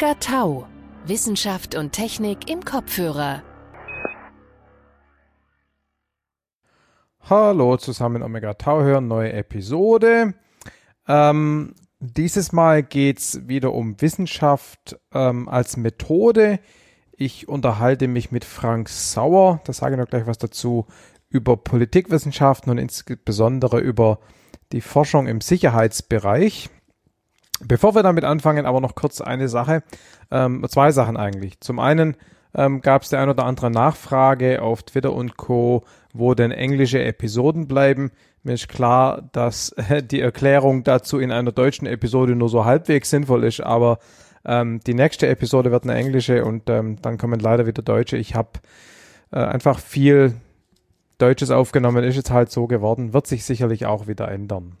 Omega 0.00 0.18
Tau. 0.18 0.66
Wissenschaft 1.04 1.74
und 1.74 1.92
Technik 1.92 2.48
im 2.48 2.64
Kopfhörer. 2.64 3.42
Hallo 7.28 7.76
zusammen 7.76 8.22
Omega 8.22 8.54
Tau 8.54 8.80
hören, 8.80 9.08
neue 9.08 9.34
Episode. 9.34 10.32
Ähm, 11.06 11.74
dieses 11.98 12.52
Mal 12.52 12.82
geht 12.82 13.18
es 13.18 13.46
wieder 13.46 13.74
um 13.74 14.00
Wissenschaft 14.00 14.98
ähm, 15.12 15.50
als 15.50 15.76
Methode. 15.76 16.60
Ich 17.12 17.46
unterhalte 17.48 18.08
mich 18.08 18.30
mit 18.30 18.46
Frank 18.46 18.88
Sauer, 18.88 19.60
da 19.64 19.74
sage 19.74 19.96
ich 19.96 20.00
noch 20.00 20.08
gleich 20.08 20.26
was 20.26 20.38
dazu, 20.38 20.86
über 21.28 21.58
Politikwissenschaften 21.58 22.70
und 22.70 22.78
insbesondere 22.78 23.80
über 23.80 24.20
die 24.72 24.80
Forschung 24.80 25.26
im 25.26 25.42
Sicherheitsbereich. 25.42 26.70
Bevor 27.62 27.94
wir 27.94 28.02
damit 28.02 28.24
anfangen, 28.24 28.66
aber 28.66 28.80
noch 28.80 28.94
kurz 28.94 29.20
eine 29.20 29.48
Sache, 29.48 29.82
ähm, 30.30 30.64
zwei 30.68 30.92
Sachen 30.92 31.16
eigentlich. 31.16 31.60
Zum 31.60 31.78
einen 31.78 32.16
ähm, 32.54 32.80
gab 32.80 33.02
es 33.02 33.10
die 33.10 33.16
ein 33.16 33.28
oder 33.28 33.44
andere 33.44 33.70
Nachfrage 33.70 34.62
auf 34.62 34.82
Twitter 34.82 35.12
und 35.12 35.36
Co., 35.36 35.84
wo 36.12 36.34
denn 36.34 36.50
englische 36.50 37.02
Episoden 37.02 37.68
bleiben. 37.68 38.10
Mir 38.42 38.54
ist 38.54 38.68
klar, 38.68 39.28
dass 39.32 39.74
die 40.10 40.20
Erklärung 40.20 40.82
dazu 40.84 41.18
in 41.18 41.30
einer 41.30 41.52
deutschen 41.52 41.86
Episode 41.86 42.34
nur 42.34 42.48
so 42.48 42.64
halbwegs 42.64 43.10
sinnvoll 43.10 43.44
ist, 43.44 43.60
aber 43.60 43.98
ähm, 44.44 44.80
die 44.86 44.94
nächste 44.94 45.28
Episode 45.28 45.70
wird 45.70 45.84
eine 45.84 45.94
englische 45.94 46.44
und 46.44 46.68
ähm, 46.70 47.00
dann 47.02 47.18
kommen 47.18 47.38
leider 47.40 47.66
wieder 47.66 47.82
deutsche. 47.82 48.16
Ich 48.16 48.34
habe 48.34 48.50
äh, 49.32 49.38
einfach 49.38 49.78
viel 49.78 50.34
Deutsches 51.18 51.50
aufgenommen, 51.50 52.02
ist 52.02 52.16
jetzt 52.16 52.30
halt 52.30 52.50
so 52.50 52.66
geworden, 52.66 53.12
wird 53.12 53.26
sich 53.26 53.44
sicherlich 53.44 53.84
auch 53.84 54.06
wieder 54.06 54.28
ändern. 54.28 54.78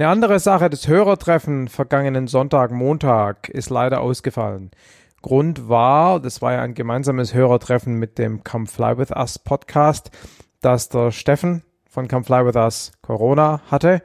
Eine 0.00 0.08
andere 0.08 0.40
Sache, 0.40 0.70
das 0.70 0.88
Hörertreffen 0.88 1.68
vergangenen 1.68 2.26
Sonntag, 2.26 2.70
Montag 2.70 3.50
ist 3.50 3.68
leider 3.68 4.00
ausgefallen. 4.00 4.70
Grund 5.20 5.68
war, 5.68 6.20
das 6.20 6.40
war 6.40 6.54
ja 6.54 6.62
ein 6.62 6.72
gemeinsames 6.72 7.34
Hörertreffen 7.34 7.96
mit 7.96 8.16
dem 8.16 8.42
Come 8.42 8.66
Fly 8.66 8.96
With 8.96 9.10
Us 9.10 9.38
Podcast, 9.38 10.10
dass 10.62 10.88
der 10.88 11.10
Steffen 11.10 11.64
von 11.86 12.08
Come 12.08 12.24
Fly 12.24 12.46
With 12.46 12.56
Us 12.56 12.92
Corona 13.02 13.60
hatte 13.70 14.00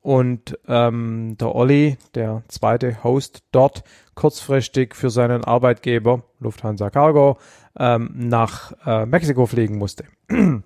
und 0.00 0.56
ähm, 0.68 1.36
der 1.40 1.56
Olli, 1.56 1.98
der 2.14 2.44
zweite 2.46 3.02
Host 3.02 3.42
dort, 3.50 3.82
kurzfristig 4.14 4.94
für 4.94 5.10
seinen 5.10 5.42
Arbeitgeber 5.42 6.22
Lufthansa 6.38 6.88
Cargo 6.90 7.36
ähm, 7.76 8.12
nach 8.14 8.74
äh, 8.86 9.06
Mexiko 9.06 9.46
fliegen 9.46 9.76
musste. 9.76 10.04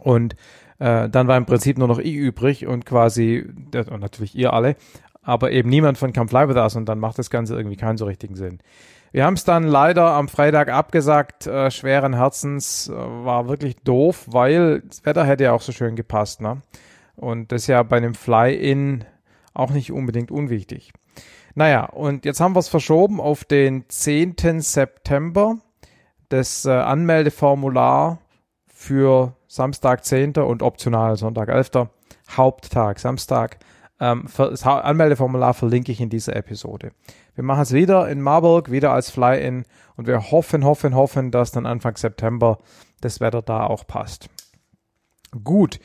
und 0.00 0.36
äh, 0.84 1.08
dann 1.08 1.28
war 1.28 1.38
im 1.38 1.46
Prinzip 1.46 1.78
nur 1.78 1.88
noch 1.88 1.98
ich 1.98 2.14
übrig 2.14 2.66
und 2.66 2.84
quasi, 2.84 3.46
und 3.74 4.00
natürlich 4.00 4.34
ihr 4.34 4.52
alle, 4.52 4.76
aber 5.22 5.50
eben 5.50 5.70
niemand 5.70 5.96
von 5.96 6.12
Come 6.12 6.28
Fly 6.28 6.46
With 6.46 6.56
Us 6.56 6.76
und 6.76 6.86
dann 6.86 6.98
macht 6.98 7.18
das 7.18 7.30
Ganze 7.30 7.56
irgendwie 7.56 7.76
keinen 7.76 7.96
so 7.96 8.04
richtigen 8.04 8.36
Sinn. 8.36 8.58
Wir 9.10 9.24
haben 9.24 9.34
es 9.34 9.44
dann 9.44 9.62
leider 9.62 10.10
am 10.10 10.28
Freitag 10.28 10.68
abgesagt, 10.68 11.46
äh, 11.46 11.70
schweren 11.70 12.12
Herzens, 12.12 12.88
äh, 12.88 12.92
war 12.92 13.48
wirklich 13.48 13.76
doof, 13.76 14.26
weil 14.26 14.82
das 14.82 15.06
Wetter 15.06 15.24
hätte 15.24 15.44
ja 15.44 15.52
auch 15.52 15.62
so 15.62 15.72
schön 15.72 15.96
gepasst, 15.96 16.42
ne? 16.42 16.60
Und 17.16 17.50
das 17.50 17.62
ist 17.62 17.68
ja 17.68 17.82
bei 17.82 17.96
einem 17.96 18.14
Fly-In 18.14 19.04
auch 19.54 19.70
nicht 19.70 19.90
unbedingt 19.90 20.30
unwichtig. 20.30 20.92
Naja, 21.54 21.84
und 21.84 22.26
jetzt 22.26 22.40
haben 22.40 22.56
wir 22.56 22.60
es 22.60 22.68
verschoben 22.68 23.20
auf 23.20 23.44
den 23.44 23.88
10. 23.88 24.60
September. 24.60 25.56
Das 26.28 26.66
äh, 26.66 26.72
Anmeldeformular 26.72 28.18
für 28.66 29.36
Samstag 29.54 30.04
10. 30.04 30.32
und 30.38 30.64
optional 30.64 31.16
Sonntag 31.16 31.48
11. 31.48 31.86
Haupttag 32.36 32.98
Samstag. 32.98 33.58
Ähm, 34.00 34.26
das 34.36 34.66
Anmeldeformular 34.66 35.54
verlinke 35.54 35.92
ich 35.92 36.00
in 36.00 36.10
dieser 36.10 36.34
Episode. 36.34 36.90
Wir 37.36 37.44
machen 37.44 37.62
es 37.62 37.72
wieder 37.72 38.08
in 38.08 38.20
Marburg, 38.20 38.72
wieder 38.72 38.90
als 38.90 39.10
Fly-In 39.10 39.64
und 39.94 40.08
wir 40.08 40.32
hoffen, 40.32 40.64
hoffen, 40.64 40.96
hoffen, 40.96 41.30
dass 41.30 41.52
dann 41.52 41.66
Anfang 41.66 41.96
September 41.96 42.58
das 43.00 43.20
Wetter 43.20 43.42
da 43.42 43.64
auch 43.68 43.86
passt. 43.86 44.28
Gut, 45.44 45.78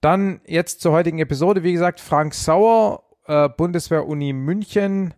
dann 0.00 0.40
jetzt 0.46 0.80
zur 0.80 0.92
heutigen 0.92 1.18
Episode. 1.18 1.64
Wie 1.64 1.72
gesagt, 1.72 1.98
Frank 1.98 2.32
Sauer, 2.32 3.02
äh, 3.26 3.48
Bundeswehr-Uni 3.48 4.32
München 4.34 5.14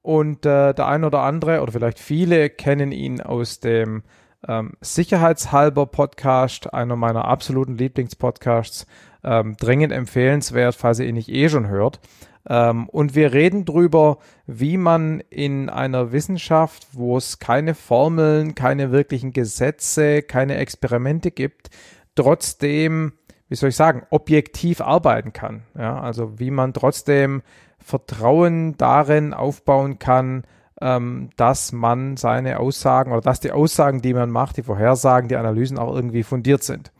und 0.00 0.46
äh, 0.46 0.74
der 0.74 0.86
ein 0.86 1.02
oder 1.02 1.22
andere 1.22 1.60
oder 1.60 1.72
vielleicht 1.72 1.98
viele 1.98 2.50
kennen 2.50 2.92
ihn 2.92 3.20
aus 3.20 3.58
dem 3.58 4.04
ähm, 4.48 4.72
Sicherheitshalber 4.80 5.86
Podcast, 5.86 6.72
einer 6.72 6.96
meiner 6.96 7.26
absoluten 7.26 7.76
Lieblingspodcasts, 7.76 8.86
ähm, 9.24 9.56
dringend 9.58 9.92
empfehlenswert, 9.92 10.74
falls 10.74 10.98
ihr 10.98 11.06
ihn 11.06 11.14
nicht 11.14 11.28
eh 11.28 11.48
schon 11.48 11.68
hört. 11.68 12.00
Ähm, 12.48 12.88
und 12.88 13.14
wir 13.14 13.32
reden 13.32 13.64
drüber, 13.64 14.18
wie 14.46 14.76
man 14.76 15.20
in 15.30 15.68
einer 15.68 16.12
Wissenschaft, 16.12 16.88
wo 16.92 17.16
es 17.16 17.38
keine 17.38 17.74
Formeln, 17.74 18.54
keine 18.54 18.90
wirklichen 18.90 19.32
Gesetze, 19.32 20.22
keine 20.22 20.56
Experimente 20.56 21.30
gibt, 21.30 21.70
trotzdem, 22.14 23.12
wie 23.48 23.54
soll 23.54 23.68
ich 23.68 23.76
sagen, 23.76 24.06
objektiv 24.10 24.80
arbeiten 24.80 25.32
kann. 25.32 25.62
Ja, 25.78 26.00
also 26.00 26.38
wie 26.40 26.50
man 26.50 26.72
trotzdem 26.72 27.42
Vertrauen 27.78 28.76
darin 28.76 29.34
aufbauen 29.34 29.98
kann, 29.98 30.44
ähm, 30.82 31.30
dass 31.36 31.70
man 31.72 32.16
seine 32.16 32.58
Aussagen 32.58 33.12
oder 33.12 33.20
dass 33.20 33.38
die 33.38 33.52
Aussagen, 33.52 34.02
die 34.02 34.14
man 34.14 34.30
macht, 34.30 34.56
die 34.56 34.64
Vorhersagen, 34.64 35.28
die 35.28 35.36
Analysen 35.36 35.78
auch 35.78 35.94
irgendwie 35.94 36.24
fundiert 36.24 36.64
sind. 36.64 36.90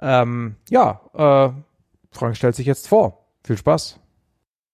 Ähm, 0.00 0.56
ja, 0.68 1.00
äh, 1.14 1.52
Frank 2.10 2.36
stellt 2.36 2.56
sich 2.56 2.66
jetzt 2.66 2.88
vor. 2.88 3.24
Viel 3.44 3.56
Spaß. 3.56 4.00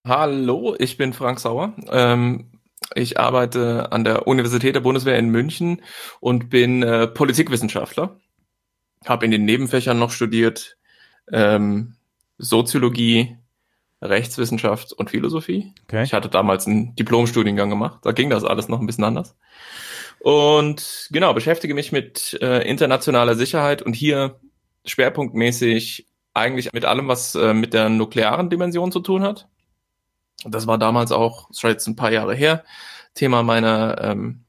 Hallo, 0.06 0.74
ich 0.78 0.96
bin 0.96 1.12
Frank 1.12 1.38
Sauer. 1.38 1.74
Ähm, 1.90 2.46
ich 2.94 3.20
arbeite 3.20 3.92
an 3.92 4.04
der 4.04 4.26
Universität 4.26 4.74
der 4.74 4.80
Bundeswehr 4.80 5.18
in 5.18 5.28
München 5.28 5.82
und 6.20 6.48
bin 6.48 6.82
äh, 6.82 7.06
Politikwissenschaftler. 7.06 8.16
Habe 9.04 9.24
in 9.26 9.30
den 9.30 9.44
Nebenfächern 9.44 9.98
noch 9.98 10.10
studiert 10.10 10.78
ähm, 11.30 11.94
Soziologie, 12.38 13.36
Rechtswissenschaft 14.02 14.92
und 14.92 15.10
Philosophie. 15.10 15.72
Okay. 15.84 16.02
Ich 16.04 16.14
hatte 16.14 16.28
damals 16.28 16.66
einen 16.66 16.94
Diplomstudiengang 16.96 17.68
gemacht. 17.68 18.00
Da 18.02 18.12
ging 18.12 18.30
das 18.30 18.44
alles 18.44 18.68
noch 18.68 18.80
ein 18.80 18.86
bisschen 18.86 19.04
anders. 19.04 19.36
Und 20.20 21.08
genau, 21.10 21.32
beschäftige 21.34 21.74
mich 21.74 21.92
mit 21.92 22.38
äh, 22.40 22.62
internationaler 22.68 23.34
Sicherheit 23.34 23.82
und 23.82 23.94
hier 23.94 24.38
schwerpunktmäßig 24.84 26.06
eigentlich 26.34 26.72
mit 26.72 26.84
allem, 26.84 27.08
was 27.08 27.34
äh, 27.34 27.54
mit 27.54 27.74
der 27.74 27.88
nuklearen 27.88 28.50
Dimension 28.50 28.92
zu 28.92 29.00
tun 29.00 29.22
hat. 29.22 29.48
Das 30.44 30.66
war 30.66 30.78
damals 30.78 31.12
auch, 31.12 31.48
das 31.48 31.58
ist 31.58 31.62
jetzt 31.64 31.86
ein 31.86 31.96
paar 31.96 32.12
Jahre 32.12 32.34
her, 32.34 32.64
Thema 33.14 33.42
meiner, 33.42 34.00
ähm, 34.02 34.44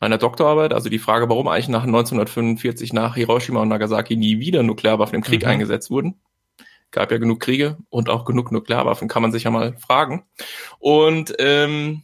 meiner 0.00 0.16
Doktorarbeit. 0.16 0.72
Also 0.72 0.88
die 0.88 0.98
Frage, 0.98 1.28
warum 1.28 1.48
eigentlich 1.48 1.68
nach 1.68 1.84
1945 1.84 2.92
nach 2.92 3.16
Hiroshima 3.16 3.60
und 3.60 3.68
Nagasaki 3.68 4.16
nie 4.16 4.40
wieder 4.40 4.62
Nuklearwaffen 4.62 5.16
im 5.16 5.22
Krieg 5.22 5.42
mhm. 5.42 5.48
eingesetzt 5.48 5.90
wurden 5.90 6.20
gab 6.92 7.10
ja 7.10 7.18
genug 7.18 7.40
Kriege 7.40 7.78
und 7.90 8.08
auch 8.08 8.24
genug 8.24 8.52
Nuklearwaffen, 8.52 9.08
kann 9.08 9.22
man 9.22 9.32
sich 9.32 9.44
ja 9.44 9.50
mal 9.50 9.76
fragen. 9.78 10.24
Und 10.78 11.34
ähm, 11.38 12.02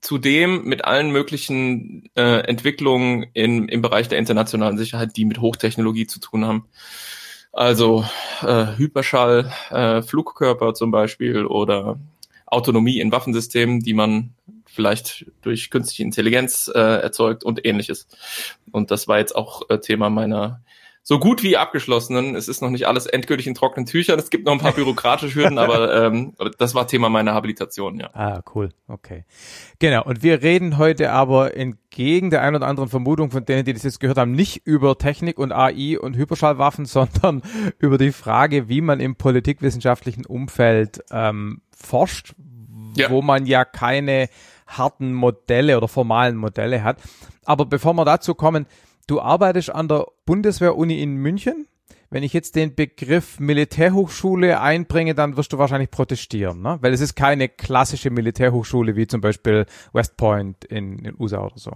zudem 0.00 0.64
mit 0.64 0.84
allen 0.84 1.10
möglichen 1.10 2.10
äh, 2.16 2.40
Entwicklungen 2.40 3.26
in, 3.32 3.68
im 3.68 3.80
Bereich 3.80 4.08
der 4.08 4.18
internationalen 4.18 4.76
Sicherheit, 4.76 5.16
die 5.16 5.24
mit 5.24 5.40
Hochtechnologie 5.40 6.06
zu 6.06 6.20
tun 6.20 6.44
haben. 6.44 6.68
Also 7.52 8.04
äh, 8.42 8.76
Hyperschall, 8.76 9.52
äh, 9.70 10.02
Flugkörper 10.02 10.74
zum 10.74 10.90
Beispiel 10.90 11.46
oder 11.46 11.98
Autonomie 12.46 13.00
in 13.00 13.12
Waffensystemen, 13.12 13.80
die 13.80 13.94
man 13.94 14.34
vielleicht 14.66 15.26
durch 15.42 15.70
künstliche 15.70 16.02
Intelligenz 16.02 16.70
äh, 16.74 16.78
erzeugt 16.78 17.44
und 17.44 17.64
ähnliches. 17.64 18.08
Und 18.72 18.90
das 18.90 19.06
war 19.06 19.18
jetzt 19.18 19.36
auch 19.36 19.68
äh, 19.68 19.78
Thema 19.78 20.10
meiner 20.10 20.62
so 21.04 21.18
gut 21.18 21.42
wie 21.42 21.56
abgeschlossenen. 21.56 22.36
Es 22.36 22.46
ist 22.46 22.62
noch 22.62 22.70
nicht 22.70 22.86
alles 22.86 23.06
endgültig 23.06 23.48
in 23.48 23.54
trockenen 23.54 23.86
Tüchern. 23.86 24.18
Es 24.18 24.30
gibt 24.30 24.46
noch 24.46 24.52
ein 24.52 24.60
paar 24.60 24.72
bürokratische 24.72 25.34
Hürden, 25.34 25.58
aber 25.58 26.04
ähm, 26.06 26.34
das 26.58 26.74
war 26.74 26.86
Thema 26.86 27.08
meiner 27.08 27.34
Habilitation, 27.34 27.98
ja. 27.98 28.10
Ah, 28.14 28.42
cool. 28.54 28.70
Okay. 28.86 29.24
Genau. 29.80 30.04
Und 30.04 30.22
wir 30.22 30.42
reden 30.42 30.78
heute 30.78 31.10
aber 31.10 31.56
entgegen 31.56 32.30
der 32.30 32.42
ein 32.42 32.54
oder 32.54 32.68
anderen 32.68 32.88
Vermutung 32.88 33.32
von 33.32 33.44
denen, 33.44 33.64
die 33.64 33.72
das 33.72 33.82
jetzt 33.82 33.98
gehört 33.98 34.18
haben, 34.18 34.32
nicht 34.32 34.64
über 34.64 34.96
Technik 34.96 35.38
und 35.38 35.50
AI 35.50 35.98
und 35.98 36.16
Hyperschallwaffen, 36.16 36.86
sondern 36.86 37.42
über 37.78 37.98
die 37.98 38.12
Frage, 38.12 38.68
wie 38.68 38.80
man 38.80 39.00
im 39.00 39.16
politikwissenschaftlichen 39.16 40.24
Umfeld 40.24 41.02
ähm, 41.10 41.62
forscht, 41.76 42.34
ja. 42.96 43.10
wo 43.10 43.22
man 43.22 43.46
ja 43.46 43.64
keine 43.64 44.28
harten 44.68 45.12
Modelle 45.12 45.76
oder 45.76 45.88
formalen 45.88 46.36
Modelle 46.36 46.84
hat. 46.84 46.98
Aber 47.44 47.66
bevor 47.66 47.92
wir 47.94 48.04
dazu 48.04 48.34
kommen, 48.36 48.66
Du 49.06 49.20
arbeitest 49.20 49.74
an 49.74 49.88
der 49.88 50.06
Bundeswehr-Uni 50.26 51.02
in 51.02 51.16
München. 51.16 51.66
Wenn 52.10 52.22
ich 52.22 52.34
jetzt 52.34 52.56
den 52.56 52.74
Begriff 52.74 53.40
Militärhochschule 53.40 54.60
einbringe, 54.60 55.14
dann 55.14 55.36
wirst 55.38 55.52
du 55.52 55.58
wahrscheinlich 55.58 55.90
protestieren, 55.90 56.60
ne? 56.60 56.78
weil 56.82 56.92
es 56.92 57.00
ist 57.00 57.14
keine 57.14 57.48
klassische 57.48 58.10
Militärhochschule 58.10 58.96
wie 58.96 59.06
zum 59.06 59.22
Beispiel 59.22 59.64
West 59.94 60.18
Point 60.18 60.64
in 60.66 60.98
den 60.98 61.14
USA 61.18 61.42
oder 61.42 61.58
so. 61.58 61.72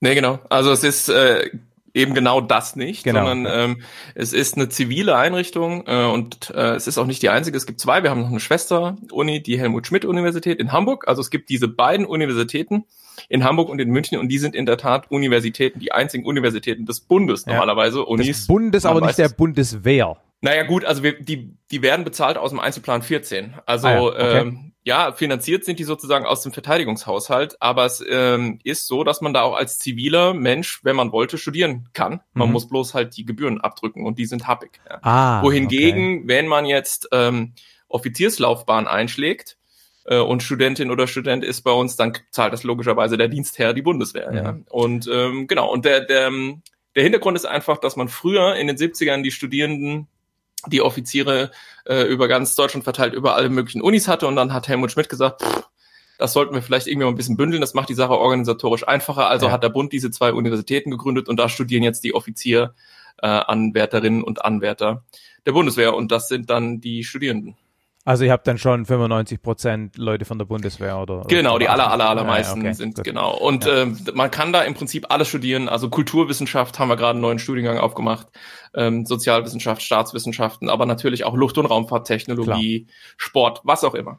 Nee, 0.00 0.14
genau. 0.14 0.40
Also 0.48 0.72
es 0.72 0.82
ist 0.82 1.08
äh, 1.08 1.50
eben 1.98 2.14
genau 2.14 2.40
das 2.40 2.76
nicht, 2.76 3.04
Genau. 3.04 3.26
sondern 3.26 3.52
ähm, 3.72 3.82
es 4.14 4.32
ist 4.32 4.56
eine 4.56 4.68
zivile 4.68 5.16
Einrichtung 5.16 5.84
äh, 5.86 6.04
und 6.06 6.50
äh, 6.54 6.74
es 6.76 6.86
ist 6.86 6.96
auch 6.98 7.06
nicht 7.06 7.20
die 7.22 7.28
einzige. 7.28 7.56
Es 7.56 7.66
gibt 7.66 7.80
zwei. 7.80 8.02
Wir 8.02 8.10
haben 8.10 8.22
noch 8.22 8.30
eine 8.30 8.40
Schwester-Uni, 8.40 9.42
die 9.42 9.58
Helmut-Schmidt-Universität 9.58 10.58
in 10.58 10.72
Hamburg. 10.72 11.06
Also 11.08 11.20
es 11.20 11.30
gibt 11.30 11.50
diese 11.50 11.68
beiden 11.68 12.06
Universitäten 12.06 12.84
in 13.28 13.42
Hamburg 13.44 13.68
und 13.68 13.80
in 13.80 13.90
München 13.90 14.18
und 14.18 14.28
die 14.28 14.38
sind 14.38 14.54
in 14.54 14.64
der 14.64 14.78
Tat 14.78 15.10
Universitäten, 15.10 15.80
die 15.80 15.90
einzigen 15.92 16.24
Universitäten 16.24 16.86
des 16.86 17.00
Bundes 17.00 17.44
Ja. 17.46 17.52
normalerweise. 17.54 17.98
Des 17.98 18.06
Unis. 18.06 18.46
Bundes, 18.46 18.84
man 18.84 18.96
aber 18.96 19.06
nicht 19.06 19.18
der 19.18 19.26
es. 19.26 19.34
Bundeswehr. 19.34 20.16
Naja 20.40 20.62
gut, 20.62 20.84
also 20.84 21.02
wir, 21.02 21.20
die, 21.20 21.56
die 21.70 21.82
werden 21.82 22.04
bezahlt 22.04 22.36
aus 22.36 22.50
dem 22.50 22.60
Einzelplan 22.60 23.02
14. 23.02 23.54
Also 23.66 23.88
Ah 23.88 23.92
ja, 23.92 24.02
okay. 24.02 24.38
ähm, 24.40 24.72
ja, 24.84 25.12
finanziert 25.12 25.64
sind 25.64 25.78
die 25.78 25.84
sozusagen 25.84 26.24
aus 26.24 26.42
dem 26.42 26.52
Verteidigungshaushalt, 26.52 27.56
aber 27.60 27.84
es 27.84 28.02
ähm, 28.08 28.58
ist 28.64 28.86
so, 28.86 29.04
dass 29.04 29.20
man 29.20 29.34
da 29.34 29.42
auch 29.42 29.54
als 29.56 29.78
ziviler 29.78 30.32
Mensch, 30.34 30.80
wenn 30.84 30.96
man 30.96 31.12
wollte, 31.12 31.36
studieren 31.36 31.88
kann. 31.92 32.20
Man 32.32 32.48
Mhm. 32.48 32.52
muss 32.52 32.68
bloß 32.68 32.94
halt 32.94 33.16
die 33.16 33.26
Gebühren 33.26 33.60
abdrücken 33.60 34.06
und 34.06 34.18
die 34.18 34.24
sind 34.26 34.46
happig. 34.46 34.80
Ja. 34.88 34.98
Ah. 35.02 35.42
Wohingegen, 35.42 36.26
wenn 36.28 36.46
man 36.46 36.64
jetzt 36.64 37.08
ähm, 37.12 37.52
Offizierslaufbahn 37.88 38.86
einschlägt 38.86 39.58
äh, 40.04 40.18
und 40.18 40.42
Studentin 40.42 40.90
oder 40.90 41.06
Student 41.06 41.44
ist 41.44 41.62
bei 41.62 41.72
uns, 41.72 41.96
dann 41.96 42.16
zahlt 42.30 42.52
das 42.52 42.62
logischerweise 42.62 43.18
der 43.18 43.28
Dienstherr, 43.28 43.74
die 43.74 43.82
Bundeswehr. 43.82 44.32
Ja. 44.32 44.52
Mhm. 44.52 44.64
Und 44.70 45.08
ähm, 45.12 45.46
genau, 45.48 45.70
und 45.70 45.84
der, 45.84 46.00
der, 46.02 46.30
der 46.94 47.02
Hintergrund 47.02 47.36
ist 47.36 47.44
einfach, 47.44 47.78
dass 47.78 47.96
man 47.96 48.08
früher 48.08 48.54
in 48.54 48.68
den 48.68 48.76
70ern 48.76 49.22
die 49.22 49.32
Studierenden 49.32 50.06
die 50.66 50.82
Offiziere 50.82 51.50
äh, 51.86 52.02
über 52.02 52.28
ganz 52.28 52.54
Deutschland 52.54 52.84
verteilt 52.84 53.14
über 53.14 53.34
alle 53.34 53.48
möglichen 53.48 53.82
Unis 53.82 54.08
hatte 54.08 54.26
und 54.26 54.36
dann 54.36 54.52
hat 54.52 54.68
Helmut 54.68 54.92
Schmidt 54.92 55.08
gesagt, 55.08 55.42
pff, 55.42 55.62
das 56.18 56.32
sollten 56.32 56.54
wir 56.54 56.62
vielleicht 56.62 56.88
irgendwie 56.88 57.04
mal 57.04 57.12
ein 57.12 57.16
bisschen 57.16 57.36
bündeln, 57.36 57.60
das 57.60 57.74
macht 57.74 57.88
die 57.88 57.94
Sache 57.94 58.18
organisatorisch 58.18 58.86
einfacher. 58.86 59.28
Also 59.28 59.46
Ja. 59.46 59.52
hat 59.52 59.62
der 59.62 59.68
Bund 59.68 59.92
diese 59.92 60.10
zwei 60.10 60.32
Universitäten 60.32 60.90
gegründet 60.90 61.28
und 61.28 61.36
da 61.38 61.48
studieren 61.48 61.84
jetzt 61.84 62.02
die 62.02 62.14
Offizier 62.14 62.74
äh, 63.22 63.26
Anwärterinnen 63.26 64.22
und 64.22 64.44
Anwärter 64.44 65.04
der 65.46 65.52
Bundeswehr 65.52 65.94
und 65.94 66.10
das 66.12 66.28
sind 66.28 66.50
dann 66.50 66.80
die 66.80 67.04
Studierenden. 67.04 67.56
Also 68.08 68.24
ihr 68.24 68.32
habt 68.32 68.46
dann 68.46 68.56
schon 68.56 68.86
95 68.86 69.42
Prozent 69.42 69.98
Leute 69.98 70.24
von 70.24 70.38
der 70.38 70.46
Bundeswehr 70.46 70.98
oder? 70.98 71.24
Genau, 71.28 71.58
die 71.58 71.66
oder 71.66 71.74
aller, 71.74 71.90
aller, 71.90 72.04
80? 72.04 72.10
allermeisten 72.10 72.60
ja, 72.62 72.68
okay, 72.68 72.72
sind 72.72 72.94
gut. 72.94 73.04
genau. 73.04 73.36
Und 73.36 73.66
Ja. 73.66 73.82
ähm, 73.82 73.98
man 74.14 74.30
kann 74.30 74.50
da 74.50 74.62
im 74.62 74.72
Prinzip 74.72 75.04
alles 75.10 75.28
studieren. 75.28 75.68
Also 75.68 75.90
Kulturwissenschaft 75.90 76.78
haben 76.78 76.88
wir 76.88 76.96
gerade 76.96 77.10
einen 77.10 77.20
neuen 77.20 77.38
Studiengang 77.38 77.76
aufgemacht, 77.76 78.28
ähm, 78.74 79.04
Sozialwissenschaft, 79.04 79.82
Staatswissenschaften, 79.82 80.70
aber 80.70 80.86
natürlich 80.86 81.24
auch 81.24 81.34
Luft- 81.34 81.58
und 81.58 81.66
Raumfahrttechnologie, 81.66 82.86
Sport, 83.18 83.60
was 83.64 83.84
auch 83.84 83.94
immer. 83.94 84.18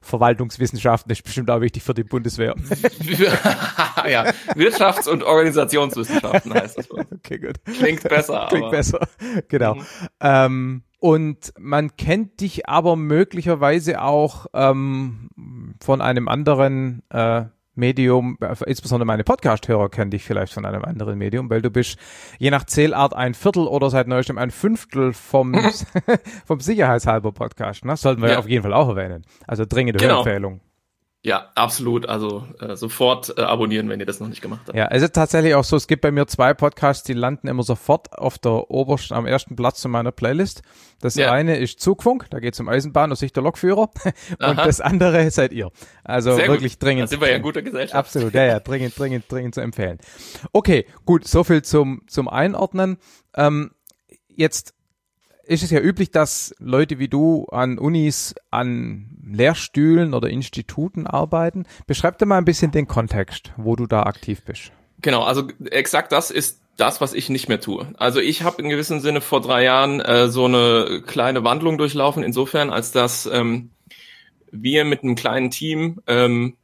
Verwaltungswissenschaften 0.00 1.12
ist 1.12 1.24
bestimmt 1.24 1.50
auch 1.50 1.60
wichtig 1.60 1.82
für 1.82 1.92
die 1.92 2.04
Bundeswehr. 2.04 2.54
ja, 4.08 4.30
Wirtschafts- 4.54 5.08
und 5.10 5.22
Organisationswissenschaften 5.22 6.54
heißt 6.54 6.78
das. 6.78 6.90
wohl. 6.90 7.04
okay, 7.14 7.38
gut. 7.38 7.62
Klingt 7.64 8.02
besser. 8.02 8.46
Klingt 8.48 8.64
aber, 8.64 8.76
besser. 8.76 9.00
Genau. 9.48 9.74
Mhm. 9.74 9.84
Ähm, 10.20 10.82
und 11.04 11.52
man 11.58 11.98
kennt 11.98 12.40
dich 12.40 12.66
aber 12.66 12.96
möglicherweise 12.96 14.00
auch 14.00 14.46
ähm, 14.54 15.28
von 15.82 16.00
einem 16.00 16.28
anderen 16.28 17.02
äh, 17.10 17.44
Medium, 17.74 18.38
äh, 18.40 18.54
insbesondere 18.66 19.04
meine 19.06 19.22
Podcast-Hörer 19.22 19.90
kennen 19.90 20.10
dich 20.10 20.24
vielleicht 20.24 20.54
von 20.54 20.64
einem 20.64 20.82
anderen 20.82 21.18
Medium, 21.18 21.50
weil 21.50 21.60
du 21.60 21.68
bist 21.70 21.98
je 22.38 22.50
nach 22.50 22.64
Zählart 22.64 23.12
ein 23.12 23.34
Viertel 23.34 23.66
oder 23.66 23.90
seit 23.90 24.08
neuestem 24.08 24.38
ein 24.38 24.50
Fünftel 24.50 25.12
vom, 25.12 25.54
vom 26.46 26.60
Sicherheitshalber 26.60 27.32
Podcast. 27.32 27.84
Ne? 27.84 27.96
Sollten 27.98 28.22
wir 28.22 28.30
Ja. 28.30 28.38
auf 28.38 28.48
jeden 28.48 28.62
Fall 28.62 28.72
auch 28.72 28.88
erwähnen. 28.88 29.26
Also 29.46 29.66
dringende 29.68 29.98
Genau. 29.98 30.24
Hörempfehlung. 30.24 30.60
Ja, 31.26 31.50
absolut. 31.54 32.06
Also 32.06 32.46
äh, 32.60 32.76
sofort 32.76 33.32
äh, 33.38 33.40
abonnieren, 33.40 33.88
wenn 33.88 33.98
ihr 33.98 34.04
das 34.04 34.20
noch 34.20 34.28
nicht 34.28 34.42
gemacht 34.42 34.60
habt. 34.68 34.76
Ja, 34.76 34.88
es 34.90 35.02
ist 35.02 35.14
tatsächlich 35.14 35.54
auch 35.54 35.64
so, 35.64 35.74
es 35.74 35.86
gibt 35.86 36.02
bei 36.02 36.10
mir 36.12 36.26
zwei 36.26 36.52
Podcasts, 36.52 37.02
die 37.02 37.14
landen 37.14 37.48
immer 37.48 37.62
sofort 37.62 38.12
auf 38.18 38.36
der 38.38 38.70
obersten, 38.70 39.14
am 39.14 39.24
ersten 39.26 39.56
Platz 39.56 39.80
zu 39.80 39.88
meiner 39.88 40.12
Playlist. 40.12 40.60
Das 41.00 41.14
Ja. 41.14 41.32
eine 41.32 41.56
ist 41.56 41.80
Zugfunk, 41.80 42.26
da 42.28 42.40
geht 42.40 42.52
es 42.52 42.60
um 42.60 42.68
Eisenbahn 42.68 43.08
und 43.10 43.16
sich 43.16 43.32
der 43.32 43.42
Lokführer. 43.42 43.88
Und 44.32 44.42
Aha. 44.42 44.64
das 44.66 44.82
andere 44.82 45.30
seid 45.30 45.52
ihr. 45.52 45.70
Also 46.04 46.34
Sehr 46.34 46.48
wirklich 46.48 46.74
gut. 46.74 46.82
Da 46.82 46.86
dringend. 46.88 47.08
sind 47.08 47.22
wir 47.22 47.30
ja 47.30 47.36
in 47.36 47.42
guter 47.42 47.62
Gesellschaft. 47.62 47.94
Absolut, 47.94 48.34
ja, 48.34 48.44
ja, 48.44 48.60
dringend, 48.60 48.98
dringend, 48.98 49.24
dringend 49.32 49.54
zu 49.54 49.62
empfehlen. 49.62 49.98
Okay, 50.52 50.84
gut, 51.06 51.26
so 51.26 51.42
viel 51.42 51.62
zum, 51.62 52.02
zum 52.06 52.28
Einordnen. 52.28 52.98
Ähm, 53.34 53.70
jetzt 54.28 54.73
ist 55.46 55.62
es 55.62 55.70
ja 55.70 55.80
üblich, 55.80 56.10
dass 56.10 56.54
Leute 56.58 56.98
wie 56.98 57.08
du 57.08 57.46
an 57.50 57.78
Unis, 57.78 58.34
an 58.50 59.10
Lehrstühlen 59.26 60.14
oder 60.14 60.28
Instituten 60.30 61.06
arbeiten. 61.06 61.66
Beschreib 61.86 62.18
dir 62.18 62.26
mal 62.26 62.38
ein 62.38 62.44
bisschen 62.44 62.70
den 62.70 62.88
Kontext, 62.88 63.52
wo 63.56 63.76
du 63.76 63.86
da 63.86 64.04
aktiv 64.04 64.42
bist. 64.44 64.72
Genau, 65.02 65.22
also 65.22 65.48
exakt 65.70 66.12
das 66.12 66.30
ist 66.30 66.60
das, 66.76 67.00
was 67.00 67.14
ich 67.14 67.28
nicht 67.28 67.48
mehr 67.48 67.60
tue. 67.60 67.86
Also 67.98 68.20
ich 68.20 68.42
habe 68.42 68.62
in 68.62 68.68
gewissem 68.68 69.00
Sinne 69.00 69.20
vor 69.20 69.40
drei 69.40 69.62
Jahren 69.62 70.00
äh, 70.00 70.28
so 70.28 70.46
eine 70.46 71.02
kleine 71.06 71.44
Wandlung 71.44 71.78
durchlaufen, 71.78 72.22
insofern, 72.22 72.70
als 72.70 72.90
dass 72.90 73.26
ähm, 73.26 73.70
wir 74.50 74.84
mit 74.84 75.02
einem 75.02 75.14
kleinen 75.14 75.50
Team 75.50 76.00
ähm, 76.06 76.56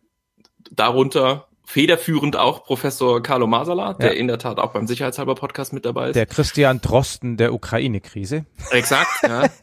darunter 0.71 1.47
federführend 1.71 2.35
auch 2.37 2.65
Professor 2.65 3.23
Carlo 3.23 3.47
Masala, 3.47 3.95
der 3.95 4.13
Ja. 4.13 4.19
in 4.19 4.27
der 4.27 4.39
Tat 4.39 4.59
auch 4.59 4.73
beim 4.73 4.87
Sicherheitshalber 4.89 5.37
Podcast 5.37 5.73
mit 5.73 5.85
dabei 5.85 6.09
ist. 6.09 6.17
Der 6.17 6.27
Christian 6.27 6.81
Drosten 6.81 7.37
der 7.37 7.55
Ukraine-Krise. 7.55 8.45
Exakt, 8.71 9.09
ja. 9.23 9.49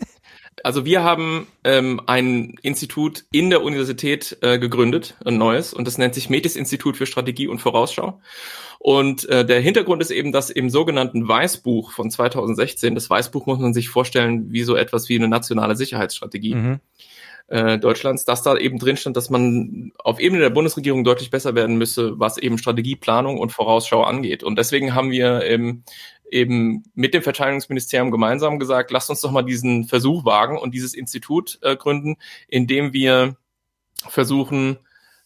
Also 0.64 0.86
wir 0.86 1.04
haben 1.04 1.46
ähm, 1.64 2.02
ein 2.08 2.56
Institut 2.64 3.26
in 3.32 3.52
der 3.52 3.62
Universität 3.62 4.38
äh, 4.42 4.58
gegründet, 4.58 5.16
ein 5.24 5.38
neues, 5.38 5.72
und 5.72 5.86
das 5.86 6.00
nennt 6.00 6.16
sich 6.16 6.32
Metis 6.32 6.56
Institut 6.56 6.98
für 6.98 7.06
Strategie 7.06 7.48
und 7.48 7.60
Vorausschau. 7.60 8.20
Und 8.80 9.30
äh, 9.30 9.46
der 9.46 9.60
Hintergrund 9.62 10.02
ist 10.02 10.10
eben, 10.10 10.32
dass 10.32 10.50
im 10.50 10.72
sogenannten 10.72 11.28
Weißbuch 11.28 11.92
von 11.92 12.10
2016, 12.10 12.96
das 12.96 13.08
Weißbuch 13.08 13.46
muss 13.46 13.60
man 13.60 13.74
sich 13.76 13.90
vorstellen 13.90 14.52
wie 14.52 14.64
so 14.64 14.76
etwas 14.76 15.10
wie 15.10 15.16
eine 15.18 15.28
nationale 15.28 15.76
Sicherheitsstrategie 15.76 16.56
Mhm. 16.56 16.80
Äh, 17.48 17.78
Deutschlands, 17.80 18.26
dass 18.26 18.44
da 18.44 18.58
eben 18.58 18.78
drin 18.78 18.98
stand, 18.98 19.18
dass 19.18 19.30
man 19.30 19.92
auf 19.98 20.20
Ebene 20.20 20.42
der 20.42 20.50
Bundesregierung 20.50 21.04
deutlich 21.04 21.30
besser 21.30 21.56
werden 21.56 21.78
müsse, 21.78 22.20
was 22.20 22.38
eben 22.38 22.58
Strategieplanung 22.58 23.38
und 23.38 23.52
Vorausschau 23.52 24.04
angeht. 24.04 24.44
Und 24.44 24.58
deswegen 24.58 24.94
haben 24.94 25.12
wir 25.12 25.44
ähm, 25.44 25.84
eben 26.30 26.84
mit 26.94 27.14
dem 27.14 27.24
Verteidigungsministerium 27.24 28.12
gemeinsam 28.12 28.60
gesagt, 28.60 28.92
lasst 28.92 29.10
uns 29.10 29.22
doch 29.22 29.32
mal 29.32 29.44
diesen 29.44 29.86
Versuch 29.86 30.26
wagen 30.26 30.58
und 30.58 30.74
dieses 30.74 30.94
Institut 30.94 31.60
äh, 31.62 31.76
gründen, 31.76 32.18
indem 32.48 32.94
wir 32.94 33.38
versuchen, 33.96 34.78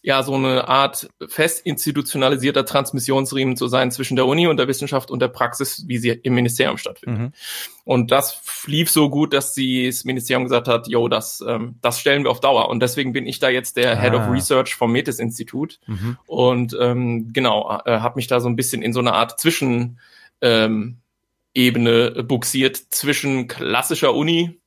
ja, 0.04 0.24
so 0.24 0.34
eine 0.34 0.66
Art 0.66 1.08
fest 1.28 1.64
institutionalisierter 1.64 2.64
Transmissionsriemen 2.64 3.56
zu 3.56 3.68
sein 3.68 3.92
zwischen 3.92 4.16
der 4.16 4.26
Uni 4.26 4.48
und 4.48 4.56
der 4.56 4.66
Wissenschaft 4.66 5.12
und 5.12 5.20
der 5.22 5.28
Praxis, 5.28 5.84
wie 5.86 5.98
sie 5.98 6.08
im 6.10 6.34
Ministerium 6.34 6.76
stattfindet. 6.76 7.20
Mhm. 7.20 7.32
Und 7.84 8.10
das 8.10 8.40
lief 8.66 8.90
so 8.90 9.10
gut, 9.10 9.32
dass 9.32 9.54
sie 9.54 9.86
das 9.86 10.04
Ministerium 10.04 10.42
gesagt 10.44 10.66
hat, 10.66 10.88
yo, 10.88 11.06
das, 11.06 11.42
ähm, 11.46 11.76
das 11.82 12.00
stellen 12.00 12.24
wir 12.24 12.32
auf 12.32 12.40
Dauer. 12.40 12.68
Und 12.68 12.80
deswegen 12.80 13.12
bin 13.12 13.26
ich 13.28 13.38
da 13.38 13.48
jetzt 13.48 13.76
der 13.76 14.00
Head 14.00 14.14
of 14.14 14.22
Ah. 14.22 14.30
Research 14.30 14.74
vom 14.74 14.90
Metis-Institut 14.90 15.78
Mhm. 15.86 16.18
und 16.26 16.76
ähm, 16.80 17.32
genau, 17.32 17.80
äh, 17.84 18.00
habe 18.00 18.16
mich 18.16 18.26
da 18.26 18.40
so 18.40 18.48
ein 18.48 18.56
bisschen 18.56 18.82
in 18.82 18.92
so 18.92 19.00
eine 19.00 19.12
Art 19.12 19.40
Zwischen 19.40 20.00
ähm, 20.40 20.98
Ebene 21.54 22.24
buxiert 22.24 22.76
zwischen 22.90 23.46
klassischer 23.46 24.14
Uni, 24.14 24.58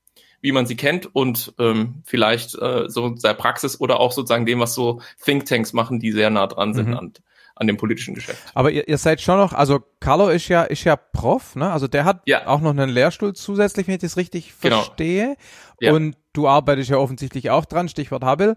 wie 0.45 0.51
man 0.53 0.65
sie 0.67 0.77
kennt, 0.77 1.13
und 1.13 1.53
ähm, 1.59 2.03
vielleicht 2.05 2.55
äh, 2.55 2.87
so 2.87 3.09
der 3.09 3.33
Praxis 3.33 3.81
oder 3.81 3.99
auch 3.99 4.11
sozusagen 4.13 4.45
dem, 4.45 4.59
was 4.61 4.73
so 4.75 5.01
Thinktanks 5.23 5.73
machen, 5.73 5.99
die 5.99 6.11
sehr 6.11 6.29
nah 6.29 6.47
dran 6.47 6.73
sind 6.73 6.89
Mhm. 6.89 6.97
an, 6.97 7.13
an 7.55 7.67
dem 7.67 7.77
politischen 7.77 8.13
Geschäft. 8.15 8.41
Aber 8.53 8.69
ihr, 8.69 8.87
ihr 8.87 8.97
seid 8.97 9.21
schon 9.21 9.37
noch, 9.37 9.53
also 9.53 9.79
Carlo 9.99 10.29
ist 10.29 10.47
ja, 10.47 10.63
ist 10.63 10.83
ja 10.83 10.95
Prof, 10.95 11.55
ne? 11.55 11.71
Also 11.71 11.87
der 11.87 12.05
hat 12.05 12.21
Ja. 12.25 12.47
auch 12.47 12.61
noch 12.61 12.71
einen 12.71 12.89
Lehrstuhl 12.89 13.33
zusätzlich, 13.33 13.87
wenn 13.87 13.95
ich 13.95 14.01
das 14.01 14.17
richtig 14.17 14.53
Genau. 14.61 14.81
verstehe. 14.83 15.35
Ja. 15.81 15.93
Und 15.93 16.15
du 16.33 16.47
arbeitest 16.47 16.89
ja 16.91 16.97
offensichtlich 16.97 17.49
auch 17.49 17.65
dran, 17.65 17.89
Stichwort 17.89 18.23
Hubble. 18.23 18.55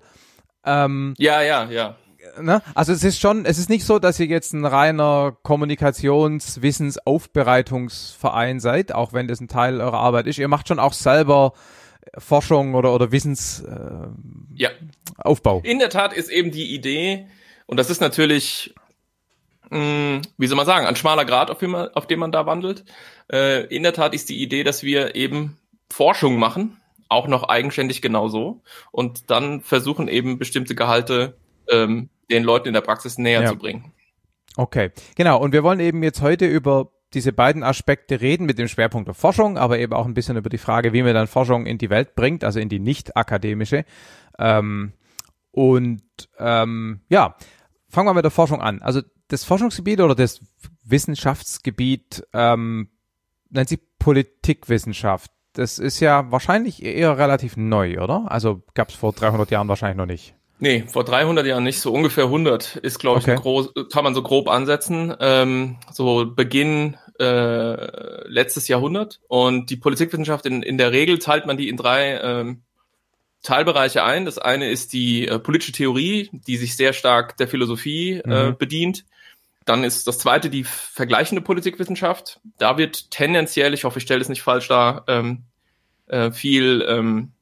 Ähm, 0.65 1.15
Ja, 1.17 1.41
ja, 1.43 1.65
ja. 1.71 1.97
ne? 2.41 2.61
Also 2.75 2.93
es 2.93 3.05
ist 3.05 3.21
schon, 3.21 3.47
es 3.47 3.59
ist 3.59 3.71
nicht 3.71 3.87
so, 3.87 3.99
dass 4.01 4.19
ihr 4.21 4.27
jetzt 4.27 4.53
ein 4.53 4.67
reiner 4.67 5.37
Kommunikations-, 5.43 6.61
Wissensaufbereitungsverein 6.61 8.61
seid, 8.61 8.95
auch 8.95 9.13
wenn 9.13 9.29
das 9.29 9.41
ein 9.41 9.49
Teil 9.49 9.81
eurer 9.81 9.99
Arbeit 9.99 10.27
ist. 10.27 10.39
Ihr 10.39 10.49
macht 10.49 10.69
schon 10.69 10.79
auch 10.79 10.93
selber 10.93 11.53
Forschung 12.17 12.75
oder, 12.75 12.95
oder 12.95 13.13
Wissensaufbau. 13.13 14.09
Äh, 14.09 14.55
Ja, 14.55 14.71
Aufbau. 15.19 15.61
In 15.65 15.79
der 15.79 15.91
Tat 15.91 16.13
ist 16.13 16.31
eben 16.31 16.51
die 16.51 16.75
Idee, 16.75 17.27
und 17.67 17.77
das 17.79 17.91
ist 17.91 18.01
natürlich, 18.01 18.75
mh, 19.71 20.23
wie 20.39 20.47
soll 20.47 20.57
man 20.57 20.67
sagen, 20.67 20.87
ein 20.87 20.97
schmaler 20.97 21.25
Grad, 21.25 21.51
auf 21.51 21.59
dem 21.59 21.71
man, 21.73 21.89
auf 21.89 22.07
dem 22.07 22.21
man 22.21 22.33
da 22.33 22.47
wandelt. 22.47 22.85
Äh, 23.31 23.67
in 23.67 23.83
der 23.83 23.93
Tat 23.93 24.15
ist 24.15 24.29
die 24.29 24.41
Idee, 24.43 24.65
dass 24.65 24.83
wir 24.83 25.15
eben 25.15 25.59
Forschung 25.91 26.39
machen, 26.39 26.77
auch 27.09 27.27
noch 27.29 27.45
eigenständig 27.45 28.03
genauso, 28.03 28.63
und 28.93 29.31
dann 29.31 29.61
versuchen 29.61 30.09
eben 30.09 30.39
bestimmte 30.39 30.75
Gehalte 30.75 31.37
ähm, 31.71 32.09
den 32.31 32.45
Leuten 32.45 32.69
in 32.69 32.75
der 32.75 32.81
Praxis 32.83 33.19
näher 33.19 33.43
Ja. 33.43 33.49
zu 33.49 33.57
bringen. 33.57 33.93
Okay, 34.57 34.91
genau. 35.15 35.39
Und 35.39 35.53
wir 35.53 35.63
wollen 35.63 35.81
eben 35.81 36.03
jetzt 36.03 36.21
heute 36.21 36.47
über 36.47 36.91
diese 37.15 37.33
beiden 37.33 37.63
Aspekte 37.63 38.21
reden 38.21 38.47
mit 38.47 38.59
dem 38.59 38.69
Schwerpunkt 38.69 39.09
auf 39.09 39.17
Forschung, 39.17 39.57
aber 39.57 39.79
eben 39.79 39.93
auch 39.93 40.07
ein 40.07 40.15
bisschen 40.15 40.37
über 40.37 40.51
die 40.51 40.59
Frage, 40.59 40.93
wie 40.93 41.03
man 41.03 41.15
dann 41.15 41.27
Forschung 41.27 41.67
in 41.67 41.79
die 41.79 41.91
Welt 41.91 42.15
bringt, 42.15 42.45
also 42.45 42.61
in 42.61 42.69
die 42.69 42.79
nicht 42.79 43.17
akademische. 43.17 43.85
Ähm, 44.39 44.93
und 45.51 46.03
ähm, 46.39 47.01
ja, 47.09 47.37
fangen 47.89 48.09
wir 48.09 48.15
mit 48.15 48.25
der 48.25 48.31
Forschung 48.31 48.61
an. 48.61 48.83
Also 48.83 49.01
das 49.29 49.45
Forschungsgebiet 49.45 50.01
oder 50.01 50.15
das 50.15 50.41
Wissenschaftsgebiet 50.85 52.27
ähm, 52.33 52.91
nennt 53.51 53.69
sich 53.69 53.81
Politikwissenschaft. 53.99 55.31
Das 55.55 55.79
ist 55.79 56.01
ja 56.01 56.31
wahrscheinlich 56.31 56.83
eher 56.83 57.19
relativ 57.19 57.57
neu, 57.57 58.01
oder? 58.01 58.31
Also 58.31 58.63
gab 58.75 58.91
es 58.91 58.95
vor 58.95 59.13
300 59.13 59.51
Jahren 59.51 59.69
wahrscheinlich 59.69 59.97
noch 59.97 60.07
nicht. 60.07 60.38
Nee, 60.61 60.85
vor 60.89 61.05
300 61.05 61.47
Jahren 61.47 61.63
nicht, 61.63 61.81
so 61.81 61.93
ungefähr 61.93 62.25
100 62.25 62.77
ist, 62.77 62.99
glaube 62.99 63.21
ich, 63.21 63.29
okay. 63.29 63.37
groß, 63.37 63.73
kann 63.93 64.03
man 64.03 64.15
so 64.15 64.23
grob 64.23 64.49
ansetzen. 64.49 65.15
Ähm, 65.21 65.77
so 65.93 66.27
Beginn 66.27 66.97
äh, 67.21 68.29
letztes 68.29 68.67
Jahrhundert. 68.67 69.21
Und 69.29 69.71
die 69.71 69.77
Politikwissenschaft, 69.77 70.47
in, 70.47 70.63
in 70.63 70.79
der 70.79 70.93
Regel 70.93 71.19
teilt 71.19 71.47
man 71.47 71.57
die 71.57 71.69
in 71.69 71.77
drei 71.77 72.19
ähm, 72.21 72.63
Teilbereiche 73.43 74.03
ein. 74.03 74.25
Das 74.25 74.39
eine 74.39 74.69
ist 74.69 74.93
die 74.93 75.29
äh, 75.29 75.39
politische 75.39 75.73
Theorie, 75.73 76.29
die 76.33 76.57
sich 76.57 76.77
sehr 76.77 76.93
stark 76.93 77.37
der 77.37 77.49
Philosophie 77.49 78.21
äh, 78.25 78.51
mhm. 78.51 78.59
bedient. 78.59 79.05
Dann 79.65 79.85
ist 79.85 80.07
das 80.09 80.19
zweite 80.19 80.51
die 80.51 80.65
vergleichende 80.65 81.43
Politikwissenschaft. 81.43 82.41
Da 82.59 82.79
wird 82.79 83.11
tendenziell, 83.11 83.75
ich 83.75 83.85
hoffe, 83.85 83.99
ich 83.99 84.05
stelle 84.05 84.23
es 84.23 84.29
nicht 84.29 84.43
falsch 84.43 84.67
dar, 84.67 85.05
ähm, 85.09 85.45
äh, 86.07 86.33
viel 86.33 86.85
ähm, 86.89 87.33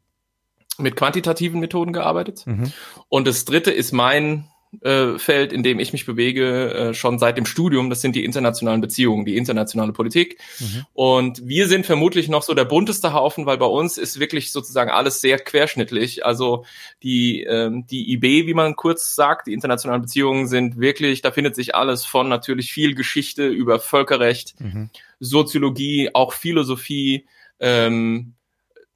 mit 0.78 0.96
quantitativen 0.96 1.60
Methoden 1.60 1.92
gearbeitet. 1.92 2.46
Mhm. 2.46 2.72
Und 3.08 3.26
das 3.26 3.44
dritte 3.44 3.70
ist 3.70 3.92
mein 3.92 4.48
äh, 4.82 5.18
Feld, 5.18 5.52
in 5.52 5.62
dem 5.62 5.78
ich 5.78 5.92
mich 5.92 6.06
bewege, 6.06 6.72
äh, 6.72 6.94
schon 6.94 7.18
seit 7.18 7.38
dem 7.38 7.46
Studium. 7.46 7.88
Das 7.88 8.00
sind 8.00 8.16
die 8.16 8.24
internationalen 8.24 8.80
Beziehungen, 8.80 9.24
die 9.24 9.36
internationale 9.36 9.92
Politik. 9.92 10.38
Mhm. 10.58 10.86
Und 10.92 11.46
wir 11.46 11.68
sind 11.68 11.86
vermutlich 11.86 12.28
noch 12.28 12.42
so 12.42 12.54
der 12.54 12.64
bunteste 12.64 13.12
Haufen, 13.12 13.46
weil 13.46 13.58
bei 13.58 13.66
uns 13.66 13.96
ist 13.96 14.20
wirklich 14.20 14.52
sozusagen 14.52 14.90
alles 14.90 15.20
sehr 15.20 15.38
querschnittlich. 15.38 16.26
Also 16.26 16.64
die, 17.02 17.42
ähm, 17.42 17.86
die 17.86 18.12
IB, 18.12 18.46
wie 18.46 18.54
man 18.54 18.76
kurz 18.76 19.14
sagt, 19.14 19.46
die 19.46 19.52
internationalen 19.52 20.02
Beziehungen 20.02 20.46
sind 20.46 20.78
wirklich, 20.78 21.22
da 21.22 21.30
findet 21.30 21.54
sich 21.54 21.74
alles 21.74 22.04
von 22.04 22.28
natürlich 22.28 22.72
viel 22.72 22.94
Geschichte 22.94 23.46
über 23.46 23.78
Völkerrecht, 23.78 24.60
mhm. 24.60 24.90
Soziologie, 25.20 26.10
auch 26.12 26.32
Philosophie, 26.32 27.26
ähm, 27.60 28.34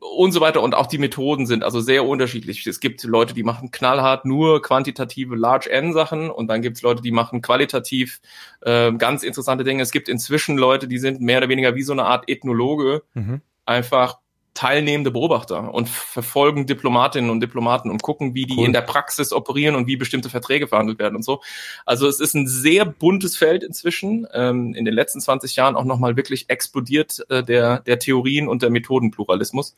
und 0.00 0.32
so 0.32 0.40
weiter 0.40 0.62
und 0.62 0.74
auch 0.74 0.86
die 0.86 0.98
Methoden 0.98 1.46
sind 1.46 1.62
also 1.62 1.80
sehr 1.80 2.06
unterschiedlich. 2.06 2.66
Es 2.66 2.80
gibt 2.80 3.04
Leute, 3.04 3.34
die 3.34 3.42
machen 3.42 3.70
knallhart 3.70 4.24
nur 4.24 4.62
quantitative 4.62 5.36
Large 5.36 5.70
N 5.70 5.92
Sachen 5.92 6.30
und 6.30 6.48
dann 6.48 6.62
gibt 6.62 6.78
es 6.78 6.82
Leute, 6.82 7.02
die 7.02 7.12
machen 7.12 7.42
qualitativ 7.42 8.20
äh, 8.62 8.92
ganz 8.92 9.22
interessante 9.22 9.62
Dinge. 9.62 9.82
Es 9.82 9.92
gibt 9.92 10.08
inzwischen 10.08 10.56
Leute, 10.56 10.88
die 10.88 10.98
sind 10.98 11.20
mehr 11.20 11.38
oder 11.38 11.50
weniger 11.50 11.74
wie 11.74 11.82
so 11.82 11.92
eine 11.92 12.06
Art 12.06 12.28
Ethnologe, 12.28 13.02
mhm. 13.12 13.42
einfach 13.66 14.18
teilnehmende 14.54 15.10
Beobachter 15.10 15.72
und 15.72 15.88
verfolgen 15.88 16.66
Diplomatinnen 16.66 17.30
und 17.30 17.40
Diplomaten 17.40 17.90
und 17.90 18.02
gucken, 18.02 18.34
wie 18.34 18.46
die 18.46 18.56
cool. 18.58 18.66
in 18.66 18.72
der 18.72 18.80
Praxis 18.80 19.32
operieren 19.32 19.76
und 19.76 19.86
wie 19.86 19.96
bestimmte 19.96 20.28
Verträge 20.28 20.66
verhandelt 20.66 20.98
werden 20.98 21.16
und 21.16 21.24
so. 21.24 21.40
Also 21.86 22.08
es 22.08 22.20
ist 22.20 22.34
ein 22.34 22.46
sehr 22.46 22.84
buntes 22.84 23.36
Feld 23.36 23.62
inzwischen. 23.62 24.26
Ähm, 24.32 24.74
in 24.74 24.84
den 24.84 24.94
letzten 24.94 25.20
20 25.20 25.56
Jahren 25.56 25.76
auch 25.76 25.84
nochmal 25.84 26.16
wirklich 26.16 26.50
explodiert 26.50 27.24
äh, 27.28 27.42
der, 27.44 27.80
der 27.80 27.98
Theorien 27.98 28.48
und 28.48 28.62
der 28.62 28.70
Methodenpluralismus. 28.70 29.76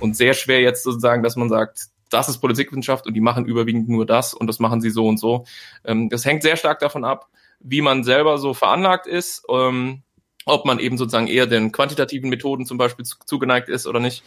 Und 0.00 0.16
sehr 0.16 0.34
schwer 0.34 0.60
jetzt 0.60 0.84
sozusagen, 0.84 1.22
dass 1.22 1.36
man 1.36 1.48
sagt, 1.48 1.88
das 2.10 2.28
ist 2.28 2.38
Politikwissenschaft 2.38 3.06
und 3.06 3.14
die 3.14 3.20
machen 3.20 3.44
überwiegend 3.44 3.88
nur 3.88 4.06
das 4.06 4.34
und 4.34 4.46
das 4.46 4.58
machen 4.58 4.80
sie 4.80 4.90
so 4.90 5.06
und 5.06 5.18
so. 5.18 5.44
Ähm, 5.84 6.08
das 6.08 6.24
hängt 6.24 6.42
sehr 6.42 6.56
stark 6.56 6.78
davon 6.78 7.04
ab, 7.04 7.28
wie 7.60 7.82
man 7.82 8.04
selber 8.04 8.38
so 8.38 8.54
veranlagt 8.54 9.06
ist. 9.06 9.44
Ähm, 9.50 10.02
ob 10.44 10.64
man 10.64 10.78
eben 10.78 10.98
sozusagen 10.98 11.26
eher 11.26 11.46
den 11.46 11.72
quantitativen 11.72 12.30
Methoden 12.30 12.66
zum 12.66 12.78
Beispiel 12.78 13.04
zugeneigt 13.04 13.68
ist 13.68 13.86
oder 13.86 14.00
nicht. 14.00 14.22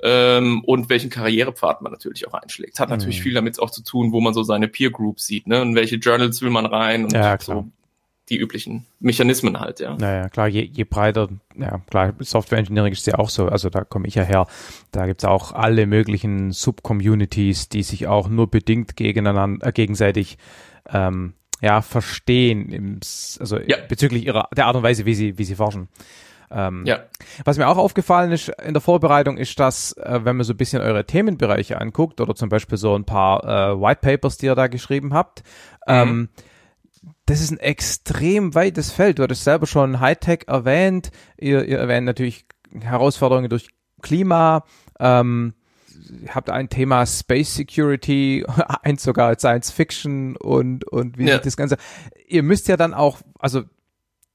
Ähm, 0.00 0.62
und 0.64 0.88
welchen 0.88 1.10
Karrierepfad 1.10 1.82
man 1.82 1.92
natürlich 1.92 2.26
auch 2.28 2.34
einschlägt. 2.34 2.78
Hat 2.78 2.88
natürlich 2.88 3.18
mhm. 3.18 3.22
viel 3.22 3.34
damit 3.34 3.60
auch 3.60 3.70
zu 3.70 3.82
tun, 3.82 4.12
wo 4.12 4.20
man 4.20 4.32
so 4.32 4.44
seine 4.44 4.68
Peer 4.68 4.90
Groups 4.90 5.26
sieht, 5.26 5.48
ne? 5.48 5.60
Und 5.60 5.74
welche 5.74 5.96
Journals 5.96 6.40
will 6.40 6.50
man 6.50 6.66
rein 6.66 7.04
und 7.04 7.12
ja, 7.12 7.36
so 7.40 7.66
die 8.28 8.36
üblichen 8.36 8.86
Mechanismen 9.00 9.58
halt, 9.58 9.80
ja. 9.80 9.96
Naja, 9.96 10.28
klar, 10.28 10.48
je, 10.48 10.62
je 10.62 10.84
breiter, 10.84 11.28
ja 11.56 11.80
klar, 11.90 12.14
Software 12.20 12.58
Engineering 12.58 12.92
ist 12.92 13.06
ja 13.06 13.18
auch 13.18 13.30
so, 13.30 13.46
also 13.46 13.70
da 13.70 13.84
komme 13.84 14.06
ich 14.06 14.14
ja 14.14 14.22
her, 14.22 14.46
da 14.92 15.06
gibt's 15.06 15.24
auch 15.24 15.52
alle 15.52 15.86
möglichen 15.86 16.52
Subcommunities, 16.52 17.68
die 17.68 17.82
sich 17.82 18.06
auch 18.06 18.28
nur 18.28 18.50
bedingt 18.50 18.96
gegeneinander, 18.96 19.66
äh, 19.66 19.72
gegenseitig 19.72 20.38
ähm, 20.90 21.34
ja, 21.60 21.82
verstehen, 21.82 22.70
im, 22.70 23.00
also 23.40 23.58
ja. 23.58 23.78
bezüglich 23.88 24.26
ihrer 24.26 24.48
der 24.56 24.66
Art 24.66 24.76
und 24.76 24.82
Weise, 24.82 25.04
wie 25.06 25.14
sie, 25.14 25.38
wie 25.38 25.44
sie 25.44 25.56
forschen. 25.56 25.88
Ähm, 26.50 26.84
ja. 26.86 27.00
Was 27.44 27.58
mir 27.58 27.68
auch 27.68 27.76
aufgefallen 27.76 28.32
ist 28.32 28.48
in 28.48 28.72
der 28.72 28.80
Vorbereitung, 28.80 29.36
ist, 29.36 29.60
dass, 29.60 29.92
äh, 29.92 30.20
wenn 30.24 30.36
man 30.36 30.44
so 30.44 30.54
ein 30.54 30.56
bisschen 30.56 30.80
eure 30.80 31.04
Themenbereiche 31.04 31.80
anguckt 31.80 32.20
oder 32.20 32.34
zum 32.34 32.48
Beispiel 32.48 32.78
so 32.78 32.94
ein 32.94 33.04
paar 33.04 33.44
äh, 33.44 33.80
White 33.80 34.00
Papers, 34.00 34.38
die 34.38 34.46
ihr 34.46 34.54
da 34.54 34.66
geschrieben 34.66 35.12
habt, 35.12 35.42
mhm. 35.86 35.94
ähm, 35.94 36.28
das 37.26 37.42
ist 37.42 37.50
ein 37.50 37.58
extrem 37.58 38.54
weites 38.54 38.90
Feld. 38.90 39.18
Du 39.18 39.22
hattest 39.22 39.44
selber 39.44 39.66
schon 39.66 40.00
Hightech 40.00 40.44
erwähnt. 40.46 41.10
Ihr, 41.36 41.64
ihr 41.66 41.78
erwähnt 41.78 42.06
natürlich 42.06 42.46
Herausforderungen 42.80 43.50
durch 43.50 43.68
Klima. 44.00 44.64
Ähm, 44.98 45.52
habt 46.28 46.50
ein 46.50 46.68
Thema 46.68 47.06
Space 47.06 47.54
Security, 47.54 48.44
eins 48.82 49.02
sogar 49.02 49.38
Science 49.38 49.70
Fiction 49.70 50.36
und, 50.36 50.84
und 50.84 51.18
wie 51.18 51.28
ja. 51.28 51.38
das 51.38 51.56
Ganze. 51.56 51.76
Ihr 52.26 52.42
müsst 52.42 52.68
ja 52.68 52.76
dann 52.76 52.94
auch, 52.94 53.20
also 53.38 53.62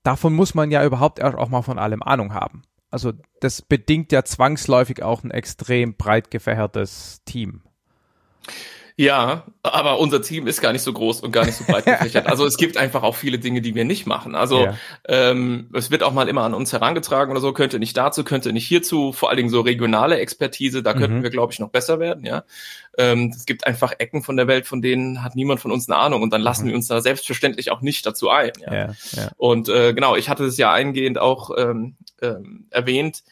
davon 0.04 0.34
muss 0.34 0.54
man 0.54 0.72
ja 0.72 0.84
überhaupt 0.86 1.22
auch 1.24 1.50
mal 1.50 1.62
von 1.62 1.80
allem 1.80 2.04
Ahnung 2.04 2.34
haben. 2.34 2.64
Also 2.90 3.14
das 3.40 3.62
bedingt 3.62 4.12
ja 4.12 4.24
zwangsläufig 4.24 5.02
auch 5.02 5.24
ein 5.24 5.32
extrem 5.32 5.96
breit 5.96 6.30
gefächertes 6.30 7.22
Team. 7.26 7.62
Ja, 8.96 9.46
aber 9.64 9.98
unser 9.98 10.22
Team 10.22 10.46
ist 10.46 10.62
gar 10.62 10.72
nicht 10.72 10.84
so 10.84 10.94
groß 10.94 11.22
und 11.22 11.32
gar 11.32 11.46
nicht 11.46 11.58
so 11.58 11.64
breit 11.64 11.86
gefächert. 11.86 12.28
Also 12.28 12.46
es 12.46 12.58
gibt 12.58 12.78
einfach 12.78 13.02
auch 13.02 13.16
viele 13.16 13.40
Dinge, 13.40 13.62
die 13.62 13.74
wir 13.74 13.86
nicht 13.86 14.06
machen. 14.06 14.36
Also 14.36 14.66
ja. 14.66 14.76
ähm, 15.08 15.70
es 15.74 15.90
wird 15.90 16.04
auch 16.04 16.14
mal 16.14 16.30
immer 16.30 16.44
an 16.44 16.54
uns 16.54 16.74
herangetragen 16.74 17.32
oder 17.32 17.42
so, 17.42 17.54
könnte 17.54 17.80
nicht 17.80 17.98
dazu, 17.98 18.24
könnte 18.24 18.54
nicht 18.54 18.68
hierzu, 18.68 19.12
vor 19.12 19.30
allen 19.30 19.38
Dingen 19.38 19.50
so 19.50 19.62
regionale 19.62 20.20
Expertise, 20.20 20.84
da 20.84 20.94
könnten 20.94 21.20
mhm. 21.20 21.24
wir, 21.24 21.32
glaube 21.32 21.54
ich, 21.54 21.60
noch 21.60 21.70
besser 21.70 22.00
werden, 22.00 22.26
ja. 22.26 22.44
Ähm, 22.96 23.34
es 23.36 23.48
gibt 23.48 23.66
einfach 23.66 23.94
Ecken 23.98 24.22
von 24.22 24.38
der 24.38 24.48
Welt, 24.48 24.68
von 24.68 24.84
denen 24.84 25.24
hat 25.24 25.36
niemand 25.36 25.60
von 25.60 25.72
uns 25.72 25.90
eine 25.90 25.98
Ahnung 25.98 26.22
und 26.22 26.32
dann 26.32 26.42
lassen 26.42 26.66
mhm. 26.66 26.70
wir 26.70 26.76
uns 26.76 26.88
da 26.88 27.02
selbstverständlich 27.02 27.72
auch 27.72 27.82
nicht 27.82 28.06
dazu 28.06 28.30
ein. 28.30 28.52
Ja? 28.60 28.74
ja, 28.74 28.94
ja. 29.14 29.32
Und 29.38 29.70
äh, 29.70 29.94
genau, 29.94 30.16
ich 30.16 30.30
hatte 30.30 30.46
es 30.46 30.58
ja 30.58 30.72
eingehend 30.72 31.18
auch 31.18 31.50
ähm, 31.58 31.96
ähm, 32.22 32.68
erwähnt, 32.70 33.24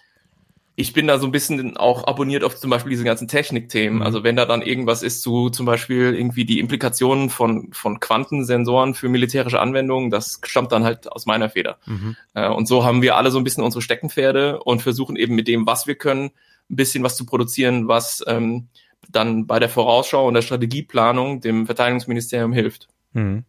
ich 0.82 0.94
bin 0.94 1.08
da 1.08 1.20
so 1.20 1.26
ein 1.26 1.32
bisschen 1.32 1.78
auch 1.78 2.06
abonniert 2.08 2.44
auf 2.44 2.58
zum 2.58 2.70
Beispiel 2.70 2.90
diese 2.90 3.04
ganzen 3.04 3.28
Technikthemen. 3.28 4.00
Mhm. 4.00 4.02
Also 4.02 4.24
wenn 4.24 4.36
da 4.36 4.46
dann 4.46 4.62
irgendwas 4.62 5.04
ist 5.04 5.22
zu 5.22 5.50
zum 5.50 5.66
Beispiel 5.66 6.14
irgendwie 6.14 6.44
die 6.46 6.60
Implikationen 6.60 7.30
von, 7.30 7.72
von 7.72 8.00
Quantensensoren 8.00 8.94
für 8.94 9.08
militärische 9.08 9.60
Anwendungen, 9.60 10.10
das 10.10 10.42
stammt 10.44 10.72
dann 10.72 10.84
halt 10.84 11.12
aus 11.12 11.26
meiner 11.26 11.50
Feder. 11.50 11.78
Mhm. 11.86 12.16
Äh, 12.34 12.50
und 12.50 12.68
so 12.68 12.84
haben 12.84 13.02
wir 13.02 13.16
alle 13.16 13.32
so 13.32 13.38
ein 13.38 13.44
bisschen 13.44 13.64
unsere 13.64 13.82
Steckenpferde 13.82 14.62
und 14.64 14.82
versuchen 14.82 15.16
eben 15.16 15.36
mit 15.36 15.48
dem, 15.48 15.66
was 15.66 15.88
wir 15.88 15.96
können, 15.96 16.32
ein 16.70 16.76
bisschen 16.76 17.04
was 17.04 17.16
zu 17.16 17.26
produzieren, 17.26 17.88
was 17.88 18.24
ähm, 18.28 18.68
dann 19.10 19.48
bei 19.48 19.60
der 19.60 19.70
Vorausschau 19.70 20.28
und 20.28 20.34
der 20.34 20.42
Strategieplanung 20.42 21.42
dem 21.42 21.66
Verteidigungsministerium 21.66 22.54
hilft. 22.54 22.88
Mhm. 23.14 23.46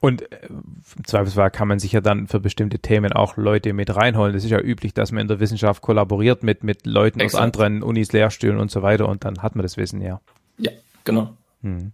Und 0.00 0.30
äh, 0.32 0.46
im 0.48 1.04
Zweifelsfall 1.04 1.50
kann 1.50 1.68
man 1.68 1.78
sich 1.78 1.92
ja 1.92 2.00
dann 2.00 2.26
für 2.26 2.40
bestimmte 2.40 2.78
Themen 2.78 3.12
auch 3.12 3.36
Leute 3.36 3.72
mit 3.72 3.94
reinholen. 3.94 4.32
Das 4.32 4.44
ist 4.44 4.50
ja 4.50 4.60
üblich, 4.60 4.94
dass 4.94 5.12
man 5.12 5.22
in 5.22 5.28
der 5.28 5.40
Wissenschaft 5.40 5.82
kollaboriert 5.82 6.42
mit, 6.42 6.64
mit 6.64 6.86
Leuten 6.86 7.20
Exakt. 7.20 7.40
aus 7.40 7.44
anderen 7.44 7.82
Unis, 7.82 8.12
Lehrstühlen 8.12 8.58
und 8.58 8.70
so 8.70 8.82
weiter 8.82 9.08
und 9.08 9.24
dann 9.24 9.42
hat 9.42 9.56
man 9.56 9.62
das 9.62 9.76
Wissen, 9.76 10.00
ja. 10.00 10.20
Ja, 10.58 10.72
genau. 11.04 11.36
Hm. 11.62 11.92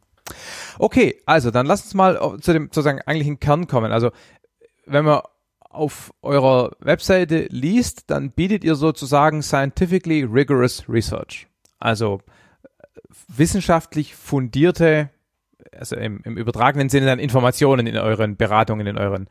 Okay, 0.78 1.20
also 1.26 1.50
dann 1.50 1.66
lasst 1.66 1.86
uns 1.86 1.94
mal 1.94 2.38
zu 2.40 2.52
dem 2.52 2.64
sozusagen 2.64 3.00
eigentlichen 3.02 3.40
Kern 3.40 3.66
kommen. 3.66 3.92
Also 3.92 4.10
wenn 4.86 5.04
man 5.04 5.20
auf 5.60 6.12
eurer 6.22 6.72
Webseite 6.80 7.46
liest, 7.50 8.10
dann 8.10 8.30
bietet 8.30 8.64
ihr 8.64 8.74
sozusagen 8.74 9.42
scientifically 9.42 10.22
rigorous 10.24 10.88
research. 10.88 11.46
Also 11.78 12.20
äh, 12.62 12.68
wissenschaftlich 13.28 14.14
fundierte 14.14 15.10
also 15.76 15.96
im, 15.96 16.20
im 16.24 16.36
übertragenen 16.36 16.88
Sinne 16.88 17.06
dann 17.06 17.18
Informationen 17.18 17.86
in 17.86 17.96
euren 17.96 18.36
Beratungen, 18.36 18.86
in 18.86 18.98
euren 18.98 19.28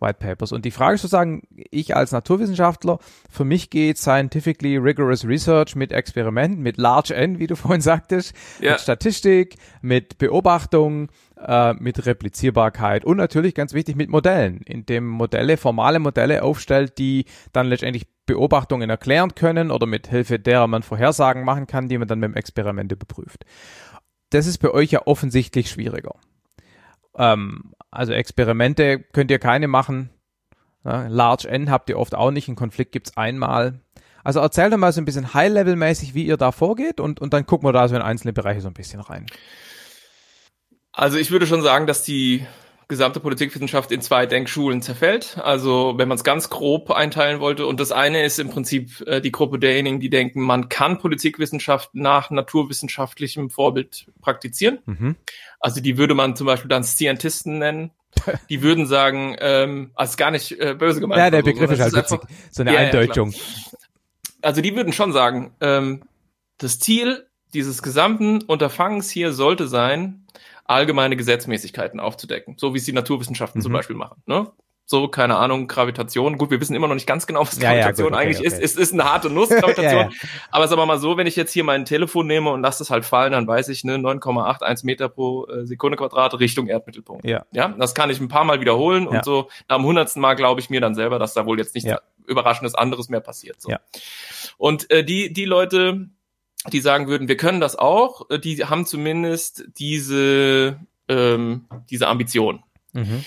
White 0.00 0.18
Papers. 0.18 0.52
Und 0.52 0.64
die 0.64 0.70
Frage 0.70 0.94
ist 0.94 1.02
sozusagen, 1.02 1.42
ich 1.70 1.96
als 1.96 2.12
Naturwissenschaftler, 2.12 2.98
für 3.30 3.44
mich 3.44 3.70
geht 3.70 3.98
Scientifically 3.98 4.76
Rigorous 4.76 5.26
Research 5.26 5.76
mit 5.76 5.92
Experimenten, 5.92 6.62
mit 6.62 6.76
Large 6.78 7.14
N, 7.14 7.38
wie 7.38 7.46
du 7.46 7.56
vorhin 7.56 7.80
sagtest, 7.80 8.34
ja. 8.60 8.72
mit 8.72 8.80
Statistik, 8.80 9.56
mit 9.82 10.18
Beobachtung, 10.18 11.08
äh, 11.40 11.74
mit 11.74 12.06
Replizierbarkeit 12.06 13.04
und 13.04 13.16
natürlich 13.16 13.54
ganz 13.54 13.72
wichtig 13.72 13.96
mit 13.96 14.10
Modellen, 14.10 14.60
indem 14.64 15.06
Modelle, 15.06 15.56
formale 15.56 15.98
Modelle 15.98 16.42
aufstellt, 16.42 16.98
die 16.98 17.24
dann 17.52 17.66
letztendlich 17.66 18.06
Beobachtungen 18.26 18.88
erklären 18.88 19.34
können 19.34 19.70
oder 19.70 19.86
mit 19.86 20.06
Hilfe 20.06 20.38
derer 20.38 20.66
man 20.66 20.82
Vorhersagen 20.82 21.44
machen 21.44 21.66
kann, 21.66 21.88
die 21.88 21.98
man 21.98 22.08
dann 22.08 22.20
mit 22.20 22.30
dem 22.30 22.36
Experiment 22.36 22.90
überprüft 22.90 23.44
das 24.30 24.46
ist 24.46 24.58
bei 24.58 24.70
euch 24.70 24.90
ja 24.90 25.06
offensichtlich 25.06 25.70
schwieriger. 25.70 26.14
Ähm, 27.16 27.74
also 27.90 28.12
Experimente 28.12 28.98
könnt 28.98 29.30
ihr 29.30 29.38
keine 29.38 29.68
machen. 29.68 30.10
Ja, 30.84 31.06
Large 31.08 31.48
N 31.48 31.70
habt 31.70 31.88
ihr 31.88 31.98
oft 31.98 32.14
auch 32.14 32.30
nicht. 32.30 32.48
Ein 32.48 32.56
Konflikt 32.56 32.92
gibt's 32.92 33.16
einmal. 33.16 33.80
Also 34.22 34.40
erzählt 34.40 34.72
doch 34.72 34.78
mal 34.78 34.92
so 34.92 35.00
ein 35.00 35.04
bisschen 35.04 35.34
High-Level-mäßig, 35.34 36.14
wie 36.14 36.26
ihr 36.26 36.36
da 36.36 36.50
vorgeht 36.50 36.98
und, 36.98 37.20
und 37.20 37.32
dann 37.32 37.46
gucken 37.46 37.68
wir 37.68 37.72
da 37.72 37.88
so 37.88 37.94
in 37.94 38.02
einzelne 38.02 38.32
Bereiche 38.32 38.62
so 38.62 38.68
ein 38.68 38.74
bisschen 38.74 39.00
rein. 39.00 39.26
Also 40.92 41.18
ich 41.18 41.30
würde 41.30 41.46
schon 41.46 41.62
sagen, 41.62 41.86
dass 41.86 42.02
die 42.02 42.46
gesamte 42.88 43.20
Politikwissenschaft 43.20 43.90
in 43.92 44.00
zwei 44.00 44.26
Denkschulen 44.26 44.82
zerfällt. 44.82 45.38
Also 45.42 45.94
wenn 45.96 46.08
man 46.08 46.16
es 46.16 46.24
ganz 46.24 46.50
grob 46.50 46.90
einteilen 46.90 47.40
wollte. 47.40 47.66
Und 47.66 47.80
das 47.80 47.92
eine 47.92 48.24
ist 48.24 48.38
im 48.38 48.50
Prinzip 48.50 49.00
äh, 49.06 49.20
die 49.20 49.32
Gruppe 49.32 49.58
derjenigen, 49.58 50.00
die 50.00 50.10
denken, 50.10 50.40
man 50.40 50.68
kann 50.68 50.98
Politikwissenschaft 50.98 51.94
nach 51.94 52.30
naturwissenschaftlichem 52.30 53.50
Vorbild 53.50 54.06
praktizieren. 54.20 54.78
Mhm. 54.86 55.16
Also 55.60 55.80
die 55.80 55.96
würde 55.96 56.14
man 56.14 56.36
zum 56.36 56.46
Beispiel 56.46 56.68
dann 56.68 56.84
Scientisten 56.84 57.58
nennen. 57.58 57.90
Die 58.48 58.62
würden 58.62 58.86
sagen, 58.86 59.34
ähm, 59.40 59.90
also 59.96 60.16
gar 60.16 60.30
nicht 60.30 60.52
äh, 60.60 60.76
böse 60.78 61.00
gemeint. 61.00 61.18
Ja, 61.18 61.30
der 61.30 61.42
Begriff 61.42 61.66
so, 61.66 61.74
ist 61.74 61.80
halt 61.80 61.94
witzig. 61.94 62.20
so 62.52 62.62
eine 62.62 62.72
ja, 62.72 62.78
Eindeutung. 62.78 63.32
Ja, 63.32 63.38
also 64.40 64.60
die 64.60 64.76
würden 64.76 64.92
schon 64.92 65.12
sagen, 65.12 65.52
ähm, 65.60 66.04
das 66.58 66.78
Ziel 66.78 67.26
dieses 67.54 67.82
gesamten 67.82 68.42
Unterfangens 68.42 69.10
hier 69.10 69.32
sollte 69.32 69.68
sein, 69.68 70.23
allgemeine 70.64 71.16
Gesetzmäßigkeiten 71.16 72.00
aufzudecken, 72.00 72.56
so 72.58 72.74
wie 72.74 72.78
es 72.78 72.84
die 72.84 72.92
Naturwissenschaften 72.92 73.60
mhm. 73.60 73.62
zum 73.62 73.72
Beispiel 73.72 73.96
machen. 73.96 74.22
Ne? 74.26 74.50
So, 74.86 75.08
keine 75.08 75.36
Ahnung, 75.36 75.66
Gravitation. 75.66 76.36
Gut, 76.36 76.50
wir 76.50 76.60
wissen 76.60 76.74
immer 76.74 76.88
noch 76.88 76.94
nicht 76.94 77.06
ganz 77.06 77.26
genau, 77.26 77.40
was 77.40 77.58
Gravitation 77.58 78.08
ja, 78.08 78.10
gut, 78.10 78.18
eigentlich 78.18 78.38
okay, 78.40 78.48
okay. 78.48 78.64
ist. 78.64 78.76
Es 78.76 78.76
ist 78.76 78.92
eine 78.92 79.04
harte 79.04 79.30
Nuss, 79.30 79.48
Gravitation. 79.60 80.10
ja, 80.10 80.28
Aber 80.50 80.68
sagen 80.68 80.78
wir 80.78 80.84
mal 80.84 80.98
so, 80.98 81.16
wenn 81.16 81.26
ich 81.26 81.36
jetzt 81.36 81.52
hier 81.52 81.64
mein 81.64 81.86
Telefon 81.86 82.26
nehme 82.26 82.50
und 82.50 82.60
lasse 82.60 82.82
es 82.82 82.90
halt 82.90 83.06
fallen, 83.06 83.32
dann 83.32 83.46
weiß 83.46 83.68
ich, 83.68 83.84
ne, 83.84 83.96
9,81 83.96 84.84
Meter 84.84 85.08
pro 85.08 85.46
äh, 85.46 85.64
Sekunde 85.64 85.96
Quadrat 85.96 86.38
Richtung 86.38 86.66
Erdmittelpunkt. 86.66 87.24
Ja. 87.24 87.46
ja. 87.52 87.68
Das 87.68 87.94
kann 87.94 88.10
ich 88.10 88.20
ein 88.20 88.28
paar 88.28 88.44
Mal 88.44 88.60
wiederholen 88.60 89.06
und 89.06 89.24
so 89.24 89.48
dem 89.70 89.84
hundertsten 89.84 90.20
Mal 90.20 90.34
glaube 90.34 90.60
ich 90.60 90.68
mir 90.68 90.82
dann 90.82 90.94
selber, 90.94 91.18
dass 91.18 91.32
da 91.32 91.46
wohl 91.46 91.58
jetzt 91.58 91.74
nichts 91.74 91.90
Überraschendes 92.26 92.74
anderes 92.74 93.08
mehr 93.08 93.20
passiert. 93.20 93.60
So. 93.62 93.70
Ja. 93.70 93.80
Und 94.58 94.90
äh, 94.90 95.02
die, 95.02 95.32
die 95.32 95.44
Leute, 95.46 96.08
die 96.72 96.80
sagen 96.80 97.08
würden, 97.08 97.28
wir 97.28 97.36
können 97.36 97.60
das 97.60 97.76
auch, 97.76 98.30
äh, 98.30 98.38
die 98.38 98.64
haben 98.64 98.86
zumindest 98.86 99.64
diese, 99.78 100.80
ähm, 101.08 101.66
diese 101.90 102.08
Ambition. 102.08 102.62
Mhm. 102.92 103.24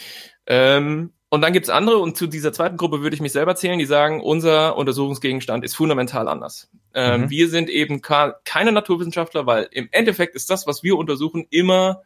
Ähm, 0.47 1.13
und 1.29 1.41
dann 1.41 1.51
gibt's 1.51 1.69
andere, 1.69 1.97
und 1.97 2.15
zu 2.15 2.27
dieser 2.27 2.53
zweiten 2.53 2.77
Gruppe 2.77 3.01
würde 3.01 3.13
ich 3.13 3.21
mich 3.21 3.33
selber 3.33 3.55
zählen, 3.55 3.79
die 3.79 3.85
sagen, 3.85 4.21
unser 4.21 4.77
Untersuchungsgegenstand 4.77 5.65
ist 5.65 5.75
fundamental 5.75 6.27
anders. 6.29 6.69
Ähm, 6.93 7.23
mhm. 7.23 7.29
Wir 7.29 7.49
sind 7.49 7.69
eben 7.69 8.01
keine 8.01 8.71
Naturwissenschaftler, 8.71 9.45
weil 9.45 9.67
im 9.71 9.89
Endeffekt 9.91 10.35
ist 10.35 10.49
das, 10.49 10.67
was 10.67 10.83
wir 10.83 10.97
untersuchen, 10.97 11.45
immer 11.49 12.01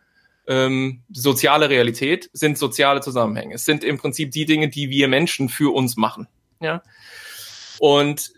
ähm, 0.47 1.03
soziale 1.11 1.69
Realität, 1.69 2.31
sind 2.33 2.57
soziale 2.57 3.01
Zusammenhänge. 3.01 3.53
Es 3.53 3.63
sind 3.63 3.83
im 3.83 3.99
Prinzip 3.99 4.31
die 4.31 4.45
Dinge, 4.45 4.69
die 4.69 4.89
wir 4.89 5.07
Menschen 5.07 5.49
für 5.49 5.71
uns 5.73 5.97
machen. 5.97 6.27
Ja. 6.59 6.81
Und 7.79 8.33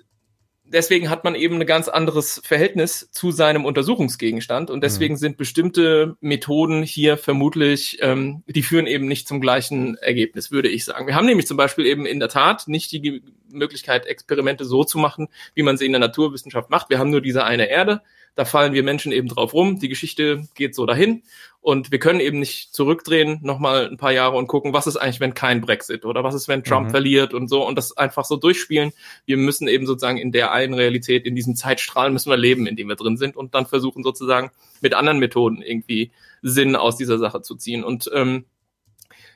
deswegen 0.74 1.10
hat 1.10 1.24
man 1.24 1.36
eben 1.36 1.62
ein 1.62 1.68
ganz 1.68 1.88
anderes 1.88 2.42
Verhältnis 2.44 3.10
zu 3.12 3.32
seinem 3.32 3.64
Untersuchungsgegenstand 3.64 4.70
und 4.70 4.84
deswegen 4.84 5.14
mhm. 5.14 5.20
sind 5.20 5.38
bestimmte 5.38 6.18
Methoden 6.20 6.84
hier 6.84 7.18
vermutlich, 7.18 8.00
ähm, 8.02 8.44
die 8.48 8.64
führen 8.64 8.88
eben 8.88 9.08
nicht 9.08 9.28
zum 9.28 9.40
gleichen 9.40 9.96
Ergebnis, 9.98 10.52
würde 10.52 10.70
ich 10.70 10.84
sagen. 10.84 11.08
Wir 11.08 11.16
haben 11.16 11.26
nämlich 11.26 11.48
zum 11.48 11.58
Beispiel 11.58 11.86
eben 11.86 12.06
in 12.06 12.20
der 12.20 12.30
Tat 12.30 12.68
nicht 12.68 12.92
die 12.92 13.22
Möglichkeit, 13.50 14.08
Experimente 14.08 14.66
so 14.66 14.84
zu 14.84 14.98
machen, 14.98 15.30
wie 15.54 15.64
man 15.64 15.78
sie 15.78 15.86
in 15.86 15.92
der 15.92 16.02
Naturwissenschaft 16.02 16.70
macht. 16.70 16.90
Wir 16.90 17.00
haben 17.00 17.12
nur 17.12 17.22
diese 17.22 17.44
eine 17.46 17.70
Erde 17.70 18.02
da 18.36 18.46
fallen 18.46 18.74
wir 18.74 18.84
Menschen 18.84 19.12
eben 19.12 19.28
drauf 19.28 19.54
rum. 19.54 19.80
Die 19.80 19.90
Geschichte 19.90 20.48
geht 20.56 20.74
so 20.76 20.86
dahin. 20.86 21.24
Und 21.62 21.92
wir 21.92 22.00
können 22.00 22.20
eben 22.20 22.40
nicht 22.40 22.74
zurückdrehen, 22.74 23.40
nochmal 23.42 23.88
ein 23.88 23.96
paar 23.96 24.12
Jahre 24.12 24.36
und 24.36 24.48
gucken, 24.48 24.74
was 24.74 24.86
ist 24.86 24.98
eigentlich, 24.98 25.22
wenn 25.22 25.34
kein 25.34 25.62
Brexit 25.62 26.04
oder 26.04 26.22
was 26.24 26.36
ist, 26.36 26.50
wenn 26.50 26.64
Trump 26.64 26.88
mhm. 26.88 26.92
verliert 26.92 27.34
und 27.34 27.48
so 27.48 27.66
und 27.66 27.78
das 27.78 27.96
einfach 27.96 28.26
so 28.26 28.36
durchspielen. 28.36 28.92
Wir 29.26 29.38
müssen 29.38 29.70
eben 29.70 29.86
sozusagen 29.86 30.18
in 30.18 30.34
der 30.34 30.52
einen 30.52 30.74
Realität, 30.74 31.26
in 31.26 31.36
diesem 31.36 31.56
Zeitstrahl 31.56 32.12
müssen 32.12 32.30
wir 32.30 32.38
leben, 32.38 32.68
in 32.68 32.76
dem 32.76 32.90
wir 32.90 32.98
drin 32.98 33.16
sind 33.16 33.38
und 33.38 33.56
dann 33.56 33.66
versuchen 33.66 34.04
sozusagen 34.04 34.52
mit 34.82 34.94
anderen 34.94 35.20
Methoden 35.20 35.62
irgendwie 35.62 36.12
Sinn 36.42 36.76
aus 36.76 36.98
dieser 36.98 37.18
Sache 37.18 37.42
zu 37.42 37.56
ziehen. 37.56 37.86
Und 37.86 38.12
ähm, 38.14 38.44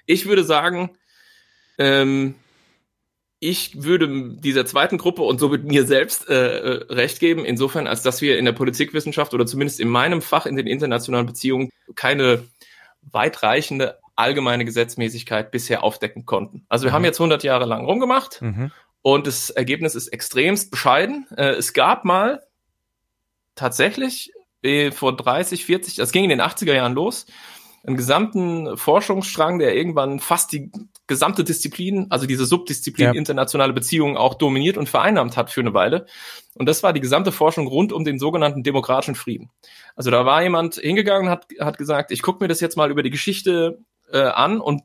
ich 0.05 0.25
würde 0.25 0.43
sagen, 0.43 0.89
ähm, 1.77 2.35
ich 3.39 3.83
würde 3.83 4.35
dieser 4.39 4.65
zweiten 4.65 4.97
Gruppe 4.97 5.21
und 5.21 5.39
somit 5.39 5.63
mir 5.63 5.85
selbst 5.85 6.27
äh, 6.27 6.57
äh, 6.57 6.93
recht 6.93 7.19
geben, 7.19 7.45
insofern, 7.45 7.85
als 7.85 8.01
dass 8.01 8.21
wir 8.21 8.37
in 8.37 8.45
der 8.45 8.51
Politikwissenschaft 8.51 9.33
oder 9.33 9.45
zumindest 9.45 9.79
in 9.79 9.89
meinem 9.89 10.21
Fach 10.21 10.45
in 10.45 10.55
den 10.55 10.65
internationalen 10.65 11.27
Beziehungen 11.27 11.69
keine 11.95 12.45
weitreichende 13.01 13.99
allgemeine 14.15 14.65
Gesetzmäßigkeit 14.65 15.51
bisher 15.51 15.83
aufdecken 15.83 16.25
konnten. 16.25 16.65
Also 16.67 16.85
wir 16.85 16.91
mhm. 16.91 16.95
haben 16.95 17.05
jetzt 17.05 17.19
100 17.19 17.43
Jahre 17.43 17.65
lang 17.65 17.85
rumgemacht 17.85 18.41
mhm. 18.41 18.71
und 19.03 19.27
das 19.27 19.51
Ergebnis 19.51 19.93
ist 19.93 20.07
extremst 20.07 20.71
bescheiden. 20.71 21.27
Äh, 21.37 21.51
es 21.51 21.73
gab 21.73 22.05
mal 22.05 22.41
tatsächlich 23.53 24.31
äh, 24.63 24.91
vor 24.91 25.15
30, 25.15 25.65
40, 25.65 25.95
das 25.95 26.11
ging 26.11 26.23
in 26.23 26.31
den 26.31 26.41
80er 26.41 26.73
Jahren 26.73 26.93
los, 26.93 27.27
einen 27.87 27.95
gesamten 27.95 28.75
Forschungsstrang, 28.75 29.59
der 29.59 29.73
irgendwann 29.73 30.19
fast 30.19 30.51
die 30.51 30.71
gesamte 31.07 31.45
Disziplin, 31.45 32.07
also 32.09 32.27
diese 32.27 32.45
Subdisziplin 32.45 33.05
ja. 33.07 33.13
internationale 33.13 33.71
Beziehungen 33.71 34.17
auch 34.17 34.33
dominiert 34.33 34.77
und 34.77 34.89
vereinnahmt 34.89 35.37
hat 35.37 35.49
für 35.49 35.61
eine 35.61 35.73
Weile. 35.73 36.05
Und 36.55 36.67
das 36.67 36.83
war 36.83 36.91
die 36.91 36.99
gesamte 36.99 37.31
Forschung 37.31 37.65
rund 37.65 37.93
um 37.93 38.03
den 38.03 38.19
sogenannten 38.19 38.61
demokratischen 38.61 39.15
Frieden. 39.15 39.49
Also 39.95 40.11
da 40.11 40.25
war 40.25 40.43
jemand 40.43 40.75
hingegangen 40.75 41.27
und 41.27 41.31
hat, 41.31 41.47
hat 41.61 41.77
gesagt, 41.77 42.11
ich 42.11 42.21
gucke 42.21 42.43
mir 42.43 42.49
das 42.49 42.59
jetzt 42.59 42.75
mal 42.75 42.91
über 42.91 43.03
die 43.03 43.09
Geschichte 43.09 43.79
äh, 44.11 44.19
an 44.19 44.59
und 44.59 44.83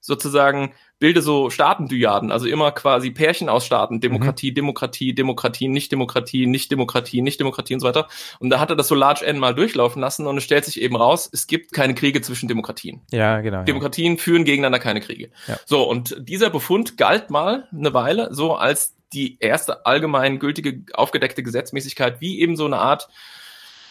sozusagen 0.00 0.72
bilde 0.98 1.20
so 1.20 1.50
Staatendyaden, 1.50 2.32
also 2.32 2.46
immer 2.46 2.72
quasi 2.72 3.10
Pärchen 3.10 3.48
aus 3.48 3.66
Staaten, 3.66 4.00
Demokratie, 4.00 4.50
mhm. 4.50 4.54
Demokratie, 4.54 5.14
Demokratie, 5.14 5.68
Nicht-Demokratie, 5.68 6.46
Nicht-Demokratie, 6.46 7.20
Nicht-Demokratie 7.20 7.74
und 7.74 7.80
so 7.80 7.86
weiter. 7.86 8.08
Und 8.38 8.50
da 8.50 8.60
hat 8.60 8.70
er 8.70 8.76
das 8.76 8.88
so 8.88 8.94
Large 8.94 9.24
N 9.26 9.38
mal 9.38 9.54
durchlaufen 9.54 10.00
lassen 10.00 10.26
und 10.26 10.38
es 10.38 10.44
stellt 10.44 10.64
sich 10.64 10.80
eben 10.80 10.96
raus, 10.96 11.28
es 11.32 11.46
gibt 11.46 11.72
keine 11.72 11.94
Kriege 11.94 12.22
zwischen 12.22 12.48
Demokratien. 12.48 13.02
Ja, 13.10 13.40
genau. 13.40 13.64
Demokratien 13.64 14.14
ja. 14.14 14.22
führen 14.22 14.44
gegeneinander 14.44 14.78
keine 14.78 15.00
Kriege. 15.00 15.30
Ja. 15.46 15.58
So, 15.66 15.82
und 15.82 16.16
dieser 16.18 16.50
Befund 16.50 16.96
galt 16.96 17.30
mal 17.30 17.68
eine 17.72 17.92
Weile 17.92 18.28
so 18.32 18.54
als 18.54 18.94
die 19.12 19.38
erste 19.38 19.86
allgemein 19.86 20.38
gültige 20.38 20.82
aufgedeckte 20.94 21.42
Gesetzmäßigkeit, 21.42 22.20
wie 22.20 22.40
eben 22.40 22.56
so 22.56 22.64
eine 22.64 22.78
Art 22.78 23.08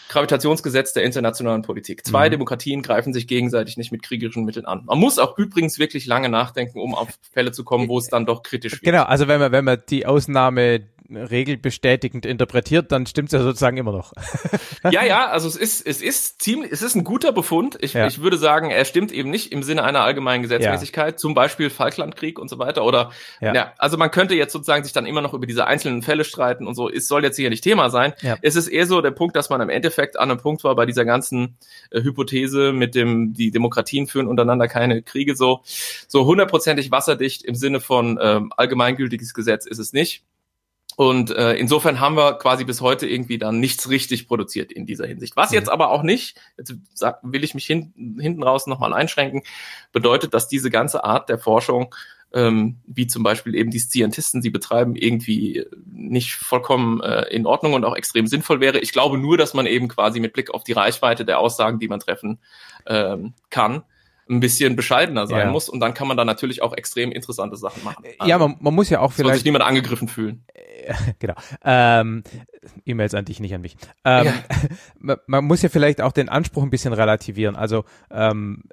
Gravitationsgesetz 0.09 0.93
der 0.93 1.03
internationalen 1.03 1.61
Politik. 1.61 2.05
Zwei 2.05 2.27
mhm. 2.27 2.31
Demokratien 2.31 2.81
greifen 2.81 3.13
sich 3.13 3.27
gegenseitig 3.27 3.77
nicht 3.77 3.91
mit 3.91 4.03
kriegerischen 4.03 4.45
Mitteln 4.45 4.65
an. 4.65 4.83
Man 4.85 4.99
muss 4.99 5.19
auch 5.19 5.37
übrigens 5.37 5.79
wirklich 5.79 6.05
lange 6.05 6.29
nachdenken, 6.29 6.79
um 6.79 6.95
auf 6.95 7.09
Fälle 7.31 7.51
zu 7.51 7.63
kommen, 7.63 7.89
wo 7.89 7.97
es 7.97 8.07
dann 8.07 8.25
doch 8.25 8.43
kritisch 8.43 8.73
wird. 8.73 8.83
Genau, 8.83 9.03
also 9.03 9.27
wenn 9.27 9.39
man, 9.39 9.51
wenn 9.51 9.65
man 9.65 9.81
die 9.89 10.05
Ausnahme 10.05 10.81
regelbestätigend 11.09 12.25
interpretiert, 12.25 12.91
dann 12.91 13.05
stimmt 13.05 13.29
es 13.29 13.33
ja 13.33 13.39
sozusagen 13.41 13.77
immer 13.77 13.91
noch. 13.91 14.13
ja, 14.91 15.03
ja, 15.03 15.27
also 15.27 15.47
es 15.47 15.55
ist, 15.55 15.85
es 15.85 16.01
ist 16.01 16.41
ziemlich, 16.41 16.71
es 16.71 16.81
ist 16.81 16.95
ein 16.95 17.03
guter 17.03 17.31
Befund. 17.31 17.77
Ich, 17.81 17.93
ja. 17.93 18.07
ich 18.07 18.21
würde 18.21 18.37
sagen, 18.37 18.71
er 18.71 18.85
stimmt 18.85 19.11
eben 19.11 19.29
nicht 19.29 19.51
im 19.51 19.63
Sinne 19.63 19.83
einer 19.83 20.01
allgemeinen 20.01 20.43
Gesetzmäßigkeit, 20.43 21.13
ja. 21.13 21.17
zum 21.17 21.33
Beispiel 21.33 21.69
Falklandkrieg 21.69 22.39
und 22.39 22.49
so 22.49 22.59
weiter. 22.59 22.83
Oder 22.83 23.11
ja. 23.41 23.53
ja. 23.53 23.73
also 23.77 23.97
man 23.97 24.11
könnte 24.11 24.35
jetzt 24.35 24.53
sozusagen 24.53 24.83
sich 24.83 24.93
dann 24.93 25.05
immer 25.05 25.21
noch 25.21 25.33
über 25.33 25.45
diese 25.45 25.67
einzelnen 25.67 26.01
Fälle 26.01 26.23
streiten 26.23 26.67
und 26.67 26.75
so. 26.75 26.89
Es 26.89 27.07
soll 27.07 27.23
jetzt 27.23 27.35
hier 27.35 27.49
nicht 27.49 27.63
Thema 27.63 27.89
sein. 27.89 28.13
Es 28.41 28.55
ist 28.55 28.67
eher 28.67 28.85
so 28.85 29.01
der 29.01 29.11
Punkt, 29.11 29.35
dass 29.35 29.49
man 29.49 29.61
im 29.61 29.69
Endeffekt 29.69 30.17
an 30.17 30.31
einem 30.31 30.39
Punkt 30.39 30.63
war 30.63 30.75
bei 30.75 30.85
dieser 30.85 31.05
ganzen 31.05 31.57
äh, 31.91 32.01
Hypothese 32.01 32.71
mit 32.71 32.95
dem, 32.95 33.33
die 33.33 33.51
Demokratien 33.51 34.07
führen 34.07 34.27
untereinander 34.27 34.67
keine 34.67 35.01
Kriege 35.01 35.35
so, 35.35 35.61
so 36.07 36.25
hundertprozentig 36.25 36.91
wasserdicht 36.91 37.43
im 37.43 37.55
Sinne 37.55 37.79
von 37.79 38.19
ähm, 38.21 38.51
allgemeingültiges 38.55 39.33
Gesetz 39.33 39.65
ist 39.65 39.79
es 39.79 39.93
nicht. 39.93 40.23
Und 40.95 41.29
äh, 41.31 41.53
insofern 41.55 41.99
haben 41.99 42.15
wir 42.15 42.33
quasi 42.33 42.63
bis 42.63 42.81
heute 42.81 43.07
irgendwie 43.07 43.37
dann 43.37 43.59
nichts 43.59 43.89
richtig 43.89 44.27
produziert 44.27 44.71
in 44.71 44.85
dieser 44.85 45.05
Hinsicht. 45.05 45.35
Was 45.35 45.51
jetzt 45.51 45.67
mhm. 45.67 45.73
aber 45.73 45.89
auch 45.89 46.03
nicht, 46.03 46.39
jetzt 46.57 46.73
will 47.21 47.43
ich 47.43 47.53
mich 47.53 47.65
hin, 47.65 47.93
hinten 48.19 48.43
raus 48.43 48.65
nochmal 48.65 48.93
einschränken, 48.93 49.43
bedeutet, 49.91 50.33
dass 50.33 50.47
diese 50.47 50.69
ganze 50.69 51.03
Art 51.03 51.27
der 51.27 51.37
Forschung, 51.37 51.93
ähm, 52.33 52.77
wie 52.87 53.07
zum 53.07 53.23
Beispiel 53.23 53.55
eben 53.55 53.71
die 53.71 53.79
Scientisten 53.79 54.41
sie 54.41 54.49
betreiben, 54.49 54.95
irgendwie 54.95 55.65
nicht 55.85 56.33
vollkommen 56.33 57.01
äh, 57.01 57.23
in 57.23 57.45
Ordnung 57.45 57.73
und 57.73 57.83
auch 57.83 57.95
extrem 57.95 58.27
sinnvoll 58.27 58.61
wäre. 58.61 58.79
Ich 58.79 58.93
glaube 58.93 59.17
nur, 59.17 59.37
dass 59.37 59.53
man 59.53 59.65
eben 59.65 59.89
quasi 59.89 60.19
mit 60.21 60.33
Blick 60.33 60.53
auf 60.53 60.63
die 60.63 60.73
Reichweite 60.73 61.25
der 61.25 61.39
Aussagen, 61.39 61.79
die 61.79 61.87
man 61.89 61.99
treffen 61.99 62.39
ähm, 62.85 63.33
kann, 63.49 63.83
ein 64.27 64.39
bisschen 64.39 64.75
bescheidener 64.75 65.27
sein 65.27 65.47
ja. 65.47 65.51
muss 65.51 65.69
und 65.69 65.79
dann 65.79 65.93
kann 65.93 66.07
man 66.07 66.17
da 66.17 66.25
natürlich 66.25 66.61
auch 66.61 66.75
extrem 66.75 67.11
interessante 67.11 67.57
Sachen 67.57 67.83
machen. 67.83 68.03
Ja, 68.25 68.37
man, 68.37 68.55
man 68.59 68.73
muss 68.73 68.89
ja 68.89 68.99
auch 68.99 69.11
vielleicht. 69.11 69.27
Soll 69.27 69.35
sich 69.35 69.45
niemand 69.45 69.63
angegriffen 69.63 70.07
fühlen. 70.07 70.43
genau. 71.19 71.35
Ähm, 71.63 72.23
E-Mails 72.85 73.13
an 73.13 73.25
dich, 73.25 73.39
nicht 73.39 73.53
an 73.53 73.61
mich. 73.61 73.77
Ähm, 74.03 74.25
ja. 74.25 75.17
man, 75.27 75.45
muss 75.45 75.61
ja 75.61 75.69
vielleicht 75.69 76.01
auch 76.01 76.11
den 76.11 76.29
Anspruch 76.29 76.63
ein 76.63 76.69
bisschen 76.69 76.93
relativieren. 76.93 77.55
Also 77.55 77.85
ähm, 78.09 78.63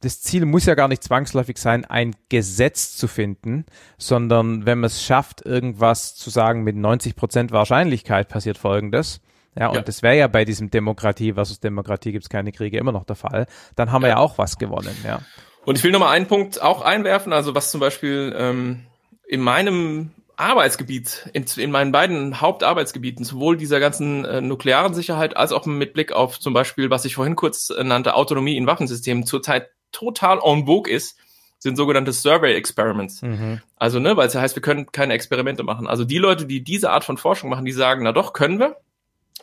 das 0.00 0.20
Ziel 0.20 0.44
muss 0.44 0.66
ja 0.66 0.74
gar 0.74 0.88
nicht 0.88 1.02
zwangsläufig 1.02 1.56
sein, 1.56 1.86
ein 1.86 2.14
Gesetz 2.28 2.96
zu 2.96 3.08
finden, 3.08 3.64
sondern 3.96 4.66
wenn 4.66 4.80
man 4.80 4.88
es 4.88 5.02
schafft, 5.02 5.46
irgendwas 5.46 6.14
zu 6.14 6.28
sagen 6.28 6.62
mit 6.62 6.76
90 6.76 7.16
Prozent 7.16 7.52
Wahrscheinlichkeit 7.52 8.28
passiert 8.28 8.58
Folgendes, 8.58 9.22
ja, 9.58 9.68
und 9.68 9.76
ja. 9.76 9.82
das 9.82 10.02
wäre 10.02 10.16
ja 10.16 10.26
bei 10.26 10.44
diesem 10.44 10.70
Demokratie 10.70 11.34
versus 11.34 11.60
Demokratie 11.60 12.12
gibt 12.12 12.24
es 12.24 12.28
keine 12.28 12.52
Kriege 12.52 12.78
immer 12.78 12.92
noch 12.92 13.04
der 13.04 13.16
Fall. 13.16 13.46
Dann 13.76 13.92
haben 13.92 14.02
wir 14.02 14.08
ja, 14.08 14.16
ja 14.16 14.20
auch 14.20 14.38
was 14.38 14.58
gewonnen, 14.58 14.96
ja. 15.04 15.20
Und 15.64 15.78
ich 15.78 15.84
will 15.84 15.92
nochmal 15.92 16.14
einen 16.14 16.26
Punkt 16.26 16.60
auch 16.60 16.82
einwerfen, 16.82 17.32
also 17.32 17.54
was 17.54 17.70
zum 17.70 17.80
Beispiel 17.80 18.34
ähm, 18.36 18.86
in 19.26 19.40
meinem 19.40 20.10
Arbeitsgebiet, 20.36 21.30
in, 21.32 21.44
in 21.56 21.70
meinen 21.70 21.92
beiden 21.92 22.40
Hauptarbeitsgebieten, 22.40 23.24
sowohl 23.24 23.56
dieser 23.56 23.80
ganzen 23.80 24.24
äh, 24.24 24.40
nuklearen 24.40 24.94
Sicherheit 24.94 25.36
als 25.36 25.52
auch 25.52 25.64
mit 25.64 25.94
Blick 25.94 26.12
auf 26.12 26.40
zum 26.40 26.52
Beispiel, 26.52 26.90
was 26.90 27.04
ich 27.04 27.14
vorhin 27.14 27.36
kurz 27.36 27.70
äh, 27.70 27.84
nannte, 27.84 28.14
Autonomie 28.14 28.56
in 28.56 28.66
Waffensystemen, 28.66 29.26
zurzeit 29.26 29.70
total 29.92 30.40
en 30.44 30.66
vogue 30.66 30.92
ist, 30.92 31.16
sind 31.58 31.76
sogenannte 31.76 32.12
Survey 32.12 32.54
Experiments. 32.54 33.22
Mhm. 33.22 33.60
Also, 33.76 33.98
ne, 34.00 34.16
weil 34.16 34.26
es 34.26 34.34
ja 34.34 34.40
heißt, 34.40 34.56
wir 34.56 34.62
können 34.62 34.90
keine 34.92 35.14
Experimente 35.14 35.62
machen. 35.62 35.86
Also 35.86 36.04
die 36.04 36.18
Leute, 36.18 36.46
die 36.46 36.62
diese 36.62 36.90
Art 36.90 37.04
von 37.04 37.16
Forschung 37.16 37.48
machen, 37.48 37.64
die 37.64 37.72
sagen, 37.72 38.02
na 38.02 38.12
doch, 38.12 38.32
können 38.32 38.58
wir. 38.58 38.76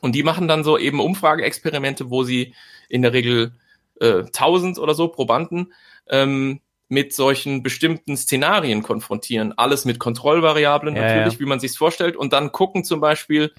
Und 0.01 0.13
die 0.13 0.23
machen 0.23 0.47
dann 0.47 0.63
so 0.63 0.77
eben 0.77 0.99
Umfrageexperimente, 0.99 2.09
wo 2.09 2.23
sie 2.23 2.53
in 2.89 3.03
der 3.03 3.13
Regel 3.13 3.53
äh, 3.99 4.23
1000 4.23 4.79
oder 4.79 4.95
so 4.95 5.07
Probanden 5.07 5.73
ähm, 6.09 6.59
mit 6.89 7.13
solchen 7.13 7.63
bestimmten 7.63 8.17
Szenarien 8.17 8.83
konfrontieren. 8.83 9.53
Alles 9.57 9.85
mit 9.85 9.99
Kontrollvariablen 9.99 10.95
Ja, 10.95 11.03
natürlich, 11.03 11.35
ja. 11.35 11.39
wie 11.39 11.45
man 11.45 11.61
sich 11.61 11.77
vorstellt. 11.77 12.17
Und 12.17 12.33
dann 12.33 12.51
gucken 12.51 12.83
zum 12.83 12.99
Beispiel, 12.99 13.53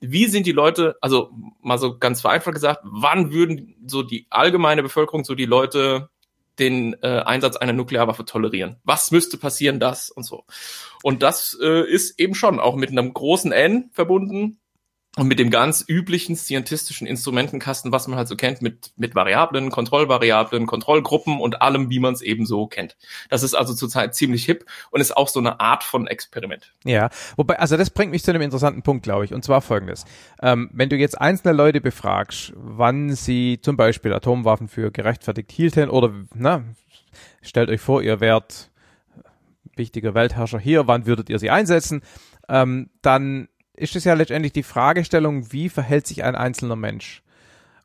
wie 0.00 0.26
sind 0.26 0.46
die 0.46 0.52
Leute, 0.52 0.96
also 1.00 1.30
mal 1.62 1.78
so 1.78 1.96
ganz 1.96 2.20
vereinfacht 2.20 2.54
gesagt, 2.54 2.80
wann 2.84 3.32
würden 3.32 3.76
so 3.86 4.02
die 4.02 4.26
allgemeine 4.28 4.82
Bevölkerung, 4.82 5.24
so 5.24 5.34
die 5.34 5.46
Leute 5.46 6.10
den 6.58 6.94
äh, 7.02 7.22
Einsatz 7.24 7.56
einer 7.56 7.72
Nuklearwaffe 7.72 8.24
tolerieren? 8.24 8.76
Was 8.84 9.10
müsste 9.10 9.38
passieren, 9.38 9.80
das 9.80 10.10
und 10.10 10.24
so? 10.24 10.44
Und 11.02 11.22
das 11.22 11.56
äh, 11.62 11.88
ist 11.88 12.18
eben 12.20 12.34
schon 12.34 12.60
auch 12.60 12.76
mit 12.76 12.90
einem 12.90 13.14
großen 13.14 13.52
N 13.52 13.90
verbunden 13.92 14.58
und 15.16 15.28
mit 15.28 15.38
dem 15.38 15.50
ganz 15.50 15.84
üblichen 15.86 16.34
scientistischen 16.34 17.06
Instrumentenkasten, 17.06 17.92
was 17.92 18.08
man 18.08 18.18
halt 18.18 18.26
so 18.26 18.34
kennt, 18.34 18.62
mit, 18.62 18.92
mit 18.96 19.14
Variablen, 19.14 19.70
Kontrollvariablen, 19.70 20.66
Kontrollgruppen 20.66 21.40
und 21.40 21.62
allem, 21.62 21.88
wie 21.88 22.00
man 22.00 22.14
es 22.14 22.22
eben 22.22 22.46
so 22.46 22.66
kennt. 22.66 22.96
Das 23.30 23.44
ist 23.44 23.54
also 23.54 23.74
zurzeit 23.74 24.14
ziemlich 24.14 24.44
hip 24.44 24.64
und 24.90 25.00
ist 25.00 25.16
auch 25.16 25.28
so 25.28 25.38
eine 25.38 25.60
Art 25.60 25.84
von 25.84 26.08
Experiment. 26.08 26.74
Ja, 26.84 27.10
wobei, 27.36 27.58
also 27.60 27.76
das 27.76 27.90
bringt 27.90 28.10
mich 28.10 28.24
zu 28.24 28.32
einem 28.32 28.42
interessanten 28.42 28.82
Punkt, 28.82 29.04
glaube 29.04 29.24
ich, 29.24 29.32
und 29.32 29.44
zwar 29.44 29.60
folgendes. 29.60 30.04
Ähm, 30.42 30.68
wenn 30.72 30.88
du 30.88 30.96
jetzt 30.96 31.20
einzelne 31.20 31.54
Leute 31.54 31.80
befragst, 31.80 32.52
wann 32.56 33.14
sie 33.14 33.60
zum 33.62 33.76
Beispiel 33.76 34.12
Atomwaffen 34.12 34.66
für 34.68 34.90
gerechtfertigt 34.90 35.52
hielten 35.52 35.90
oder, 35.90 36.12
na, 36.34 36.64
stellt 37.40 37.70
euch 37.70 37.80
vor, 37.80 38.02
ihr 38.02 38.18
wärt 38.20 38.70
wichtiger 39.76 40.14
Weltherrscher 40.14 40.58
hier, 40.58 40.88
wann 40.88 41.06
würdet 41.06 41.30
ihr 41.30 41.38
sie 41.38 41.50
einsetzen, 41.50 42.02
ähm, 42.48 42.90
dann 43.00 43.48
ist 43.76 43.96
es 43.96 44.04
ja 44.04 44.14
letztendlich 44.14 44.52
die 44.52 44.62
Fragestellung, 44.62 45.52
wie 45.52 45.68
verhält 45.68 46.06
sich 46.06 46.22
ein 46.22 46.36
einzelner 46.36 46.76
Mensch? 46.76 47.23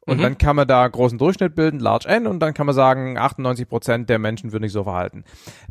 Und 0.10 0.18
Mhm. 0.18 0.22
dann 0.22 0.38
kann 0.38 0.56
man 0.56 0.68
da 0.68 0.88
großen 0.88 1.18
Durchschnitt 1.18 1.56
bilden, 1.56 1.80
Large 1.80 2.08
N, 2.08 2.28
und 2.28 2.40
dann 2.40 2.54
kann 2.54 2.66
man 2.66 2.76
sagen, 2.76 3.18
98 3.18 3.68
Prozent 3.70 4.10
der 4.10 4.20
Menschen 4.20 4.52
würden 4.52 4.64
sich 4.64 4.72
so 4.74 4.84
verhalten. 4.84 5.24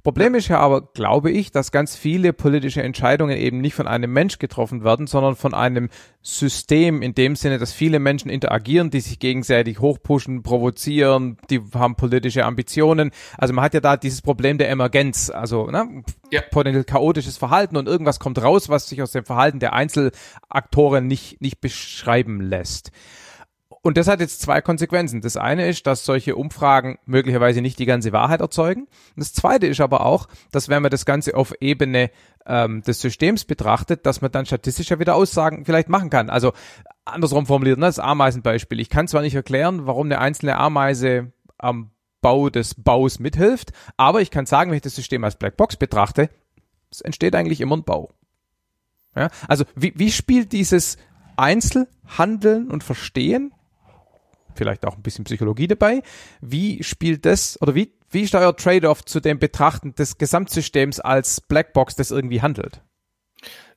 Problem 0.02 0.34
ist 0.34 0.48
ja 0.48 0.58
aber, 0.60 0.82
glaube 0.82 1.30
ich, 1.30 1.50
dass 1.50 1.72
ganz 1.72 1.96
viele 1.96 2.32
politische 2.32 2.82
Entscheidungen 2.82 3.36
eben 3.36 3.60
nicht 3.60 3.74
von 3.74 3.86
einem 3.88 4.12
Mensch 4.12 4.38
getroffen 4.38 4.84
werden, 4.84 5.06
sondern 5.06 5.36
von 5.36 5.54
einem 5.54 5.88
System 6.22 7.02
in 7.02 7.14
dem 7.14 7.36
Sinne, 7.36 7.58
dass 7.58 7.72
viele 7.72 7.98
Menschen 7.98 8.30
interagieren, 8.30 8.90
die 8.90 9.00
sich 9.00 9.18
gegenseitig 9.18 9.80
hochpushen, 9.80 10.42
provozieren, 10.42 11.38
die 11.50 11.60
haben 11.74 11.96
politische 11.96 12.44
Ambitionen. 12.44 13.10
Also 13.36 13.54
man 13.54 13.64
hat 13.64 13.74
ja 13.74 13.80
da 13.80 13.96
dieses 13.96 14.22
Problem 14.22 14.58
der 14.58 14.68
Emergenz, 14.70 15.30
also 15.30 15.66
ne, 15.70 16.02
Ja. 16.30 16.42
potenziell 16.50 16.84
chaotisches 16.84 17.36
Verhalten 17.38 17.76
und 17.76 17.88
irgendwas 17.88 18.20
kommt 18.20 18.40
raus, 18.42 18.68
was 18.68 18.88
sich 18.88 19.02
aus 19.02 19.12
dem 19.12 19.24
Verhalten 19.24 19.58
der 19.58 19.72
Einzelaktoren 19.72 21.06
nicht, 21.06 21.40
nicht 21.40 21.60
beschreiben 21.60 22.40
lässt. 22.40 22.90
Und 23.82 23.96
das 23.96 24.08
hat 24.08 24.20
jetzt 24.20 24.40
zwei 24.40 24.60
Konsequenzen. 24.60 25.20
Das 25.20 25.36
eine 25.36 25.68
ist, 25.68 25.86
dass 25.86 26.04
solche 26.04 26.36
Umfragen 26.36 26.98
möglicherweise 27.06 27.60
nicht 27.60 27.78
die 27.78 27.86
ganze 27.86 28.12
Wahrheit 28.12 28.40
erzeugen. 28.40 28.82
Und 28.82 28.88
das 29.16 29.32
zweite 29.32 29.66
ist 29.66 29.80
aber 29.80 30.04
auch, 30.04 30.28
dass 30.50 30.68
wenn 30.68 30.82
man 30.82 30.90
das 30.90 31.06
Ganze 31.06 31.36
auf 31.36 31.54
Ebene 31.60 32.10
ähm, 32.46 32.82
des 32.82 33.00
Systems 33.00 33.44
betrachtet, 33.44 34.04
dass 34.06 34.20
man 34.20 34.32
dann 34.32 34.46
statistisch 34.46 34.90
ja 34.90 34.98
wieder 34.98 35.14
Aussagen 35.14 35.64
vielleicht 35.64 35.88
machen 35.88 36.10
kann. 36.10 36.30
Also 36.30 36.52
andersrum 37.04 37.46
formuliert, 37.46 37.78
ne, 37.78 37.86
das 37.86 37.98
Ameisenbeispiel. 37.98 38.80
Ich 38.80 38.90
kann 38.90 39.08
zwar 39.08 39.22
nicht 39.22 39.34
erklären, 39.34 39.86
warum 39.86 40.06
eine 40.06 40.18
einzelne 40.18 40.56
Ameise 40.56 41.32
am 41.58 41.90
Bau 42.20 42.50
des 42.50 42.74
Baus 42.74 43.20
mithilft, 43.20 43.72
aber 43.96 44.20
ich 44.20 44.30
kann 44.30 44.44
sagen, 44.44 44.70
wenn 44.70 44.76
ich 44.76 44.82
das 44.82 44.96
System 44.96 45.22
als 45.22 45.36
Blackbox 45.36 45.76
betrachte, 45.76 46.30
es 46.90 47.00
entsteht 47.00 47.34
eigentlich 47.34 47.60
immer 47.60 47.76
ein 47.76 47.84
Bau. 47.84 48.10
Ja? 49.14 49.28
Also 49.46 49.64
wie, 49.76 49.92
wie 49.96 50.10
spielt 50.10 50.52
dieses 50.52 50.96
Einzelhandeln 51.36 52.70
und 52.70 52.82
Verstehen 52.82 53.52
vielleicht 54.58 54.84
auch 54.86 54.96
ein 54.96 55.02
bisschen 55.02 55.24
Psychologie 55.24 55.66
dabei. 55.68 56.02
Wie 56.42 56.82
spielt 56.82 57.24
das 57.24 57.60
oder 57.62 57.74
wie, 57.74 57.94
wie 58.10 58.22
ist 58.22 58.34
da 58.34 58.40
euer 58.40 58.54
Trade-off 58.56 59.04
zu 59.04 59.20
dem 59.20 59.38
Betrachten 59.38 59.94
des 59.94 60.18
Gesamtsystems 60.18 61.00
als 61.00 61.40
Blackbox, 61.40 61.96
das 61.96 62.10
irgendwie 62.10 62.42
handelt? 62.42 62.82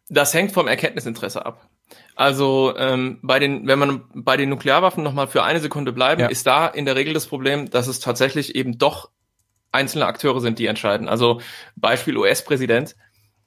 Das 0.10 0.34
hängt 0.34 0.52
vom 0.52 0.68
Erkenntnisinteresse 0.68 1.46
ab. 1.46 1.70
Also 2.16 2.74
ähm, 2.78 3.20
bei 3.22 3.40
den, 3.40 3.68
wenn 3.68 3.80
man 3.80 4.04
bei 4.14 4.36
den 4.38 4.50
Nuklearwaffen 4.50 5.04
nochmal 5.04 5.28
für 5.28 5.44
eine 5.44 5.60
Sekunde 5.62 5.94
bleiben, 5.94 6.22
Ja. 6.22 6.28
ist 6.28 6.46
da 6.46 6.68
in 6.68 6.86
der 6.86 6.96
Regel 6.96 7.14
das 7.14 7.26
Problem, 7.28 7.70
dass 7.70 7.88
es 7.88 8.00
tatsächlich 8.00 8.56
eben 8.56 8.78
doch 8.78 9.10
einzelne 9.72 10.06
Akteure 10.06 10.42
sind, 10.42 10.60
die 10.60 10.66
entscheiden. 10.66 11.08
Also 11.08 11.40
Beispiel 11.78 12.18
US-Präsident. 12.18 12.96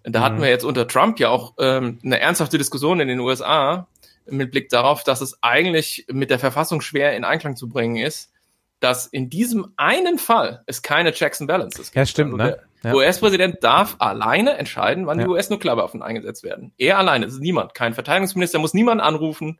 Da 0.04 0.20
hatten 0.22 0.36
Mhm. 0.36 0.42
wir 0.42 0.48
jetzt 0.48 0.64
unter 0.64 0.88
Trump 0.88 1.18
ja 1.20 1.28
auch 1.28 1.54
ähm, 1.58 1.98
eine 2.02 2.18
ernsthafte 2.20 2.56
Diskussion 2.58 3.00
in 3.00 3.08
den 3.08 3.20
USA 3.20 3.86
mit 4.26 4.50
Blick 4.50 4.68
darauf, 4.68 5.04
dass 5.04 5.20
es 5.20 5.38
eigentlich 5.42 6.06
mit 6.10 6.30
der 6.30 6.38
Verfassung 6.38 6.80
schwer 6.80 7.16
in 7.16 7.24
Einklang 7.24 7.56
zu 7.56 7.68
bringen 7.68 7.96
ist, 7.96 8.30
dass 8.80 9.06
in 9.06 9.30
diesem 9.30 9.72
einen 9.76 10.18
Fall 10.18 10.62
es 10.66 10.82
keine 10.82 11.12
Checks 11.12 11.40
and 11.40 11.48
Balances 11.48 11.86
gibt. 11.86 11.96
Ja, 11.96 12.06
stimmt, 12.06 12.32
Also 12.40 12.52
ne? 12.52 12.58
der 12.82 12.90
Ja. 12.92 12.96
US-Präsident 12.96 13.56
darf 13.62 13.96
alleine 13.98 14.58
entscheiden, 14.58 15.06
wann 15.06 15.18
Ja. 15.18 15.24
die 15.24 15.30
US-Nuklearwaffen 15.30 16.02
eingesetzt 16.02 16.42
werden. 16.42 16.72
Er 16.76 16.98
alleine, 16.98 17.26
es 17.26 17.34
ist 17.34 17.40
niemand, 17.40 17.74
kein 17.74 17.94
Verteidigungsminister, 17.94 18.58
muss 18.58 18.74
niemanden 18.74 19.02
anrufen, 19.02 19.58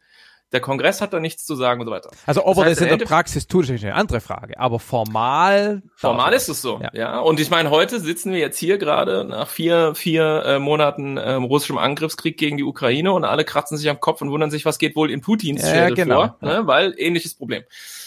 der 0.53 0.61
Kongress 0.61 1.01
hat 1.01 1.13
da 1.13 1.19
nichts 1.21 1.45
zu 1.45 1.57
sagen 1.57 1.81
und 1.81 1.87
so 1.87 1.93
weiter. 1.93 2.11
Also 2.27 2.45
ob 2.47 2.55
Das 2.55 2.59
er 2.65 2.71
heißt, 2.71 2.81
das 2.83 2.89
in 2.93 2.99
der 2.99 3.07
Praxis 3.07 3.47
tut, 3.49 3.69
ist 3.69 3.83
eine 3.83 3.95
andere 3.95 4.21
Frage. 4.21 4.59
Aber 4.61 4.79
formal. 4.79 5.83
Formal 5.97 6.33
ist 6.33 6.49
es 6.49 6.63
so, 6.63 6.81
Ja. 6.81 6.91
ja. 6.93 7.19
Und 7.19 7.41
ich 7.41 7.51
meine, 7.51 7.71
heute 7.71 7.99
sitzen 7.99 8.33
wir 8.33 8.39
jetzt 8.39 8.59
hier 8.59 8.79
gerade 8.79 9.25
nach 9.25 9.49
vier, 9.49 9.95
vier 9.95 10.45
äh, 10.47 10.59
Monaten 10.59 11.19
ähm, 11.23 11.45
russischem 11.45 11.79
Angriffskrieg 11.79 12.37
gegen 12.37 12.57
die 12.57 12.63
Ukraine 12.65 13.13
und 13.13 13.25
alle 13.25 13.45
kratzen 13.45 13.77
sich 13.77 13.89
am 13.91 13.99
Kopf 14.01 14.23
und 14.23 14.31
wundern 14.31 14.51
sich, 14.51 14.65
was 14.65 14.79
geht 14.79 14.95
wohl 14.95 15.11
in 15.11 15.21
Putins 15.23 15.63
Ja, 15.63 15.69
Schädel 15.69 15.95
genau, 15.97 16.37
vor, 16.39 16.49
ne? 16.49 16.63
weil 16.67 16.95
ähnliches 16.99 17.35
Problem. 17.35 17.65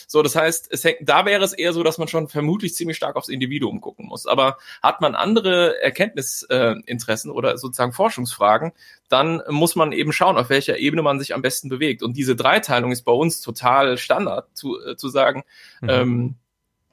So, 0.09 0.23
das 0.23 0.35
heißt, 0.35 0.69
es 0.71 0.85
hängt, 0.85 0.99
da 1.01 1.25
wäre 1.25 1.43
es 1.43 1.51
eher 1.51 1.73
so, 1.73 1.83
dass 1.83 1.97
man 1.97 2.07
schon 2.07 2.29
vermutlich 2.29 2.73
ziemlich 2.73 2.95
stark 2.95 3.17
aufs 3.17 3.27
Individuum 3.27 3.81
gucken 3.81 4.07
muss. 4.07 4.25
Aber 4.25 4.57
hat 4.81 5.01
man 5.01 5.15
andere 5.15 5.81
Erkenntnisinteressen 5.81 7.29
äh, 7.29 7.33
oder 7.33 7.57
sozusagen 7.57 7.91
Forschungsfragen, 7.91 8.71
dann 9.09 9.41
muss 9.49 9.75
man 9.75 9.91
eben 9.91 10.13
schauen, 10.13 10.37
auf 10.37 10.49
welcher 10.49 10.77
Ebene 10.79 11.01
man 11.01 11.19
sich 11.19 11.35
am 11.35 11.41
besten 11.41 11.67
bewegt. 11.67 12.03
Und 12.03 12.15
diese 12.15 12.37
Dreiteilung 12.37 12.93
ist 12.93 13.03
bei 13.03 13.11
uns 13.11 13.41
total 13.41 13.97
Standard, 13.97 14.47
zu, 14.53 14.79
äh, 14.81 14.95
zu 14.95 15.09
sagen, 15.09 15.43
Mhm. 15.81 15.89
ähm, 15.89 16.35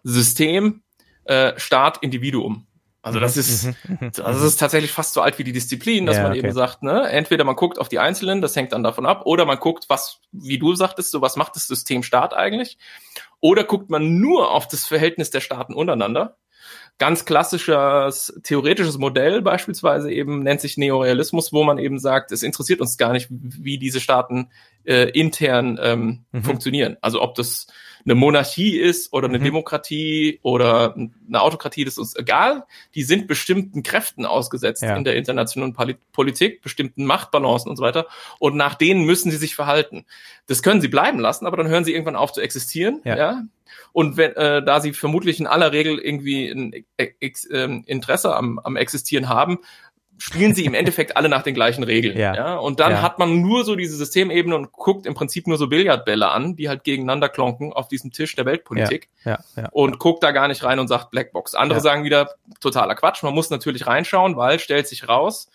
System, 0.02 0.82
äh, 1.24 1.52
Staat, 1.56 1.98
Individuum. 2.02 2.66
Also 3.04 3.20
das 3.20 3.36
ist, 3.36 3.66
Mhm, 3.66 3.76
mhm, 4.00 4.12
das 4.16 4.42
ist 4.42 4.58
tatsächlich 4.58 4.90
fast 4.90 5.12
so 5.14 5.20
alt 5.20 5.38
wie 5.38 5.44
die 5.44 5.52
Disziplin, 5.52 6.06
dass 6.06 6.16
Ja, 6.16 6.22
man 6.24 6.32
okay. 6.32 6.38
eben 6.40 6.52
sagt, 6.52 6.82
ne, 6.82 7.08
entweder 7.10 7.44
man 7.44 7.54
guckt 7.56 7.78
auf 7.78 7.88
die 7.88 7.98
Einzelnen, 7.98 8.40
das 8.40 8.56
hängt 8.56 8.72
dann 8.72 8.82
davon 8.82 9.06
ab, 9.06 9.26
oder 9.26 9.44
man 9.44 9.58
guckt, 9.58 9.84
was, 9.88 10.20
wie 10.32 10.58
du 10.58 10.74
sagtest, 10.74 11.10
so 11.10 11.20
was 11.20 11.36
macht 11.36 11.54
das 11.54 11.66
System 11.68 12.02
Staat 12.02 12.34
eigentlich? 12.34 12.78
Oder 13.40 13.64
guckt 13.64 13.90
man 13.90 14.18
nur 14.18 14.50
auf 14.50 14.66
das 14.68 14.86
Verhältnis 14.86 15.30
der 15.30 15.40
Staaten 15.40 15.74
untereinander? 15.74 16.36
Ganz 16.96 17.24
klassisches 17.24 18.32
theoretisches 18.44 18.98
Modell 18.98 19.42
beispielsweise 19.42 20.10
eben 20.12 20.42
nennt 20.44 20.60
sich 20.60 20.76
Neorealismus, 20.78 21.52
wo 21.52 21.64
man 21.64 21.78
eben 21.78 21.98
sagt, 21.98 22.32
es 22.32 22.42
interessiert 22.42 22.80
uns 22.80 22.96
gar 22.96 23.12
nicht, 23.12 23.26
wie 23.30 23.78
diese 23.78 24.00
Staaten 24.00 24.50
äh, 24.84 25.10
intern 25.10 25.78
ähm, 25.82 26.24
Mhm. 26.32 26.42
funktionieren. 26.42 26.96
Also 27.02 27.20
ob 27.20 27.34
das 27.34 27.66
eine 28.04 28.14
Monarchie 28.14 28.76
ist 28.78 29.12
oder 29.12 29.28
eine 29.28 29.38
Mhm. 29.38 29.44
Demokratie 29.44 30.38
oder 30.42 30.94
eine 30.94 31.40
Autokratie, 31.40 31.84
das 31.84 31.94
ist 31.94 31.98
uns 31.98 32.16
egal. 32.16 32.64
Die 32.94 33.02
sind 33.02 33.26
bestimmten 33.26 33.82
Kräften 33.82 34.26
ausgesetzt 34.26 34.82
Ja. 34.82 34.96
in 34.96 35.04
der 35.04 35.16
internationalen 35.16 35.72
Poli 35.72 35.96
Politik, 36.12 36.60
bestimmten 36.62 37.04
Machtbalancen 37.06 37.70
und 37.70 37.76
so 37.76 37.82
weiter. 37.82 38.06
Und 38.38 38.56
nach 38.56 38.74
denen 38.74 39.04
müssen 39.04 39.30
sie 39.30 39.36
sich 39.38 39.54
verhalten. 39.54 40.04
Das 40.46 40.62
können 40.62 40.80
sie 40.80 40.88
bleiben 40.88 41.18
lassen, 41.18 41.46
aber 41.46 41.56
dann 41.56 41.68
hören 41.68 41.84
sie 41.84 41.92
irgendwann 41.92 42.16
auf 42.16 42.32
zu 42.32 42.40
existieren. 42.40 43.00
Ja. 43.04 43.16
Ja. 43.16 43.42
Und 43.92 44.16
wenn, 44.16 44.32
äh, 44.36 44.62
da 44.64 44.80
sie 44.80 44.92
vermutlich 44.92 45.40
in 45.40 45.46
aller 45.46 45.72
Regel 45.72 45.98
irgendwie 45.98 46.48
ein 46.48 46.84
Ex 46.96 47.48
ähm, 47.50 47.84
Interesse 47.86 48.34
am, 48.36 48.58
am 48.58 48.76
Existieren 48.76 49.28
haben, 49.28 49.58
spielen 50.18 50.54
sie 50.54 50.64
im 50.64 50.74
Endeffekt 50.74 51.16
alle 51.16 51.28
nach 51.28 51.42
den 51.42 51.54
gleichen 51.54 51.82
Regeln. 51.84 52.16
Ja. 52.18 52.34
Ja. 52.34 52.56
Und 52.56 52.80
dann 52.80 52.92
Ja. 52.92 53.02
hat 53.02 53.18
man 53.18 53.40
nur 53.40 53.64
so 53.64 53.74
diese 53.76 53.96
Systemebene 53.96 54.54
und 54.56 54.72
guckt 54.72 55.06
im 55.06 55.14
Prinzip 55.14 55.46
nur 55.46 55.58
so 55.58 55.68
Billardbälle 55.68 56.30
an, 56.30 56.56
die 56.56 56.68
halt 56.68 56.84
gegeneinander 56.84 57.28
klonken 57.28 57.72
auf 57.72 57.88
diesem 57.88 58.12
Tisch 58.12 58.34
der 58.36 58.44
Weltpolitik 58.46 59.08
Ja, 59.24 59.38
ja. 59.56 59.68
und 59.72 59.98
guckt 59.98 60.22
da 60.22 60.30
gar 60.30 60.48
nicht 60.48 60.62
rein 60.64 60.78
und 60.78 60.88
sagt 60.88 61.10
Blackbox. 61.10 61.54
Andere 61.54 61.78
Ja. 61.78 61.82
sagen 61.82 62.04
wieder 62.04 62.30
totaler 62.60 62.94
Quatsch. 62.94 63.22
Man 63.22 63.34
muss 63.34 63.50
natürlich 63.50 63.86
reinschauen, 63.86 64.36
weil 64.36 64.58
stellt 64.58 64.86
sich 64.88 65.08
raus, 65.08 65.48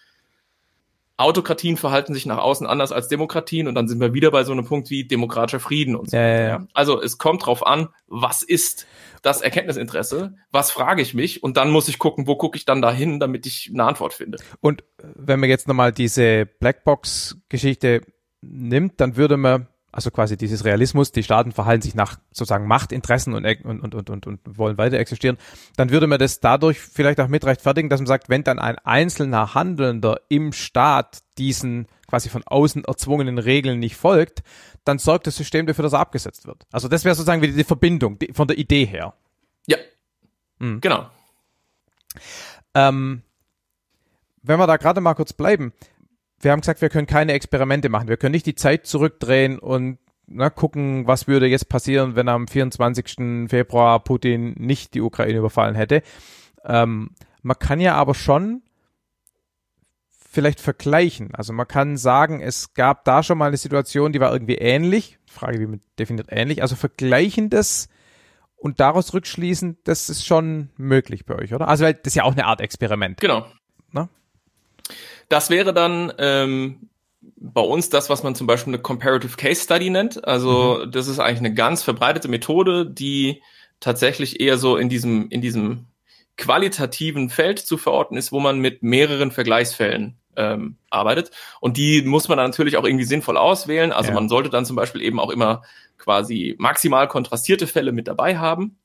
Autokratien 1.17 1.76
verhalten 1.76 2.13
sich 2.13 2.26
nach 2.26 2.38
außen 2.38 2.65
anders 2.65 2.93
als 2.93 3.10
Demokratien 3.10 3.67
und 3.67 3.76
dann 3.76 3.89
sind 3.89 4.00
wir 4.00 4.13
wieder 4.13 4.32
bei 4.32 4.45
so 4.45 4.54
einem 4.54 4.65
Punkt 4.65 4.89
wie 4.89 5.04
demokratischer 5.04 5.60
Frieden 5.60 5.98
und 5.98 6.10
so. 6.12 6.15
Ja, 6.15 6.24
ja, 6.26 6.34
weiter, 6.34 6.48
ja. 6.50 6.67
Also 6.74 7.02
es 7.02 7.17
kommt 7.17 7.45
drauf 7.45 7.67
an, 7.67 7.89
was 8.08 8.41
ist 8.41 8.88
das 9.21 9.41
Erkenntnisinteresse? 9.41 10.36
Was 10.51 10.71
frage 10.71 11.01
ich 11.01 11.13
mich? 11.13 11.43
Und 11.43 11.58
dann 11.58 11.69
muss 11.69 11.88
ich 11.88 11.99
gucken, 11.99 12.27
wo 12.27 12.36
gucke 12.36 12.58
ich 12.58 12.65
dann 12.65 12.82
dahin, 12.82 13.19
damit 13.19 13.45
ich 13.45 13.69
eine 13.73 13.84
Antwort 13.84 14.13
finde. 14.13 14.38
Und 14.62 14.84
wenn 14.97 15.39
man 15.39 15.49
jetzt 15.49 15.67
nochmal 15.67 15.91
diese 15.91 16.45
Blackbox-Geschichte 16.45 18.01
nimmt, 18.41 18.99
dann 19.01 19.15
würde 19.15 19.38
man 19.38 19.67
also 19.91 20.12
quasi 20.12 20.38
dieses 20.38 20.65
Realismus, 20.65 21.12
die 21.12 21.23
Staaten 21.23 21.51
verhalten 21.51 21.82
sich 21.82 21.95
nach 21.95 22.19
sozusagen 22.32 22.67
Machtinteressen 22.67 23.34
und, 23.34 23.45
und, 23.65 23.95
und, 23.95 24.10
und, 24.10 24.27
und 24.27 24.39
wollen 24.58 24.77
weiter 24.77 24.99
existieren, 24.99 25.38
dann 25.77 25.89
würde 25.89 26.08
man 26.08 26.19
das 26.19 26.39
dadurch 26.39 26.79
vielleicht 26.79 27.19
auch 27.19 27.27
mit 27.27 27.45
rechtfertigen, 27.45 27.89
dass 27.89 27.99
man 27.99 28.08
sagt, 28.08 28.29
wenn 28.29 28.43
dann 28.43 28.60
ein 28.60 28.77
einzelner 28.77 29.55
Handelnder 29.55 30.21
im 30.29 30.53
Staat 30.53 31.19
diesen 31.38 31.88
quasi 32.08 32.29
von 32.29 32.43
außen 32.45 32.86
erzwungenen 32.86 33.38
Regeln 33.38 33.79
nicht 33.79 33.95
folgt, 33.95 34.43
dann 34.89 34.99
sorgt 34.99 35.28
das 35.28 35.36
System 35.36 35.67
dafür, 35.67 35.84
dass 35.84 35.93
er 35.93 35.99
abgesetzt 35.99 36.47
wird. 36.47 36.65
Also 36.71 36.88
das 36.88 37.06
wäre 37.06 37.15
sozusagen 37.15 37.41
wieder 37.41 37.54
die 37.54 37.63
Verbindung 37.63 38.19
die, 38.19 38.34
von 38.34 38.47
der 38.47 38.58
Idee 38.58 38.86
her. 38.86 39.13
Ja, 39.67 39.78
mhm. 40.60 40.82
genau. 40.82 41.10
Ähm, 42.73 43.21
wenn 44.41 44.60
wir 44.60 44.67
da 44.67 44.78
gerade 44.78 45.02
mal 45.02 45.13
kurz 45.13 45.34
bleiben, 45.34 45.73
wir 46.41 46.52
haben 46.52 46.62
gesagt, 46.62 46.82
wir 46.82 46.89
können 46.89 47.08
keine 47.08 47.34
Experimente 47.34 47.89
machen. 47.89 48.08
Wir 48.08 48.17
können 48.17 48.32
nicht 48.32 48.45
die 48.45 48.56
Zeit 48.56 48.88
zurückdrehen 48.88 49.60
und 49.60 49.99
na, 50.28 50.49
gucken, 50.49 51.08
was 51.08 51.28
würde 51.28 51.47
jetzt 51.47 51.69
passieren, 51.69 52.15
wenn 52.15 52.30
am 52.30 52.47
24. 52.47 53.49
Februar 53.49 53.99
Putin 53.99 54.54
nicht 54.58 54.93
die 54.93 55.02
Ukraine 55.02 55.39
überfallen 55.39 55.75
hätte. 55.75 56.04
Ähm, 56.63 57.12
man 57.41 57.58
kann 57.58 57.80
ja 57.80 57.95
aber 57.95 58.13
schon 58.13 58.62
vielleicht 60.32 60.62
vergleichen. 60.62 61.34
Also 61.34 61.54
man 61.54 61.68
kann 61.68 61.98
sagen, 61.98 62.39
es 62.39 62.76
gab 62.76 63.04
da 63.04 63.24
schon 63.24 63.39
mal 63.39 63.48
eine 63.48 63.58
Situation, 63.58 64.13
die 64.13 64.20
war 64.20 64.32
irgendwie 64.32 64.56
ähnlich. 64.56 65.18
Frage, 65.26 65.60
wie 65.60 65.65
man 65.65 65.82
definiert 65.98 66.28
ähnlich. 66.30 66.62
Also 66.62 66.76
vergleichen 66.76 67.50
das 67.50 67.89
und 68.56 68.80
daraus 68.80 69.13
rückschließen, 69.13 69.80
das 69.86 70.10
ist 70.10 70.26
schon 70.26 70.70
möglich 70.78 71.26
bei 71.26 71.36
euch, 71.36 71.54
oder? 71.54 71.68
Also 71.68 71.84
weil 71.84 71.96
das 71.96 72.08
ist 72.08 72.15
ja 72.15 72.24
auch 72.24 72.34
eine 72.34 72.46
Art 72.46 72.62
Experiment. 72.62 73.20
Genau. 73.20 73.48
Na? 73.92 74.08
Das 75.30 75.50
wäre 75.50 75.74
dann 75.74 76.13
ähm, 76.20 76.89
bei 77.22 77.62
uns 77.62 77.89
das, 77.89 78.12
was 78.12 78.22
man 78.22 78.36
zum 78.36 78.46
Beispiel 78.46 78.74
eine 78.74 78.84
Comparative 78.84 79.36
Case 79.36 79.63
Study 79.63 79.89
nennt. 79.89 80.24
Also 80.26 80.84
mhm. 80.86 80.92
das 80.92 81.08
ist 81.08 81.18
eigentlich 81.18 81.39
eine 81.39 81.56
ganz 81.56 81.82
verbreitete 81.82 82.28
Methode, 82.28 82.86
die 82.86 83.42
tatsächlich 83.80 84.39
eher 84.39 84.60
so 84.60 84.78
in 84.78 84.89
diesem, 84.89 85.30
in 85.30 85.42
diesem 85.42 85.88
qualitativen 86.38 87.32
Feld 87.32 87.58
zu 87.58 87.78
verorten 87.78 88.15
ist, 88.15 88.32
wo 88.32 88.39
man 88.39 88.60
mit 88.60 88.84
mehreren 88.84 89.32
Vergleichsfällen 89.32 90.18
ähm, 90.39 90.78
arbeitet. 90.89 91.30
Und 91.60 91.78
die 91.78 92.02
muss 92.02 92.28
man 92.28 92.38
dann 92.39 92.49
natürlich 92.49 92.78
auch 92.78 92.86
irgendwie 92.86 93.06
sinnvoll 93.06 93.38
auswählen. 93.38 93.91
Also 93.91 94.10
ja. 94.10 94.15
man 94.15 94.30
sollte 94.30 94.49
dann 94.49 94.65
zum 94.65 94.75
Beispiel 94.75 95.02
eben 95.02 95.19
auch 95.19 95.30
immer 95.30 95.62
quasi 95.99 96.56
maximal 96.58 97.08
kontrastierte 97.08 97.67
Fälle 97.67 97.91
mit 97.91 98.08
dabei 98.08 98.38
haben 98.38 98.78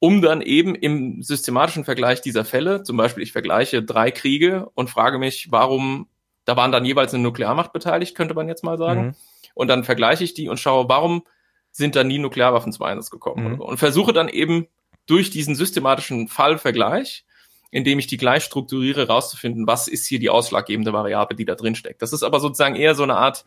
um 0.00 0.22
dann 0.22 0.40
eben 0.40 0.74
im 0.74 1.22
systematischen 1.22 1.84
Vergleich 1.84 2.22
dieser 2.22 2.44
Fälle, 2.44 2.82
zum 2.82 2.96
Beispiel 2.96 3.22
ich 3.22 3.32
vergleiche 3.32 3.82
drei 3.82 4.10
Kriege 4.10 4.70
und 4.74 4.88
frage 4.88 5.18
mich, 5.18 5.52
warum, 5.52 6.08
da 6.46 6.56
waren 6.56 6.72
dann 6.72 6.86
jeweils 6.86 7.12
eine 7.12 7.22
Nuklearmacht 7.22 7.72
beteiligt, 7.72 8.16
könnte 8.16 8.34
man 8.34 8.48
jetzt 8.48 8.64
mal 8.64 8.78
sagen. 8.78 9.02
Mhm. 9.02 9.14
Und 9.54 9.68
dann 9.68 9.84
vergleiche 9.84 10.24
ich 10.24 10.32
die 10.32 10.48
und 10.48 10.58
schaue, 10.58 10.88
warum 10.88 11.22
sind 11.70 11.96
da 11.96 12.02
nie 12.02 12.18
Nuklearwaffen 12.18 12.72
zum 12.72 12.86
Einsatz 12.86 13.10
gekommen. 13.10 13.52
Mhm. 13.52 13.60
Und 13.60 13.76
versuche 13.76 14.14
dann 14.14 14.28
eben 14.28 14.68
durch 15.04 15.28
diesen 15.28 15.54
systematischen 15.54 16.28
Fallvergleich, 16.28 17.26
indem 17.70 17.98
ich 17.98 18.06
die 18.06 18.16
gleich 18.16 18.44
strukturiere, 18.44 19.06
rauszufinden, 19.06 19.66
was 19.66 19.88
ist 19.88 20.06
hier 20.06 20.18
die 20.18 20.30
ausschlaggebende 20.30 20.92
Variable, 20.92 21.36
die 21.36 21.44
da 21.44 21.54
drin 21.54 21.74
steckt. 21.74 22.02
Das 22.02 22.12
ist 22.12 22.22
aber 22.22 22.40
sozusagen 22.40 22.76
eher 22.76 22.94
so 22.94 23.02
eine 23.02 23.16
Art 23.16 23.44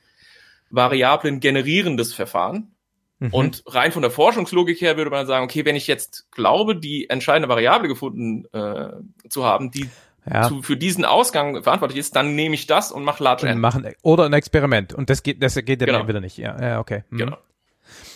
Variablen 0.70 1.40
generierendes 1.40 2.14
Verfahren. 2.14 2.72
Mhm. 3.20 3.30
Und 3.34 3.64
rein 3.68 3.92
von 3.92 4.02
der 4.02 4.12
Forschungslogik 4.12 4.82
her 4.82 4.98
würde 4.98 5.12
man 5.12 5.28
sagen, 5.28 5.44
okay, 5.46 5.66
wenn 5.66 5.76
ich 5.76 5.88
jetzt 5.88 6.32
glaube, 6.32 6.76
die 6.76 7.10
entscheidende 7.10 7.48
Variable 7.48 7.88
gefunden 7.88 8.46
äh, 8.54 8.90
zu 9.30 9.46
haben, 9.46 9.72
die 9.72 9.90
ja. 10.30 10.48
zu, 10.48 10.62
für 10.62 10.78
diesen 10.78 11.06
Ausgang 11.06 11.64
verantwortlich 11.64 12.00
ist, 12.00 12.16
dann 12.16 12.36
nehme 12.36 12.56
ich 12.56 12.66
das 12.66 12.92
und 12.92 13.04
mache 13.04 13.24
Large 13.24 13.48
N. 13.48 13.60
Machen, 13.60 13.88
oder 14.02 14.26
ein 14.26 14.34
Experiment. 14.34 14.94
Und 14.94 15.10
das 15.10 15.22
geht, 15.24 15.44
das 15.44 15.56
geht 15.56 15.82
ja 15.82 15.86
genau. 15.86 16.00
dann 16.00 16.08
wieder 16.08 16.22
nicht. 16.22 16.38
Ja, 16.38 16.60
ja 16.62 16.80
okay. 16.80 17.04
Mhm. 17.10 17.18
Genau. 17.18 17.38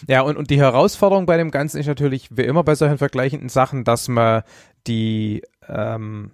Ja, 0.08 0.22
und, 0.22 0.38
und 0.38 0.50
die 0.50 0.60
Herausforderung 0.60 1.26
bei 1.26 1.38
dem 1.38 1.52
Ganzen 1.52 1.80
ist 1.80 1.88
natürlich, 1.88 2.30
wie 2.32 2.44
immer 2.44 2.64
bei 2.64 2.76
solchen 2.76 2.98
vergleichenden 2.98 3.50
Sachen, 3.50 3.84
dass 3.84 4.08
man 4.08 4.44
die, 4.88 5.44
ähm, 5.70 6.32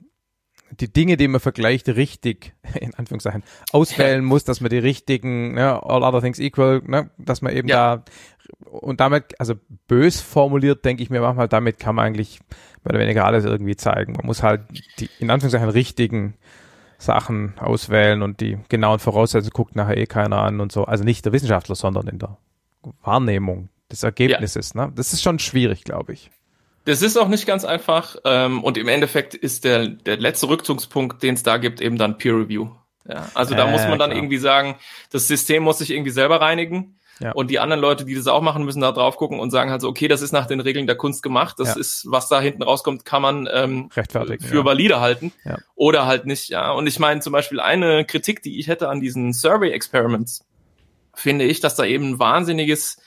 die 0.79 0.91
Dinge, 0.91 1.17
die 1.17 1.27
man 1.27 1.39
vergleicht, 1.39 1.87
richtig, 1.89 2.53
in 2.79 2.93
Anführungszeichen, 2.95 3.43
auswählen 3.71 4.23
muss, 4.25 4.43
dass 4.43 4.61
man 4.61 4.69
die 4.69 4.77
richtigen, 4.77 5.53
ne, 5.53 5.81
all 5.83 6.03
other 6.03 6.21
things 6.21 6.39
equal, 6.39 6.81
ne, 6.85 7.09
dass 7.17 7.41
man 7.41 7.53
eben 7.53 7.67
ja. 7.67 7.97
da 7.97 8.05
und 8.69 8.99
damit, 8.99 9.39
also 9.39 9.55
bös 9.87 10.19
formuliert, 10.19 10.83
denke 10.83 11.03
ich 11.03 11.09
mir 11.09 11.21
manchmal, 11.21 11.47
damit 11.47 11.79
kann 11.79 11.95
man 11.95 12.05
eigentlich 12.05 12.39
mehr 12.83 12.93
oder 12.93 12.99
weniger 12.99 13.25
alles 13.25 13.45
irgendwie 13.45 13.75
zeigen. 13.75 14.13
Man 14.13 14.25
muss 14.25 14.43
halt 14.43 14.61
die, 14.99 15.09
in 15.19 15.29
Anführungszeichen, 15.29 15.69
richtigen 15.69 16.35
Sachen 16.97 17.57
auswählen 17.59 18.21
und 18.21 18.39
die 18.41 18.57
genauen 18.69 18.99
Voraussetzungen 18.99 19.53
guckt 19.53 19.75
nachher 19.75 19.97
eh 19.97 20.05
keiner 20.05 20.37
an 20.37 20.59
und 20.59 20.71
so. 20.71 20.85
Also 20.85 21.03
nicht 21.03 21.25
der 21.25 21.33
Wissenschaftler, 21.33 21.75
sondern 21.75 22.07
in 22.07 22.19
der 22.19 22.37
Wahrnehmung 23.01 23.69
des 23.91 24.03
Ergebnisses. 24.03 24.73
Ja. 24.73 24.87
Ne? 24.87 24.93
Das 24.95 25.13
ist 25.13 25.21
schon 25.21 25.39
schwierig, 25.39 25.83
glaube 25.83 26.13
ich. 26.13 26.31
Das 26.85 27.01
ist 27.01 27.17
auch 27.17 27.27
nicht 27.27 27.45
ganz 27.45 27.65
einfach. 27.65 28.17
Ähm, 28.25 28.63
und 28.63 28.77
im 28.77 28.87
Endeffekt 28.87 29.35
ist 29.35 29.63
der, 29.63 29.87
der 29.87 30.17
letzte 30.17 30.49
Rückzugspunkt, 30.49 31.23
den 31.23 31.35
es 31.35 31.43
da 31.43 31.57
gibt, 31.57 31.81
eben 31.81 31.97
dann 31.97 32.17
Peer 32.17 32.33
Review. 32.33 32.69
Ja, 33.07 33.29
also 33.33 33.55
da 33.55 33.67
äh, 33.67 33.71
muss 33.71 33.81
man 33.81 33.99
dann 33.99 34.11
klar. 34.11 34.15
irgendwie 34.15 34.37
sagen, 34.37 34.75
das 35.11 35.27
System 35.27 35.63
muss 35.63 35.79
sich 35.79 35.91
irgendwie 35.91 36.11
selber 36.11 36.41
reinigen. 36.41 36.99
Ja. 37.19 37.31
Und 37.33 37.51
die 37.51 37.59
anderen 37.59 37.81
Leute, 37.81 38.05
die 38.05 38.15
das 38.15 38.27
auch 38.27 38.41
machen, 38.41 38.65
müssen 38.65 38.81
da 38.81 38.91
drauf 38.91 39.17
gucken 39.17 39.39
und 39.39 39.51
sagen 39.51 39.69
halt 39.69 39.81
so, 39.81 39.87
okay, 39.87 40.07
das 40.07 40.21
ist 40.21 40.31
nach 40.31 40.47
den 40.47 40.59
Regeln 40.59 40.87
der 40.87 40.95
Kunst 40.95 41.21
gemacht. 41.21 41.59
Das 41.59 41.75
ja. 41.75 41.79
ist, 41.79 42.05
was 42.09 42.27
da 42.27 42.41
hinten 42.41 42.63
rauskommt, 42.63 43.05
kann 43.05 43.21
man 43.21 43.47
ähm, 43.51 43.89
Rechtfertigen, 43.95 44.43
für 44.43 44.57
ja. 44.57 44.65
valide 44.65 44.99
halten 44.99 45.31
ja. 45.45 45.57
oder 45.75 46.05
halt 46.05 46.25
nicht. 46.25 46.49
Ja. 46.49 46.71
Und 46.71 46.87
ich 46.87 46.99
meine 46.99 47.21
zum 47.21 47.31
Beispiel 47.31 47.59
eine 47.59 48.03
Kritik, 48.05 48.41
die 48.41 48.59
ich 48.59 48.67
hätte 48.67 48.89
an 48.89 48.99
diesen 48.99 49.31
Survey-Experiments, 49.31 50.45
finde 51.13 51.45
ich, 51.45 51.59
dass 51.59 51.75
da 51.75 51.85
eben 51.85 52.11
ein 52.11 52.19
wahnsinniges 52.19 52.97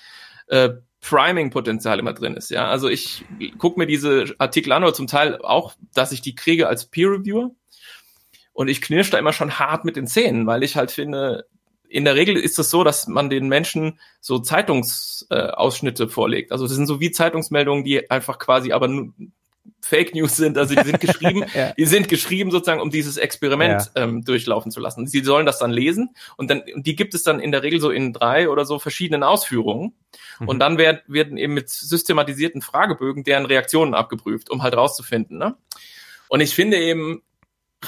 äh, 0.47 0.71
Priming-Potenzial 1.09 1.99
immer 1.99 2.13
drin 2.13 2.35
ist. 2.35 2.51
Ja, 2.51 2.69
also 2.69 2.89
ich 2.89 3.25
gucke 3.59 3.79
mir 3.79 3.87
diese 3.87 4.35
Artikel 4.39 4.73
an 4.73 4.83
oder 4.83 4.95
zum 4.95 5.07
Teil 5.07 5.41
auch, 5.41 5.75
dass 5.95 6.13
ich 6.13 6.21
die 6.21 6.35
kriege 6.35 6.67
als 6.67 6.87
Peer-Reviewer. 6.87 7.51
Und 8.53 8.69
ich 8.69 8.81
knirsch 8.81 9.11
da 9.11 9.19
immer 9.19 9.33
schon 9.33 9.59
hart 9.59 9.85
mit 9.85 9.97
den 9.97 10.07
Zähnen, 10.07 10.47
weil 10.47 10.63
ich 10.63 10.77
halt 10.77 10.91
finde, 10.91 11.47
in 11.89 12.05
der 12.05 12.17
Regel 12.17 12.37
ist 12.37 12.59
es 12.59 12.71
so, 12.71 12.85
dass 12.85 13.07
man 13.07 13.31
den 13.31 13.49
Menschen 13.49 14.01
so 14.21 14.39
Zeitungsausschnitte 14.39 16.05
äh, 16.05 16.09
vorlegt. 16.09 16.53
Also 16.53 16.67
das 16.67 16.75
sind 16.75 16.87
so 16.87 16.99
wie 16.99 17.11
Zeitungsmeldungen, 17.11 17.85
die 17.85 18.11
einfach 18.11 18.39
quasi 18.39 18.73
aber 18.73 18.89
Fake 19.81 20.15
News 20.15 20.37
sind. 20.37 20.59
Also 20.59 20.75
die 20.75 20.85
sind 20.85 21.01
geschrieben, 21.01 21.45
ja. 21.55 21.73
die 21.73 21.85
sind 21.85 22.09
geschrieben 22.09 22.51
sozusagen, 22.51 22.81
um 22.81 22.91
dieses 22.91 23.17
Experiment 23.17 23.91
ja. 23.95 24.03
ähm, 24.03 24.25
durchlaufen 24.25 24.71
zu 24.71 24.81
lassen. 24.81 25.07
Sie 25.07 25.21
sollen 25.21 25.47
das 25.47 25.59
dann 25.59 25.71
lesen 25.71 26.11
und 26.37 26.51
dann 26.51 26.63
und 26.75 26.87
die 26.87 26.97
gibt 26.97 27.15
es 27.15 27.23
dann 27.23 27.41
in 27.41 27.53
der 27.53 27.63
Regel 27.63 27.81
so 27.81 27.91
in 27.91 28.13
drei 28.13 28.49
oder 28.49 28.65
so 28.65 28.79
verschiedenen 28.79 29.23
Ausführungen. 29.23 29.95
Mhm. 30.41 30.49
Und 30.49 30.59
dann 30.59 30.79
werd, 30.79 31.03
werden 31.07 31.37
eben 31.37 31.55
mit 31.55 31.69
systematisierten 31.69 32.63
Fragebögen 32.63 33.25
deren 33.25 33.47
Reaktionen 33.47 33.95
abgeprüft, 33.95 34.51
um 34.51 34.63
halt 34.63 34.77
rauszufinden. 34.77 35.39
Ne? 35.39 35.57
Und 36.29 36.41
ich 36.41 36.55
finde 36.55 36.79
eben, 36.79 37.23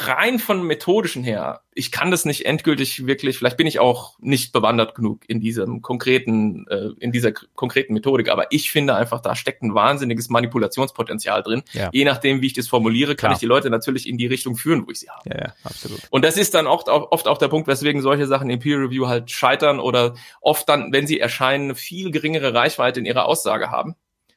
rein 0.07 0.39
von 0.39 0.63
methodischen 0.63 1.25
her, 1.25 1.63
ich 1.75 1.91
kann 1.91 2.11
das 2.11 2.25
nicht 2.25 2.47
endgültig 2.47 3.07
wirklich, 3.07 3.39
vielleicht 3.39 3.57
bin 3.57 3.67
ich 3.67 3.81
auch 3.81 4.19
nicht 4.21 4.53
bewandert 4.53 4.95
genug 4.95 5.23
in 5.29 5.41
diesem 5.41 5.83
konkreten, 5.83 6.67
äh, 6.69 6.91
in 7.01 7.13
dieser 7.13 7.33
konkreten 7.33 7.95
Methodik, 7.95 8.29
aber 8.29 8.47
ich 8.51 8.71
finde 8.71 8.95
einfach, 8.95 9.21
da 9.21 9.35
steckt 9.35 9.63
ein 9.63 9.75
wahnsinniges 9.75 10.29
Manipulationspotenzial 10.29 11.43
drin. 11.43 11.63
Ja. 11.73 11.91
Je 11.93 12.05
nachdem, 12.05 12.43
wie 12.43 12.47
ich 12.47 12.53
das 12.53 12.69
formuliere, 12.69 13.17
kann 13.17 13.29
Klar. 13.29 13.33
ich 13.33 13.39
die 13.39 13.47
Leute 13.47 13.71
natürlich 13.71 14.09
in 14.09 14.19
die 14.19 14.27
Richtung 14.27 14.57
führen, 14.57 14.87
wo 14.87 14.91
ich 14.91 15.01
sie 15.01 15.11
habe. 15.11 15.29
Ja, 15.29 15.39
ja, 15.39 15.55
absolut. 15.65 16.01
Und 16.11 16.25
das 16.25 16.37
ist 16.37 16.55
dann 16.55 16.67
oft 16.67 16.89
auch, 16.89 17.13
oft 17.13 17.29
auch 17.29 17.39
der 17.39 17.49
Punkt, 17.49 17.69
weswegen 17.69 18.03
solche 18.03 18.27
Sachen 18.27 18.51
im 18.51 18.59
Peer 18.59 18.79
Review 18.79 19.07
halt 19.07 19.31
scheitern 19.31 19.81
oder 19.81 20.15
oft 20.41 20.69
dann, 20.69 20.93
wenn 20.93 21.07
sie 21.07 21.21
erscheinen, 21.21 21.65
eine 21.65 21.75
viel 21.75 22.11
geringere 22.11 22.55
Reichweite 22.55 23.01
in 23.01 23.07
ihrer 23.07 23.27
Aussage 23.27 23.71
haben. 23.71 23.95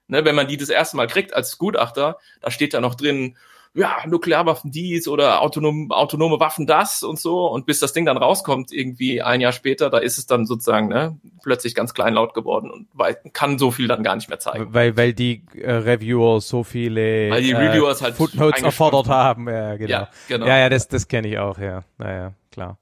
Ne, 0.08 0.26
wenn 0.26 0.36
man 0.36 0.48
die 0.48 0.58
das 0.58 0.68
erste 0.68 0.98
Mal 0.98 1.08
kriegt 1.08 1.34
als 1.34 1.58
Gutachter, 1.58 2.18
da 2.42 2.52
steht 2.52 2.74
da 2.74 2.82
noch 2.82 2.96
drin, 2.96 3.38
ja, 3.74 3.98
Nuklearwaffen 4.06 4.72
dies 4.72 5.08
oder 5.08 5.42
autonom, 5.42 5.92
autonome 5.92 6.40
Waffen 6.40 6.68
das 6.68 7.04
und 7.04 7.20
so. 7.20 7.48
Und 7.48 7.66
bis 7.66 7.80
das 7.80 7.94
Ding 7.94 8.06
dann 8.06 8.18
rauskommt, 8.18 8.72
irgendwie 8.72 9.22
ein 9.22 9.40
Jahr 9.40 9.54
später, 9.54 9.90
da 9.90 9.98
ist 10.00 10.18
es 10.18 10.26
dann 10.26 10.46
sozusagen 10.46 10.90
ne, 10.90 11.18
plötzlich 11.42 11.74
ganz 11.74 11.94
kleinlaut 11.94 12.34
geworden 12.34 12.70
und 12.70 12.88
weil, 12.94 13.18
kann 13.32 13.58
so 13.58 13.72
viel 13.72 13.88
dann 13.88 14.04
gar 14.04 14.16
nicht 14.16 14.28
mehr 14.28 14.40
zeigen. 14.40 14.74
Weil, 14.74 14.98
weil 14.98 15.14
die 15.14 15.44
äh, 15.56 15.72
Reviewer 15.72 16.42
so 16.42 16.64
viele 16.64 17.32
weil 17.32 17.44
die 17.44 17.54
Reviewers 17.54 18.02
äh, 18.02 18.06
halt 18.06 18.16
Footnotes 18.16 18.62
erfordert 18.62 19.08
haben. 19.08 19.48
Ja, 19.48 19.78
genau. 19.78 19.90
Ja, 19.90 20.10
genau. 20.28 20.46
ja, 20.48 20.58
ja 20.60 20.70
das, 20.70 20.90
das 20.90 21.08
kenne 21.08 21.30
ich 21.30 21.38
auch, 21.38 21.58
ja. 21.58 21.84
Naja, 21.98 22.34
klar. 22.52 22.78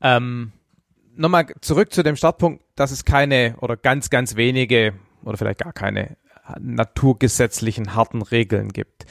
Ähm, 0.00 0.52
Nochmal 1.18 1.46
zurück 1.62 1.94
zu 1.94 2.02
dem 2.02 2.14
Startpunkt, 2.16 2.62
dass 2.74 2.90
es 2.90 3.06
keine 3.06 3.54
oder 3.60 3.78
ganz, 3.78 4.10
ganz 4.10 4.36
wenige 4.36 4.92
oder 5.24 5.38
vielleicht 5.38 5.60
gar 5.60 5.72
keine 5.72 6.18
naturgesetzlichen 6.60 7.94
harten 7.94 8.20
Regeln 8.20 8.68
gibt 8.68 9.06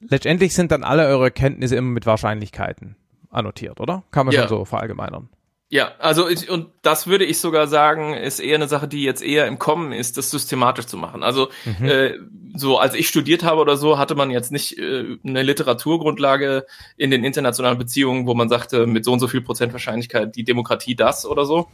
letztendlich 0.00 0.54
sind 0.54 0.72
dann 0.72 0.84
alle 0.84 1.06
eure 1.06 1.30
Kenntnisse 1.30 1.76
immer 1.76 1.90
mit 1.90 2.06
Wahrscheinlichkeiten 2.06 2.96
annotiert, 3.30 3.80
oder? 3.80 4.04
Kann 4.10 4.26
man 4.26 4.34
ja. 4.34 4.42
schon 4.42 4.48
so 4.48 4.64
verallgemeinern. 4.64 5.28
Ja, 5.68 5.92
also 5.98 6.28
ich, 6.28 6.48
und 6.48 6.68
das 6.82 7.08
würde 7.08 7.24
ich 7.24 7.40
sogar 7.40 7.66
sagen, 7.66 8.14
ist 8.14 8.38
eher 8.38 8.54
eine 8.54 8.68
Sache, 8.68 8.86
die 8.86 9.02
jetzt 9.02 9.20
eher 9.20 9.48
im 9.48 9.58
Kommen 9.58 9.90
ist, 9.90 10.16
das 10.16 10.30
systematisch 10.30 10.86
zu 10.86 10.96
machen. 10.96 11.24
Also 11.24 11.48
mhm. 11.64 11.84
äh, 11.84 12.14
so 12.54 12.78
als 12.78 12.94
ich 12.94 13.08
studiert 13.08 13.42
habe 13.42 13.60
oder 13.60 13.76
so, 13.76 13.98
hatte 13.98 14.14
man 14.14 14.30
jetzt 14.30 14.52
nicht 14.52 14.78
äh, 14.78 15.18
eine 15.26 15.42
Literaturgrundlage 15.42 16.66
in 16.96 17.10
den 17.10 17.24
internationalen 17.24 17.78
Beziehungen, 17.78 18.28
wo 18.28 18.34
man 18.34 18.48
sagte, 18.48 18.86
mit 18.86 19.04
so 19.04 19.12
und 19.12 19.18
so 19.18 19.26
viel 19.26 19.40
Prozent 19.40 19.72
Wahrscheinlichkeit 19.72 20.36
die 20.36 20.44
Demokratie 20.44 20.94
das 20.94 21.26
oder 21.26 21.44
so. 21.44 21.66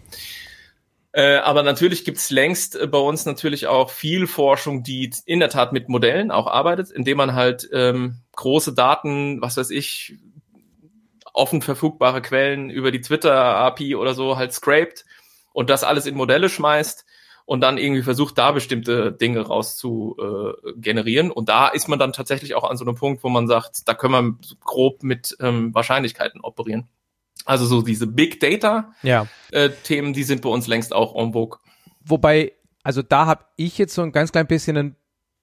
Äh, 1.12 1.36
aber 1.36 1.62
natürlich 1.62 2.04
gibt's 2.04 2.30
längst 2.30 2.74
äh, 2.74 2.86
bei 2.86 2.98
uns 2.98 3.26
natürlich 3.26 3.66
auch 3.66 3.90
viel 3.90 4.26
Forschung, 4.26 4.82
die 4.82 5.12
in 5.26 5.40
der 5.40 5.50
Tat 5.50 5.72
mit 5.72 5.90
Modellen 5.90 6.30
auch 6.30 6.46
arbeitet, 6.46 6.90
indem 6.90 7.18
man 7.18 7.34
halt 7.34 7.68
ähm, 7.72 8.22
große 8.34 8.72
Daten, 8.72 9.42
was 9.42 9.58
weiß 9.58 9.70
ich, 9.70 10.14
offen 11.34 11.60
verfügbare 11.60 12.22
Quellen 12.22 12.70
über 12.70 12.90
die 12.90 13.00
Twitter-API 13.00 13.94
oder 13.96 14.14
so 14.14 14.36
halt 14.36 14.52
scraped 14.52 15.04
und 15.52 15.68
das 15.70 15.84
alles 15.84 16.06
in 16.06 16.14
Modelle 16.14 16.48
schmeißt 16.48 17.04
und 17.44 17.60
dann 17.60 17.76
irgendwie 17.76 18.02
versucht, 18.02 18.38
da 18.38 18.52
bestimmte 18.52 19.12
Dinge 19.12 19.40
raus 19.40 19.76
zu 19.76 20.16
äh, 20.18 20.72
generieren. 20.76 21.30
Und 21.30 21.48
da 21.48 21.68
ist 21.68 21.88
man 21.88 21.98
dann 21.98 22.12
tatsächlich 22.12 22.54
auch 22.54 22.68
an 22.68 22.76
so 22.76 22.84
einem 22.84 22.94
Punkt, 22.94 23.22
wo 23.24 23.28
man 23.28 23.46
sagt, 23.46 23.86
da 23.88 23.94
können 23.94 24.38
wir 24.40 24.56
grob 24.64 25.02
mit 25.02 25.36
ähm, 25.40 25.74
Wahrscheinlichkeiten 25.74 26.40
operieren. 26.40 26.88
Also 27.44 27.66
so 27.66 27.82
diese 27.82 28.06
Big 28.06 28.40
Data 28.40 28.92
Ja. 29.02 29.26
äh, 29.50 29.70
Themen, 29.84 30.12
die 30.12 30.22
sind 30.24 30.42
bei 30.42 30.48
uns 30.48 30.66
längst 30.66 30.92
auch 30.94 31.14
en 31.16 31.32
vogue. 31.32 31.58
Wobei, 32.04 32.52
also 32.82 33.02
da 33.02 33.26
habe 33.26 33.44
ich 33.56 33.78
jetzt 33.78 33.94
so 33.94 34.02
ein 34.02 34.12
ganz 34.12 34.32
klein 34.32 34.46
bisschen 34.46 34.76
ein 34.76 34.96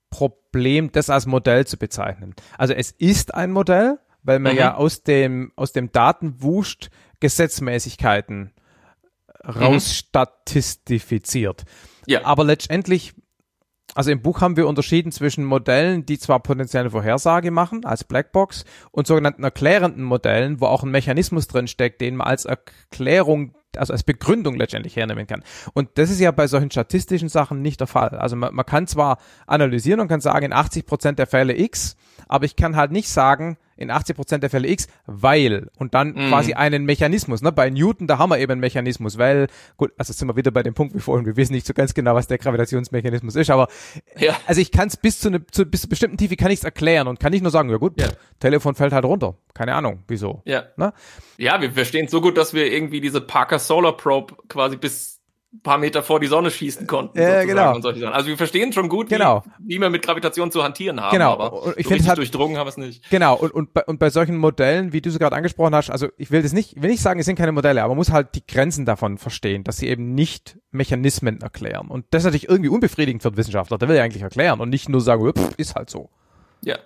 Problem, 0.09 0.91
das 0.91 1.09
als 1.09 1.25
Modell 1.25 1.65
zu 1.67 1.77
bezeichnen. 1.77 2.33
Also 2.57 2.73
es 2.73 2.91
ist 2.91 3.33
ein 3.35 3.51
Modell, 3.51 3.99
weil 4.23 4.39
man 4.39 4.53
Mhm. 4.53 4.59
ja 4.59 4.75
aus 4.75 5.03
dem, 5.03 5.51
aus 5.55 5.71
dem 5.73 5.91
Datenwust 5.91 6.89
Gesetzmäßigkeiten 7.19 8.53
rausstatistifiziert. 9.45 11.63
Ja. 12.07 12.25
Aber 12.25 12.43
letztendlich, 12.43 13.13
also 13.95 14.11
im 14.11 14.21
Buch 14.21 14.41
haben 14.41 14.57
wir 14.57 14.67
unterschieden 14.67 15.11
zwischen 15.11 15.43
Modellen, 15.43 16.05
die 16.05 16.19
zwar 16.19 16.39
potenzielle 16.39 16.91
Vorhersage 16.91 17.51
machen, 17.51 17.85
als 17.85 18.03
Blackbox, 18.03 18.65
und 18.91 19.07
sogenannten 19.07 19.43
erklärenden 19.43 20.03
Modellen, 20.03 20.61
wo 20.61 20.65
auch 20.65 20.83
ein 20.83 20.91
Mechanismus 20.91 21.47
drin 21.47 21.67
steckt, 21.67 22.01
den 22.01 22.15
man 22.15 22.27
als 22.27 22.45
Erklärung, 22.45 23.55
also 23.75 23.93
als 23.93 24.03
Begründung 24.03 24.55
letztendlich 24.55 24.95
hernehmen 24.95 25.27
kann. 25.27 25.43
Und 25.73 25.89
das 25.95 26.09
ist 26.09 26.19
ja 26.19 26.31
bei 26.31 26.47
solchen 26.47 26.71
statistischen 26.71 27.29
Sachen 27.29 27.61
nicht 27.61 27.79
der 27.79 27.87
Fall. 27.87 28.09
Also 28.09 28.35
man, 28.35 28.53
man 28.53 28.65
kann 28.65 28.87
zwar 28.87 29.17
analysieren 29.47 29.99
und 29.99 30.07
kann 30.07 30.21
sagen, 30.21 30.45
in 30.45 30.53
80 30.53 30.85
Prozent 30.85 31.19
der 31.19 31.27
Fälle 31.27 31.57
X, 31.57 31.95
aber 32.27 32.45
ich 32.45 32.55
kann 32.55 32.75
halt 32.75 32.91
nicht 32.91 33.09
sagen, 33.09 33.57
in 33.79 33.89
80 33.91 34.15
Prozent 34.15 34.43
der 34.43 34.49
Fälle 34.49 34.67
X, 34.67 34.87
weil 35.07 35.69
und 35.77 35.93
dann 35.93 36.09
Mhm. 36.09 36.29
quasi 36.29 36.53
einen 36.53 36.85
Mechanismus. 36.85 37.41
Ne? 37.41 37.51
Bei 37.51 37.69
Newton, 37.69 38.07
da 38.07 38.17
haben 38.17 38.29
wir 38.29 38.37
eben 38.39 38.51
einen 38.51 38.61
Mechanismus, 38.61 39.17
weil, 39.17 39.47
gut, 39.77 39.91
also 39.97 40.13
sind 40.13 40.27
wir 40.27 40.35
wieder 40.35 40.51
bei 40.51 40.63
dem 40.63 40.73
Punkt 40.73 40.93
wie 40.95 40.99
vorhin, 40.99 41.25
wir 41.25 41.35
wissen 41.37 41.53
nicht 41.53 41.65
so 41.65 41.73
ganz 41.73 41.93
genau, 41.93 42.13
was 42.13 42.27
der 42.27 42.37
Gravitationsmechanismus 42.37 43.35
ist, 43.35 43.49
aber 43.49 43.67
Ja. 44.17 44.35
also 44.45 44.61
ich 44.61 44.71
kann 44.71 44.87
es 44.89 44.97
bis 44.97 45.19
zu, 45.19 45.29
ne, 45.29 45.45
zu 45.47 45.65
bis 45.65 45.81
zu 45.81 45.89
bestimmten 45.89 46.17
Tiefe 46.17 46.35
kann 46.35 46.51
ich 46.51 46.59
es 46.59 46.63
erklären 46.63 47.07
und 47.07 47.19
kann 47.19 47.31
nicht 47.31 47.41
nur 47.41 47.51
sagen, 47.51 47.69
ja 47.69 47.77
gut, 47.77 47.99
Ja. 47.99 48.07
pff, 48.07 48.15
Telefon 48.39 48.75
fällt 48.75 48.93
halt 48.93 49.05
runter. 49.05 49.35
Keine 49.53 49.73
Ahnung, 49.75 50.03
wieso. 50.07 50.41
Ja. 50.45 50.63
Ne? 50.77 50.93
Ja, 51.37 51.61
wir 51.61 51.71
verstehen 51.71 52.07
so 52.07 52.21
gut, 52.21 52.37
dass 52.37 52.53
wir 52.53 52.71
irgendwie 52.71 53.01
diese 53.01 53.21
Parker 53.21 53.59
Solar 53.59 53.95
Probe 53.97 54.35
quasi 54.47 54.75
bis 54.77 55.18
paar 55.63 55.77
Meter 55.79 56.03
vor 56.03 56.19
die 56.19 56.27
Sonne 56.27 56.51
schießen 56.51 56.85
konnten. 56.85 57.19
Ja, 57.19 57.43
genau. 57.43 57.75
Und 57.75 57.81
solche 57.81 57.99
Sachen. 58.01 58.13
Also 58.13 58.27
wir 58.27 58.37
verstehen 58.37 58.71
schon 58.71 58.87
gut, 58.87 59.09
Genau. 59.09 59.43
wie, 59.59 59.75
wie 59.75 59.81
wir 59.81 59.89
mit 59.89 60.03
Gravitation 60.03 60.51
zu 60.51 60.63
hantieren 60.63 61.01
haben. 61.01 61.11
Genau. 61.11 61.33
Aber 61.33 61.53
Und 61.63 61.77
ich 61.77 61.87
so 61.87 61.93
finde, 61.93 62.07
hat- 62.07 62.17
durchdrungen 62.19 62.57
haben 62.57 62.67
wir 62.67 62.69
es 62.69 62.77
nicht. 62.77 63.09
Genau, 63.09 63.35
und, 63.35 63.51
und, 63.51 63.73
bei, 63.73 63.83
und 63.85 63.97
bei 63.99 64.09
solchen 64.11 64.37
Modellen, 64.37 64.93
wie 64.93 65.01
du 65.01 65.09
sie 65.09 65.17
gerade 65.17 65.35
angesprochen 65.35 65.73
hast, 65.73 65.89
also 65.89 66.07
ich 66.17 66.29
will 66.29 66.43
das 66.43 66.53
nicht, 66.53 66.77
ich 66.77 66.81
will 66.83 66.91
nicht 66.91 67.01
sagen, 67.01 67.19
es 67.19 67.25
sind 67.25 67.35
keine 67.35 67.51
Modelle, 67.51 67.81
aber 67.81 67.89
man 67.89 67.97
muss 67.97 68.11
halt 68.11 68.35
die 68.35 68.45
Grenzen 68.45 68.85
davon 68.85 69.17
verstehen, 69.17 69.63
dass 69.63 69.77
sie 69.77 69.87
eben 69.87 70.13
nicht 70.13 70.57
Mechanismen 70.71 71.41
erklären. 71.41 71.87
Und 71.87 72.05
das 72.11 72.21
ist 72.21 72.25
natürlich 72.25 72.47
irgendwie 72.49 72.69
unbefriedigend 72.69 73.23
für 73.23 73.31
den 73.31 73.37
Wissenschaftler, 73.37 73.77
der 73.79 73.89
will 73.89 73.95
ja 73.95 74.03
eigentlich 74.03 74.23
erklären 74.23 74.59
und 74.59 74.69
nicht 74.69 74.87
nur 74.87 75.01
sagen, 75.01 75.25
"Ja, 75.25 75.31
pff, 75.33 75.55
ist 75.57 75.73
halt 75.75 75.89
so. 75.89 76.09
Ja. 76.63 76.77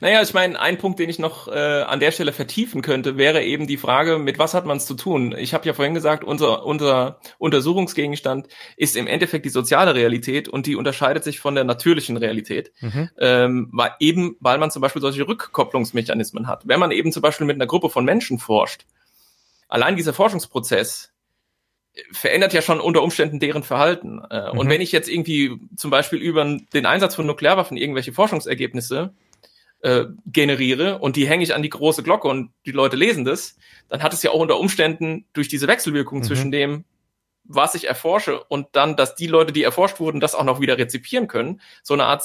Naja, 0.00 0.22
ich 0.22 0.32
meine, 0.32 0.58
ein 0.58 0.78
Punkt, 0.78 0.98
den 0.98 1.10
ich 1.10 1.18
noch 1.18 1.46
äh, 1.46 1.82
an 1.82 2.00
der 2.00 2.10
Stelle 2.10 2.32
vertiefen 2.32 2.80
könnte, 2.80 3.18
wäre 3.18 3.42
eben 3.42 3.66
die 3.66 3.76
Frage, 3.76 4.18
mit 4.18 4.38
was 4.38 4.54
hat 4.54 4.64
man 4.64 4.78
es 4.78 4.86
zu 4.86 4.94
tun? 4.94 5.34
Ich 5.36 5.52
habe 5.52 5.66
ja 5.66 5.74
vorhin 5.74 5.92
gesagt, 5.94 6.24
unser, 6.24 6.64
unser 6.64 7.20
Untersuchungsgegenstand 7.36 8.48
ist 8.76 8.96
im 8.96 9.06
Endeffekt 9.06 9.44
die 9.44 9.50
soziale 9.50 9.94
Realität 9.94 10.48
und 10.48 10.66
die 10.66 10.74
unterscheidet 10.74 11.22
sich 11.22 11.38
von 11.38 11.54
der 11.54 11.64
natürlichen 11.64 12.16
Realität. 12.16 12.72
Mhm. 12.80 13.10
Ähm, 13.18 13.68
weil 13.72 13.90
eben, 14.00 14.36
weil 14.40 14.58
man 14.58 14.70
zum 14.70 14.80
Beispiel 14.80 15.02
solche 15.02 15.28
Rückkopplungsmechanismen 15.28 16.46
hat. 16.46 16.66
Wenn 16.66 16.80
man 16.80 16.90
eben 16.90 17.12
zum 17.12 17.20
Beispiel 17.22 17.46
mit 17.46 17.56
einer 17.56 17.66
Gruppe 17.66 17.90
von 17.90 18.04
Menschen 18.06 18.38
forscht, 18.38 18.86
allein 19.68 19.96
dieser 19.96 20.14
Forschungsprozess 20.14 21.12
verändert 22.12 22.52
ja 22.52 22.62
schon 22.62 22.80
unter 22.80 23.02
Umständen 23.02 23.40
deren 23.40 23.64
Verhalten. 23.64 24.22
Äh, 24.30 24.50
Und 24.50 24.66
Mhm. 24.66 24.70
wenn 24.70 24.80
ich 24.80 24.92
jetzt 24.92 25.08
irgendwie 25.08 25.58
zum 25.76 25.90
Beispiel 25.90 26.20
über 26.20 26.44
den 26.72 26.86
Einsatz 26.86 27.16
von 27.16 27.26
Nuklearwaffen 27.26 27.76
irgendwelche 27.76 28.12
Forschungsergebnisse 28.12 29.12
äh, 29.80 30.04
generiere 30.26 30.98
und 30.98 31.16
die 31.16 31.28
hänge 31.28 31.44
ich 31.44 31.54
an 31.54 31.62
die 31.62 31.70
große 31.70 32.02
Glocke 32.02 32.28
und 32.28 32.52
die 32.66 32.72
Leute 32.72 32.96
lesen 32.96 33.24
das, 33.24 33.56
dann 33.88 34.02
hat 34.02 34.12
es 34.12 34.22
ja 34.22 34.30
auch 34.30 34.40
unter 34.40 34.58
Umständen 34.58 35.26
durch 35.32 35.48
diese 35.48 35.68
Wechselwirkung 35.68 36.18
Mhm. 36.18 36.24
zwischen 36.24 36.50
dem, 36.50 36.84
was 37.44 37.74
ich 37.74 37.88
erforsche 37.88 38.42
und 38.44 38.66
dann, 38.72 38.96
dass 38.96 39.14
die 39.14 39.26
Leute, 39.26 39.52
die 39.52 39.62
erforscht 39.62 40.00
wurden, 40.00 40.20
das 40.20 40.34
auch 40.34 40.44
noch 40.44 40.60
wieder 40.60 40.76
rezipieren 40.78 41.28
können, 41.28 41.60
so 41.82 41.94
eine 41.94 42.04
Art 42.04 42.24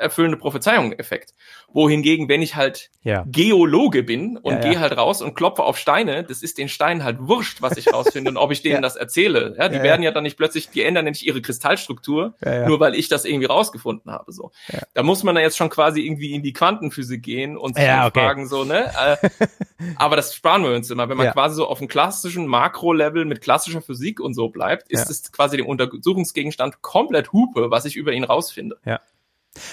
selbsterfüllende 0.00 0.38
Prophezeiung-Effekt. 0.38 1.34
Wohingegen, 1.72 2.28
wenn 2.28 2.42
ich 2.42 2.56
halt 2.56 2.90
Ja. 3.02 3.24
Geologe 3.26 4.02
bin 4.02 4.36
und 4.36 4.54
Ja, 4.54 4.60
ja. 4.60 4.68
gehe 4.70 4.80
halt 4.80 4.96
raus 4.96 5.22
und 5.22 5.34
klopfe 5.34 5.62
auf 5.62 5.78
Steine, 5.78 6.24
das 6.24 6.42
ist 6.42 6.58
den 6.58 6.68
Steinen 6.68 7.02
halt 7.04 7.18
wurscht, 7.20 7.62
was 7.62 7.76
ich 7.76 7.86
rausfinde 7.94 8.30
und 8.30 8.36
ob 8.36 8.50
ich 8.50 8.62
denen 8.62 8.76
Ja. 8.76 8.80
das 8.80 8.96
erzähle. 8.96 9.54
Ja, 9.58 9.68
die 9.68 9.76
Ja, 9.76 9.78
ja. 9.78 9.82
werden 9.84 10.02
ja 10.02 10.10
dann 10.10 10.22
nicht 10.24 10.36
plötzlich, 10.36 10.68
die 10.70 10.82
ändern 10.82 11.06
ja 11.06 11.10
nicht 11.12 11.22
ihre 11.26 11.40
Kristallstruktur, 11.40 12.34
Ja, 12.44 12.54
ja. 12.54 12.68
nur 12.68 12.80
weil 12.80 12.94
ich 12.94 13.08
das 13.08 13.24
irgendwie 13.24 13.46
rausgefunden 13.46 14.10
habe. 14.12 14.32
So, 14.32 14.50
Ja. 14.72 14.80
da 14.94 15.02
muss 15.02 15.22
man 15.22 15.36
ja 15.36 15.42
jetzt 15.42 15.56
schon 15.56 15.70
quasi 15.70 16.00
irgendwie 16.02 16.32
in 16.34 16.42
die 16.42 16.52
Quantenphysik 16.52 17.22
gehen 17.22 17.56
und 17.56 17.76
sich 17.76 17.84
Ja, 17.84 18.06
okay. 18.06 18.20
fragen 18.20 18.46
so, 18.48 18.64
ne? 18.64 18.90
Äh, 18.98 19.16
aber 19.96 20.16
das 20.16 20.34
sparen 20.34 20.62
wir 20.64 20.72
uns 20.74 20.90
immer, 20.90 21.08
wenn 21.08 21.16
man 21.16 21.26
Ja. 21.26 21.32
quasi 21.32 21.54
so 21.56 21.66
auf 21.66 21.78
dem 21.78 21.88
klassischen 21.88 22.46
Makro-Level 22.46 23.24
mit 23.24 23.40
klassischer 23.40 23.80
Physik 23.82 24.20
und 24.20 24.34
so 24.34 24.48
bleibt, 24.48 24.90
ist 24.90 25.04
Ja. 25.04 25.10
es 25.10 25.32
quasi 25.32 25.56
dem 25.56 25.66
Untersuchungsgegenstand 25.66 26.82
komplett 26.82 27.32
Hupe, 27.32 27.70
was 27.70 27.84
ich 27.84 27.96
über 27.96 28.12
ihn 28.12 28.24
rausfinde. 28.24 28.76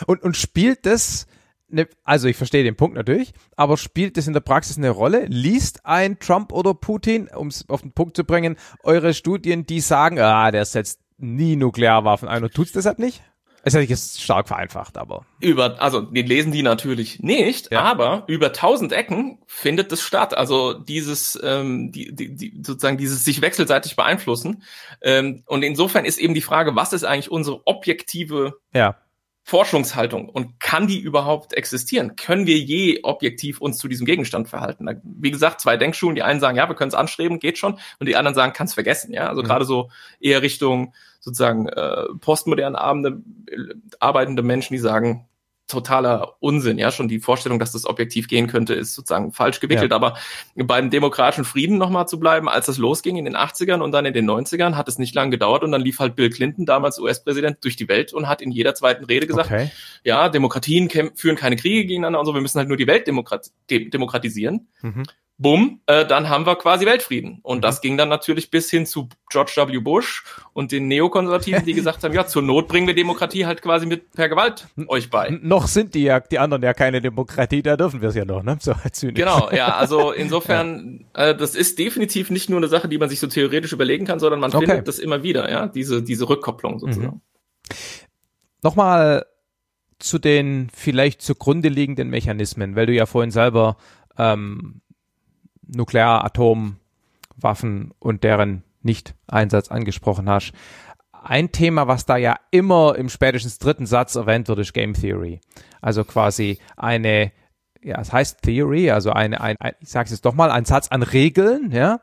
Und, 0.06 0.24
und 0.24 0.36
spielt 0.36 0.86
das, 0.86 1.28
ne, 1.70 1.88
also 2.04 2.28
ich 2.28 2.38
verstehe 2.38 2.64
den 2.64 2.76
Punkt 2.76 2.96
natürlich, 2.96 3.34
aber 3.56 3.78
spielt 3.78 4.18
das 4.18 4.28
in 4.28 4.34
der 4.34 4.40
Praxis 4.42 4.78
eine 4.78 4.90
Rolle? 4.90 5.26
Liest 5.28 5.86
ein 5.86 6.20
Trump 6.20 6.52
oder 6.52 6.74
Putin, 6.74 7.30
um 7.30 7.48
es 7.48 7.68
auf 7.70 7.82
den 7.82 7.92
Punkt 7.92 8.16
zu 8.16 8.24
bringen, 8.24 8.58
eure 8.84 9.14
Studien, 9.14 9.66
die 9.66 9.82
sagen, 9.82 10.20
ah, 10.20 10.52
der 10.52 10.66
setzt 10.66 11.00
nie 11.18 11.56
Nuklearwaffen 11.56 12.28
ein 12.28 12.44
und 12.44 12.54
tut's 12.54 12.72
deshalb 12.72 13.00
nicht? 13.00 13.24
Das 13.64 13.74
hätte 13.74 13.84
ich 13.84 13.90
jetzt 13.90 14.22
stark 14.22 14.48
vereinfacht, 14.48 14.98
aber. 14.98 15.26
Über, 15.42 15.82
also 15.82 16.00
die 16.00 16.22
lesen 16.22 16.54
die 16.54 16.64
natürlich 16.64 17.20
nicht, 17.20 17.70
Ja. 17.70 17.82
aber 17.82 18.24
über 18.28 18.54
tausend 18.54 18.94
Ecken 18.94 19.40
findet 19.46 19.92
es 19.92 20.02
statt. 20.02 20.38
Also 20.38 20.74
dieses, 20.74 21.38
ähm, 21.44 21.92
die, 21.92 22.16
die, 22.16 22.34
die, 22.34 22.62
sozusagen 22.64 22.98
dieses 22.98 23.26
sich 23.26 23.42
wechselseitig 23.42 23.98
beeinflussen. 23.98 24.64
Ähm, 25.02 25.44
und 25.48 25.64
insofern 25.64 26.06
ist 26.06 26.18
eben 26.18 26.34
die 26.34 26.42
Frage, 26.42 26.78
was 26.78 26.94
ist 26.94 27.04
eigentlich 27.04 27.30
unsere 27.30 27.68
objektive 27.68 28.54
Ja. 28.74 28.96
Forschungshaltung 29.48 30.28
und 30.28 30.60
kann 30.60 30.88
die 30.88 31.00
überhaupt 31.00 31.54
existieren? 31.54 32.18
Können 32.18 32.46
wir 32.48 32.58
je 32.58 33.00
objektiv 33.04 33.62
uns 33.62 33.78
zu 33.78 33.88
diesem 33.88 34.06
Gegenstand 34.06 34.50
verhalten? 34.50 34.90
Wie 35.04 35.32
gesagt, 35.32 35.62
zwei 35.62 35.78
Denkschulen, 35.78 36.16
die 36.16 36.22
einen 36.22 36.42
sagen, 36.42 36.58
ja, 36.58 36.68
wir 36.68 36.76
können 36.76 36.90
es 36.90 36.96
anstreben, 36.96 37.40
geht 37.40 37.58
schon, 37.58 37.80
und 38.00 38.10
die 38.10 38.18
anderen 38.18 38.36
sagen, 38.36 38.52
kann's 38.52 38.74
vergessen, 38.74 39.14
ja. 39.14 39.30
Also 39.30 39.42
Mhm. 39.44 39.48
gerade 39.48 39.64
so 39.64 39.90
eher 40.20 40.42
Richtung 40.42 40.94
sozusagen 41.22 41.70
äh, 41.70 42.08
postmodern 42.20 42.76
abende, 42.76 43.22
äh, 43.50 43.74
arbeitende 44.02 44.44
Menschen, 44.44 44.74
die 44.74 44.80
sagen, 44.80 45.26
totaler 45.68 46.36
Unsinn, 46.40 46.78
ja, 46.78 46.92
schon 46.92 47.08
die 47.08 47.20
Vorstellung, 47.20 47.60
dass 47.60 47.74
das 47.74 47.86
objektiv 47.86 48.28
gehen 48.28 48.48
könnte, 48.48 48.74
ist 48.74 48.96
sozusagen 48.96 49.32
falsch 49.34 49.60
gewickelt. 49.60 49.92
Aber 49.92 50.18
beim 50.56 50.90
demokratischen 50.90 51.44
Frieden 51.44 51.78
nochmal 51.78 52.08
zu 52.08 52.20
bleiben, 52.20 52.48
als 52.50 52.68
es 52.68 52.78
losging 52.78 53.18
in 53.18 53.26
den 53.26 53.36
80ern 53.36 53.82
und 53.82 53.92
dann 53.92 54.06
in 54.06 54.14
den 54.14 54.30
90ern, 54.30 54.76
hat 54.76 54.88
es 54.88 54.98
nicht 54.98 55.14
lange 55.14 55.32
gedauert 55.32 55.64
und 55.64 55.72
dann 55.72 55.82
lief 55.82 56.00
halt 56.00 56.16
Bill 56.16 56.30
Clinton, 56.30 56.66
damals 56.66 57.00
US-Präsident, 57.00 57.58
durch 57.62 57.76
die 57.76 57.88
Welt 57.90 58.14
und 58.14 58.28
hat 58.28 58.42
in 58.42 58.52
jeder 58.52 58.76
zweiten 58.76 59.06
Rede 59.06 59.28
gesagt, 59.28 59.52
Okay. 59.52 59.70
ja, 60.04 60.30
Demokratien 60.30 60.90
führen 61.16 61.36
keine 61.36 61.58
Kriege 61.58 61.86
gegeneinander 61.86 62.20
und 62.20 62.26
so, 62.26 62.34
wir 62.34 62.42
müssen 62.42 62.58
halt 62.58 62.70
nur 62.70 62.78
die 62.78 62.88
Welt 62.88 63.08
demokrat 63.08 63.52
de 63.70 63.90
demokratisieren. 63.90 64.68
Mhm. 64.82 65.04
Bumm, 65.40 65.82
äh, 65.86 66.04
dann 66.06 66.30
haben 66.30 66.48
wir 66.48 66.56
quasi 66.56 66.88
Weltfrieden. 66.88 67.40
Und 67.44 67.58
Mhm. 67.58 67.62
das 67.62 67.82
ging 67.82 67.96
dann 67.96 68.10
natürlich 68.10 68.50
bis 68.50 68.72
hin 68.72 68.88
zu 68.88 69.08
George 69.30 69.52
W. 69.56 69.78
Bush 69.80 70.24
und 70.54 70.72
den 70.72 70.88
Neokonservativen, 70.88 71.64
die 71.64 71.74
gesagt 71.74 72.04
haben, 72.04 72.14
ja, 72.16 72.26
zur 72.26 72.42
Not 72.42 72.68
bringen 72.68 72.88
wir 72.88 72.96
Demokratie 72.96 73.46
halt 73.46 73.62
quasi 73.62 73.86
mit 73.86 74.12
per 74.14 74.30
Gewalt 74.30 74.68
euch 74.88 75.12
bei. 75.12 75.28
N- 75.28 75.42
Noch 75.44 75.68
sind 75.68 75.94
die 75.94 76.02
ja, 76.04 76.20
die 76.20 76.40
anderen 76.40 76.64
ja 76.64 76.74
keine 76.74 77.02
Demokratie, 77.02 77.62
da 77.62 77.78
dürfen 77.78 78.02
wir 78.02 78.10
es 78.10 78.16
ja 78.16 78.26
noch, 78.26 78.42
ne? 78.42 78.58
So 78.60 78.74
zynisch. 78.92 79.14
Genau, 79.20 79.52
ja, 79.52 79.76
also 79.76 80.12
insofern, 80.14 81.06
äh, 81.14 81.36
das 81.36 81.54
ist 81.54 81.78
definitiv 81.78 82.32
nicht 82.32 82.50
nur 82.50 82.58
eine 82.58 82.68
Sache, 82.68 82.88
die 82.88 82.98
man 82.98 83.10
sich 83.10 83.20
so 83.20 83.28
theoretisch 83.28 83.74
überlegen 83.74 84.06
kann, 84.08 84.20
sondern 84.20 84.40
man 84.40 84.52
Okay. 84.52 84.66
findet 84.66 84.88
das 84.88 84.98
immer 84.98 85.22
wieder, 85.22 85.52
ja, 85.52 85.68
diese, 85.68 86.02
diese 86.02 86.28
Rückkopplung 86.28 86.80
sozusagen. 86.80 87.22
Nochmal 88.64 89.26
zu 90.00 90.20
den 90.20 90.70
vielleicht 90.74 91.22
zugrunde 91.22 91.70
liegenden 91.70 92.10
Mechanismen, 92.10 92.76
weil 92.76 92.86
du 92.88 92.94
ja 92.94 93.06
vorhin 93.06 93.32
selber 93.32 93.78
ähm, 94.18 94.82
Nuklear, 95.68 96.24
Atomwaffen 96.24 97.94
und 98.00 98.24
deren 98.24 98.64
Nicht-Einsatz 98.82 99.70
angesprochen 99.70 100.30
hast. 100.30 100.54
Ein 101.12 101.52
Thema, 101.52 101.88
was 101.88 102.06
da 102.06 102.16
ja 102.18 102.38
immer 102.52 102.96
im 102.96 103.10
spätestens 103.10 103.58
dritten 103.60 103.86
Satz 103.86 104.16
erwähnt 104.16 104.48
wird, 104.48 104.60
ist 104.60 104.74
Game 104.74 104.94
Theory. 104.94 105.42
Also 105.82 106.04
quasi 106.04 106.60
eine, 106.78 107.32
ja, 107.82 108.00
es 108.00 108.14
heißt 108.14 108.42
Theory, 108.42 108.92
also 108.92 109.12
eine, 109.12 109.42
ein, 109.42 109.58
ein 109.60 109.74
ich 109.80 109.90
sage 109.90 110.06
es 110.06 110.12
jetzt 110.12 110.26
doch 110.26 110.34
mal, 110.34 110.52
ein 110.52 110.66
Satz 110.66 110.88
an 110.88 111.04
Regeln, 111.04 111.72
ja, 111.72 112.00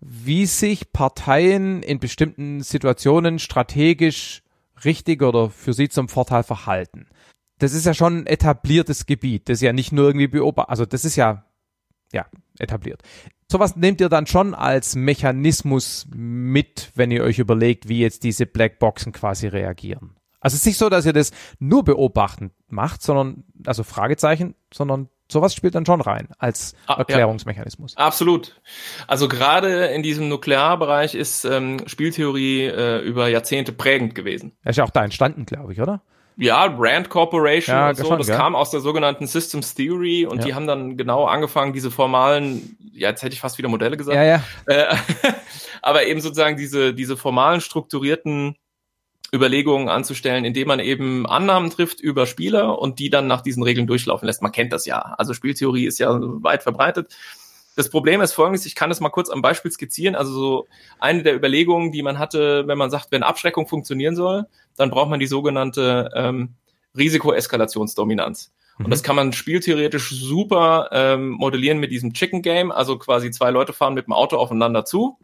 wie 0.00 0.46
sich 0.46 0.92
Parteien 0.92 1.82
in 1.82 1.98
bestimmten 1.98 2.62
Situationen 2.62 3.38
strategisch 3.38 4.42
richtig 4.84 5.22
oder 5.22 5.50
für 5.50 5.72
sie 5.72 5.88
zum 5.88 6.08
Vorteil 6.08 6.44
verhalten. 6.44 7.08
Das 7.58 7.72
ist 7.72 7.86
ja 7.86 7.94
schon 7.94 8.18
ein 8.18 8.26
etabliertes 8.26 9.06
Gebiet. 9.06 9.48
Das 9.48 9.58
ist 9.58 9.62
ja 9.62 9.72
nicht 9.72 9.90
nur 9.90 10.06
irgendwie 10.06 10.28
beobachtet, 10.28 10.70
also 10.70 10.86
das 10.86 11.04
ist 11.04 11.16
ja, 11.16 11.44
ja, 12.12 12.26
etabliert. 12.58 13.02
Sowas 13.50 13.76
nehmt 13.76 14.00
ihr 14.00 14.08
dann 14.08 14.26
schon 14.26 14.54
als 14.54 14.94
Mechanismus 14.94 16.06
mit, 16.14 16.92
wenn 16.94 17.10
ihr 17.10 17.22
euch 17.22 17.38
überlegt, 17.38 17.88
wie 17.88 18.00
jetzt 18.00 18.22
diese 18.24 18.46
Blackboxen 18.46 19.12
quasi 19.12 19.46
reagieren. 19.46 20.16
Also 20.40 20.54
es 20.54 20.60
ist 20.60 20.66
nicht 20.66 20.78
so, 20.78 20.88
dass 20.88 21.06
ihr 21.06 21.12
das 21.12 21.32
nur 21.58 21.82
beobachtend 21.84 22.52
macht, 22.68 23.02
sondern, 23.02 23.44
also 23.66 23.82
Fragezeichen, 23.82 24.54
sondern 24.72 25.08
sowas 25.30 25.54
spielt 25.54 25.74
dann 25.74 25.86
schon 25.86 26.00
rein 26.00 26.28
als 26.38 26.74
ah, 26.86 26.94
Erklärungsmechanismus. 26.94 27.94
Ja, 27.98 28.04
absolut. 28.06 28.60
Also 29.06 29.28
gerade 29.28 29.86
in 29.86 30.02
diesem 30.02 30.28
Nuklearbereich 30.28 31.14
ist 31.14 31.44
ähm, 31.44 31.86
Spieltheorie 31.86 32.66
äh, 32.66 32.98
über 33.00 33.28
Jahrzehnte 33.28 33.72
prägend 33.72 34.14
gewesen. 34.14 34.52
Er 34.62 34.70
ist 34.70 34.76
ja 34.76 34.84
auch 34.84 34.90
da 34.90 35.04
entstanden, 35.04 35.44
glaube 35.44 35.72
ich, 35.72 35.80
oder? 35.80 36.02
Ja, 36.40 36.72
Rand 36.78 37.10
Corporation 37.10 37.74
ja, 37.74 37.88
und 37.88 37.96
so, 37.96 38.04
schon, 38.04 38.18
das 38.18 38.28
ja. 38.28 38.36
kam 38.36 38.54
aus 38.54 38.70
der 38.70 38.78
sogenannten 38.78 39.26
Systems 39.26 39.74
Theory 39.74 40.24
und 40.24 40.38
ja. 40.38 40.44
die 40.44 40.54
haben 40.54 40.68
dann 40.68 40.96
genau 40.96 41.24
angefangen, 41.24 41.72
diese 41.72 41.90
formalen, 41.90 42.76
ja, 42.92 43.08
jetzt 43.08 43.22
hätte 43.22 43.34
ich 43.34 43.40
fast 43.40 43.58
wieder 43.58 43.68
Modelle 43.68 43.96
gesagt, 43.96 44.14
ja, 44.14 44.22
ja. 44.22 44.42
Äh, 44.66 44.94
aber 45.82 46.06
eben 46.06 46.20
sozusagen 46.20 46.56
diese, 46.56 46.94
diese 46.94 47.16
formalen, 47.16 47.60
strukturierten 47.60 48.56
Überlegungen 49.34 49.88
anzustellen, 49.88 50.44
indem 50.44 50.68
man 50.68 50.78
eben 50.78 51.26
Annahmen 51.26 51.70
trifft 51.70 52.00
über 52.00 52.24
Spieler 52.26 52.78
und 52.78 53.00
die 53.00 53.10
dann 53.10 53.26
nach 53.26 53.42
diesen 53.42 53.64
Regeln 53.64 53.88
durchlaufen 53.88 54.26
lässt. 54.26 54.40
Man 54.40 54.52
kennt 54.52 54.72
das 54.72 54.86
ja. 54.86 55.00
Also 55.18 55.34
Spieltheorie 55.34 55.86
ist 55.86 55.98
ja 55.98 56.16
weit 56.20 56.62
verbreitet. 56.62 57.14
Das 57.78 57.90
Problem 57.90 58.20
ist 58.22 58.32
folgendes, 58.32 58.66
ich 58.66 58.74
kann 58.74 58.90
es 58.90 58.98
mal 58.98 59.08
kurz 59.08 59.30
am 59.30 59.40
Beispiel 59.40 59.70
skizzieren. 59.70 60.16
Also 60.16 60.32
so 60.32 60.66
eine 60.98 61.22
der 61.22 61.36
Überlegungen, 61.36 61.92
die 61.92 62.02
man 62.02 62.18
hatte, 62.18 62.66
wenn 62.66 62.76
man 62.76 62.90
sagt, 62.90 63.12
wenn 63.12 63.22
Abschreckung 63.22 63.68
funktionieren 63.68 64.16
soll, 64.16 64.46
dann 64.76 64.90
braucht 64.90 65.08
man 65.08 65.20
die 65.20 65.28
sogenannte 65.28 66.10
ähm, 66.12 66.54
Risikoeskalationsdominanz. 66.96 68.50
Mhm. 68.78 68.86
Und 68.86 68.90
das 68.90 69.04
kann 69.04 69.14
man 69.14 69.32
spieltheoretisch 69.32 70.10
super 70.10 70.88
ähm, 70.90 71.28
modellieren 71.28 71.78
mit 71.78 71.92
diesem 71.92 72.14
Chicken 72.14 72.42
Game. 72.42 72.72
Also 72.72 72.98
quasi 72.98 73.30
zwei 73.30 73.52
Leute 73.52 73.72
fahren 73.72 73.94
mit 73.94 74.06
dem 74.06 74.12
Auto 74.12 74.38
aufeinander 74.38 74.84
zu. 74.84 75.16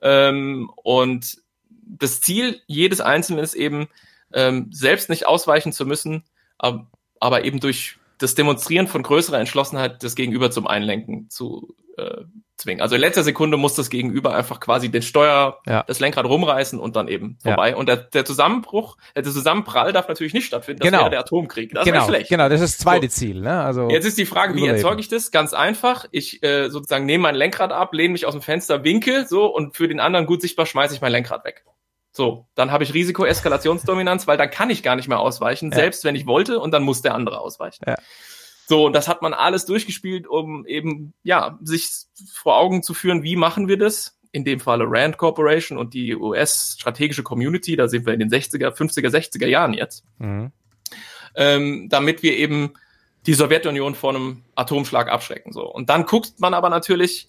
Ähm, 0.00 0.70
und 0.76 1.36
das 1.82 2.22
Ziel 2.22 2.62
jedes 2.66 3.02
Einzelnen 3.02 3.44
ist 3.44 3.52
eben, 3.52 3.88
ähm, 4.32 4.68
selbst 4.70 5.10
nicht 5.10 5.26
ausweichen 5.26 5.70
zu 5.74 5.84
müssen, 5.84 6.24
aber, 6.56 6.86
aber 7.20 7.44
eben 7.44 7.60
durch 7.60 7.98
das 8.18 8.34
Demonstrieren 8.34 8.86
von 8.86 9.02
größerer 9.02 9.38
Entschlossenheit 9.38 10.02
das 10.02 10.14
Gegenüber 10.14 10.50
zum 10.50 10.66
Einlenken 10.66 11.28
zu 11.30 11.76
äh, 11.96 12.24
zwingen. 12.56 12.80
Also 12.80 12.94
in 12.94 13.00
letzter 13.00 13.22
Sekunde 13.22 13.56
muss 13.56 13.74
das 13.74 13.90
Gegenüber 13.90 14.34
einfach 14.34 14.60
quasi 14.60 14.90
den 14.90 15.02
Steuer, 15.02 15.60
ja. 15.66 15.84
das 15.86 16.00
Lenkrad 16.00 16.24
rumreißen 16.24 16.78
und 16.78 16.96
dann 16.96 17.08
eben 17.08 17.38
vorbei. 17.42 17.70
Ja. 17.70 17.76
Und 17.76 17.88
der, 17.88 17.96
der 17.96 18.24
Zusammenbruch, 18.24 18.96
äh, 19.14 19.22
der 19.22 19.32
Zusammenprall 19.32 19.92
darf 19.92 20.08
natürlich 20.08 20.34
nicht 20.34 20.46
stattfinden. 20.46 20.80
Das 20.80 20.90
genau. 20.90 21.02
wäre 21.02 21.10
der 21.10 21.20
Atomkrieg. 21.20 21.72
Das 21.74 21.84
genau. 21.84 22.06
schlecht. 22.06 22.28
Genau, 22.28 22.48
das 22.48 22.60
ist 22.60 22.78
das 22.78 22.84
zweite 22.84 23.08
so. 23.08 23.14
Ziel. 23.14 23.40
Ne? 23.40 23.60
Also 23.60 23.88
Jetzt 23.90 24.06
ist 24.06 24.18
die 24.18 24.26
Frage, 24.26 24.54
wie 24.54 24.66
erzeuge 24.66 25.00
ich 25.00 25.08
das? 25.08 25.30
Ganz 25.30 25.52
einfach. 25.52 26.06
Ich 26.10 26.42
äh, 26.42 26.68
sozusagen 26.68 27.06
nehme 27.06 27.22
mein 27.22 27.34
Lenkrad 27.34 27.72
ab, 27.72 27.92
lehne 27.92 28.12
mich 28.12 28.26
aus 28.26 28.34
dem 28.34 28.42
Fenster, 28.42 28.84
winke 28.84 29.26
so 29.26 29.46
und 29.46 29.76
für 29.76 29.88
den 29.88 30.00
anderen 30.00 30.26
gut 30.26 30.40
sichtbar 30.40 30.66
schmeiße 30.66 30.94
ich 30.94 31.00
mein 31.00 31.12
Lenkrad 31.12 31.44
weg. 31.44 31.64
So, 32.16 32.46
dann 32.54 32.70
habe 32.70 32.84
ich 32.84 32.94
Risiko-Eskalationsdominanz, 32.94 34.28
weil 34.28 34.36
dann 34.36 34.48
kann 34.48 34.70
ich 34.70 34.84
gar 34.84 34.94
nicht 34.94 35.08
mehr 35.08 35.18
ausweichen, 35.18 35.72
ja. 35.72 35.76
selbst 35.76 36.04
wenn 36.04 36.14
ich 36.14 36.26
wollte, 36.26 36.60
und 36.60 36.70
dann 36.70 36.84
muss 36.84 37.02
der 37.02 37.12
andere 37.12 37.40
ausweichen. 37.40 37.84
Ja. 37.88 37.96
So, 38.68 38.86
und 38.86 38.92
das 38.92 39.08
hat 39.08 39.20
man 39.20 39.34
alles 39.34 39.66
durchgespielt, 39.66 40.28
um 40.28 40.64
eben, 40.64 41.12
ja, 41.24 41.58
sich 41.60 41.88
vor 42.32 42.56
Augen 42.56 42.84
zu 42.84 42.94
führen, 42.94 43.24
wie 43.24 43.34
machen 43.34 43.66
wir 43.66 43.78
das? 43.78 44.16
In 44.30 44.44
dem 44.44 44.60
Falle 44.60 44.84
Rand 44.86 45.18
Corporation 45.18 45.76
und 45.76 45.92
die 45.92 46.14
US-strategische 46.14 47.24
Community, 47.24 47.74
da 47.74 47.88
sind 47.88 48.06
wir 48.06 48.14
in 48.14 48.20
den 48.20 48.30
60er, 48.30 48.70
50er, 48.70 49.08
60er 49.08 49.46
Jahren 49.46 49.74
jetzt. 49.74 50.04
Mhm. 50.18 50.52
Ähm, 51.34 51.88
damit 51.88 52.22
wir 52.22 52.36
eben 52.36 52.74
die 53.26 53.34
Sowjetunion 53.34 53.96
vor 53.96 54.10
einem 54.10 54.44
Atomschlag 54.54 55.08
abschrecken. 55.08 55.52
So. 55.52 55.66
Und 55.66 55.90
dann 55.90 56.06
guckt 56.06 56.38
man 56.38 56.54
aber 56.54 56.68
natürlich, 56.68 57.28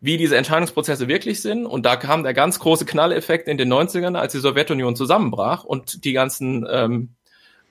wie 0.00 0.16
diese 0.16 0.36
Entscheidungsprozesse 0.36 1.08
wirklich 1.08 1.42
sind. 1.42 1.66
Und 1.66 1.84
da 1.84 1.96
kam 1.96 2.22
der 2.22 2.34
ganz 2.34 2.58
große 2.58 2.84
Knalleffekt 2.84 3.48
in 3.48 3.58
den 3.58 3.72
90ern, 3.72 4.16
als 4.16 4.32
die 4.32 4.38
Sowjetunion 4.38 4.96
zusammenbrach 4.96 5.64
und 5.64 6.04
die 6.04 6.12
ganzen 6.12 6.66
ähm, 6.70 7.10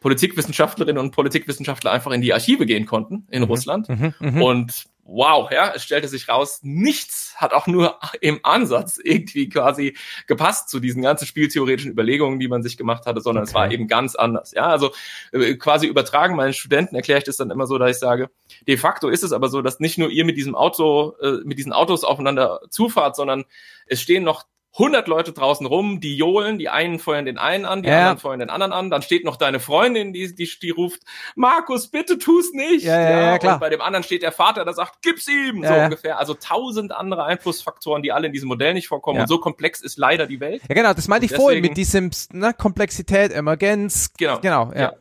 Politikwissenschaftlerinnen 0.02 1.02
und 1.02 1.12
Politikwissenschaftler 1.12 1.92
einfach 1.92 2.12
in 2.12 2.22
die 2.22 2.34
Archive 2.34 2.66
gehen 2.66 2.86
konnten 2.86 3.28
in 3.30 3.44
mhm. 3.44 3.48
Russland. 3.48 3.90
Mhm, 3.90 4.14
mh. 4.20 4.42
Und 4.42 4.86
wow, 5.08 5.50
ja, 5.52 5.72
es 5.74 5.84
stellte 5.84 6.08
sich 6.08 6.28
raus, 6.28 6.60
nichts 6.64 7.36
hat 7.38 7.54
auch 7.54 7.66
nur 7.66 7.98
im 8.20 8.40
Ansatz 8.44 9.00
irgendwie 9.02 9.48
quasi 9.48 9.96
gepasst 10.28 10.70
zu 10.70 10.80
diesen 10.80 11.02
ganzen 11.02 11.26
spieltheoretischen 11.26 11.92
Überlegungen, 11.92 12.40
die 12.40 12.48
man 12.48 12.62
sich 12.62 12.78
gemacht 12.78 13.06
hatte, 13.06 13.22
sondern 13.22 13.44
okay. 13.44 13.50
es 13.50 13.56
war 13.56 13.72
eben 13.72 13.88
ganz 13.88 14.16
anders. 14.16 14.52
Ja, 14.52 14.68
also 14.68 14.92
äh, 15.32 15.56
quasi 15.56 15.88
übertragen 15.88 16.36
meinen 16.36 16.54
Studenten 16.54 16.96
erkläre 16.96 17.20
ich 17.20 17.24
das 17.24 17.38
dann 17.38 17.52
immer 17.52 17.68
so, 17.68 17.78
dass 17.78 17.92
ich 17.92 18.00
sage, 18.00 18.30
de 18.68 18.78
facto 18.78 19.08
ist 19.08 19.24
es 19.24 19.32
aber 19.32 19.48
so, 19.48 19.62
dass 19.62 19.80
nicht 19.80 19.98
nur 19.98 20.10
ihr 20.10 20.26
mit 20.26 20.38
diesem 20.38 20.56
Auto, 20.56 21.16
äh, 21.22 21.40
mit 21.46 21.58
diesen 21.58 21.74
Autos 21.74 22.04
aufeinander 22.04 22.60
zufahrt, 22.70 23.16
sondern 23.16 23.46
es 23.88 24.02
stehen 24.02 24.24
noch 24.24 24.46
100 24.78 25.08
Leute 25.08 25.34
draußen 25.34 25.66
rum, 25.66 26.00
die 26.00 26.16
johlen, 26.16 26.60
die 26.60 26.70
einen 26.70 27.00
feuern 27.00 27.26
den 27.26 27.38
einen 27.38 27.66
an, 27.66 27.82
die 27.82 27.90
ja. 27.90 27.98
anderen 27.98 28.18
feuern 28.20 28.40
den 28.40 28.50
anderen 28.50 28.74
an, 28.74 28.90
dann 28.90 29.02
steht 29.02 29.26
noch 29.26 29.36
deine 29.36 29.60
Freundin, 29.60 30.14
die, 30.14 30.36
die, 30.36 30.50
die 30.62 30.70
ruft, 30.70 31.02
Markus, 31.36 31.88
bitte 31.88 32.20
tu's 32.20 32.54
nicht. 32.54 32.86
Ja, 32.86 33.00
ja, 33.00 33.22
ja, 33.22 33.38
klar. 33.40 33.56
Und 33.56 33.60
bei 33.60 33.70
dem 33.70 33.82
anderen 33.82 34.04
steht 34.04 34.22
der 34.22 34.32
Vater, 34.32 34.66
der 34.66 34.74
sagt, 34.74 35.02
gib's 35.02 35.28
ihm, 35.28 35.64
so 35.64 35.74
ungefähr. 35.74 36.20
Also 36.20 36.36
tausend 36.36 36.92
andere 36.92 37.26
Einflussfaktoren, 37.26 38.04
die 38.04 38.12
alle 38.12 38.28
in 38.28 38.34
diesem 38.34 38.48
Modell 38.48 38.74
nicht 38.74 38.88
vorkommen. 38.88 39.20
Und 39.20 39.28
so 39.28 39.40
komplex 39.40 39.82
ist 39.82 39.98
leider 39.98 40.28
die 40.28 40.40
Welt. 40.40 40.62
Ja, 40.70 40.76
genau, 40.76 40.94
das 40.94 41.08
meinte 41.08 41.26
ich 41.26 41.34
vorhin 41.34 41.62
mit 41.62 41.76
diesem 41.76 42.12
ne, 42.32 42.54
Komplexität, 42.54 43.32
Emergenz. 43.32 44.14
Genau. 44.18 44.40
Genau, 44.40 44.72
ja. 44.76 44.94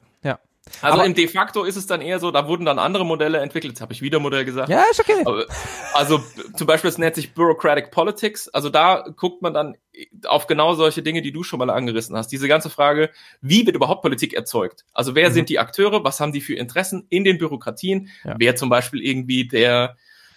Also 0.81 0.99
aber 0.99 1.07
im 1.07 1.15
de 1.15 1.29
facto 1.29 1.65
ist 1.65 1.77
es 1.77 1.87
dann 1.87 2.01
eher 2.01 2.19
so, 2.19 2.31
da 2.31 2.49
wurden 2.49 2.65
dann 2.65 2.79
andere 2.79 3.07
Modelle 3.07 3.39
entwickelt. 3.39 3.75
Jetzt 3.75 3.81
habe 3.81 3.93
ich 3.93 4.03
wieder 4.03 4.19
Modell 4.19 4.45
gesagt. 4.45 4.69
Ja, 4.69 4.85
ist 4.91 5.01
okay. 5.01 5.23
Aber, 5.25 5.47
also 5.95 6.23
zum 6.57 6.67
Beispiel, 6.67 6.91
es 6.91 6.99
nennt 6.99 7.15
sich 7.15 7.35
Bureaucratic 7.35 7.91
Politics. 7.91 8.49
Also 8.49 8.69
da 8.69 9.05
guckt 9.17 9.43
man 9.43 9.55
dann 9.55 9.77
auf 10.27 10.47
genau 10.47 10.75
solche 10.75 11.03
Dinge, 11.03 11.23
die 11.23 11.33
du 11.33 11.43
schon 11.43 11.59
mal 11.59 11.71
angerissen 11.71 12.17
hast. 12.17 12.29
Diese 12.29 12.49
ganze 12.49 12.69
Frage, 12.69 13.11
wie 13.41 13.65
wird 13.65 13.77
überhaupt 13.77 14.03
Politik 14.03 14.35
erzeugt? 14.35 14.85
Also 14.93 15.15
wer 15.15 15.31
mhm. 15.31 15.35
sind 15.35 15.49
die 15.49 15.59
Akteure? 15.59 16.05
Was 16.05 16.21
haben 16.21 16.33
die 16.33 16.41
für 16.41 16.55
Interessen 16.55 17.07
in 17.09 17.25
den 17.25 17.39
Bürokratien? 17.39 18.11
Ja. 18.25 18.35
Wer 18.39 18.57
zum 18.57 18.69
Beispiel 18.69 19.03
irgendwie 19.03 19.47
der, 19.47 19.97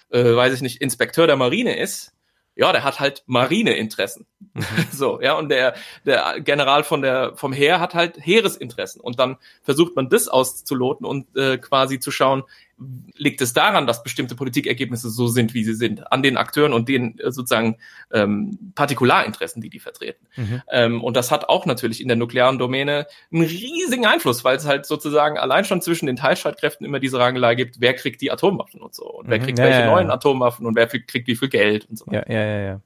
äh, 0.10 0.36
weiß 0.36 0.54
ich 0.54 0.62
nicht, 0.62 0.82
Inspekteur 0.82 1.28
der 1.28 1.36
Marine 1.36 1.78
ist, 1.78 2.14
ja, 2.60 2.74
der 2.74 2.84
hat 2.84 2.99
halt 2.99 3.24
Marineinteressen. 3.26 4.26
Mhm. 4.53 4.66
So, 4.91 5.22
ja, 5.22 5.38
und 5.38 5.47
der, 5.49 5.76
der 6.05 6.41
General 6.41 6.84
von 6.84 7.01
der, 7.01 7.36
vom 7.38 7.53
Heer 7.53 7.80
hat 7.80 7.95
halt 7.95 8.18
Heeresinteressen. 8.20 8.99
Und 8.99 9.18
dann 9.18 9.38
versucht 9.64 9.95
man 9.95 10.10
das 10.10 10.28
auszuloten 10.28 11.05
und 11.05 11.36
äh, 11.38 11.57
quasi 11.57 11.99
zu 11.99 12.12
schauen, 12.12 12.43
liegt 13.16 13.42
es 13.42 13.54
daran, 13.54 13.88
dass 13.88 14.04
bestimmte 14.04 14.36
Politikergebnisse 14.36 15.10
so 15.10 15.28
sind, 15.28 15.54
wie 15.54 15.64
sie 15.64 15.74
sind, 15.74 16.12
an 16.12 16.24
den 16.24 16.38
Akteuren 16.38 16.74
und 16.74 16.88
den 16.88 17.20
äh, 17.20 17.32
sozusagen 17.32 17.78
ähm, 18.12 18.72
Partikularinteressen, 18.76 19.62
die 19.62 19.70
die 19.70 19.80
vertreten. 19.80 20.26
Mhm. 20.36 20.62
Ähm, 20.72 21.04
und 21.04 21.18
das 21.18 21.32
hat 21.32 21.50
auch 21.50 21.66
natürlich 21.66 22.02
in 22.02 22.08
der 22.08 22.18
nuklearen 22.18 22.58
Domäne 22.58 23.08
einen 23.32 23.44
riesigen 23.44 24.06
Einfluss, 24.06 24.44
weil 24.44 24.58
es 24.58 24.66
halt 24.66 24.86
sozusagen 24.86 25.38
allein 25.38 25.66
schon 25.66 25.82
zwischen 25.82 26.06
den 26.06 26.16
Teilstreitkräften 26.16 26.86
immer 26.86 27.00
diese 27.00 27.20
Rangelei 27.20 27.56
gibt, 27.56 27.82
wer 27.82 27.94
kriegt 27.94 28.22
die 28.22 28.32
Atomwaffen 28.32 28.82
und 28.82 28.96
so 28.96 29.06
und 29.06 29.28
mhm. 29.28 29.32
wer 29.32 29.40
kriegt 29.40 29.60
ja, 29.60 29.66
welche 29.66 29.80
ja, 29.80 29.86
ja. 29.86 29.92
neuen 29.92 30.12
Atomwaffen 30.12 30.66
und 30.66 30.76
wer 30.76 30.88
kriegt 30.88 31.28
wie 31.28 31.36
viel 31.36 31.50
Geld 31.50 31.86
und 31.90 31.98
so. 31.98 32.06
Ja, 32.12 32.24
ja, 32.28 32.46
ja, 32.46 32.60
ja 32.62 32.82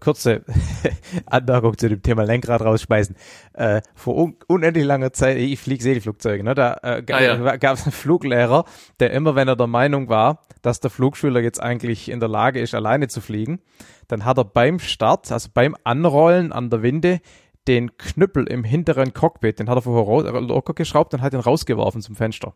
kurze 0.00 0.44
Anmerkung 1.26 1.76
zu 1.76 1.88
dem 1.88 2.02
Thema 2.02 2.24
Lenkrad 2.24 2.62
rausschmeißen. 2.62 3.16
Äh, 3.54 3.82
vor 3.94 4.16
un 4.16 4.36
unendlich 4.46 4.84
langer 4.84 5.12
Zeit, 5.12 5.36
ich 5.38 5.60
fliege 5.60 5.82
Segelflugzeuge, 5.82 6.44
ne? 6.44 6.54
da 6.54 6.74
äh, 6.82 7.02
ah, 7.10 7.22
ja. 7.22 7.56
gab 7.56 7.74
es 7.74 7.84
einen 7.84 7.92
Fluglehrer, 7.92 8.64
der 9.00 9.12
immer, 9.12 9.34
wenn 9.34 9.48
er 9.48 9.56
der 9.56 9.66
Meinung 9.66 10.08
war, 10.08 10.40
dass 10.62 10.80
der 10.80 10.90
Flugschüler 10.90 11.40
jetzt 11.40 11.62
eigentlich 11.62 12.10
in 12.10 12.20
der 12.20 12.28
Lage 12.28 12.60
ist, 12.60 12.74
alleine 12.74 13.08
zu 13.08 13.20
fliegen, 13.20 13.60
dann 14.08 14.24
hat 14.24 14.38
er 14.38 14.44
beim 14.44 14.78
Start, 14.78 15.30
also 15.32 15.48
beim 15.52 15.76
Anrollen 15.84 16.52
an 16.52 16.70
der 16.70 16.82
Winde, 16.82 17.20
den 17.68 17.96
Knüppel 17.96 18.46
im 18.46 18.62
hinteren 18.64 19.12
Cockpit, 19.12 19.58
den 19.58 19.68
hat 19.68 19.76
er 19.76 19.82
vorher 19.82 20.40
locker 20.40 20.74
geschraubt 20.74 21.14
und 21.14 21.22
hat 21.22 21.34
ihn 21.34 21.40
rausgeworfen 21.40 22.00
zum 22.00 22.14
Fenster 22.14 22.54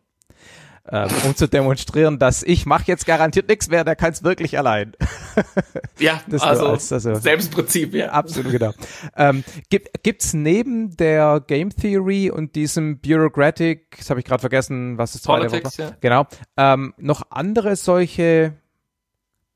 ähm, 0.88 1.08
um 1.24 1.36
zu 1.36 1.46
demonstrieren, 1.46 2.18
dass 2.18 2.42
ich 2.42 2.66
mache 2.66 2.84
jetzt 2.86 3.06
garantiert 3.06 3.48
nichts 3.48 3.68
mehr, 3.68 3.84
der 3.84 3.96
kann 3.96 4.12
es 4.12 4.22
wirklich 4.22 4.58
allein. 4.58 4.92
ja, 5.98 6.20
das 6.26 6.42
also, 6.42 6.68
als, 6.68 6.92
also 6.92 7.14
Selbstprinzip, 7.14 7.94
ja. 7.94 8.10
Absolut, 8.10 8.52
genau. 8.52 8.72
Ähm, 9.16 9.44
gibt 9.68 10.02
gibt's 10.02 10.32
neben 10.32 10.96
der 10.96 11.42
Game 11.46 11.70
Theory 11.70 12.30
und 12.30 12.56
diesem 12.56 12.98
Bureaucratic, 12.98 13.96
das 13.98 14.10
habe 14.10 14.20
ich 14.20 14.26
gerade 14.26 14.40
vergessen, 14.40 14.98
was 14.98 15.12
das 15.12 15.22
zweite 15.22 15.48
Politics? 15.48 15.76
Ja. 15.76 15.92
Genau, 16.00 16.26
ähm, 16.56 16.94
noch 16.96 17.22
andere 17.30 17.76
solche 17.76 18.54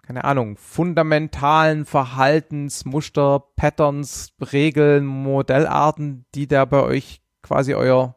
keine 0.07 0.25
Ahnung, 0.25 0.59
fundamentalen 0.59 1.87
Verhaltensmuster, 1.87 3.43
Patterns, 3.57 4.35
Regeln, 4.53 5.07
Modellarten, 5.07 6.27
die 6.35 6.47
da 6.47 6.67
bei 6.67 6.83
euch 6.83 7.23
quasi 7.43 7.75
euer, 7.75 8.17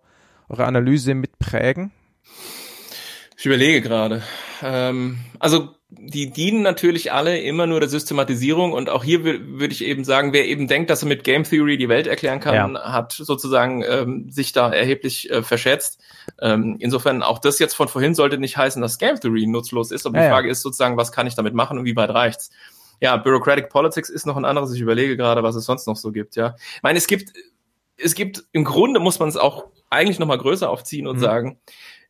eure 0.49 0.65
Analyse 0.65 1.13
mitprägen? 1.13 1.91
Ich 3.37 3.45
überlege 3.45 3.81
gerade. 3.81 4.23
Ähm, 4.63 5.19
also 5.39 5.69
die 5.89 6.31
dienen 6.31 6.63
natürlich 6.63 7.13
alle 7.13 7.39
immer 7.39 7.67
nur 7.67 7.79
der 7.79 7.87
Systematisierung 7.87 8.73
und 8.73 8.89
auch 8.89 9.03
hier 9.03 9.23
würde 9.23 9.71
ich 9.71 9.85
eben 9.85 10.03
sagen, 10.03 10.33
wer 10.33 10.45
eben 10.45 10.67
denkt, 10.67 10.89
dass 10.89 11.03
er 11.03 11.07
mit 11.07 11.23
Game 11.23 11.43
Theory 11.43 11.77
die 11.77 11.87
Welt 11.87 12.07
erklären 12.07 12.39
kann, 12.39 12.73
ja. 12.73 12.91
hat 12.91 13.13
sozusagen 13.13 13.83
ähm, 13.87 14.29
sich 14.29 14.51
da 14.51 14.73
erheblich 14.73 15.29
äh, 15.29 15.43
verschätzt. 15.43 16.01
Ähm, 16.41 16.77
insofern 16.79 17.23
auch 17.23 17.39
das 17.39 17.59
jetzt 17.59 17.75
von 17.75 17.87
vorhin 17.87 18.15
sollte 18.15 18.37
nicht 18.37 18.57
heißen, 18.57 18.81
dass 18.81 18.97
Game 18.97 19.19
Theory 19.19 19.45
nutzlos 19.45 19.91
ist, 19.91 20.05
aber 20.05 20.17
ja, 20.17 20.25
die 20.25 20.29
Frage 20.31 20.47
ja. 20.47 20.51
ist 20.51 20.63
sozusagen, 20.63 20.97
was 20.97 21.11
kann 21.11 21.27
ich 21.27 21.35
damit 21.35 21.53
machen 21.53 21.77
und 21.77 21.85
wie 21.85 21.95
weit 21.95 22.09
reicht's? 22.09 22.49
Ja, 22.99 23.15
Bureaucratic 23.15 23.69
Politics 23.69 24.09
ist 24.09 24.25
noch 24.25 24.35
ein 24.35 24.45
anderes. 24.45 24.73
Ich 24.73 24.81
überlege 24.81 25.15
gerade, 25.15 25.43
was 25.43 25.55
es 25.55 25.65
sonst 25.65 25.85
noch 25.85 25.95
so 25.95 26.11
gibt. 26.11 26.35
Ja, 26.35 26.55
ich 26.75 26.83
meine, 26.83 26.97
es 26.97 27.05
gibt 27.05 27.33
es 27.97 28.15
gibt 28.15 28.45
im 28.51 28.63
Grunde 28.63 28.99
muss 28.99 29.19
man 29.19 29.29
es 29.29 29.37
auch 29.37 29.67
eigentlich 29.89 30.19
noch 30.19 30.27
mal 30.27 30.37
größer 30.37 30.69
aufziehen 30.69 31.07
und 31.07 31.17
mhm. 31.17 31.21
sagen, 31.21 31.59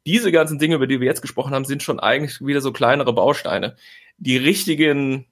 diese 0.07 0.31
ganzen 0.31 0.57
Dinge, 0.57 0.75
über 0.75 0.87
die 0.87 0.99
wir 0.99 1.07
jetzt 1.07 1.21
gesprochen 1.21 1.53
haben, 1.53 1.65
sind 1.65 1.83
schon 1.83 1.99
eigentlich 1.99 2.39
wieder 2.39 2.61
so 2.61 2.71
kleinere 2.71 3.13
Bausteine. 3.13 3.75
Die 4.17 4.37
richtigen 4.37 5.25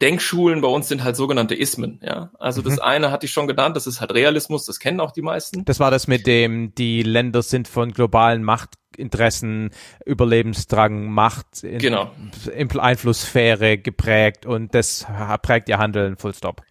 Denkschulen 0.00 0.60
bei 0.60 0.68
uns 0.68 0.88
sind 0.88 1.04
halt 1.04 1.16
sogenannte 1.16 1.54
Ismen, 1.54 2.00
ja. 2.02 2.30
Also 2.38 2.60
mhm. 2.60 2.66
das 2.66 2.78
eine 2.78 3.10
hatte 3.10 3.26
ich 3.26 3.32
schon 3.32 3.48
genannt, 3.48 3.76
das 3.76 3.86
ist 3.86 4.00
halt 4.00 4.12
Realismus, 4.14 4.66
das 4.66 4.78
kennen 4.78 5.00
auch 5.00 5.10
die 5.10 5.22
meisten. 5.22 5.64
Das 5.64 5.80
war 5.80 5.90
das 5.90 6.06
mit 6.06 6.26
dem, 6.26 6.74
die 6.74 7.02
Länder 7.02 7.42
sind 7.42 7.66
von 7.66 7.92
globalen 7.92 8.44
Machtinteressen, 8.44 9.70
Überlebensdrang, 10.04 11.10
Macht, 11.10 11.62
genau. 11.62 12.12
Einflusssphäre 12.78 13.78
geprägt 13.78 14.46
und 14.46 14.74
das 14.74 15.06
prägt 15.42 15.68
ihr 15.68 15.78
Handeln, 15.78 16.16
full 16.16 16.34
stop. 16.34 16.62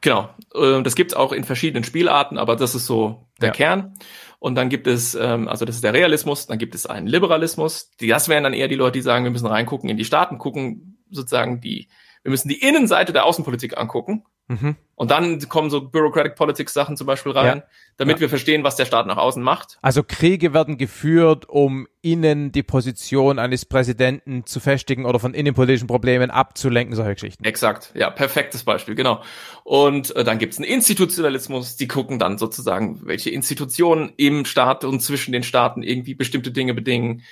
Genau. 0.00 0.30
Ähm, 0.54 0.84
das 0.84 0.94
gibt's 0.94 1.14
auch 1.14 1.32
in 1.32 1.44
verschiedenen 1.44 1.84
Spielarten, 1.84 2.38
aber 2.38 2.56
das 2.56 2.74
ist 2.74 2.86
so 2.86 3.26
der 3.40 3.48
ja. 3.48 3.54
Kern. 3.54 3.94
Und 4.40 4.54
dann 4.54 4.70
gibt 4.70 4.86
es, 4.86 5.14
ähm, 5.14 5.46
also 5.48 5.64
das 5.64 5.76
ist 5.76 5.84
der 5.84 5.92
Realismus, 5.92 6.46
dann 6.46 6.58
gibt 6.58 6.74
es 6.74 6.86
einen 6.86 7.06
Liberalismus. 7.06 7.90
Das 8.00 8.28
wären 8.28 8.42
dann 8.42 8.54
eher 8.54 8.68
die 8.68 8.74
Leute, 8.74 8.98
die 8.98 9.02
sagen, 9.02 9.24
wir 9.24 9.30
müssen 9.30 9.46
reingucken 9.46 9.88
in 9.88 9.98
die 9.98 10.04
Staaten, 10.04 10.38
gucken 10.38 10.98
sozusagen 11.10 11.60
die, 11.60 11.88
wir 12.22 12.30
müssen 12.30 12.48
die 12.48 12.60
Innenseite 12.60 13.12
der 13.12 13.26
Außenpolitik 13.26 13.76
angucken 13.76 14.24
Mhm. 14.50 14.74
Und 14.96 15.12
dann 15.12 15.38
kommen 15.48 15.70
so 15.70 15.80
Bureaucratic 15.88 16.34
Politics 16.34 16.74
Sachen 16.74 16.96
zum 16.96 17.06
Beispiel 17.06 17.32
rein, 17.32 17.58
ja. 17.58 17.64
damit 17.98 18.16
ja. 18.16 18.22
wir 18.22 18.28
verstehen, 18.28 18.64
was 18.64 18.74
der 18.74 18.84
Staat 18.84 19.06
nach 19.06 19.16
außen 19.16 19.42
macht. 19.42 19.78
Also 19.80 20.02
Kriege 20.02 20.52
werden 20.52 20.76
geführt, 20.76 21.48
um 21.48 21.86
innen 22.02 22.50
die 22.50 22.64
Position 22.64 23.38
eines 23.38 23.64
Präsidenten 23.64 24.44
zu 24.44 24.58
festigen 24.58 25.06
oder 25.06 25.20
von 25.20 25.34
innenpolitischen 25.34 25.86
Problemen 25.86 26.30
abzulenken, 26.30 26.96
solche 26.96 27.14
Geschichten. 27.14 27.44
Exakt, 27.44 27.92
ja, 27.94 28.10
perfektes 28.10 28.64
Beispiel, 28.64 28.96
genau. 28.96 29.22
Und 29.62 30.14
äh, 30.16 30.24
dann 30.24 30.38
gibt's 30.38 30.58
einen 30.58 30.66
Institutionalismus, 30.66 31.76
die 31.76 31.86
gucken 31.86 32.18
dann 32.18 32.36
sozusagen, 32.36 33.00
welche 33.06 33.30
Institutionen 33.30 34.12
im 34.16 34.44
Staat 34.44 34.84
und 34.84 35.00
zwischen 35.00 35.30
den 35.30 35.44
Staaten 35.44 35.84
irgendwie 35.84 36.14
bestimmte 36.14 36.50
Dinge 36.50 36.74
bedingen. 36.74 37.22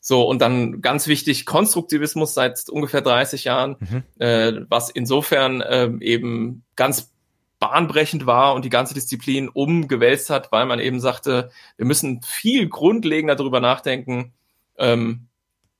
So, 0.00 0.22
und 0.26 0.40
dann 0.40 0.80
ganz 0.80 1.06
wichtig, 1.06 1.44
Konstruktivismus 1.44 2.32
seit 2.34 2.68
ungefähr 2.70 3.02
30 3.02 3.44
Jahren, 3.44 3.76
mhm. 3.80 4.02
äh, 4.18 4.52
was 4.68 4.88
insofern 4.90 5.60
äh, 5.60 5.90
eben 6.00 6.64
ganz 6.74 7.12
bahnbrechend 7.58 8.24
war 8.24 8.54
und 8.54 8.64
die 8.64 8.70
ganze 8.70 8.94
Disziplin 8.94 9.48
umgewälzt 9.48 10.30
hat, 10.30 10.50
weil 10.50 10.64
man 10.64 10.80
eben 10.80 10.98
sagte, 10.98 11.50
wir 11.76 11.86
müssen 11.86 12.22
viel 12.22 12.68
grundlegender 12.68 13.36
darüber 13.36 13.60
nachdenken, 13.60 14.32
ähm, 14.78 15.28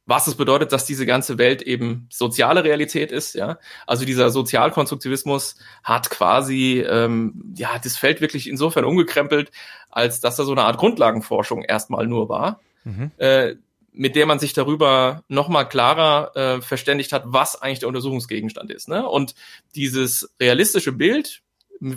was 0.05 0.27
es 0.27 0.35
bedeutet, 0.35 0.73
dass 0.73 0.85
diese 0.85 1.07
ganze 1.07 1.39
Welt 1.39 1.63
eben 1.63 2.07
soziale 2.11 2.65
Realität 2.65 3.13
ist, 3.13 3.35
ja. 3.35 3.59
Also 3.87 4.05
dieser 4.05 4.31
Sozialkonstruktivismus 4.31 5.57
hat 5.85 6.11
quasi, 6.11 6.81
ähm, 6.81 7.55
ja, 7.57 7.79
das 7.83 7.97
Feld 7.97 8.21
wirklich 8.21 8.49
insofern 8.49 8.85
umgekrempelt, 8.85 9.51
als 9.89 10.21
dass 10.21 10.39
er 10.39 10.45
so 10.45 10.53
eine 10.53 10.65
Art 10.65 10.79
Grundlagenforschung 10.79 11.63
erstmal 11.63 12.07
nur 12.07 12.29
war. 12.29 12.61
Mhm. 12.85 13.13
Äh, 13.19 13.55
mit 13.93 14.17
der 14.17 14.27
man 14.27 14.39
sich 14.39 14.53
darüber 14.53 15.25
nochmal 15.29 15.69
klarer 15.69 16.37
äh, 16.37 16.63
verständigt 16.63 17.13
hat, 17.13 17.25
was 17.27 17.61
eigentlich 17.61 17.81
der 17.81 17.89
Untersuchungsgegenstand 17.89 18.71
ist. 18.71 18.89
Ne? 18.89 19.07
Und 19.09 19.35
dieses 19.75 20.35
realistische 20.41 20.93
Bild 20.93 21.43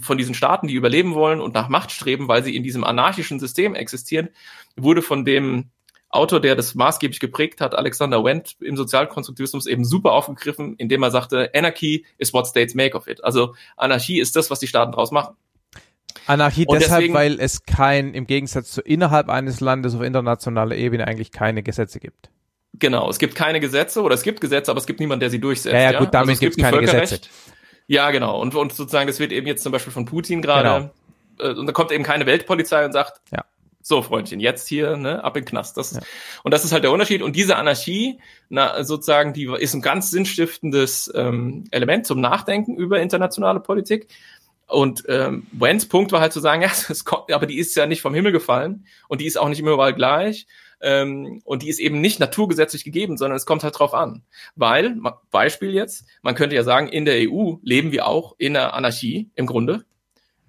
von 0.02 0.18
diesen 0.18 0.34
Staaten, 0.34 0.68
die 0.68 0.76
überleben 0.76 1.14
wollen 1.14 1.42
und 1.42 1.54
nach 1.54 1.70
Macht 1.70 1.92
streben, 1.92 2.28
weil 2.28 2.44
sie 2.44 2.56
in 2.56 2.64
diesem 2.64 2.84
anarchischen 2.84 3.40
System 3.40 3.76
existieren, 3.76 4.30
wurde 4.76 5.02
von 5.02 5.26
dem 5.26 5.72
Autor, 6.10 6.40
der 6.40 6.56
das 6.56 6.76
maßgeblich 6.76 7.20
geprägt 7.20 7.60
hat, 7.60 7.74
Alexander 7.74 8.24
Wendt 8.24 8.56
im 8.62 8.78
Sozialkonstruktivismus 8.78 9.66
eben 9.66 9.84
super 9.84 10.12
aufgegriffen, 10.12 10.76
indem 10.78 11.02
er 11.02 11.12
sagte, 11.12 11.50
Anarchy 11.56 12.06
is 12.20 12.34
what 12.34 12.48
states 12.48 12.76
make 12.76 12.96
of 12.96 13.08
it. 13.08 13.24
Also 13.24 13.56
Anarchie 13.78 14.20
ist 14.20 14.36
das, 14.36 14.52
was 14.52 14.60
die 14.60 14.68
Staaten 14.68 14.92
daraus 14.92 15.12
machen. 15.12 15.36
Anarchie 16.26 16.66
und 16.68 16.80
deshalb, 16.80 17.02
deswegen, 17.02 17.14
weil 17.14 17.40
es 17.40 17.66
kein, 17.66 18.14
im 18.14 18.28
Gegensatz 18.28 18.72
zu 18.72 18.82
innerhalb 18.82 19.30
eines 19.30 19.60
Landes 19.60 19.96
auf 19.96 20.02
internationaler 20.02 20.76
Ebene 20.76 21.08
eigentlich 21.08 21.32
keine 21.32 21.64
Gesetze 21.64 22.00
gibt. 22.00 22.30
Genau, 22.80 23.10
es 23.10 23.20
gibt 23.20 23.36
keine 23.36 23.60
Gesetze 23.60 24.02
oder 24.02 24.16
es 24.16 24.24
gibt 24.24 24.42
Gesetze, 24.42 24.72
aber 24.72 24.80
es 24.80 24.88
gibt 24.88 25.00
niemanden, 25.00 25.20
der 25.20 25.30
sie 25.30 25.40
durchsetzt. 25.40 25.74
Ja, 25.74 25.92
ja, 25.92 26.00
gut, 26.00 26.14
damit 26.14 26.30
also 26.30 26.40
gibt 26.40 26.58
es 26.58 26.64
keine 26.64 26.80
Gesetze. 26.80 27.20
Ja, 27.88 28.12
genau. 28.12 28.42
Und, 28.42 28.56
und 28.56 28.74
sozusagen, 28.74 29.08
das 29.08 29.20
wird 29.20 29.32
eben 29.32 29.46
jetzt 29.46 29.64
zum 29.64 29.72
Beispiel 29.72 29.94
von 29.94 30.06
Putin 30.06 30.42
gerade, 30.42 30.92
genau. 31.38 31.52
äh, 31.52 31.54
und 31.54 31.68
da 31.68 31.74
kommt 31.74 31.92
eben 31.92 32.04
keine 32.04 32.26
Weltpolizei 32.26 32.86
und 32.86 32.94
sagt, 32.94 33.22
ja. 33.32 33.44
so 33.82 34.02
Freundchen, 34.02 34.40
jetzt 34.40 34.68
hier, 34.68 34.96
ne, 34.98 35.24
ab 35.24 35.36
in 35.38 35.44
den 35.44 35.50
Knast. 35.50 35.78
Das, 35.78 35.94
ja. 35.94 36.02
Und 36.44 36.54
das 36.54 36.64
ist 36.64 36.72
halt 36.72 36.84
der 36.84 36.92
Unterschied. 36.92 37.22
Und 37.22 37.36
diese 37.36 37.58
Anarchie, 37.58 38.20
na, 38.50 38.84
sozusagen, 38.84 39.34
die 39.34 39.54
ist 39.60 39.74
ein 39.74 39.82
ganz 39.82 40.10
sinnstiftendes 40.10 41.12
ähm, 41.14 41.66
Element 41.72 42.08
zum 42.08 42.22
Nachdenken 42.22 42.76
über 42.76 43.02
internationale 43.02 43.60
Politik. 43.60 44.08
Und 44.68 45.04
ähm, 45.08 45.48
Wens 45.52 45.88
Punkt 45.88 46.12
war 46.12 46.22
halt 46.22 46.34
zu 46.34 46.40
sagen, 46.40 46.62
ja, 46.64 46.70
es 46.90 47.06
kommt, 47.06 47.32
aber 47.32 47.46
die 47.46 47.58
ist 47.58 47.76
ja 47.76 47.86
nicht 47.86 48.02
vom 48.02 48.14
Himmel 48.14 48.32
gefallen 48.32 48.86
und 49.08 49.22
die 49.22 49.26
ist 49.26 49.38
auch 49.38 49.50
nicht 49.50 49.60
immer 49.60 49.72
überall 49.72 49.94
gleich 49.94 50.48
ähm, 50.84 51.42
und 51.46 51.64
die 51.64 51.70
ist 51.70 51.80
eben 51.80 52.02
nicht 52.02 52.20
naturgesetzlich 52.20 52.84
gegeben, 52.84 53.18
sondern 53.18 53.38
es 53.38 53.46
kommt 53.46 53.64
halt 53.64 53.80
drauf 53.80 53.94
an. 53.94 54.24
Weil, 54.56 54.98
Beispiel 55.32 55.74
jetzt, 55.74 56.06
man 56.22 56.36
könnte 56.36 56.56
ja 56.56 56.64
sagen, 56.64 56.90
in 56.90 57.06
der 57.06 57.30
EU 57.30 57.56
leben 57.64 57.92
wir 57.92 58.06
auch 58.06 58.36
in 58.38 58.54
der 58.54 58.74
Anarchie 58.74 59.30
im 59.36 59.48
Grunde. 59.48 59.86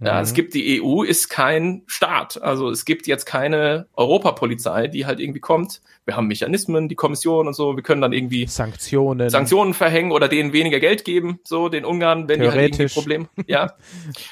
Ja, 0.00 0.20
es 0.20 0.32
mhm. 0.32 0.34
gibt 0.36 0.54
die 0.54 0.82
EU 0.82 1.02
ist 1.02 1.28
kein 1.28 1.82
Staat. 1.86 2.42
Also 2.42 2.68
es 2.68 2.84
gibt 2.84 3.06
jetzt 3.06 3.26
keine 3.26 3.86
Europapolizei, 3.94 4.88
die 4.88 5.06
halt 5.06 5.20
irgendwie 5.20 5.40
kommt. 5.40 5.82
Wir 6.04 6.16
haben 6.16 6.26
Mechanismen, 6.26 6.88
die 6.88 6.96
Kommission 6.96 7.46
und 7.46 7.54
so. 7.54 7.76
Wir 7.76 7.82
können 7.82 8.00
dann 8.00 8.12
irgendwie 8.12 8.46
Sanktionen, 8.46 9.30
Sanktionen 9.30 9.72
verhängen 9.72 10.12
oder 10.12 10.28
denen 10.28 10.52
weniger 10.52 10.80
Geld 10.80 11.04
geben, 11.04 11.38
so 11.44 11.68
den 11.68 11.84
Ungarn, 11.84 12.28
wenn 12.28 12.40
die 12.40 12.48
halt 12.48 12.78
irgendwie 12.78 12.92
Problem. 12.92 13.28
Ja, 13.46 13.74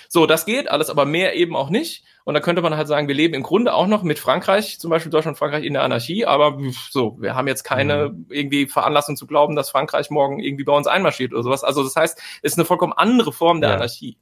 so 0.09 0.27
das 0.27 0.47
geht 0.47 0.71
alles, 0.71 0.91
aber 0.91 1.05
mehr 1.05 1.37
eben 1.37 1.55
auch 1.55 1.71
nicht. 1.71 2.05
Und 2.25 2.35
da 2.35 2.41
könnte 2.41 2.63
man 2.63 2.77
halt 2.77 2.87
sagen, 2.87 3.09
wir 3.09 3.15
leben 3.15 3.35
im 3.35 3.43
Grunde 3.43 3.75
auch 3.75 3.87
noch 3.87 4.03
mit 4.03 4.19
Frankreich, 4.19 4.79
zum 4.79 4.91
Beispiel 4.91 5.11
Deutschland, 5.11 5.39
Frankreich 5.39 5.65
in 5.65 5.73
der 5.73 5.83
Anarchie, 5.83 6.25
aber 6.25 6.57
so, 6.91 7.17
wir 7.21 7.35
haben 7.35 7.49
jetzt 7.49 7.65
keine 7.65 8.11
mhm. 8.11 8.27
irgendwie 8.31 8.67
Veranlassung 8.67 9.17
zu 9.17 9.27
glauben, 9.27 9.57
dass 9.57 9.71
Frankreich 9.71 10.11
morgen 10.11 10.39
irgendwie 10.39 10.65
bei 10.65 10.73
uns 10.73 10.87
einmarschiert 10.87 11.33
oder 11.33 11.43
sowas. 11.43 11.65
Also 11.65 11.83
das 11.83 11.97
heißt, 11.97 12.19
es 12.43 12.53
ist 12.53 12.59
eine 12.59 12.65
vollkommen 12.65 12.93
andere 12.93 13.33
Form 13.33 13.61
der 13.61 13.71
ja. 13.71 13.77
Anarchie. 13.77 14.19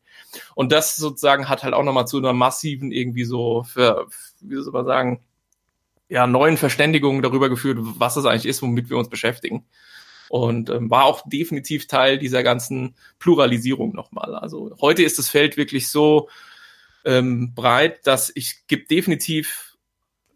Und 0.54 0.72
das 0.72 0.96
sozusagen 0.96 1.48
hat 1.48 1.62
halt 1.62 1.74
auch 1.74 1.82
nochmal 1.82 2.06
zu 2.06 2.18
einer 2.18 2.32
massiven 2.32 2.92
irgendwie 2.92 3.24
so, 3.24 3.64
für, 3.64 4.06
wie 4.40 4.62
soll 4.62 4.72
man 4.72 4.86
sagen, 4.86 5.24
ja, 6.08 6.26
neuen 6.26 6.56
Verständigungen 6.56 7.22
darüber 7.22 7.48
geführt, 7.48 7.78
was 7.80 8.16
es 8.16 8.26
eigentlich 8.26 8.46
ist, 8.46 8.62
womit 8.62 8.90
wir 8.90 8.98
uns 8.98 9.08
beschäftigen. 9.08 9.64
Und 10.28 10.70
ähm, 10.70 10.90
war 10.90 11.04
auch 11.04 11.22
definitiv 11.26 11.86
Teil 11.86 12.18
dieser 12.18 12.42
ganzen 12.42 12.94
Pluralisierung 13.18 13.94
nochmal. 13.94 14.34
Also 14.34 14.76
heute 14.80 15.02
ist 15.02 15.18
das 15.18 15.28
Feld 15.28 15.56
wirklich 15.56 15.88
so 15.88 16.28
ähm, 17.04 17.54
breit, 17.54 18.06
dass 18.06 18.30
ich 18.34 18.66
gibt 18.66 18.90
definitiv 18.90 19.76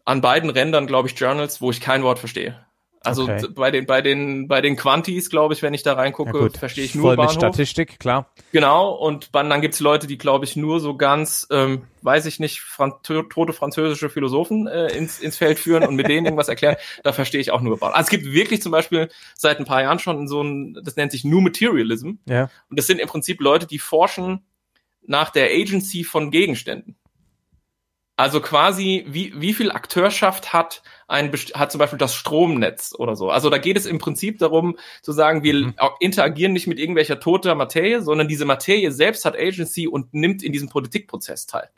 an 0.03 0.21
beiden 0.21 0.49
Rändern, 0.49 0.87
glaube 0.87 1.07
ich, 1.07 1.19
Journals, 1.19 1.61
wo 1.61 1.71
ich 1.71 1.81
kein 1.81 2.03
Wort 2.03 2.19
verstehe. 2.19 2.65
Also 3.05 3.23
okay. 3.23 3.47
bei 3.53 3.71
den 3.71 3.85
bei 3.85 4.01
den 4.01 4.47
bei 4.47 4.61
den 4.61 4.75
Quantis, 4.75 5.29
glaube 5.29 5.53
ich, 5.53 5.61
wenn 5.61 5.73
ich 5.73 5.83
da 5.83 5.93
reingucke, 5.93 6.37
ja 6.37 6.49
verstehe 6.49 6.85
ich 6.85 6.95
nur 6.95 7.05
Voll 7.05 7.15
Bahnhof. 7.15 7.33
mit 7.33 7.41
Statistik, 7.41 7.99
klar. 7.99 8.31
Genau. 8.51 8.91
Und 8.91 9.35
dann, 9.35 9.49
dann 9.49 9.61
gibt's 9.61 9.79
Leute, 9.79 10.07
die 10.07 10.17
glaube 10.17 10.45
ich 10.45 10.55
nur 10.55 10.79
so 10.79 10.95
ganz, 10.95 11.47
ähm, 11.51 11.83
weiß 12.01 12.25
ich 12.25 12.39
nicht, 12.39 12.61
Fran 12.61 12.93
tote 13.03 13.53
französische 13.53 14.09
Philosophen 14.09 14.67
äh, 14.67 14.87
ins 14.87 15.19
ins 15.19 15.37
Feld 15.37 15.59
führen 15.59 15.83
und 15.83 15.95
mit 15.95 16.07
denen 16.07 16.25
irgendwas 16.25 16.49
erklären. 16.49 16.75
Da 17.03 17.13
verstehe 17.13 17.41
ich 17.41 17.51
auch 17.51 17.61
nur 17.61 17.77
Bahnhof. 17.77 17.95
Also 17.95 18.05
es 18.05 18.09
gibt 18.09 18.25
wirklich 18.25 18.61
zum 18.61 18.71
Beispiel 18.71 19.09
seit 19.35 19.59
ein 19.59 19.65
paar 19.65 19.81
Jahren 19.81 19.99
schon 19.99 20.27
so 20.27 20.41
ein, 20.41 20.77
das 20.83 20.95
nennt 20.95 21.11
sich 21.11 21.23
New 21.23 21.41
Materialism. 21.41 22.13
Ja. 22.27 22.49
Und 22.69 22.79
das 22.79 22.87
sind 22.87 22.99
im 22.99 23.07
Prinzip 23.07 23.41
Leute, 23.41 23.67
die 23.67 23.79
forschen 23.79 24.43
nach 25.07 25.29
der 25.29 25.51
Agency 25.51 26.03
von 26.03 26.31
Gegenständen. 26.31 26.95
Also 28.17 28.39
quasi, 28.39 29.05
wie, 29.07 29.33
wie 29.39 29.53
viel 29.53 29.71
Akteurschaft 29.71 30.53
hat 30.53 30.83
ein, 31.07 31.31
hat 31.53 31.71
zum 31.71 31.79
Beispiel 31.79 31.99
das 31.99 32.15
Stromnetz 32.15 32.93
oder 32.97 33.15
so. 33.15 33.29
Also 33.29 33.49
da 33.49 33.57
geht 33.57 33.77
es 33.77 33.85
im 33.85 33.99
Prinzip 33.99 34.39
darum 34.39 34.77
zu 35.01 35.11
sagen, 35.11 35.43
wir 35.43 35.53
mhm. 35.53 35.73
interagieren 35.99 36.53
nicht 36.53 36.67
mit 36.67 36.79
irgendwelcher 36.79 37.19
toter 37.19 37.55
Materie, 37.55 38.01
sondern 38.01 38.27
diese 38.27 38.45
Materie 38.45 38.91
selbst 38.91 39.25
hat 39.25 39.35
Agency 39.35 39.87
und 39.87 40.13
nimmt 40.13 40.41
in 40.43 40.51
diesem 40.51 40.69
Politikprozess 40.69 41.45
teil. 41.45 41.69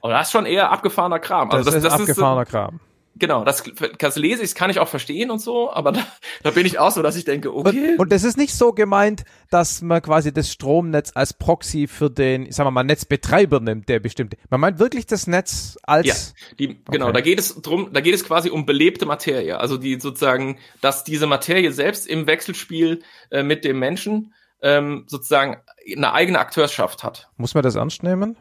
Und 0.00 0.10
das 0.10 0.28
ist 0.28 0.32
schon 0.32 0.46
eher 0.46 0.70
abgefahrener 0.70 1.20
Kram. 1.20 1.50
Also 1.50 1.70
das, 1.70 1.82
das 1.82 1.92
ist 1.92 2.00
abgefahrener 2.00 2.42
ist, 2.42 2.50
Kram. 2.50 2.80
Genau, 3.16 3.44
das, 3.44 3.62
das 3.98 4.16
lese 4.16 4.42
ich, 4.42 4.50
das 4.50 4.54
kann 4.54 4.70
ich 4.70 4.78
auch 4.78 4.88
verstehen 4.88 5.30
und 5.30 5.40
so, 5.40 5.72
aber 5.72 5.92
da, 5.92 6.06
da 6.42 6.50
bin 6.50 6.66
ich 6.66 6.78
auch 6.78 6.90
so, 6.90 7.02
dass 7.02 7.16
ich 7.16 7.24
denke, 7.24 7.54
okay. 7.54 7.92
Und, 7.92 8.00
und 8.00 8.12
das 8.12 8.24
ist 8.24 8.36
nicht 8.36 8.54
so 8.54 8.72
gemeint, 8.72 9.24
dass 9.50 9.82
man 9.82 10.02
quasi 10.02 10.32
das 10.32 10.50
Stromnetz 10.50 11.12
als 11.14 11.32
Proxy 11.32 11.86
für 11.86 12.10
den, 12.10 12.50
sagen 12.50 12.66
wir 12.66 12.70
mal, 12.70 12.84
Netzbetreiber 12.84 13.60
nimmt, 13.60 13.88
der 13.88 14.00
bestimmte. 14.00 14.36
Man 14.50 14.60
meint 14.60 14.78
wirklich 14.78 15.06
das 15.06 15.26
Netz 15.26 15.78
als. 15.82 16.06
Ja, 16.06 16.14
die, 16.58 16.80
genau, 16.90 17.06
okay. 17.06 17.14
da 17.14 17.20
geht 17.20 17.38
es 17.38 17.60
drum, 17.60 17.90
da 17.92 18.00
geht 18.00 18.14
es 18.14 18.24
quasi 18.24 18.50
um 18.50 18.66
belebte 18.66 19.06
Materie, 19.06 19.58
also 19.58 19.76
die 19.76 20.00
sozusagen, 20.00 20.58
dass 20.80 21.04
diese 21.04 21.26
Materie 21.26 21.72
selbst 21.72 22.06
im 22.06 22.26
Wechselspiel 22.26 23.02
äh, 23.30 23.42
mit 23.42 23.64
dem 23.64 23.78
Menschen 23.78 24.34
ähm, 24.62 25.04
sozusagen 25.06 25.60
eine 25.96 26.12
eigene 26.12 26.38
Akteurschaft 26.38 27.02
hat. 27.02 27.28
Muss 27.36 27.54
man 27.54 27.62
das 27.62 27.74
ernst 27.74 28.02
nehmen? 28.02 28.36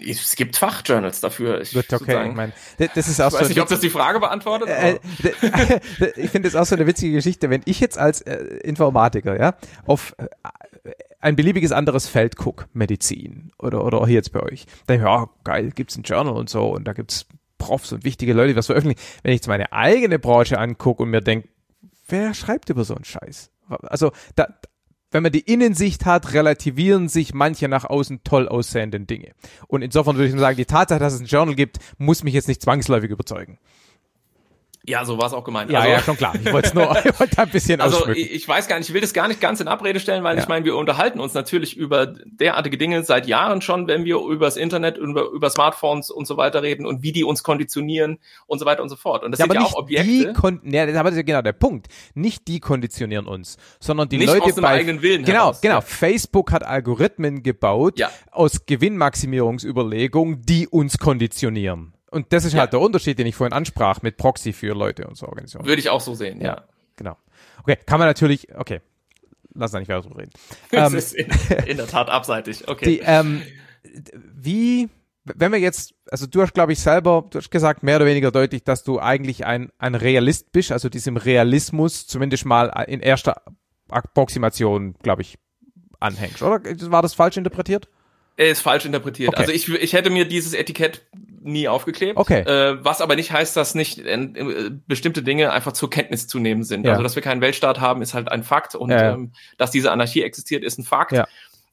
Es 0.00 0.36
gibt 0.36 0.56
Fachjournals 0.56 1.20
dafür. 1.20 1.60
Ich, 1.60 1.72
Gut, 1.72 1.92
okay, 1.92 2.28
ich 2.28 2.34
meine, 2.34 2.52
das 2.78 3.08
ist 3.08 3.20
auch 3.20 3.28
ich 3.28 3.34
weiß 3.34 3.40
so 3.42 3.48
nicht, 3.48 3.60
ob 3.60 3.68
das 3.68 3.80
die 3.80 3.90
Frage 3.90 4.20
beantwortet. 4.20 4.68
Äh, 4.68 4.98
ich 6.16 6.30
finde 6.30 6.48
das 6.48 6.56
auch 6.56 6.66
so 6.66 6.74
eine 6.74 6.86
witzige 6.86 7.12
Geschichte, 7.14 7.50
wenn 7.50 7.62
ich 7.64 7.80
jetzt 7.80 7.98
als 7.98 8.20
äh, 8.22 8.36
Informatiker 8.62 9.38
ja 9.38 9.54
auf 9.86 10.14
äh, 10.18 10.26
ein 11.20 11.36
beliebiges 11.36 11.72
anderes 11.72 12.08
Feld 12.08 12.36
gucke, 12.36 12.66
Medizin 12.72 13.52
oder 13.58 13.84
oder 13.84 14.04
hier 14.06 14.16
jetzt 14.16 14.32
bei 14.32 14.42
euch, 14.42 14.66
dann 14.86 15.00
ja 15.00 15.28
geil, 15.44 15.70
gibt's 15.74 15.96
ein 15.96 16.02
Journal 16.02 16.34
und 16.34 16.48
so 16.48 16.68
und 16.68 16.84
da 16.84 16.92
gibt's 16.92 17.26
Profs 17.58 17.92
und 17.92 18.04
wichtige 18.04 18.32
Leute, 18.32 18.48
die 18.48 18.56
was 18.56 18.66
veröffentlichen. 18.66 19.00
Wenn 19.22 19.32
ich 19.32 19.38
jetzt 19.38 19.48
meine 19.48 19.72
eigene 19.72 20.18
Branche 20.18 20.58
angucke 20.58 21.02
und 21.02 21.10
mir 21.10 21.20
denke, 21.20 21.48
wer 22.06 22.34
schreibt 22.34 22.70
über 22.70 22.84
so 22.84 22.94
einen 22.94 23.04
Scheiß? 23.04 23.50
Also 23.68 24.12
da, 24.36 24.46
wenn 25.10 25.22
man 25.22 25.32
die 25.32 25.40
Innensicht 25.40 26.04
hat, 26.04 26.32
relativieren 26.32 27.08
sich 27.08 27.34
manche 27.34 27.68
nach 27.68 27.84
außen 27.84 28.20
toll 28.24 28.48
aussehenden 28.48 29.06
Dinge. 29.06 29.32
Und 29.66 29.82
insofern 29.82 30.16
würde 30.16 30.28
ich 30.28 30.34
nur 30.34 30.40
sagen, 30.40 30.56
die 30.56 30.66
Tatsache, 30.66 31.00
dass 31.00 31.14
es 31.14 31.20
ein 31.20 31.26
Journal 31.26 31.54
gibt, 31.54 31.78
muss 31.96 32.24
mich 32.24 32.34
jetzt 32.34 32.48
nicht 32.48 32.62
zwangsläufig 32.62 33.10
überzeugen. 33.10 33.58
Ja, 34.88 35.04
so 35.04 35.18
war 35.18 35.26
es 35.26 35.34
auch 35.34 35.44
gemeint. 35.44 35.70
Ja, 35.70 35.80
also, 35.80 35.92
ja, 35.92 36.00
schon 36.00 36.16
klar. 36.16 36.34
Ich 36.42 36.50
wollte 36.50 36.68
es 36.68 36.74
nur 36.74 36.96
ich 37.04 37.20
wollte 37.20 37.38
ein 37.38 37.50
bisschen 37.50 37.80
Also 37.80 38.08
ich, 38.08 38.32
ich 38.32 38.48
weiß 38.48 38.68
gar 38.68 38.78
nicht, 38.78 38.88
ich 38.88 38.94
will 38.94 39.02
das 39.02 39.12
gar 39.12 39.28
nicht 39.28 39.40
ganz 39.40 39.60
in 39.60 39.68
Abrede 39.68 40.00
stellen, 40.00 40.24
weil 40.24 40.36
ja. 40.36 40.42
ich 40.42 40.48
meine, 40.48 40.64
wir 40.64 40.76
unterhalten 40.76 41.20
uns 41.20 41.34
natürlich 41.34 41.76
über 41.76 42.06
derartige 42.06 42.78
Dinge 42.78 43.04
seit 43.04 43.26
Jahren 43.26 43.60
schon, 43.60 43.86
wenn 43.86 44.06
wir 44.06 44.16
über 44.16 44.46
das 44.46 44.56
Internet, 44.56 44.96
über, 44.96 45.28
über 45.28 45.50
Smartphones 45.50 46.10
und 46.10 46.26
so 46.26 46.38
weiter 46.38 46.62
reden 46.62 46.86
und 46.86 47.02
wie 47.02 47.12
die 47.12 47.22
uns 47.22 47.42
konditionieren 47.42 48.18
und 48.46 48.60
so 48.60 48.64
weiter 48.64 48.82
und 48.82 48.88
so 48.88 48.96
fort. 48.96 49.24
Und 49.24 49.32
das 49.32 49.40
ja, 49.40 49.44
sind 49.44 49.54
ja 49.54 49.60
auch 49.60 49.74
Objekte. 49.74 50.06
Die 50.06 50.32
kon 50.32 50.60
ja, 50.64 50.86
das 50.86 51.10
ist 51.10 51.16
ja 51.16 51.22
genau 51.22 51.42
der 51.42 51.52
Punkt. 51.52 51.88
Nicht 52.14 52.48
die 52.48 52.58
konditionieren 52.58 53.26
uns, 53.26 53.58
sondern 53.80 54.08
die 54.08 54.16
nicht 54.16 54.28
Leute 54.28 54.44
aus 54.44 54.54
dem 54.54 54.62
bei 54.62 54.68
eigenen 54.70 55.02
Willen 55.02 55.24
Genau, 55.24 55.38
heraus, 55.38 55.60
genau. 55.60 55.74
Ja. 55.74 55.80
Facebook 55.82 56.50
hat 56.50 56.64
Algorithmen 56.64 57.42
gebaut 57.42 57.98
Ja. 57.98 58.10
aus 58.30 58.64
Gewinnmaximierungsüberlegungen, 58.64 60.42
die 60.42 60.66
uns 60.66 60.96
konditionieren. 60.96 61.92
Und 62.10 62.32
das 62.32 62.44
ist 62.44 62.54
Ja. 62.54 62.60
halt 62.60 62.72
der 62.72 62.80
Unterschied, 62.80 63.18
den 63.18 63.26
ich 63.26 63.34
vorhin 63.36 63.52
ansprach 63.52 64.02
mit 64.02 64.16
Proxy 64.16 64.52
für 64.52 64.74
Leute 64.74 65.06
und 65.06 65.16
so 65.16 65.26
Organisationen. 65.26 65.68
Würde 65.68 65.80
ich 65.80 65.90
auch 65.90 66.00
so 66.00 66.14
sehen, 66.14 66.40
ja. 66.40 66.46
Ja, 66.46 66.64
genau. 66.96 67.16
Okay, 67.62 67.76
kann 67.86 67.98
man 67.98 68.08
natürlich, 68.08 68.48
okay, 68.56 68.80
lass 69.54 69.72
da 69.72 69.78
nicht 69.78 69.88
weiter 69.88 70.02
drüber 70.02 70.20
reden. 70.20 70.30
Das 70.70 70.92
Ähm, 70.92 70.98
ist 70.98 71.14
in, 71.14 71.30
in 71.66 71.76
der 71.76 71.86
Tat 71.86 72.08
abseitig. 72.08 72.66
Okay. 72.68 72.84
die, 72.86 72.98
ähm, 73.04 73.42
wie, 74.34 74.88
wenn 75.24 75.52
wir 75.52 75.58
jetzt, 75.58 75.94
also 76.10 76.26
du 76.26 76.40
hast, 76.40 76.54
glaube 76.54 76.72
ich, 76.72 76.78
selber, 76.80 77.26
du 77.30 77.38
hast 77.38 77.50
gesagt, 77.50 77.82
mehr 77.82 77.96
oder 77.96 78.06
weniger 78.06 78.30
deutlich, 78.30 78.64
dass 78.64 78.84
du 78.84 78.98
eigentlich 79.00 79.44
ein, 79.44 79.70
ein 79.78 79.94
Realist 79.94 80.52
bist, 80.52 80.72
also 80.72 80.88
diesem 80.88 81.16
Realismus 81.18 82.06
zumindest 82.06 82.46
mal 82.46 82.66
in 82.86 83.00
erster 83.00 83.42
Approximation, 83.90 84.94
glaube 85.02 85.22
ich, 85.22 85.38
anhängst, 86.00 86.42
oder? 86.42 86.60
War 86.90 87.02
das 87.02 87.14
falsch 87.14 87.36
interpretiert? 87.36 87.88
Er 88.38 88.50
ist 88.50 88.60
falsch 88.60 88.84
interpretiert. 88.84 89.30
Okay. 89.30 89.40
Also 89.40 89.52
ich, 89.52 89.68
ich 89.68 89.92
hätte 89.92 90.10
mir 90.10 90.24
dieses 90.24 90.54
Etikett 90.54 91.02
nie 91.42 91.66
aufgeklebt. 91.66 92.16
Okay. 92.16 92.40
Äh, 92.40 92.84
was 92.84 93.00
aber 93.00 93.16
nicht 93.16 93.32
heißt, 93.32 93.56
dass 93.56 93.74
nicht 93.74 93.98
äh, 93.98 94.70
bestimmte 94.86 95.22
Dinge 95.22 95.52
einfach 95.52 95.72
zur 95.72 95.90
Kenntnis 95.90 96.28
zu 96.28 96.38
nehmen 96.38 96.62
sind. 96.62 96.84
Ja. 96.84 96.92
Also 96.92 97.02
dass 97.02 97.16
wir 97.16 97.22
keinen 97.22 97.40
Weltstaat 97.40 97.80
haben, 97.80 98.00
ist 98.00 98.14
halt 98.14 98.30
ein 98.30 98.44
Fakt 98.44 98.74
und 98.74 98.90
Ja. 98.90 99.14
Ähm, 99.14 99.32
dass 99.56 99.72
diese 99.72 99.90
Anarchie 99.90 100.22
existiert, 100.22 100.62
ist 100.62 100.78
ein 100.78 100.84
Fakt. 100.84 101.12
Ja. 101.12 101.26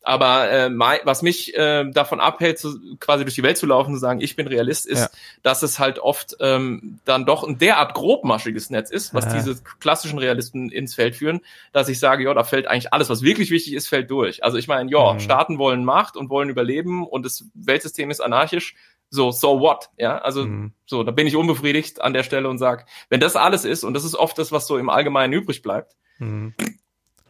Aber 0.07 0.49
äh, 0.51 0.69
mei- 0.69 1.01
was 1.03 1.23
mich 1.23 1.55
äh, 1.57 1.89
davon 1.91 2.19
abhält, 2.19 2.59
zu, 2.59 2.79
quasi 2.99 3.25
durch 3.25 3.33
die 3.33 3.41
Welt 3.43 3.57
zu 3.57 3.65
laufen 3.65 3.89
und 3.89 3.95
zu 3.95 3.99
sagen, 4.01 4.21
ich 4.21 4.35
bin 4.35 4.47
Realist, 4.47 4.85
ist, 4.85 4.99
Ja. 4.99 5.09
dass 5.41 5.63
es 5.63 5.79
halt 5.79 5.97
oft 5.97 6.37
ähm, 6.39 6.99
dann 7.05 7.25
doch 7.25 7.43
ein 7.43 7.57
derart 7.57 7.95
grobmaschiges 7.95 8.69
Netz 8.69 8.91
ist, 8.91 9.13
was 9.15 9.25
Ja. 9.25 9.33
diese 9.33 9.57
klassischen 9.79 10.19
Realisten 10.19 10.69
ins 10.71 10.93
Feld 10.93 11.15
führen, 11.15 11.41
dass 11.73 11.89
ich 11.89 11.99
sage, 11.99 12.23
ja, 12.23 12.33
da 12.35 12.43
fällt 12.43 12.67
eigentlich 12.67 12.93
alles, 12.93 13.09
was 13.09 13.23
wirklich 13.23 13.49
wichtig 13.49 13.73
ist, 13.73 13.87
fällt 13.87 14.11
durch. 14.11 14.43
Also 14.43 14.57
ich 14.57 14.67
meine, 14.67 14.91
ja, 14.91 15.13
Mhm. 15.13 15.19
Staaten 15.19 15.57
wollen 15.57 15.83
Macht 15.83 16.15
und 16.17 16.29
wollen 16.29 16.49
überleben 16.49 17.05
und 17.05 17.25
das 17.25 17.45
Weltsystem 17.55 18.11
ist 18.11 18.21
anarchisch. 18.21 18.75
So, 19.09 19.31
so 19.31 19.59
what? 19.59 19.89
Ja, 19.97 20.19
also 20.19 20.45
Mhm. 20.45 20.71
so, 20.85 21.03
da 21.03 21.11
bin 21.11 21.25
ich 21.25 21.35
unbefriedigt 21.35 22.01
an 22.01 22.13
der 22.13 22.23
Stelle 22.23 22.47
und 22.49 22.57
sag, 22.59 22.85
wenn 23.09 23.19
das 23.19 23.35
alles 23.35 23.65
ist, 23.65 23.83
und 23.83 23.93
das 23.95 24.03
ist 24.03 24.13
oft 24.15 24.37
das, 24.37 24.51
was 24.51 24.67
so 24.67 24.77
im 24.77 24.89
Allgemeinen 24.89 25.33
übrig 25.33 25.61
bleibt, 25.63 25.95
Mhm. 26.19 26.53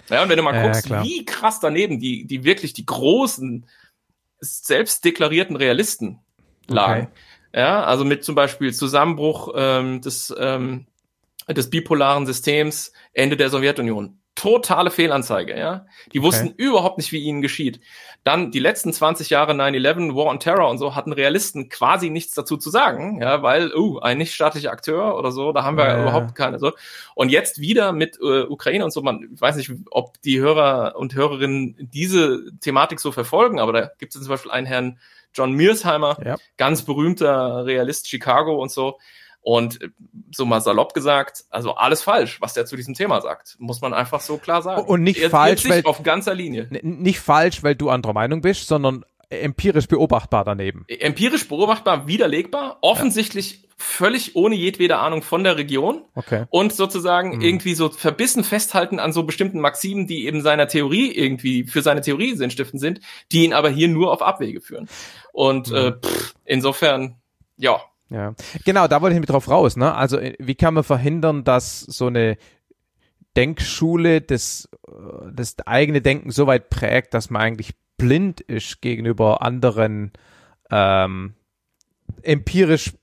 Ja, 0.10 0.24
und 0.24 0.30
wenn 0.30 0.38
du 0.38 0.44
mal 0.44 0.54
Ja, 0.54 0.64
guckst, 0.64 0.86
klar. 0.86 1.04
wie 1.04 1.26
krass 1.26 1.60
daneben 1.60 2.00
die, 2.00 2.26
die 2.26 2.44
wirklich 2.44 2.74
die 2.74 2.86
großen, 2.86 3.66
selbst 4.40 5.04
deklarierten 5.06 5.56
Realisten 5.56 6.20
lagen. 6.68 7.08
Ja, 7.54 7.84
also 7.84 8.04
mit 8.04 8.24
zum 8.24 8.36
Beispiel 8.36 8.74
Zusammenbruch 8.74 9.54
ähm, 9.56 10.02
des, 10.02 10.34
ähm, 10.38 10.88
des 11.48 11.70
bipolaren 11.70 12.26
Systems, 12.26 12.92
Ende 13.14 13.38
der 13.38 13.50
Sowjetunion. 13.50 14.20
Totale 14.36 14.92
Fehlanzeige, 14.92 15.58
ja. 15.58 15.86
Die 16.14 16.22
wussten 16.22 16.54
überhaupt 16.58 16.98
nicht, 16.98 17.14
wie 17.14 17.24
ihnen 17.24 17.42
geschieht. 17.42 17.80
Dann 18.26 18.52
die 18.52 18.60
letzten 18.60 18.92
20 18.92 19.30
Jahre 19.30 19.54
9-11, 19.54 20.14
War 20.14 20.26
on 20.26 20.40
Terror 20.40 20.70
und 20.70 20.78
so 20.78 20.94
hatten 20.94 21.14
Realisten 21.14 21.70
quasi 21.70 22.10
nichts 22.10 22.34
dazu 22.34 22.58
zu 22.58 22.70
sagen, 22.70 23.22
ja, 23.22 23.44
weil, 23.44 23.74
uh, 23.74 24.00
ein 24.00 24.18
nichtstaatlicher 24.18 24.72
Akteur 24.72 25.18
oder 25.18 25.32
so, 25.32 25.54
da 25.54 25.64
haben 25.64 25.78
wir 25.78 25.88
ja. 25.88 26.02
überhaupt 26.02 26.36
keine 26.36 26.60
so. 26.60 26.74
Und 27.14 27.30
jetzt 27.30 27.62
wieder 27.62 27.94
mit 27.94 28.20
äh, 28.20 28.42
Ukraine 28.44 28.84
und 28.84 28.92
so, 28.92 29.02
man 29.02 29.30
ich 29.34 29.40
weiß 29.40 29.56
nicht, 29.56 29.72
ob 29.92 30.22
die 30.24 30.40
Hörer 30.40 30.96
und 30.98 31.16
Hörerinnen 31.16 31.90
diese 31.94 32.52
Thematik 32.60 33.00
so 33.00 33.12
verfolgen, 33.12 33.60
aber 33.60 33.74
da 33.74 33.92
gibt 34.00 34.16
es 34.16 34.22
zum 34.22 34.30
Beispiel 34.30 34.52
einen 34.52 34.68
Herrn 34.68 35.00
John 35.34 35.54
Mearsheimer, 35.54 36.18
Ja. 36.26 36.36
ganz 36.58 36.82
berühmter 36.82 37.66
Realist 37.66 38.10
Chicago 38.10 38.62
und 38.62 38.72
so. 38.72 38.98
Und 39.48 39.80
äh, 39.84 39.90
so 40.34 40.44
mal 40.48 40.60
salopp 40.60 40.96
gesagt, 40.96 41.46
also 41.52 41.76
alles 41.76 42.02
falsch, 42.02 42.42
was 42.42 42.56
der 42.56 42.66
zu 42.66 42.76
diesem 42.76 42.96
Thema 42.96 43.22
sagt, 43.22 43.56
muss 43.60 43.80
man 43.80 43.94
einfach 43.94 44.20
so 44.20 44.38
klar 44.40 44.64
sagen. 44.64 44.88
Und 44.88 45.04
nicht 45.04 45.20
Er- 45.20 45.30
falsch, 45.30 45.70
weil- 45.70 45.84
auf 45.86 46.02
ganzer 46.02 46.34
Linie. 46.34 46.68
Nicht 46.82 47.20
falsch, 47.20 47.62
weil 47.62 47.76
du 47.76 47.92
anderer 47.92 48.14
Meinung 48.14 48.42
bist, 48.42 48.68
sondern 48.68 49.06
empirisch 49.30 49.88
beobachtbar 49.88 50.46
daneben. 50.46 50.86
Empirisch 50.88 51.48
beobachtbar, 51.48 52.08
widerlegbar, 52.08 52.80
offensichtlich 52.82 53.68
völlig 53.78 54.36
ohne 54.36 54.56
jedwede 54.56 54.98
Ahnung 54.98 55.22
von 55.22 55.44
der 55.44 55.58
Region 55.58 56.02
Okay. 56.16 56.46
und 56.50 56.74
sozusagen 56.74 57.36
Mhm. 57.36 57.42
irgendwie 57.42 57.76
so 57.76 57.90
verbissen 57.90 58.44
festhalten 58.44 59.00
an 59.00 59.14
so 59.14 59.24
bestimmten 59.24 59.60
Maximen, 59.60 60.08
die 60.08 60.26
eben 60.26 60.42
seiner 60.42 60.68
Theorie 60.68 61.12
irgendwie 61.12 61.66
für 61.66 61.84
seine 61.84 62.02
Theorie 62.02 62.34
sinnstiftend 62.36 62.80
sind, 62.82 63.00
die 63.32 63.44
ihn 63.44 63.54
aber 63.54 63.70
hier 63.70 63.90
nur 63.90 64.12
auf 64.12 64.22
Abwege 64.24 64.60
führen. 64.62 64.88
Und 65.34 65.70
Mhm. 65.70 65.76
äh, 65.76 65.92
pff, 65.92 66.34
insofern, 66.46 67.18
ja, 67.58 67.80
Ja, 68.10 68.36
genau, 68.64 68.88
da 68.88 69.02
wollte 69.02 69.16
ich 69.16 69.20
mit 69.20 69.30
drauf 69.30 69.50
raus. 69.50 69.78
Ne? 69.78 69.94
Also 69.94 70.18
äh, 70.18 70.36
wie 70.40 70.56
kann 70.56 70.74
man 70.74 70.84
verhindern, 70.84 71.44
dass 71.44 71.80
so 71.80 72.08
eine 72.08 72.38
Denkschule 73.36 74.22
das, 74.22 74.70
äh, 74.88 74.92
das 75.34 75.58
eigene 75.66 76.02
Denken 76.02 76.32
so 76.32 76.48
weit 76.48 76.70
prägt, 76.70 77.14
dass 77.14 77.30
man 77.30 77.42
eigentlich 77.42 77.76
blind 77.98 78.42
ist 78.42 78.82
gegenüber 78.82 79.42
anderen 79.42 80.12
ähm, 80.70 81.34
empirisch 82.22 82.94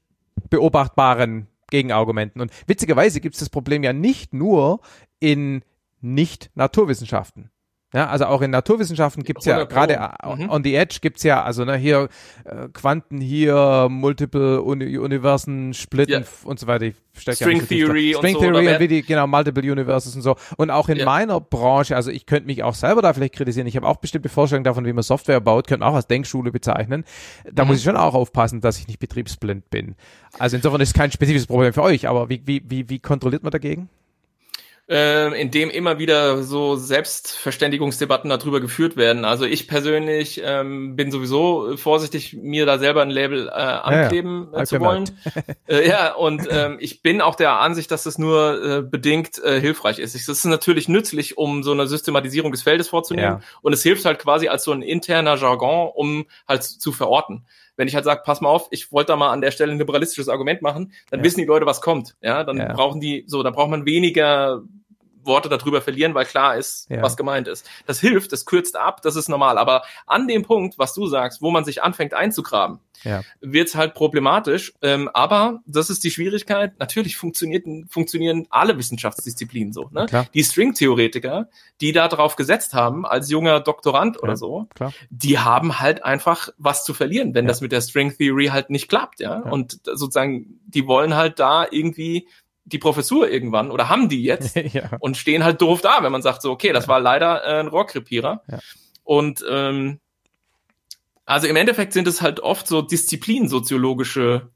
beobachtbaren 0.51 1.49
Gegenargumenten. 1.71 2.41
Und 2.41 2.53
witzigerweise 2.67 3.21
gibt 3.21 3.35
es 3.35 3.41
das 3.41 3.51
Problem 3.51 3.83
ja 3.83 3.93
nicht 3.93 4.35
nur 4.35 4.81
in 5.21 5.63
Nicht-Naturwissenschaften. 6.01 7.52
Ja, 7.95 8.07
also 8.09 8.25
auch 8.25 8.41
in 8.41 8.51
Naturwissenschaften 8.51 9.23
gibt's 9.23 9.45
ja 9.45 9.57
100 9.59 9.69
Pro. 9.69 9.75
gerade 9.75 9.95
äh, 9.95 10.37
Mhm. 10.45 10.49
on 10.51 10.65
the 10.65 10.75
edge 10.75 10.99
gibt's 11.03 11.23
ja, 11.25 11.43
also 11.43 11.65
ne, 11.67 11.77
hier 11.77 12.09
äh, 12.45 12.69
Quanten 12.73 13.21
hier, 13.21 13.89
Multiple 13.91 14.63
Uni 14.63 14.97
Universen 14.97 15.75
splitten 15.75 16.13
Ja. 16.13 16.19
f- 16.21 16.45
und 16.47 16.59
so 16.59 16.67
weiter. 16.67 16.87
Ja 16.87 16.93
String 17.35 17.59
tief 17.59 17.69
Theory 17.69 18.13
drin. 18.13 18.15
und 18.15 18.19
String 18.21 18.35
so, 18.37 18.41
Theory 18.41 18.65
da 18.65 18.73
und 18.73 18.81
wie 18.81 18.89
die, 18.89 19.03
genau, 19.03 19.27
Multiple 19.27 19.71
Universes 19.71 20.17
und 20.17 20.23
so. 20.23 20.37
Und 20.57 20.71
auch 20.71 20.89
in 20.89 20.97
Ja. 20.97 21.05
meiner 21.05 21.39
Branche, 21.41 21.95
also 21.95 22.11
ich 22.11 22.25
könnte 22.25 22.47
mich 22.47 22.63
auch 22.63 22.73
selber 22.75 23.03
da 23.03 23.13
vielleicht 23.13 23.35
kritisieren. 23.35 23.67
Ich 23.67 23.77
habe 23.77 23.87
auch 23.87 23.97
bestimmte 23.99 24.31
Vorstellungen 24.31 24.65
davon, 24.65 24.87
wie 24.87 24.93
man 24.95 25.03
Software 25.03 25.41
baut, 25.41 25.67
könnte 25.67 25.85
auch 25.85 25.95
als 25.95 26.07
Denkschule 26.07 26.51
bezeichnen. 26.51 27.05
Da 27.53 27.65
Mhm. 27.65 27.69
muss 27.69 27.79
ich 27.79 27.85
schon 27.85 27.99
auch 27.99 28.15
aufpassen, 28.15 28.63
dass 28.63 28.79
ich 28.79 28.87
nicht 28.89 28.99
betriebsblind 29.01 29.69
bin. 29.69 29.95
Also 30.39 30.57
insofern 30.57 30.81
ist 30.81 30.89
es 30.89 30.95
kein 30.95 31.13
spezifisches 31.13 31.47
Problem 31.47 31.75
für 31.75 31.83
euch, 31.83 32.09
aber 32.09 32.31
wie, 32.31 32.41
wie, 32.47 32.63
wie, 32.67 32.89
wie 32.89 32.99
kontrolliert 32.99 33.43
man 33.43 33.51
dagegen? 33.53 33.91
Äh, 34.93 35.41
in 35.41 35.51
dem 35.51 35.71
immer 35.71 35.99
wieder 35.99 36.43
so 36.43 36.77
Selbstverständigungsdebatten 36.77 38.29
darüber 38.29 38.61
geführt 38.61 38.97
werden. 38.97 39.25
Also 39.25 39.47
ich 39.47 39.67
persönlich 39.67 40.43
ähm, 40.45 40.97
bin 40.97 41.11
sowieso 41.11 41.79
vorsichtig, 41.79 42.35
mir 42.35 42.67
da 42.67 42.79
selber 42.79 43.01
ein 43.01 43.11
Label 43.11 43.49
äh, 43.49 43.53
ankleben 43.53 44.49
Hab 44.53 44.59
äh, 44.59 44.63
ich 44.65 44.69
zu 44.69 44.81
wollen. 44.81 45.11
äh, 45.67 45.89
ja, 45.89 46.15
und 46.15 46.47
ähm, 46.51 46.77
ich 46.79 47.01
bin 47.01 47.23
auch 47.23 47.37
der 47.37 47.59
Ansicht, 47.61 47.91
dass 47.91 48.03
das 48.03 48.19
nur 48.19 48.63
äh, 48.63 48.83
bedingt 48.83 49.43
äh, 49.43 49.61
hilfreich 49.61 49.99
ist. 49.99 50.15
Es 50.15 50.29
ist 50.29 50.45
natürlich 50.45 50.89
nützlich, 50.89 51.39
um 51.39 51.63
so 51.63 51.73
eine 51.73 51.87
Systematisierung 51.87 52.53
des 52.53 52.63
Feldes 52.63 52.89
vorzunehmen. 52.89 53.41
Ja. 53.41 53.41
Und 53.63 53.73
es 53.73 53.83
hilft 53.83 54.05
halt 54.05 54.19
quasi 54.19 54.49
als 54.49 54.65
so 54.65 54.73
ein 54.73 54.83
interner 54.83 55.37
Jargon, 55.37 55.91
um 55.95 56.27
halt 56.47 56.65
zu 56.65 56.93
verorten. 56.93 57.47
wenn 57.77 57.89
ich 57.89 57.95
halt 57.95 58.05
sage, 58.05 58.23
pass 58.25 58.41
mal 58.43 58.51
auf, 58.51 58.69
ich 58.71 58.93
wollte 58.93 59.13
da 59.13 59.17
mal 59.17 59.31
an 59.31 59.41
der 59.41 59.51
Stelle 59.51 59.73
ein 59.73 59.79
liberalistisches 59.79 60.29
Argument 60.29 60.61
machen, 60.61 60.93
dann 61.11 61.21
ja. 61.21 61.25
wissen 61.25 61.41
die 61.41 61.47
Leute, 61.47 61.65
was 61.65 61.81
kommt. 61.81 62.15
Ja, 62.21 62.45
dann 62.45 62.59
ja. 62.59 62.73
brauchen 62.73 63.01
die, 63.01 63.25
so, 63.27 63.43
dann 63.43 63.55
braucht 63.55 63.71
man 63.71 63.87
weniger 63.87 64.63
Worte 65.25 65.49
darüber 65.49 65.81
verlieren, 65.81 66.15
weil 66.15 66.25
klar 66.25 66.57
ist, 66.57 66.89
ja. 66.91 67.03
was 67.03 67.17
gemeint 67.17 67.49
ist. 67.49 67.69
Das 67.87 68.01
hilft, 68.01 68.33
das 68.33 68.47
kürzt 68.47 68.77
ab, 68.77 69.03
das 69.03 69.17
ist 69.17 69.29
normal. 69.29 69.59
Aber 69.59 69.83
an 70.07 70.29
dem 70.29 70.43
Punkt, 70.43 70.79
was 70.79 70.95
du 70.95 71.07
sagst, 71.07 71.43
wo 71.43 71.51
man 71.51 71.65
sich 71.65 71.83
anfängt 71.83 72.15
einzugraben, 72.15 72.81
ja. 73.05 73.23
wird 73.41 73.69
es 73.69 73.75
halt 73.75 73.95
problematisch. 73.95 74.73
Ähm, 74.83 75.09
aber 75.13 75.61
das 75.67 75.91
ist 75.91 76.05
die 76.05 76.11
Schwierigkeit. 76.11 76.79
Natürlich 76.79 77.17
funktioniert, 77.17 77.67
funktionieren 77.89 78.47
alle 78.51 78.79
Wissenschaftsdisziplinen 78.79 79.73
so. 79.73 79.89
Ne? 79.93 80.07
Die 80.35 80.45
String-Theoretiker, 80.45 81.49
die 81.81 81.93
da 81.93 82.09
drauf 82.09 82.37
gesetzt 82.37 82.75
haben, 82.75 83.07
als 83.07 83.31
junger 83.31 83.61
Doktorand 83.61 84.17
ja, 84.17 84.23
oder 84.23 84.37
so, 84.37 84.69
klar. 84.75 84.93
die 85.11 85.39
haben 85.39 85.81
halt 85.81 86.05
einfach 86.05 86.51
was 86.59 86.85
zu 86.85 86.95
verlieren, 86.95 87.35
wenn 87.35 87.47
das 87.47 87.61
mit 87.61 87.73
der 87.73 87.81
String 87.81 88.17
Theory 88.17 88.47
halt 88.47 88.71
nicht 88.71 88.89
klappt. 88.89 89.21
Ja? 89.21 89.39
Und 89.39 89.81
sozusagen, 89.85 90.61
die 90.67 90.87
wollen 90.87 91.15
halt 91.15 91.39
da 91.39 91.67
irgendwie 91.71 92.29
die 92.65 92.79
Professur 92.79 93.29
irgendwann 93.29 93.71
oder 93.71 93.89
haben 93.89 94.09
die 94.09 94.23
jetzt 94.23 94.57
ja. 94.73 94.91
und 95.01 95.17
stehen 95.17 95.45
halt 95.45 95.61
doof 95.61 95.81
da, 95.81 96.03
wenn 96.03 96.13
man 96.13 96.23
sagt 96.23 96.43
so, 96.43 96.51
okay, 96.51 96.73
das 96.73 96.85
ja. 96.85 96.89
war 96.89 97.01
leider 97.01 97.45
äh, 97.45 97.61
ein 97.61 97.69
Rohrkrepierer. 97.69 98.43
Ja. 98.49 98.59
Und 99.05 99.45
ähm, 99.49 100.01
also 101.25 101.47
im 101.47 101.57
Endeffekt 101.57 101.93
sind 101.93 102.07
es 102.07 102.23
halt 102.23 102.41
oft 102.41 102.67
so 102.67 102.83
disziplinsoziologische 102.83 104.51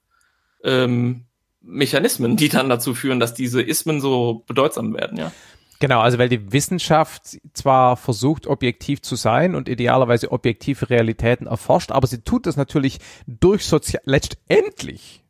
ähm, 0.65 1.25
Mechanismen, 1.61 2.37
die 2.37 2.49
dann 2.49 2.69
dazu 2.69 2.95
führen, 2.95 3.21
dass 3.21 3.35
diese 3.35 3.63
Ismen 3.63 4.01
so 4.01 4.45
bedeutsam 4.47 4.95
werden, 4.95 5.19
ja. 5.19 5.33
Genau, 5.79 6.01
also 6.01 6.17
weil 6.17 6.31
die 6.31 6.53
Wissenschaft 6.53 7.39
zwar 7.53 7.97
versucht, 7.99 8.47
objektiv 8.47 9.03
zu 9.03 9.15
sein 9.15 9.55
und 9.55 9.69
idealerweise 9.69 10.33
objektive 10.33 10.89
Realitäten 10.89 11.47
erforscht, 11.47 11.91
aber 11.91 12.07
sie 12.07 12.23
tut 12.23 12.47
das 12.47 12.57
natürlich 12.57 12.99
durch 13.27 13.67
sozial, 13.67 14.03
letztendlich 14.07 15.23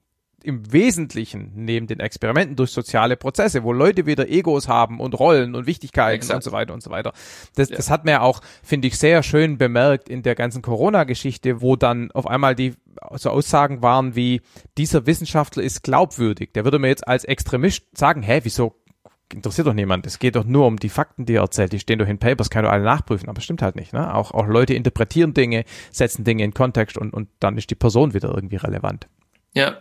im 0.47 0.73
Wesentlichen 0.73 1.53
neben 1.55 1.87
den 1.87 2.01
Experimenten 2.01 2.57
durch 2.57 2.71
soziale 2.71 3.17
Prozesse, 3.17 3.65
wo 3.65 3.73
Leute 3.73 4.07
wieder 4.07 4.29
Egos 4.29 4.69
haben 4.69 5.01
und 5.01 5.19
Rollen 5.19 5.55
und 5.55 5.67
Wichtigkeiten 5.67 6.17
Exakt. 6.17 6.37
und 6.37 6.43
so 6.45 6.53
weiter 6.53 6.73
und 6.73 6.83
so 6.83 6.91
weiter. 6.91 7.13
Das, 7.55 7.69
ja. 7.69 7.77
das 7.77 7.91
hat 7.91 8.05
man 8.05 8.13
ja 8.13 8.21
auch, 8.21 8.41
finde 8.63 8.89
ich, 8.89 8.99
sehr 8.99 9.23
schön 9.23 9.59
bemerkt 9.59 10.09
in 10.09 10.23
der 10.23 10.35
ganzen 10.35 10.63
Corona-Geschichte, 10.63 11.61
wo 11.61 11.77
dann 11.77 12.11
auf 12.13 12.27
einmal 12.27 12.55
die 12.55 12.75
so 13.17 13.31
Aussagen 13.31 13.83
waren 13.83 14.17
wie, 14.17 14.41
dieser 14.79 15.07
Wissenschaftler 15.07 15.63
ist 15.63 15.83
glaubwürdig. 15.83 16.53
Der 16.55 16.65
würde 16.65 16.79
mir 16.79 16.89
jetzt 16.89 17.07
als 17.07 17.25
Extremist 17.25 17.85
sagen, 17.97 18.23
hä, 18.23 18.41
wieso 18.43 18.75
interessiert 19.33 19.67
doch 19.67 19.75
niemand. 19.75 20.07
Es 20.07 20.19
geht 20.19 20.37
doch 20.37 20.45
nur 20.45 20.67
um 20.67 20.79
die 20.79 20.89
Fakten, 20.89 21.27
die 21.27 21.35
er 21.35 21.43
erzählt. 21.43 21.73
Die 21.73 21.81
stehen 21.81 21.99
doch 21.99 22.07
in 22.07 22.19
Papers, 22.19 22.51
kann 22.51 22.65
doch 22.65 22.71
alle 22.71 22.85
nachprüfen, 22.85 23.29
aber 23.29 23.41
stimmt 23.41 23.63
halt 23.63 23.77
nicht. 23.77 23.93
Ne? 23.93 24.15
Auch, 24.15 24.33
auch 24.33 24.47
Leute 24.47 24.75
interpretieren 24.75 25.35
Dinge, 25.35 25.65
setzen 25.91 26.25
Dinge 26.25 26.45
in 26.45 26.55
Kontext 26.55 26.97
und, 26.97 27.13
und 27.13 27.29
dann 27.41 27.59
ist 27.59 27.71
die 27.71 27.75
Person 27.75 28.15
wieder 28.15 28.33
irgendwie 28.33 28.57
relevant. 28.57 29.09
Ja. 29.57 29.79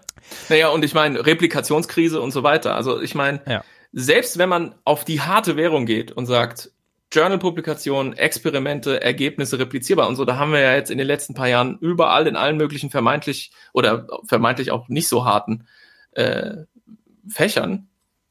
Naja, 0.49 0.69
und 0.69 0.83
ich 0.83 0.93
meine, 0.93 1.23
Replikationskrise 1.25 2.19
und 2.21 2.31
so 2.31 2.41
weiter. 2.43 2.75
Also 2.75 3.01
ich 3.01 3.13
meine, 3.13 3.41
ja. 3.45 3.63
selbst 3.91 4.37
wenn 4.37 4.49
man 4.49 4.73
auf 4.85 5.05
die 5.05 5.21
harte 5.21 5.57
Währung 5.57 5.85
geht 5.85 6.11
und 6.11 6.25
sagt, 6.25 6.71
Journal-Publikationen, 7.11 8.13
Experimente, 8.13 9.01
Ergebnisse 9.01 9.59
replizierbar 9.59 10.07
und 10.07 10.15
so, 10.15 10.25
da 10.25 10.37
haben 10.37 10.51
wir 10.51 10.59
ja 10.59 10.73
jetzt 10.73 10.89
in 10.89 10.97
den 10.97 11.05
letzten 11.05 11.33
paar 11.33 11.47
Jahren 11.47 11.77
überall 11.79 12.25
in 12.25 12.35
allen 12.35 12.57
möglichen 12.57 12.89
vermeintlich 12.89 13.51
oder 13.73 14.07
vermeintlich 14.25 14.71
auch 14.71 14.87
nicht 14.87 15.07
so 15.07 15.25
harten 15.25 15.67
äh, 16.13 16.63
Fächern 17.27 17.87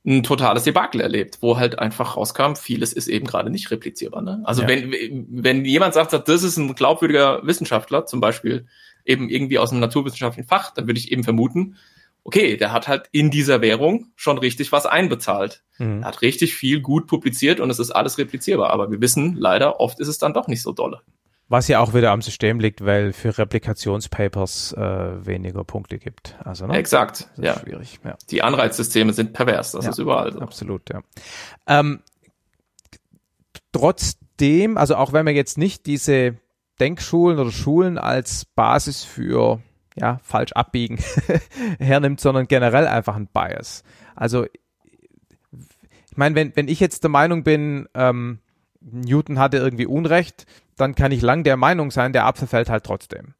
ein 0.06 0.22
totales 0.22 0.64
Debakel 0.64 1.00
erlebt, 1.00 1.38
wo 1.40 1.56
halt 1.56 1.78
einfach 1.78 2.16
rauskam, 2.16 2.56
vieles 2.56 2.92
ist 2.92 3.06
eben 3.06 3.26
gerade 3.26 3.48
nicht 3.48 3.70
replizierbar. 3.70 4.20
Ne? 4.22 4.42
Also 4.44 4.62
ja. 4.62 4.68
wenn, 4.68 4.92
wenn 5.30 5.64
jemand 5.64 5.94
sagt, 5.94 6.12
das 6.12 6.42
ist 6.42 6.56
ein 6.58 6.74
glaubwürdiger 6.74 7.46
Wissenschaftler, 7.46 8.04
zum 8.04 8.20
Beispiel 8.20 8.66
eben 9.04 9.28
irgendwie 9.28 9.58
aus 9.58 9.70
einem 9.70 9.80
naturwissenschaftlichen 9.80 10.48
Fach, 10.48 10.72
dann 10.72 10.86
würde 10.86 10.98
ich 10.98 11.12
eben 11.12 11.24
vermuten, 11.24 11.76
okay, 12.24 12.56
der 12.56 12.72
hat 12.72 12.88
halt 12.88 13.08
in 13.12 13.30
dieser 13.30 13.60
Währung 13.60 14.06
schon 14.16 14.38
richtig 14.38 14.72
was 14.72 14.86
einbezahlt. 14.86 15.62
Mhm. 15.78 16.02
Er 16.02 16.08
hat 16.08 16.22
richtig 16.22 16.54
viel 16.54 16.80
gut 16.80 17.06
publiziert 17.06 17.60
und 17.60 17.70
es 17.70 17.78
ist 17.78 17.90
alles 17.90 18.18
replizierbar. 18.18 18.70
Aber 18.70 18.90
wir 18.90 19.00
wissen 19.00 19.36
leider, 19.36 19.78
oft 19.78 20.00
ist 20.00 20.08
es 20.08 20.18
dann 20.18 20.32
doch 20.32 20.48
nicht 20.48 20.62
so 20.62 20.72
dolle. 20.72 21.02
Was 21.48 21.68
ja 21.68 21.80
auch 21.80 21.92
wieder 21.92 22.10
am 22.10 22.22
System 22.22 22.58
liegt, 22.58 22.86
weil 22.86 23.12
für 23.12 23.36
Replikationspapers 23.36 24.72
äh, 24.72 25.26
weniger 25.26 25.62
Punkte 25.62 25.98
gibt. 25.98 26.36
Also, 26.42 26.66
ne? 26.66 26.74
Exakt, 26.74 27.28
ja. 27.36 27.58
Schwierig, 27.58 28.00
ja. 28.02 28.16
Die 28.30 28.42
Anreizsysteme 28.42 29.12
sind 29.12 29.34
pervers, 29.34 29.72
das 29.72 29.84
ja, 29.84 29.90
ist 29.90 29.98
überall 29.98 30.32
so. 30.32 30.40
Absolut, 30.40 30.88
ja. 30.88 31.02
Ähm, 31.66 32.00
trotzdem, 33.72 34.78
also 34.78 34.96
auch 34.96 35.12
wenn 35.12 35.26
wir 35.26 35.34
jetzt 35.34 35.58
nicht 35.58 35.84
diese 35.84 36.38
Denkschulen 36.80 37.38
oder 37.38 37.50
Schulen 37.50 37.98
als 37.98 38.44
Basis 38.44 39.04
für 39.04 39.60
ja, 39.96 40.18
falsch 40.22 40.52
abbiegen 40.52 40.98
hernimmt, 41.78 42.20
sondern 42.20 42.48
generell 42.48 42.86
einfach 42.86 43.16
ein 43.16 43.28
Bias. 43.28 43.84
Also 44.16 44.44
ich 44.44 46.16
meine, 46.16 46.34
wenn, 46.34 46.54
wenn 46.56 46.68
ich 46.68 46.80
jetzt 46.80 47.02
der 47.02 47.10
Meinung 47.10 47.44
bin, 47.44 47.88
ähm, 47.94 48.40
Newton 48.80 49.38
hatte 49.38 49.56
irgendwie 49.56 49.86
Unrecht, 49.86 50.46
dann 50.76 50.94
kann 50.94 51.12
ich 51.12 51.22
lang 51.22 51.44
der 51.44 51.56
Meinung 51.56 51.90
sein, 51.90 52.12
der 52.12 52.26
Apfel 52.26 52.48
fällt 52.48 52.70
halt 52.70 52.84
trotzdem. 52.84 53.34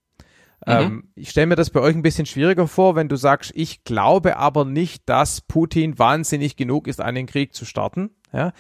Mhm. 0.67 0.73
Ähm, 0.73 1.09
ich 1.15 1.31
stelle 1.31 1.47
mir 1.47 1.57
das 1.57 1.71
bei 1.71 1.81
euch 1.81 1.95
ein 1.95 2.03
bisschen 2.03 2.27
schwieriger 2.27 2.67
vor, 2.69 2.97
wenn 2.97 3.09
du 3.09 3.17
sagst, 3.17 3.53
ich 3.55 3.85
glaube 3.85 4.37
aber 4.37 4.65
nicht, 4.65 5.09
dass 5.09 5.41
Putin 5.41 5.99
wahnsinnig 5.99 6.57
genug 6.57 6.89
ist, 6.89 7.01
einen 7.01 7.27
Krieg 7.27 7.55
zu 7.55 7.65
starten. 7.65 8.11
Ja? 8.33 8.53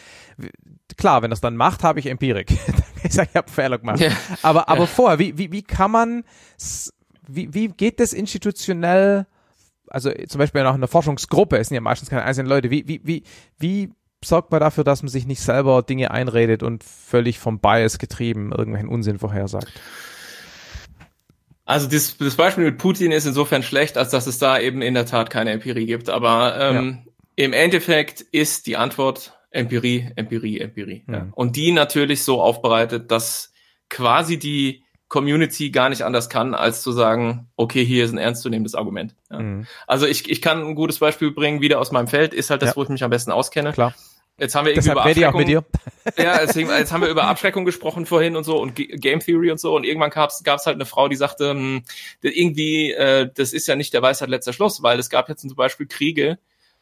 Klar, 0.96 1.22
wenn 1.22 1.30
er 1.30 1.34
es 1.34 1.40
dann 1.40 1.57
macht, 1.57 1.82
habe 1.82 1.98
ich 2.00 2.07
Empirik. 2.07 2.52
ich 3.02 3.12
sage, 3.12 3.30
ich 3.30 3.36
habe 3.36 3.50
Fehler 3.50 3.78
gemacht. 3.78 4.00
Ja. 4.00 4.11
Aber, 4.42 4.68
aber 4.68 4.80
ja. 4.80 4.86
vorher, 4.86 5.18
wie, 5.18 5.38
wie, 5.38 5.50
wie 5.52 5.62
kann 5.62 5.90
man, 5.90 6.24
wie, 7.26 7.52
wie 7.55 7.68
geht 7.68 8.00
das 8.00 8.12
institutionell, 8.12 9.26
also 9.88 10.11
zum 10.28 10.38
Beispiel 10.38 10.62
nach 10.62 10.74
einer 10.74 10.88
Forschungsgruppe, 10.88 11.59
es 11.59 11.68
sind 11.68 11.74
ja 11.74 11.80
meistens 11.80 12.11
keine 12.11 12.24
einzelnen 12.24 12.48
Leute, 12.48 12.70
wie, 12.70 12.86
wie, 12.86 13.00
wie, 13.05 13.22
wie 13.59 13.90
sorgt 14.22 14.50
man 14.50 14.61
dafür, 14.61 14.84
dass 14.84 15.02
man 15.02 15.11
sich 15.11 15.26
nicht 15.26 15.40
selber 15.40 15.82
Dinge 15.82 16.11
einredet 16.11 16.62
und 16.62 16.84
völlig 16.84 17.38
vom 17.38 17.61
Bias 17.61 17.98
getrieben 17.98 18.52
irgendwelchen 18.52 18.88
Unsinn 18.88 19.18
vorhersagt? 19.18 19.72
Also 21.64 21.88
das, 21.88 22.16
das 22.18 22.36
Beispiel 22.36 22.64
mit 22.64 22.78
Putin 22.78 23.10
ist 23.10 23.26
insofern 23.26 23.62
schlecht, 23.62 23.96
als 23.96 24.10
dass 24.10 24.26
es 24.26 24.38
da 24.38 24.58
eben 24.58 24.82
in 24.82 24.94
der 24.94 25.06
Tat 25.06 25.30
keine 25.30 25.50
Empirie 25.50 25.86
gibt. 25.86 26.10
Aber 26.10 26.58
ähm, 26.60 27.04
ja. 27.06 27.44
im 27.44 27.52
Endeffekt 27.52 28.20
ist 28.20 28.66
die 28.66 28.76
Antwort 28.76 29.38
Empirie, 29.50 30.10
Empirie, 30.16 30.60
Empirie. 30.60 31.04
Ja. 31.08 31.28
Und 31.32 31.56
die 31.56 31.72
natürlich 31.72 32.22
so 32.24 32.42
aufbereitet, 32.42 33.10
dass 33.10 33.52
quasi 33.88 34.38
die 34.38 34.84
Community 35.08 35.70
gar 35.70 35.90
nicht 35.90 36.02
anders 36.02 36.28
kann, 36.28 36.54
als 36.54 36.82
zu 36.82 36.90
sagen, 36.90 37.48
okay, 37.56 37.84
hier 37.84 38.04
ist 38.04 38.12
ein 38.12 38.18
ernstzunehmendes 38.18 38.74
Argument. 38.74 39.14
Ja. 39.30 39.38
Mhm. 39.38 39.66
Also 39.86 40.06
ich, 40.06 40.28
ich 40.28 40.42
kann 40.42 40.66
ein 40.66 40.74
gutes 40.74 40.98
Beispiel 40.98 41.30
bringen, 41.30 41.60
wieder 41.60 41.78
aus 41.78 41.92
meinem 41.92 42.08
Feld, 42.08 42.34
ist 42.34 42.50
halt 42.50 42.62
das, 42.62 42.70
ja. 42.70 42.76
wo 42.76 42.82
ich 42.82 42.88
mich 42.88 43.04
am 43.04 43.10
besten 43.10 43.30
auskenne. 43.30 43.72
Klar. 43.72 43.94
Jetzt 44.37 44.57
haben 44.57 44.64
wir 44.64 44.72
irgendwie 44.72 44.89
Deshalb 44.89 45.16
über 45.16 45.30
Abschreckung, 45.30 45.64
ja, 46.18 46.39
deswegen, 46.45 46.68
jetzt 46.70 46.93
haben 46.93 47.03
wir 47.03 47.09
über 47.09 47.24
Abschreckung 47.28 47.64
gesprochen 47.64 48.05
vorhin 48.05 48.35
und 48.35 48.43
so 48.43 48.61
und 48.61 48.74
G 48.74 48.87
Game 48.87 49.20
Theory 49.20 49.53
und 49.53 49.61
so 49.61 49.76
und 49.76 49.85
irgendwann 49.85 50.11
gab 50.11 50.30
es 50.30 50.66
halt 50.66 50.74
eine 50.74 50.87
Frau, 50.87 51.09
die 51.09 51.14
sagte, 51.14 51.51
hm, 51.51 51.82
irgendwie, 52.20 52.91
äh, 52.93 53.30
das 53.32 53.53
ist 53.53 53.68
ja 53.68 53.76
nicht 53.76 53.95
der 53.95 54.03
Weisheit 54.03 54.28
letzter 54.28 54.53
Schluss, 54.53 54.82
weil 54.82 54.99
es 54.99 55.09
gab 55.09 55.28
jetzt 55.28 55.43
zum 55.43 55.55
Beispiel 55.55 55.87
Kriege, 55.87 56.39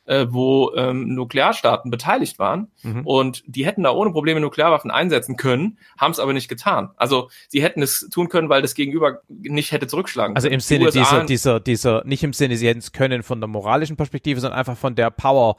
äh, 0.06 0.26
wo 0.30 0.72
ähm, 0.74 1.14
Nuklearstaaten 1.14 1.90
beteiligt 1.90 2.38
waren 2.38 2.68
mhm. 2.82 3.06
und 3.06 3.44
die 3.46 3.66
hätten 3.66 3.82
da 3.82 3.92
ohne 3.92 4.10
Probleme 4.12 4.40
Nuklearwaffen 4.40 4.90
einsetzen 4.90 5.36
können, 5.36 5.78
haben 5.98 6.12
es 6.12 6.18
aber 6.18 6.32
nicht 6.32 6.48
getan. 6.48 6.90
Also 6.96 7.28
sie 7.48 7.62
hätten 7.62 7.82
es 7.82 8.08
tun 8.10 8.28
können, 8.28 8.48
weil 8.48 8.62
das 8.62 8.74
Gegenüber 8.74 9.20
nicht 9.28 9.72
hätte 9.72 9.86
zurückschlagen 9.86 10.34
Also 10.36 10.48
im 10.48 10.60
Sinne 10.60 10.90
dieser, 10.90 11.24
dieser, 11.24 11.60
dieser, 11.60 12.02
nicht 12.04 12.24
im 12.24 12.32
Sinne, 12.32 12.56
sie 12.56 12.66
hätten 12.66 12.80
es 12.80 12.92
können 12.92 13.22
von 13.22 13.40
der 13.40 13.48
moralischen 13.48 13.96
Perspektive, 13.96 14.40
sondern 14.40 14.58
einfach 14.58 14.76
von 14.76 14.94
der 14.94 15.10
Power 15.10 15.56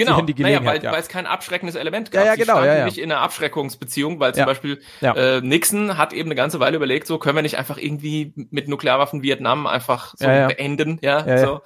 Genau, 0.00 0.20
naja, 0.38 0.64
weil, 0.64 0.82
ja. 0.82 0.92
weil 0.92 1.00
es 1.00 1.08
kein 1.08 1.26
abschreckendes 1.26 1.76
Element 1.76 2.10
gab. 2.10 2.24
Ja, 2.24 2.32
ja, 2.32 2.36
genau, 2.36 2.60
Sie 2.60 2.66
ja, 2.66 2.78
ja. 2.78 2.84
nicht 2.84 2.98
in 2.98 3.12
einer 3.12 3.20
Abschreckungsbeziehung, 3.20 4.20
weil 4.20 4.34
zum. 4.34 4.46
Beispiel. 4.46 4.80
Äh, 5.02 5.40
Nixon 5.42 5.96
hat 5.98 6.12
eben 6.12 6.28
eine 6.28 6.34
ganze 6.34 6.60
Weile 6.60 6.76
überlegt, 6.76 7.06
so 7.06 7.18
können 7.18 7.36
wir 7.36 7.42
nicht 7.42 7.58
einfach 7.58 7.78
irgendwie 7.78 8.32
mit 8.50 8.68
Nuklearwaffen 8.68 9.22
Vietnam 9.22 9.66
einfach 9.66 10.14
so 10.16 10.26
beenden, 10.26 10.98
ja, 11.02 11.38
so. 11.38 11.60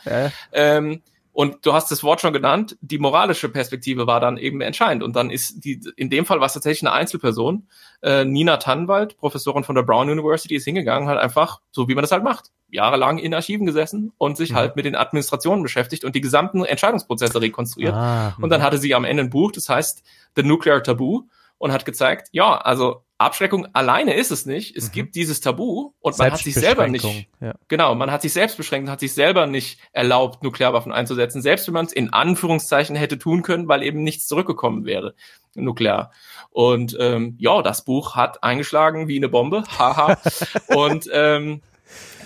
Ähm, 0.52 1.02
und 1.34 1.66
du 1.66 1.72
hast 1.72 1.90
das 1.90 2.04
Wort 2.04 2.20
schon 2.20 2.32
genannt, 2.32 2.78
die 2.80 2.98
moralische 2.98 3.48
Perspektive 3.48 4.06
war 4.06 4.20
dann 4.20 4.36
eben 4.36 4.60
entscheidend. 4.60 5.02
Und 5.02 5.16
dann 5.16 5.30
ist 5.30 5.64
die, 5.64 5.80
in 5.96 6.08
dem 6.08 6.26
Fall 6.26 6.38
war 6.38 6.46
es 6.46 6.52
tatsächlich 6.52 6.86
eine 6.86 6.92
Einzelperson. 6.92 7.66
Äh, 8.02 8.24
Nina 8.24 8.56
Tannwald, 8.58 9.16
Professorin 9.16 9.64
von 9.64 9.74
der 9.74 9.82
Brown 9.82 10.08
University, 10.08 10.54
ist 10.54 10.64
hingegangen, 10.64 11.08
halt 11.08 11.18
einfach, 11.18 11.60
so 11.72 11.88
wie 11.88 11.96
man 11.96 12.02
das 12.02 12.12
halt 12.12 12.22
macht, 12.22 12.52
jahrelang 12.70 13.18
in 13.18 13.34
Archiven 13.34 13.66
gesessen 13.66 14.12
und 14.16 14.36
sich 14.36 14.52
mhm. 14.52 14.54
halt 14.54 14.76
mit 14.76 14.84
den 14.84 14.94
Administrationen 14.94 15.64
beschäftigt 15.64 16.04
und 16.04 16.14
die 16.14 16.20
gesamten 16.20 16.64
Entscheidungsprozesse 16.64 17.40
rekonstruiert. 17.40 17.94
Ah, 17.94 18.36
und 18.40 18.48
dann 18.50 18.60
mhm. 18.60 18.64
hatte 18.64 18.78
sie 18.78 18.94
am 18.94 19.04
Ende 19.04 19.24
ein 19.24 19.30
Buch, 19.30 19.50
das 19.50 19.68
heißt 19.68 20.04
The 20.36 20.44
Nuclear 20.44 20.84
Taboo 20.84 21.28
und 21.64 21.72
hat 21.72 21.86
gezeigt, 21.86 22.28
ja, 22.32 22.58
also 22.58 23.06
Abschreckung 23.16 23.66
alleine 23.72 24.12
ist 24.12 24.30
es 24.30 24.44
nicht. 24.44 24.76
Es 24.76 24.88
mhm. 24.88 24.92
gibt 24.92 25.14
dieses 25.14 25.40
Tabu 25.40 25.92
und 26.00 26.18
man 26.18 26.30
hat 26.30 26.40
sich 26.40 26.52
selber 26.52 26.88
nicht, 26.88 27.06
ja. 27.40 27.54
genau, 27.68 27.94
man 27.94 28.10
hat 28.10 28.20
sich 28.20 28.34
selbst 28.34 28.58
beschränkt, 28.58 28.90
hat 28.90 29.00
sich 29.00 29.14
selber 29.14 29.46
nicht 29.46 29.80
erlaubt, 29.92 30.42
Nuklearwaffen 30.42 30.92
einzusetzen, 30.92 31.40
selbst 31.40 31.66
wenn 31.66 31.72
man 31.72 31.86
es 31.86 31.94
in 31.94 32.12
Anführungszeichen 32.12 32.96
hätte 32.96 33.18
tun 33.18 33.40
können, 33.40 33.66
weil 33.66 33.82
eben 33.82 34.02
nichts 34.02 34.26
zurückgekommen 34.26 34.84
wäre, 34.84 35.14
nuklear. 35.54 36.12
Und 36.50 36.98
ähm, 37.00 37.36
ja, 37.38 37.62
das 37.62 37.82
Buch 37.86 38.14
hat 38.14 38.42
eingeschlagen 38.42 39.08
wie 39.08 39.16
eine 39.16 39.30
Bombe, 39.30 39.64
haha. 39.78 40.18
und 40.66 41.08
ähm, 41.14 41.62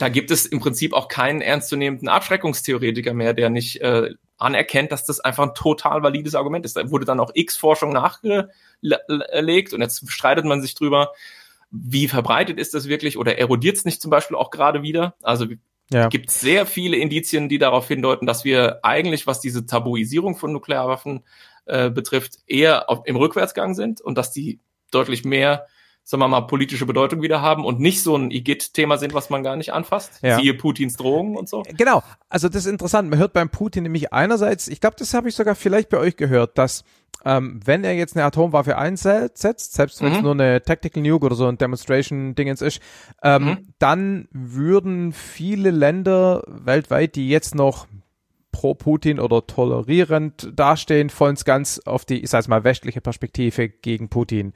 da 0.01 0.09
gibt 0.09 0.33
es 0.33 0.47
im 0.47 0.59
Prinzip 0.59 0.95
auch 0.95 1.07
keinen 1.07 1.43
ernstzunehmenden 1.43 2.09
Abschreckungstheoretiker 2.09 3.15
mehr, 3.15 3.35
der 3.35 3.51
nicht 3.51 3.83
äh, 3.83 4.15
anerkennt, 4.39 4.93
dass 4.93 5.05
das 5.05 5.21
einfach 5.21 5.45
ein 5.45 5.55
total 5.55 6.03
valides 6.03 6.35
Argument 6.35 6.65
ist. 6.65 6.77
Da 6.77 6.91
wurde 6.91 7.05
dann 7.05 7.21
auch 7.21 7.33
X-Forschung 7.35 7.93
nachgelegt 7.93 9.73
und 9.73 9.81
jetzt 9.81 10.11
streitet 10.11 10.45
man 10.45 10.63
sich 10.63 10.75
drüber, 10.75 11.13
wie 11.71 12.09
verbreitet 12.09 12.59
ist 12.59 12.75
das 12.75 12.89
wirklich 12.89 13.19
oder 13.19 13.39
erodiert 13.39 13.77
es 13.77 13.85
nicht 13.85 14.01
zum 14.01 14.11
Beispiel 14.11 14.37
auch 14.37 14.51
gerade 14.51 14.83
wieder? 14.83 15.15
Also 15.23 15.47
ja. 15.91 16.09
gibt 16.09 16.31
sehr 16.31 16.67
viele 16.67 16.97
Indizien, 16.97 17.49
die 17.49 17.59
darauf 17.59 17.89
hindeuten, 17.89 18.27
dass 18.27 18.45
wir 18.45 18.81
eigentlich, 18.85 19.27
was 19.27 19.41
diese 19.41 19.67
Tabuisierung 19.67 20.37
von 20.37 20.53
Nuklearwaffen 20.53 21.25
äh, 21.67 21.91
betrifft, 21.91 22.39
eher 22.47 22.89
auf, 22.89 23.03
im 23.05 23.17
Rückwärtsgang 23.17 23.75
sind 23.75 24.01
und 24.01 24.17
dass 24.17 24.31
die 24.33 24.61
deutlich 24.91 25.25
mehr 25.25 25.67
sagen 26.09 26.23
wir 26.23 26.29
mal, 26.29 26.41
politische 26.41 26.87
Bedeutung 26.87 27.21
wieder 27.21 27.43
haben 27.43 27.67
und 27.67 27.81
nicht 27.81 28.03
so 28.03 28.17
ein 28.17 28.31
IGIT-Thema 28.31 28.97
sind, 28.97 29.13
was 29.13 29.29
man 29.29 29.43
gar 29.43 29.57
nicht 29.57 29.75
anfasst. 29.75 30.21
Ja. 30.23 30.39
Siehe 30.39 30.55
Putins 30.55 30.97
Drohungen 30.97 31.37
und 31.37 31.51
so. 31.51 31.65
Genau. 31.77 32.03
Also 32.31 32.49
das 32.49 32.65
ist 32.65 32.71
interessant. 32.71 33.11
Man 33.11 33.19
hört 33.19 33.35
beim 33.35 33.51
Putin 33.51 33.83
nämlich 33.83 34.11
einerseits, 34.11 34.69
ich 34.69 34.81
glaube, 34.81 34.97
das 34.99 35.13
habe 35.13 35.29
ich 35.29 35.35
sogar 35.35 35.55
vielleicht 35.55 35.91
bei 35.91 35.99
euch 35.99 36.17
gehört, 36.17 36.57
dass 36.57 36.83
ähm, 37.27 37.61
wenn 37.63 37.85
er 37.85 37.93
jetzt 37.93 38.17
eine 38.17 38.25
Atomwaffe 38.25 38.79
einsetzt, 38.79 39.75
selbst 39.75 40.01
wenn 40.01 40.13
es 40.13 40.17
mhm. 40.17 40.23
nur 40.23 40.33
eine 40.33 40.63
Tactical 40.63 41.03
Nuke 41.03 41.27
oder 41.27 41.35
so 41.35 41.47
ein 41.47 41.59
Demonstration-Dingens 41.59 42.63
ist, 42.63 42.81
ähm, 43.23 43.45
mhm. 43.45 43.59
dann 43.79 44.29
würden 44.31 45.13
viele 45.13 45.71
Länder 45.71 46.43
weltweit, 46.47 47.17
die 47.17 47.29
jetzt 47.29 47.55
noch 47.55 47.87
pro 48.59 48.75
Putin 48.75 49.21
oder 49.21 49.47
tolerierend 49.47 50.51
dastehen, 50.53 51.11
vollends 51.11 51.45
ganz 51.45 51.79
auf 51.87 52.05
die, 52.05 52.25
ich 52.25 52.31
sag 52.31 52.49
mal, 52.49 52.65
westliche 52.65 53.01
Perspektive 53.01 53.69
gegen 53.69 54.09
Putin 54.09 54.53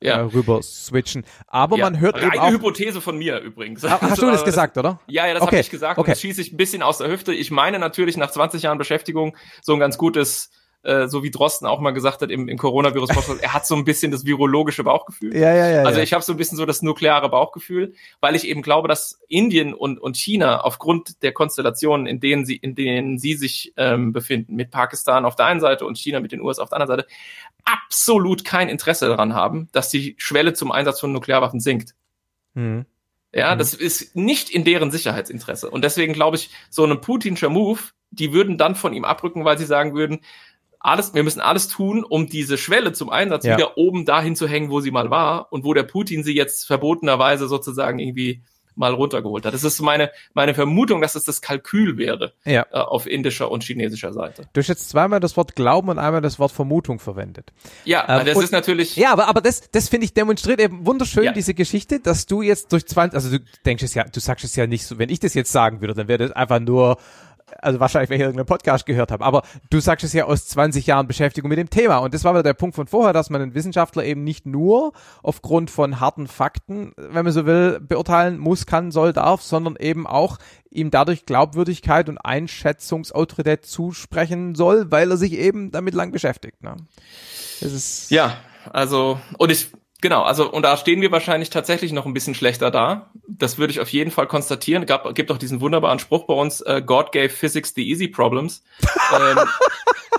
ja. 0.00 0.16
äh, 0.16 0.20
rüber 0.22 0.62
switchen. 0.62 1.26
Aber 1.48 1.76
ja. 1.76 1.84
man 1.84 2.00
hört 2.00 2.14
Eine 2.14 2.28
eben 2.28 2.38
auch... 2.38 2.50
Hypothese 2.50 3.02
von 3.02 3.18
mir 3.18 3.40
übrigens. 3.40 3.84
Hast, 3.84 4.22
du 4.22 4.30
das 4.30 4.46
gesagt, 4.46 4.78
oder? 4.78 5.00
Ja, 5.06 5.26
ja, 5.26 5.34
das 5.34 5.42
okay. 5.42 5.56
habe 5.56 5.60
ich 5.60 5.68
gesagt. 5.68 5.98
Okay. 5.98 6.00
Und 6.00 6.12
das 6.12 6.20
schieße 6.22 6.40
ich 6.40 6.52
ein 6.54 6.56
bisschen 6.56 6.82
aus 6.82 6.96
der 6.96 7.10
Hüfte. 7.10 7.34
Ich 7.34 7.50
meine 7.50 7.78
natürlich 7.78 8.16
nach 8.16 8.30
20 8.30 8.62
Jahren 8.62 8.78
Beschäftigung 8.78 9.36
so 9.60 9.74
ein 9.74 9.80
ganz 9.80 9.98
gutes 9.98 10.50
äh, 10.82 11.06
so 11.06 11.22
wie 11.22 11.30
Drosten 11.30 11.66
auch 11.66 11.80
mal 11.80 11.92
gesagt 11.92 12.22
hat 12.22 12.30
im, 12.30 12.48
im 12.48 12.58
Coronavirus, 12.58 13.10
er 13.40 13.52
hat 13.52 13.66
so 13.66 13.74
ein 13.76 13.84
bisschen 13.84 14.10
das 14.10 14.24
virologische 14.26 14.84
Bauchgefühl. 14.84 15.36
Ja, 15.36 15.54
ja, 15.54 15.68
ja. 15.68 15.82
Also 15.82 16.00
ich 16.00 16.12
habe 16.12 16.22
so 16.22 16.32
ein 16.32 16.36
bisschen 16.36 16.58
so 16.58 16.66
das 16.66 16.82
nukleare 16.82 17.28
Bauchgefühl, 17.28 17.94
weil 18.20 18.34
ich 18.34 18.46
eben 18.46 18.62
glaube, 18.62 18.88
dass 18.88 19.20
Indien 19.28 19.74
und, 19.74 19.98
und 19.98 20.16
China 20.16 20.60
aufgrund 20.60 21.22
der 21.22 21.32
Konstellationen, 21.32 22.06
in 22.06 22.20
denen 22.20 22.44
sie, 22.44 22.56
in 22.56 22.74
denen 22.74 23.18
sie 23.18 23.34
sich 23.34 23.72
ähm, 23.76 24.12
befinden, 24.12 24.54
mit 24.56 24.70
Pakistan 24.70 25.24
auf 25.24 25.36
der 25.36 25.46
einen 25.46 25.60
Seite 25.60 25.86
und 25.86 25.98
China 25.98 26.20
mit 26.20 26.32
den 26.32 26.40
USA 26.40 26.62
auf 26.62 26.70
der 26.70 26.80
anderen 26.80 26.98
Seite, 26.98 27.08
absolut 27.64 28.44
kein 28.44 28.68
Interesse 28.68 29.06
daran 29.06 29.34
haben, 29.34 29.68
dass 29.72 29.88
die 29.88 30.16
Schwelle 30.18 30.52
zum 30.52 30.72
Einsatz 30.72 31.00
von 31.00 31.12
Nuklearwaffen 31.12 31.60
sinkt. 31.60 31.94
Mhm. 32.54 32.86
Ja, 33.34 33.54
mhm. 33.54 33.58
das 33.58 33.74
ist 33.74 34.14
nicht 34.14 34.50
in 34.50 34.64
deren 34.64 34.90
Sicherheitsinteresse. 34.90 35.70
Und 35.70 35.84
deswegen 35.84 36.12
glaube 36.12 36.36
ich, 36.36 36.50
so 36.70 36.84
ein 36.84 37.00
Putinscher 37.00 37.48
Move, 37.48 37.80
die 38.10 38.32
würden 38.32 38.58
dann 38.58 38.74
von 38.74 38.92
ihm 38.92 39.04
abrücken, 39.04 39.44
weil 39.44 39.58
sie 39.58 39.64
sagen 39.64 39.94
würden, 39.94 40.20
alles, 40.82 41.14
wir 41.14 41.22
müssen 41.22 41.40
alles 41.40 41.68
tun, 41.68 42.04
um 42.04 42.26
diese 42.26 42.58
Schwelle 42.58 42.92
zum 42.92 43.10
Einsatz 43.10 43.44
ja. 43.44 43.56
wieder 43.56 43.76
oben 43.78 44.04
dahin 44.04 44.36
zu 44.36 44.48
hängen, 44.48 44.70
wo 44.70 44.80
sie 44.80 44.90
mal 44.90 45.10
war 45.10 45.52
und 45.52 45.64
wo 45.64 45.74
der 45.74 45.84
Putin 45.84 46.24
sie 46.24 46.34
jetzt 46.34 46.66
verbotenerweise 46.66 47.48
sozusagen 47.48 47.98
irgendwie 47.98 48.42
mal 48.74 48.94
runtergeholt 48.94 49.44
hat. 49.44 49.54
Das 49.54 49.64
ist 49.64 49.80
meine, 49.80 50.10
meine 50.34 50.54
Vermutung, 50.54 51.02
dass 51.02 51.14
es 51.14 51.24
das 51.24 51.42
Kalkül 51.42 51.98
wäre 51.98 52.32
ja. 52.44 52.66
äh, 52.72 52.78
auf 52.78 53.06
indischer 53.06 53.50
und 53.50 53.62
chinesischer 53.62 54.12
Seite. 54.12 54.48
Du 54.52 54.60
hast 54.60 54.68
jetzt 54.68 54.88
zweimal 54.88 55.20
das 55.20 55.36
Wort 55.36 55.54
Glauben 55.54 55.88
und 55.88 55.98
einmal 55.98 56.20
das 56.20 56.38
Wort 56.38 56.52
Vermutung 56.52 56.98
verwendet. 56.98 57.52
Ja, 57.84 58.20
ähm, 58.20 58.26
das 58.26 58.36
und, 58.36 58.44
ist 58.44 58.52
natürlich. 58.52 58.96
Ja, 58.96 59.12
aber, 59.12 59.28
aber 59.28 59.40
das, 59.40 59.70
das 59.70 59.88
finde 59.88 60.06
ich 60.06 60.14
demonstriert 60.14 60.60
eben 60.60 60.86
wunderschön, 60.86 61.24
ja. 61.24 61.32
diese 61.32 61.54
Geschichte, 61.54 62.00
dass 62.00 62.26
du 62.26 62.42
jetzt 62.42 62.72
durch 62.72 62.86
20, 62.86 63.14
also 63.14 63.38
du 63.38 63.44
denkst 63.66 63.82
es 63.82 63.94
ja, 63.94 64.04
du 64.04 64.20
sagst 64.20 64.44
es 64.44 64.56
ja 64.56 64.66
nicht 64.66 64.86
so, 64.86 64.98
wenn 64.98 65.10
ich 65.10 65.20
das 65.20 65.34
jetzt 65.34 65.52
sagen 65.52 65.80
würde, 65.80 65.94
dann 65.94 66.08
wäre 66.08 66.26
das 66.26 66.32
einfach 66.32 66.60
nur 66.60 66.96
also 67.60 67.80
wahrscheinlich, 67.80 68.10
wenn 68.10 68.16
ich 68.16 68.22
irgendeinen 68.22 68.46
Podcast 68.46 68.86
gehört 68.86 69.10
habe, 69.10 69.24
aber 69.24 69.42
du 69.70 69.80
sagst 69.80 70.04
es 70.04 70.12
ja 70.12 70.24
aus 70.24 70.46
20 70.46 70.86
Jahren 70.86 71.06
Beschäftigung 71.06 71.48
mit 71.48 71.58
dem 71.58 71.70
Thema. 71.70 71.98
Und 71.98 72.14
das 72.14 72.24
war 72.24 72.32
wieder 72.34 72.42
der 72.42 72.54
Punkt 72.54 72.76
von 72.76 72.86
vorher, 72.86 73.12
dass 73.12 73.30
man 73.30 73.42
einen 73.42 73.54
Wissenschaftler 73.54 74.04
eben 74.04 74.24
nicht 74.24 74.46
nur 74.46 74.92
aufgrund 75.22 75.70
von 75.70 76.00
harten 76.00 76.26
Fakten, 76.26 76.92
wenn 76.96 77.24
man 77.24 77.32
so 77.32 77.46
will, 77.46 77.80
beurteilen 77.80 78.38
muss, 78.38 78.66
kann, 78.66 78.90
soll, 78.90 79.12
darf, 79.12 79.42
sondern 79.42 79.76
eben 79.76 80.06
auch 80.06 80.38
ihm 80.70 80.90
dadurch 80.90 81.26
Glaubwürdigkeit 81.26 82.08
und 82.08 82.18
Einschätzungsautorität 82.18 83.66
zusprechen 83.66 84.54
soll, 84.54 84.90
weil 84.90 85.10
er 85.10 85.16
sich 85.16 85.32
eben 85.34 85.70
damit 85.70 85.94
lang 85.94 86.12
beschäftigt. 86.12 86.62
Ne? 86.62 86.76
Das 87.60 87.72
ist 87.72 88.10
ja, 88.10 88.36
also, 88.72 89.20
und 89.38 89.50
ich 89.50 89.68
Genau, 90.02 90.22
also 90.22 90.50
und 90.50 90.62
da 90.62 90.76
stehen 90.76 91.00
wir 91.00 91.12
wahrscheinlich 91.12 91.48
tatsächlich 91.48 91.92
noch 91.92 92.06
ein 92.06 92.12
bisschen 92.12 92.34
schlechter 92.34 92.72
da. 92.72 93.12
Das 93.28 93.56
würde 93.56 93.70
ich 93.72 93.78
auf 93.78 93.88
jeden 93.88 94.10
Fall 94.10 94.26
konstatieren. 94.26 94.84
Gab, 94.84 95.14
gibt 95.14 95.30
auch 95.30 95.38
diesen 95.38 95.60
wunderbaren 95.60 96.00
Spruch 96.00 96.26
bei 96.26 96.34
uns, 96.34 96.60
uh, 96.60 96.82
God 96.84 97.12
gave 97.12 97.28
physics 97.28 97.72
the 97.74 97.88
easy 97.88 98.08
problems. 98.08 98.64
ähm, 99.14 99.38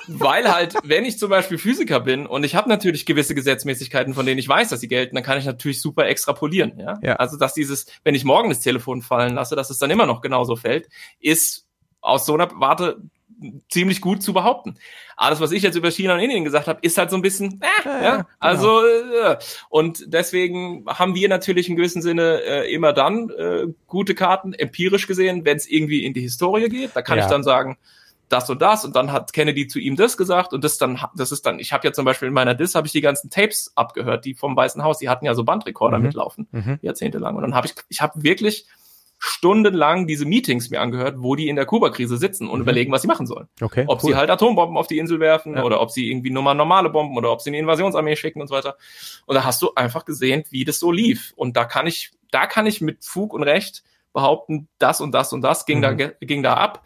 weil 0.08 0.50
halt, 0.52 0.76
wenn 0.86 1.04
ich 1.04 1.20
zum 1.20 1.30
Beispiel 1.30 1.58
Physiker 1.58 2.00
bin 2.00 2.26
und 2.26 2.46
ich 2.46 2.56
habe 2.56 2.70
natürlich 2.70 3.06
gewisse 3.06 3.36
Gesetzmäßigkeiten, 3.36 4.14
von 4.14 4.26
denen 4.26 4.40
ich 4.40 4.48
weiß, 4.48 4.70
dass 4.70 4.80
sie 4.80 4.88
gelten, 4.88 5.16
dann 5.16 5.24
kann 5.24 5.38
ich 5.38 5.46
natürlich 5.46 5.82
super 5.82 6.08
extrapolieren. 6.08 6.80
Ja? 6.80 6.98
ja. 7.02 7.16
Also 7.18 7.38
dass 7.38 7.54
dieses, 7.54 7.86
wenn 8.06 8.16
ich 8.16 8.24
morgen 8.24 8.50
das 8.50 8.62
Telefon 8.62 9.02
fallen 9.02 9.36
lasse, 9.36 9.58
dass 9.58 9.70
es 9.70 9.80
dann 9.80 9.92
immer 9.92 10.06
noch 10.06 10.22
genauso 10.22 10.56
fällt, 10.56 10.88
ist 11.20 11.68
aus 12.00 12.26
so 12.26 12.36
einer 12.36 12.50
Warte 12.56 13.02
ziemlich 13.70 14.02
gut 14.02 14.22
zu 14.24 14.34
behaupten. 14.34 14.76
Alles, 15.16 15.40
was 15.40 15.52
ich 15.52 15.64
jetzt 15.64 15.76
über 15.76 15.92
China 15.92 16.16
und 16.16 16.20
Indien 16.20 16.44
gesagt 16.44 16.68
habe, 16.68 16.80
ist 16.82 16.98
halt 16.98 17.10
so 17.10 17.16
ein 17.16 17.22
bisschen, 17.22 17.62
äh, 17.62 17.88
ja, 17.88 18.04
ja, 18.04 18.12
genau. 18.16 18.28
also 18.40 18.86
äh, 18.86 19.38
und 19.70 20.04
deswegen 20.08 20.86
haben 20.88 21.16
wir 21.16 21.30
natürlich 21.30 21.70
in 21.70 21.76
gewissem 21.76 22.02
Sinne 22.02 22.42
äh, 22.42 22.74
immer 22.74 22.94
dann 22.94 23.30
äh, 23.30 23.68
gute 23.88 24.16
Karten, 24.16 24.54
empirisch 24.54 25.08
gesehen, 25.08 25.46
wenn 25.46 25.58
es 25.58 25.68
irgendwie 25.68 26.06
in 26.06 26.14
die 26.14 26.22
Historie 26.22 26.70
geht. 26.70 26.96
Da 26.96 27.02
kann 27.02 27.18
ja. 27.18 27.26
ich 27.26 27.30
dann 27.30 27.44
sagen, 27.44 27.78
das 28.30 28.50
und 28.50 28.62
das 28.62 28.84
und 28.84 28.96
dann 28.96 29.12
hat 29.12 29.32
Kennedy 29.34 29.68
zu 29.68 29.80
ihm 29.80 29.96
das 29.96 30.18
gesagt 30.18 30.54
und 30.54 30.64
das 30.64 30.78
dann 30.78 31.00
das 31.16 31.32
ist 31.32 31.46
dann 31.46 31.60
ich 31.60 31.72
habe 31.72 31.88
ja 31.88 31.94
zum 31.94 32.04
Beispiel 32.04 32.30
in 32.30 32.34
meiner 32.34 32.56
Dis 32.56 32.74
habe 32.74 32.88
ich 32.88 32.94
die 32.94 33.02
ganzen 33.02 33.30
Tapes 33.30 33.72
abgehört 33.76 34.26
die 34.26 34.34
vom 34.34 34.56
Weißen 34.56 34.84
Haus 34.84 34.98
die 34.98 35.10
hatten 35.10 35.26
ja 35.26 35.36
so 35.36 35.44
Bandrekorder 35.44 36.00
mhm. 36.00 36.06
mitlaufen 36.06 36.48
mhm. 36.52 36.80
jahrzehntelang 36.82 37.36
und 37.36 37.44
dann 37.44 37.54
habe 37.54 37.68
ich 37.68 37.76
ich 37.90 38.02
habe 38.02 38.24
wirklich 38.24 38.66
stundenlang 39.26 40.06
diese 40.06 40.26
Meetings 40.26 40.70
mir 40.70 40.82
angehört, 40.82 41.16
wo 41.20 41.36
die 41.36 41.48
in 41.48 41.56
der 41.56 41.66
Kuba-Krise 41.66 42.18
sitzen 42.18 42.50
und 42.50 42.58
mhm. 42.58 42.64
überlegen, 42.64 42.92
was 42.92 43.04
sie 43.04 43.08
machen 43.08 43.26
sollen. 43.26 43.48
Okay, 43.62 43.86
ob 43.88 44.04
cool. 44.04 44.10
sie 44.10 44.16
halt 44.18 44.30
Atombomben 44.30 44.76
auf 44.76 44.88
die 44.88 44.98
Insel 44.98 45.22
werfen 45.22 45.56
ja. 45.56 45.64
oder 45.64 45.80
ob 45.80 45.92
sie 45.92 46.12
irgendwie 46.12 46.30
nur 46.30 46.44
mal 46.44 46.54
normale 46.54 46.90
Bomben 46.90 47.16
oder 47.16 47.32
ob 47.32 47.40
sie 47.40 47.50
eine 47.50 47.60
Invasionsarmee 47.60 48.18
schicken 48.18 48.42
und 48.42 48.50
so 48.50 48.56
weiter. 48.56 48.76
Und 49.26 49.36
da 49.36 49.46
hast 49.46 49.62
du 49.62 49.74
einfach 49.76 50.04
gesehen, 50.04 50.44
wie 50.50 50.66
das 50.66 50.78
so 50.78 50.92
lief. 50.92 51.32
Und 51.38 51.56
da 51.56 51.64
kann 51.64 51.88
ich, 51.88 52.12
da 52.32 52.48
kann 52.48 52.66
ich 52.66 52.82
mit 52.82 53.06
Fug 53.06 53.34
und 53.34 53.44
Recht 53.44 53.84
behaupten, 54.12 54.68
das 54.78 55.00
und 55.00 55.14
das 55.14 55.32
und 55.32 55.42
das 55.42 55.66
ging 55.66 55.78
mhm. 55.78 55.82
da, 55.82 55.94
ging 55.94 56.44
da 56.44 56.56
ab. 56.56 56.86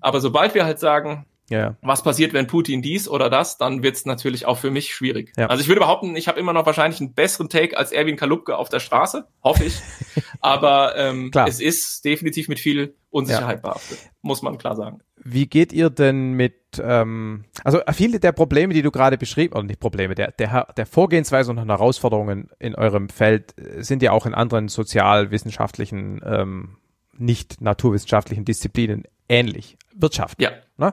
Aber 0.00 0.22
sobald 0.22 0.54
wir 0.54 0.64
halt 0.64 0.78
sagen, 0.78 1.26
ja. 1.50 1.76
Was 1.82 2.02
passiert, 2.02 2.32
wenn 2.32 2.46
Putin 2.46 2.80
dies 2.80 3.08
oder 3.08 3.28
das, 3.28 3.58
dann 3.58 3.82
wird 3.82 3.96
es 3.96 4.06
natürlich 4.06 4.46
auch 4.46 4.56
für 4.58 4.70
mich 4.70 4.94
schwierig. 4.94 5.32
Ja. 5.36 5.46
Also 5.46 5.60
ich 5.60 5.68
würde 5.68 5.80
behaupten, 5.80 6.16
ich 6.16 6.26
habe 6.26 6.40
immer 6.40 6.52
noch 6.52 6.64
wahrscheinlich 6.64 7.00
einen 7.00 7.12
besseren 7.12 7.48
Take 7.48 7.76
als 7.76 7.92
Erwin 7.92 8.16
Kalupke 8.16 8.56
auf 8.56 8.70
der 8.70 8.80
Straße, 8.80 9.26
hoffe 9.42 9.64
ich. 9.64 9.80
Aber 10.40 10.96
ähm, 10.96 11.30
es 11.46 11.60
ist 11.60 12.04
definitiv 12.04 12.48
mit 12.48 12.58
viel 12.58 12.94
Unsicherheit 13.10 13.58
ja. 13.58 13.62
behaftet, 13.62 13.98
muss 14.22 14.42
man 14.42 14.58
klar 14.58 14.74
sagen. 14.74 15.00
Wie 15.16 15.46
geht 15.46 15.72
ihr 15.72 15.90
denn 15.90 16.32
mit, 16.32 16.82
ähm, 16.82 17.44
also 17.62 17.80
viele 17.92 18.20
der 18.20 18.32
Probleme, 18.32 18.74
die 18.74 18.82
du 18.82 18.90
gerade 18.90 19.18
beschrieben, 19.18 19.54
oder 19.54 19.64
nicht 19.64 19.80
Probleme, 19.80 20.14
der, 20.14 20.32
der, 20.32 20.68
der 20.76 20.86
Vorgehensweise 20.86 21.50
und 21.50 21.66
Herausforderungen 21.66 22.48
in 22.58 22.74
eurem 22.74 23.08
Feld 23.08 23.54
äh, 23.58 23.82
sind 23.82 24.02
ja 24.02 24.12
auch 24.12 24.26
in 24.26 24.34
anderen 24.34 24.68
sozialwissenschaftlichen, 24.68 26.22
ähm, 26.24 26.76
nicht 27.16 27.60
naturwissenschaftlichen 27.60 28.44
Disziplinen 28.44 29.04
ähnlich. 29.28 29.76
Wirtschaft. 29.94 30.40
Ja. 30.40 30.50
Ne? 30.76 30.92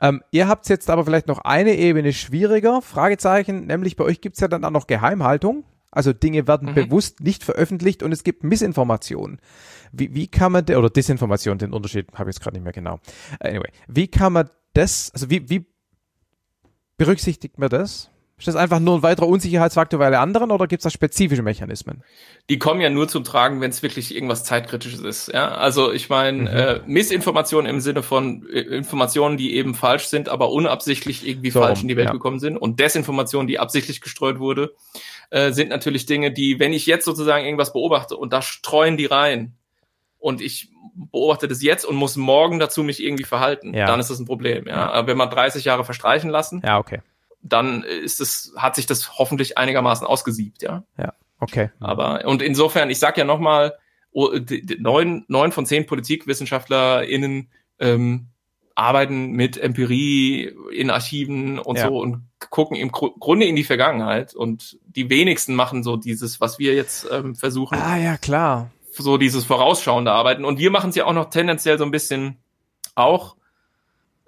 Ähm, 0.00 0.22
ihr 0.30 0.46
habt 0.46 0.68
jetzt 0.68 0.90
aber 0.90 1.04
vielleicht 1.04 1.26
noch 1.26 1.38
eine 1.38 1.74
Ebene 1.76 2.12
schwieriger, 2.12 2.82
Fragezeichen, 2.82 3.66
nämlich 3.66 3.96
bei 3.96 4.04
euch 4.04 4.20
gibt's 4.20 4.40
ja 4.40 4.48
dann 4.48 4.64
auch 4.64 4.70
noch 4.70 4.86
Geheimhaltung. 4.86 5.64
Also 5.90 6.12
Dinge 6.12 6.46
werden 6.46 6.70
mhm. 6.70 6.74
bewusst 6.74 7.20
nicht 7.20 7.44
veröffentlicht 7.44 8.02
und 8.02 8.12
es 8.12 8.24
gibt 8.24 8.44
Missinformationen. 8.44 9.40
Wie, 9.92 10.14
wie 10.14 10.26
kann 10.26 10.52
man, 10.52 10.64
oder 10.64 10.88
Desinformation, 10.88 11.58
den 11.58 11.72
Unterschied 11.72 12.06
habe 12.14 12.30
ich 12.30 12.36
jetzt 12.36 12.42
gerade 12.42 12.56
nicht 12.56 12.64
mehr 12.64 12.72
genau. 12.72 12.98
Anyway, 13.40 13.70
wie 13.88 14.08
kann 14.08 14.32
man 14.32 14.48
das, 14.72 15.10
also 15.12 15.28
wie, 15.28 15.50
wie 15.50 15.66
berücksichtigt 16.96 17.58
man 17.58 17.68
das? 17.68 18.10
Ist 18.42 18.48
das 18.48 18.56
einfach 18.56 18.80
nur 18.80 18.96
ein 18.96 19.02
weiterer 19.04 19.28
Unsicherheitsfaktor 19.28 20.00
bei 20.00 20.06
alle 20.06 20.18
anderen 20.18 20.50
oder 20.50 20.66
gibt 20.66 20.80
es 20.80 20.82
da 20.82 20.90
spezifische 20.90 21.44
Mechanismen? 21.44 22.02
Die 22.50 22.58
kommen 22.58 22.80
ja 22.80 22.90
nur 22.90 23.06
zum 23.06 23.22
Tragen, 23.22 23.60
wenn 23.60 23.70
es 23.70 23.84
wirklich 23.84 24.12
irgendwas 24.12 24.42
zeitkritisches 24.42 24.98
ist. 24.98 25.32
Ja, 25.32 25.54
also 25.54 25.92
ich 25.92 26.08
meine 26.08 26.40
mhm. 26.40 26.46
äh, 26.48 26.80
Missinformationen 26.84 27.70
im 27.70 27.80
Sinne 27.80 28.02
von 28.02 28.44
äh, 28.52 28.58
Informationen, 28.62 29.36
die 29.36 29.54
eben 29.54 29.76
falsch 29.76 30.06
sind, 30.06 30.28
aber 30.28 30.50
unabsichtlich 30.50 31.24
irgendwie 31.24 31.52
so, 31.52 31.60
falsch 31.60 31.82
in 31.82 31.88
die 31.88 31.96
Welt 31.96 32.08
ja. 32.08 32.12
gekommen 32.12 32.40
sind 32.40 32.56
und 32.56 32.80
Desinformationen, 32.80 33.46
die 33.46 33.60
absichtlich 33.60 34.00
gestreut 34.00 34.40
wurde, 34.40 34.74
äh, 35.30 35.52
sind 35.52 35.68
natürlich 35.68 36.06
Dinge, 36.06 36.32
die, 36.32 36.58
wenn 36.58 36.72
ich 36.72 36.86
jetzt 36.86 37.04
sozusagen 37.04 37.44
irgendwas 37.44 37.72
beobachte 37.72 38.16
und 38.16 38.32
da 38.32 38.42
streuen 38.42 38.96
die 38.96 39.06
rein 39.06 39.54
und 40.18 40.40
ich 40.40 40.68
beobachte 41.12 41.46
das 41.46 41.62
jetzt 41.62 41.84
und 41.84 41.94
muss 41.94 42.16
morgen 42.16 42.58
dazu 42.58 42.82
mich 42.82 43.00
irgendwie 43.00 43.22
verhalten, 43.22 43.72
ja. 43.72 43.86
dann 43.86 44.00
ist 44.00 44.10
das 44.10 44.18
ein 44.18 44.26
Problem. 44.26 44.66
Ja, 44.66 44.72
ja. 44.72 44.90
aber 44.90 45.06
wenn 45.06 45.16
man 45.16 45.30
30 45.30 45.64
Jahre 45.64 45.84
verstreichen 45.84 46.28
lassen, 46.28 46.60
ja 46.66 46.80
okay 46.80 47.02
dann 47.42 47.82
ist 47.82 48.20
es, 48.20 48.52
hat 48.56 48.76
sich 48.76 48.86
das 48.86 49.18
hoffentlich 49.18 49.58
einigermaßen 49.58 50.06
ausgesiebt, 50.06 50.62
ja. 50.62 50.84
Ja, 50.96 51.12
okay. 51.40 51.70
Aber, 51.80 52.24
und 52.26 52.42
insofern, 52.42 52.90
ich 52.90 52.98
sag 52.98 53.18
ja 53.18 53.24
nochmal, 53.24 53.76
neun, 54.12 55.24
neun 55.28 55.52
von 55.52 55.66
zehn 55.66 55.86
PolitikwissenschaftlerInnen 55.86 57.50
ähm, 57.78 58.28
arbeiten 58.74 59.32
mit 59.32 59.58
Empirie 59.58 60.52
in 60.72 60.90
Archiven 60.90 61.58
und 61.58 61.76
ja. 61.76 61.88
so 61.88 61.98
und 61.98 62.22
gucken 62.50 62.76
im 62.76 62.90
Grunde 62.90 63.46
in 63.46 63.56
die 63.56 63.64
Vergangenheit 63.64 64.34
und 64.34 64.78
die 64.84 65.10
wenigsten 65.10 65.54
machen 65.54 65.82
so 65.82 65.96
dieses, 65.96 66.40
was 66.40 66.58
wir 66.58 66.74
jetzt 66.74 67.06
ähm, 67.10 67.34
versuchen. 67.34 67.78
Ah 67.78 67.98
ja, 67.98 68.16
klar. 68.16 68.70
So 68.92 69.16
dieses 69.16 69.44
vorausschauende 69.44 70.12
Arbeiten 70.12 70.44
und 70.44 70.58
wir 70.58 70.70
machen 70.70 70.90
es 70.90 70.96
ja 70.96 71.06
auch 71.06 71.12
noch 71.12 71.30
tendenziell 71.30 71.78
so 71.78 71.84
ein 71.84 71.90
bisschen 71.90 72.38
auch 72.94 73.36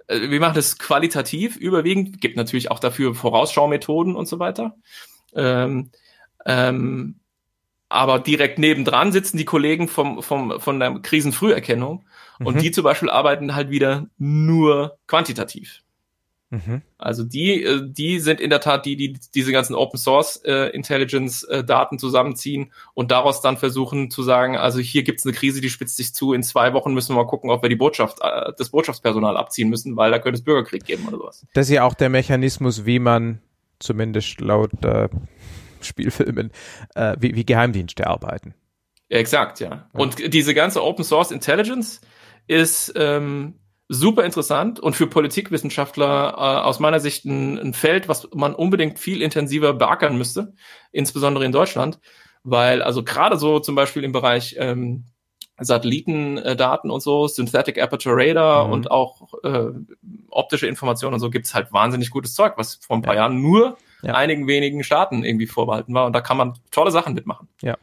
wir 0.09 0.41
machen 0.41 0.55
das 0.55 0.79
qualitativ 0.79 1.57
überwiegend, 1.57 2.21
gibt 2.21 2.37
natürlich 2.37 2.71
auch 2.71 2.79
dafür 2.79 3.15
Vorausschaumethoden 3.15 4.15
und 4.15 4.27
so 4.27 4.39
weiter. 4.39 4.77
Ähm, 5.35 5.91
ähm, 6.47 7.21
aber 7.89 8.19
direkt 8.19 8.59
nebendran 8.59 9.13
sitzen 9.13 9.37
die 9.37 9.45
Kollegen 9.45 9.89
vom, 9.89 10.23
vom, 10.23 10.61
von 10.61 10.81
der 10.81 10.99
Krisenfrüherkennung 11.01 12.05
und 12.41 12.57
mhm. 12.57 12.61
die 12.61 12.71
zum 12.73 12.85
Beispiel 12.85 13.11
arbeiten 13.11 13.55
halt 13.55 13.71
wieder 13.71 14.09
nur 14.19 14.99
quantitativ. 15.07 15.84
Mhm. 16.55 16.83
Also 16.99 17.25
die, 17.25 17.63
äh, 17.63 17.81
die 17.85 18.21
sind 18.21 18.41
in 18.41 18.51
der 18.51 18.61
Tat 18.61 18.87
die, 18.87 18.97
die 18.97 19.19
diese 19.35 19.53
ganzen 19.53 19.75
Open 19.75 19.99
Source 19.99 20.43
äh, 20.45 20.71
Intelligence 20.71 21.43
äh, 21.45 21.65
Daten 21.65 21.99
zusammenziehen 21.99 22.73
und 22.95 23.11
daraus 23.11 23.41
dann 23.41 23.57
versuchen 23.57 24.11
zu 24.11 24.23
sagen, 24.23 24.57
also 24.57 24.79
hier 24.79 25.03
gibt's 25.03 25.27
eine 25.27 25.35
Krise, 25.35 25.61
die 25.61 25.71
spitzt 25.71 25.97
sich 25.97 26.15
zu. 26.15 26.33
In 26.33 26.43
zwei 26.43 26.73
Wochen 26.73 26.95
müssen 26.95 27.15
wir 27.15 27.23
mal 27.23 27.29
gucken, 27.29 27.51
ob 27.51 27.63
wir 27.63 27.69
die 27.69 27.77
Botschaft, 27.77 28.19
das 28.21 28.71
Botschaftspersonal 28.71 29.37
abziehen 29.37 29.69
müssen, 29.69 29.97
weil 29.97 30.11
da 30.11 30.19
könnte 30.19 30.39
es 30.39 30.45
Bürgerkrieg 30.45 30.85
geben 30.85 31.07
oder 31.09 31.19
sowas. 31.19 31.47
Das 31.55 31.67
ist 31.67 31.73
ja 31.73 31.85
auch 31.85 31.95
der 31.95 32.09
Mechanismus, 32.09 32.87
wie 32.87 32.99
man 32.99 33.41
zumindest 33.79 34.41
laut 34.41 34.85
äh, 34.85 35.09
Spielfilmen, 35.81 36.51
äh, 36.95 37.17
wie, 37.19 37.35
wie 37.35 37.45
Geheimdienste 37.45 38.07
arbeiten. 38.07 38.55
Exakt, 39.09 39.61
ja. 39.61 39.69
ja. 39.69 39.89
Und 39.93 40.33
diese 40.33 40.55
ganze 40.55 40.83
Open 40.83 41.05
Source 41.05 41.31
Intelligence 41.31 42.01
ist 42.47 42.93
ähm, 42.97 43.55
super 43.89 44.25
interessant 44.25 44.81
und 44.81 44.97
für 44.97 45.07
Politikwissenschaftler 45.07 46.35
äh, 46.37 46.67
aus 46.67 46.81
meiner 46.81 47.01
Sicht 47.01 47.25
ein, 47.25 47.59
ein, 47.59 47.75
Feld, 47.75 48.09
was 48.09 48.29
man 48.35 48.55
unbedingt 48.55 48.99
viel 48.99 49.21
intensiver 49.21 49.75
beackern 49.75 50.17
müsste, 50.17 50.55
insbesondere 50.91 51.45
in 51.45 51.53
Deutschland, 51.53 52.01
weil 52.43 52.83
also 52.83 53.05
gerade 53.05 53.37
so 53.37 53.59
zum 53.59 53.75
Beispiel 53.75 54.05
im 54.05 54.13
Bereich 54.13 54.57
ähm, 54.59 55.05
Satellitendaten 55.59 56.91
und 56.91 57.01
so, 57.01 57.29
Synthetic 57.29 57.81
Aperture 57.81 58.17
Radar 58.17 58.67
mhm. 58.67 58.73
und 58.73 58.91
auch 58.91 59.35
äh, 59.45 59.71
optische 60.31 60.67
Informationen 60.67 61.15
und 61.15 61.21
so 61.21 61.31
gibt's 61.31 61.55
halt 61.55 61.73
wahnsinnig 61.73 62.11
gutes 62.11 62.35
Zeug, 62.35 62.55
was 62.57 62.77
vor 62.77 62.97
ein 62.97 63.03
paar 63.03 63.15
ja. 63.15 63.23
Jahren 63.23 63.41
nur 63.41 63.77
ja. 64.03 64.15
einigen 64.15 64.47
wenigen 64.49 64.83
Staaten 64.83 65.25
irgendwie 65.25 65.47
vorbehalten 65.47 65.95
war 65.95 66.07
und 66.07 66.13
da 66.15 66.21
kann 66.21 66.37
man 66.37 66.55
tolle 66.71 66.91
Sachen 66.91 67.15
mitmachen. 67.15 67.49
Ja. 67.61 67.77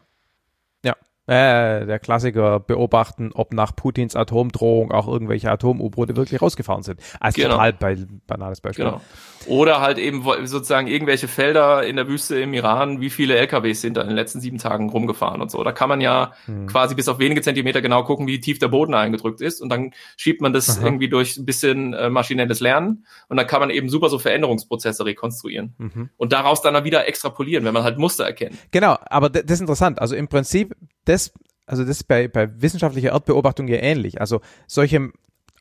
Äh, 1.31 1.85
der 1.85 1.99
Klassiker 1.99 2.59
beobachten, 2.59 3.31
ob 3.33 3.53
nach 3.53 3.73
Putins 3.73 4.17
Atomdrohung 4.17 4.91
auch 4.91 5.07
irgendwelche 5.07 5.49
Atom-U-Boote 5.49 6.17
wirklich 6.17 6.41
rausgefahren 6.41 6.83
sind. 6.83 6.99
Also 7.21 7.41
genau. 7.41 7.53
total 7.53 7.71
bei, 7.71 7.97
banales 8.27 8.59
Beispiel. 8.59 8.83
Genau. 8.83 8.99
Oder 9.47 9.79
halt 9.79 9.97
eben 9.97 10.23
sozusagen 10.43 10.87
irgendwelche 10.87 11.29
Felder 11.29 11.83
in 11.85 11.95
der 11.95 12.09
Wüste 12.09 12.37
im 12.37 12.53
Iran, 12.53 12.99
wie 12.99 13.09
viele 13.09 13.37
LKWs 13.37 13.79
sind 13.79 13.95
da 13.95 14.01
in 14.01 14.07
den 14.07 14.17
letzten 14.17 14.41
sieben 14.41 14.57
Tagen 14.57 14.89
rumgefahren 14.89 15.41
und 15.41 15.49
so. 15.49 15.63
Da 15.63 15.71
kann 15.71 15.87
man 15.87 16.01
ja 16.01 16.33
hm. 16.47 16.67
quasi 16.67 16.95
bis 16.95 17.07
auf 17.07 17.17
wenige 17.17 17.41
Zentimeter 17.41 17.81
genau 17.81 18.03
gucken, 18.03 18.27
wie 18.27 18.41
tief 18.41 18.59
der 18.59 18.67
Boden 18.67 18.93
eingedrückt 18.93 19.39
ist. 19.39 19.61
Und 19.61 19.69
dann 19.69 19.93
schiebt 20.17 20.41
man 20.41 20.51
das 20.51 20.79
Aha. 20.79 20.85
irgendwie 20.85 21.07
durch 21.07 21.37
ein 21.37 21.45
bisschen 21.45 21.93
äh, 21.93 22.09
maschinelles 22.09 22.59
Lernen. 22.59 23.05
Und 23.29 23.37
dann 23.37 23.47
kann 23.47 23.61
man 23.61 23.69
eben 23.69 23.87
super 23.87 24.09
so 24.09 24.19
Veränderungsprozesse 24.19 25.05
rekonstruieren. 25.05 25.75
Mhm. 25.77 26.09
Und 26.17 26.33
daraus 26.33 26.61
dann 26.61 26.83
wieder 26.83 27.07
extrapolieren, 27.07 27.63
wenn 27.63 27.73
man 27.73 27.83
halt 27.83 27.97
Muster 27.97 28.25
erkennt. 28.25 28.57
Genau, 28.71 28.97
aber 29.05 29.29
das 29.29 29.43
ist 29.49 29.61
interessant. 29.61 30.01
Also 30.01 30.15
im 30.15 30.27
Prinzip, 30.27 30.75
das, 31.05 31.20
also 31.65 31.83
das 31.83 31.97
ist 31.97 32.07
bei, 32.07 32.27
bei 32.27 32.61
wissenschaftlicher 32.61 33.11
Erdbeobachtung 33.11 33.67
ja 33.67 33.77
ähnlich. 33.77 34.19
Also 34.19 34.41
solche 34.67 35.11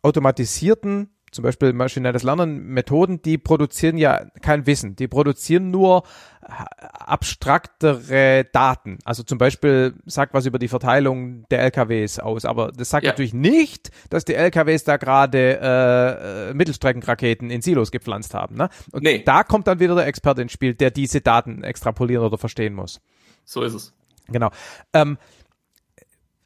automatisierten 0.02 1.10
zum 1.30 1.44
Beispiel 1.44 1.72
maschinelles 1.72 2.22
Lernen, 2.22 2.66
Methoden, 2.66 3.22
die 3.22 3.38
produzieren 3.38 3.96
ja 3.96 4.26
kein 4.42 4.66
Wissen, 4.66 4.96
die 4.96 5.06
produzieren 5.06 5.70
nur 5.70 6.02
abstraktere 6.40 8.44
Daten. 8.52 8.98
Also 9.04 9.22
zum 9.22 9.38
Beispiel 9.38 9.94
sagt 10.06 10.34
was 10.34 10.46
über 10.46 10.58
die 10.58 10.66
Verteilung 10.66 11.44
der 11.50 11.62
LKWs 11.62 12.18
aus, 12.18 12.44
aber 12.44 12.72
das 12.72 12.90
sagt 12.90 13.04
ja. 13.04 13.12
natürlich 13.12 13.34
nicht, 13.34 13.90
dass 14.08 14.24
die 14.24 14.34
LKWs 14.34 14.82
da 14.82 14.96
gerade 14.96 16.50
äh, 16.50 16.54
Mittelstreckenraketen 16.54 17.50
in 17.50 17.62
Silos 17.62 17.92
gepflanzt 17.92 18.34
haben. 18.34 18.56
Ne? 18.56 18.68
Und 18.90 19.04
nee. 19.04 19.22
da 19.24 19.44
kommt 19.44 19.68
dann 19.68 19.78
wieder 19.78 19.94
der 19.94 20.06
Experte 20.06 20.42
ins 20.42 20.52
Spiel, 20.52 20.74
der 20.74 20.90
diese 20.90 21.20
Daten 21.20 21.62
extrapolieren 21.62 22.24
oder 22.24 22.38
verstehen 22.38 22.74
muss. 22.74 23.00
So 23.44 23.62
ist 23.62 23.74
es. 23.74 23.92
Genau. 24.28 24.50
Ähm, 24.92 25.18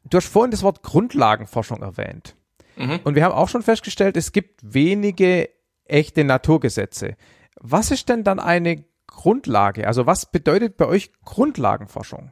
du 0.09 0.17
hast 0.17 0.27
vorhin 0.27 0.51
das 0.51 0.63
Wort 0.63 0.83
Grundlagenforschung 0.83 1.81
erwähnt. 1.81 2.35
Mhm. 2.75 2.99
Und 3.03 3.15
wir 3.15 3.23
haben 3.23 3.33
auch 3.33 3.49
schon 3.49 3.63
festgestellt, 3.63 4.17
es 4.17 4.31
gibt 4.31 4.61
wenige 4.61 5.49
echte 5.85 6.23
Naturgesetze. 6.23 7.15
Was 7.59 7.91
ist 7.91 8.09
denn 8.09 8.23
dann 8.23 8.39
eine 8.39 8.85
Grundlage? 9.07 9.87
Also 9.87 10.05
was 10.05 10.31
bedeutet 10.31 10.77
bei 10.77 10.85
euch 10.85 11.11
Grundlagenforschung? 11.23 12.31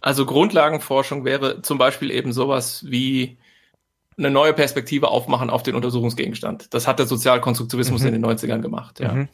Also 0.00 0.26
Grundlagenforschung 0.26 1.24
wäre 1.24 1.62
zum 1.62 1.78
Beispiel 1.78 2.10
eben 2.10 2.32
sowas 2.32 2.84
wie 2.86 3.38
eine 4.18 4.30
neue 4.30 4.52
Perspektive 4.52 5.08
aufmachen 5.08 5.50
auf 5.50 5.62
den 5.62 5.74
Untersuchungsgegenstand. 5.74 6.72
Das 6.72 6.86
hat 6.86 6.98
der 6.98 7.06
Sozialkonstruktivismus 7.06 8.02
mhm. 8.02 8.08
in 8.08 8.12
den 8.14 8.26
90ern 8.26 8.60
gemacht. 8.60 9.00
Ja. 9.00 9.12
Mhm. 9.12 9.28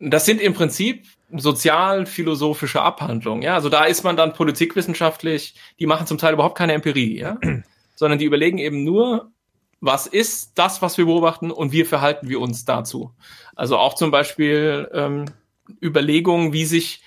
Das 0.00 0.26
sind 0.26 0.40
im 0.40 0.54
Prinzip 0.54 1.06
sozialphilosophische 1.38 2.82
Abhandlungen. 2.82 3.42
Ja, 3.42 3.54
also 3.54 3.68
da 3.68 3.84
ist 3.84 4.04
man 4.04 4.16
dann 4.16 4.32
politikwissenschaftlich. 4.32 5.54
Die 5.78 5.86
machen 5.86 6.06
zum 6.06 6.18
Teil 6.18 6.34
überhaupt 6.34 6.56
keine 6.56 6.72
Empirie. 6.72 7.18
Ja, 7.18 7.38
sondern 7.94 8.18
die 8.18 8.24
überlegen 8.24 8.58
eben 8.58 8.84
nur, 8.84 9.30
was 9.80 10.06
ist 10.06 10.52
das, 10.54 10.82
was 10.82 10.96
wir 10.98 11.04
beobachten 11.04 11.50
und 11.50 11.72
wie 11.72 11.84
verhalten 11.84 12.28
wir 12.28 12.40
uns 12.40 12.64
dazu. 12.64 13.12
Also 13.54 13.76
auch 13.76 13.94
zum 13.94 14.10
Beispiel 14.10 14.88
ähm, 14.92 15.26
Überlegungen, 15.82 16.52
wie 16.52 16.64
sich 16.64 17.02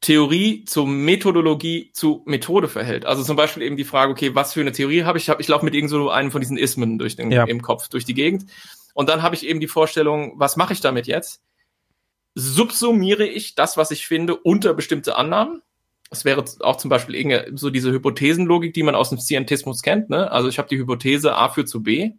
Theorie 0.00 0.64
zu 0.64 0.84
Methodologie 0.84 1.90
zu 1.92 2.22
Methode 2.26 2.68
verhält. 2.68 3.06
Also 3.06 3.22
zum 3.22 3.36
Beispiel 3.36 3.62
eben 3.62 3.76
die 3.76 3.84
Frage, 3.84 4.10
okay, 4.10 4.34
was 4.34 4.52
für 4.52 4.60
eine 4.60 4.72
Theorie 4.72 5.04
habe 5.04 5.18
ich? 5.18 5.28
Ich, 5.28 5.38
ich 5.38 5.48
laufe 5.48 5.64
mit 5.64 5.74
irgend 5.74 5.90
so 5.90 6.10
einem 6.10 6.32
von 6.32 6.40
diesen 6.40 6.58
Ismen 6.58 6.98
durch 6.98 7.14
den, 7.14 7.30
ja. 7.30 7.44
im 7.44 7.62
Kopf, 7.62 7.88
durch 7.88 8.04
die 8.04 8.14
Gegend. 8.14 8.46
Und 8.94 9.08
dann 9.08 9.22
habe 9.22 9.36
ich 9.36 9.46
eben 9.46 9.60
die 9.60 9.68
Vorstellung, 9.68 10.32
was 10.36 10.56
mache 10.56 10.72
ich 10.72 10.80
damit 10.80 11.06
jetzt? 11.06 11.40
Subsumiere 12.34 13.26
ich 13.26 13.54
das, 13.54 13.76
was 13.76 13.90
ich 13.90 14.06
finde, 14.06 14.36
unter 14.36 14.74
bestimmte 14.74 15.16
Annahmen 15.16 15.62
es 16.12 16.26
wäre 16.26 16.44
auch 16.60 16.76
zum 16.76 16.90
Beispiel 16.90 17.14
irgendwie 17.14 17.56
so 17.56 17.70
diese 17.70 17.90
Hypothesenlogik, 17.90 18.74
die 18.74 18.82
man 18.82 18.94
aus 18.94 19.08
dem 19.08 19.18
Scientismus 19.18 19.82
kennt. 19.82 20.10
Ne? 20.10 20.30
Also 20.30 20.48
ich 20.48 20.58
habe 20.58 20.68
die 20.68 20.76
Hypothese 20.76 21.34
A 21.34 21.48
führt 21.48 21.70
zu 21.70 21.82
B. 21.82 22.12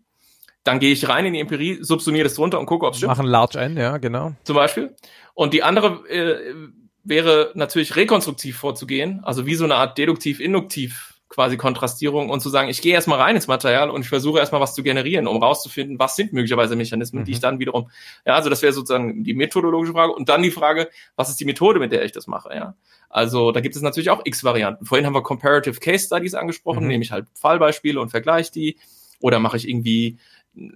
Dann 0.64 0.80
gehe 0.80 0.92
ich 0.92 1.08
rein 1.08 1.26
in 1.28 1.34
die 1.34 1.40
Empirie, 1.40 1.78
subsumiere 1.82 2.24
das 2.24 2.34
drunter 2.34 2.60
und 2.60 2.66
gucke, 2.66 2.88
ob 2.88 2.94
es 2.94 2.98
stimmt. 2.98 3.12
Machen 3.12 3.28
Large 3.28 3.60
N, 3.60 3.78
ja, 3.78 3.98
genau. 3.98 4.34
Zum 4.46 4.56
Beispiel. 4.56 4.96
Und 5.36 5.54
die 5.54 5.62
andere 5.62 6.08
äh, 6.10 6.56
wäre 7.04 7.52
natürlich 7.54 7.96
rekonstruktiv 7.96 8.58
vorzugehen, 8.58 9.20
also 9.24 9.46
wie 9.46 9.56
so 9.56 9.66
eine 9.66 9.76
Art 9.76 9.98
deduktiv-induktiv 9.98 11.13
quasi 11.34 11.58
Kontrastierung 11.58 12.30
und 12.30 12.42
zu 12.42 12.50
sagen, 12.50 12.70
ich 12.70 12.82
gehe 12.82 12.94
erstmal 12.94 13.20
rein 13.20 13.36
ins 13.36 13.48
Material 13.48 13.90
und 13.90 14.02
ich 14.02 14.10
versuche 14.10 14.38
erstmal 14.38 14.62
was 14.62 14.76
zu 14.76 14.84
generieren, 14.84 15.26
um 15.26 15.42
rauszufinden, 15.42 15.98
was 15.98 16.16
sind 16.16 16.32
möglicherweise 16.32 16.76
Mechanismen, 16.76 17.22
mhm. 17.22 17.26
die 17.26 17.32
ich 17.32 17.40
dann 17.40 17.58
wiederum, 17.58 17.90
ja, 18.24 18.36
also 18.36 18.52
das 18.52 18.62
wäre 18.62 18.72
sozusagen 18.72 19.24
die 19.24 19.34
methodologische 19.34 19.94
Frage 19.94 20.14
und 20.14 20.30
dann 20.30 20.44
die 20.44 20.52
Frage, 20.52 20.90
was 21.16 21.30
ist 21.30 21.40
die 21.40 21.46
Methode, 21.46 21.80
mit 21.80 21.92
der 21.92 22.06
ich 22.06 22.12
das 22.12 22.28
mache, 22.28 22.54
ja. 22.54 22.76
Also 23.10 23.52
da 23.52 23.62
gibt 23.62 23.76
es 23.76 23.82
natürlich 23.82 24.12
auch 24.12 24.22
x 24.24 24.44
Varianten. 24.44 24.86
Vorhin 24.86 25.06
haben 25.06 25.14
wir 25.14 25.24
Comparative 25.24 25.80
Case 25.80 26.06
Studies 26.06 26.36
angesprochen, 26.36 26.84
mhm. 26.84 26.90
nehme 26.90 27.04
ich 27.04 27.12
halt 27.12 27.28
Fallbeispiele 27.34 28.00
und 28.00 28.10
vergleiche 28.10 28.52
die 28.52 28.78
oder 29.20 29.40
mache 29.40 29.58
ich 29.58 29.68
irgendwie 29.68 30.20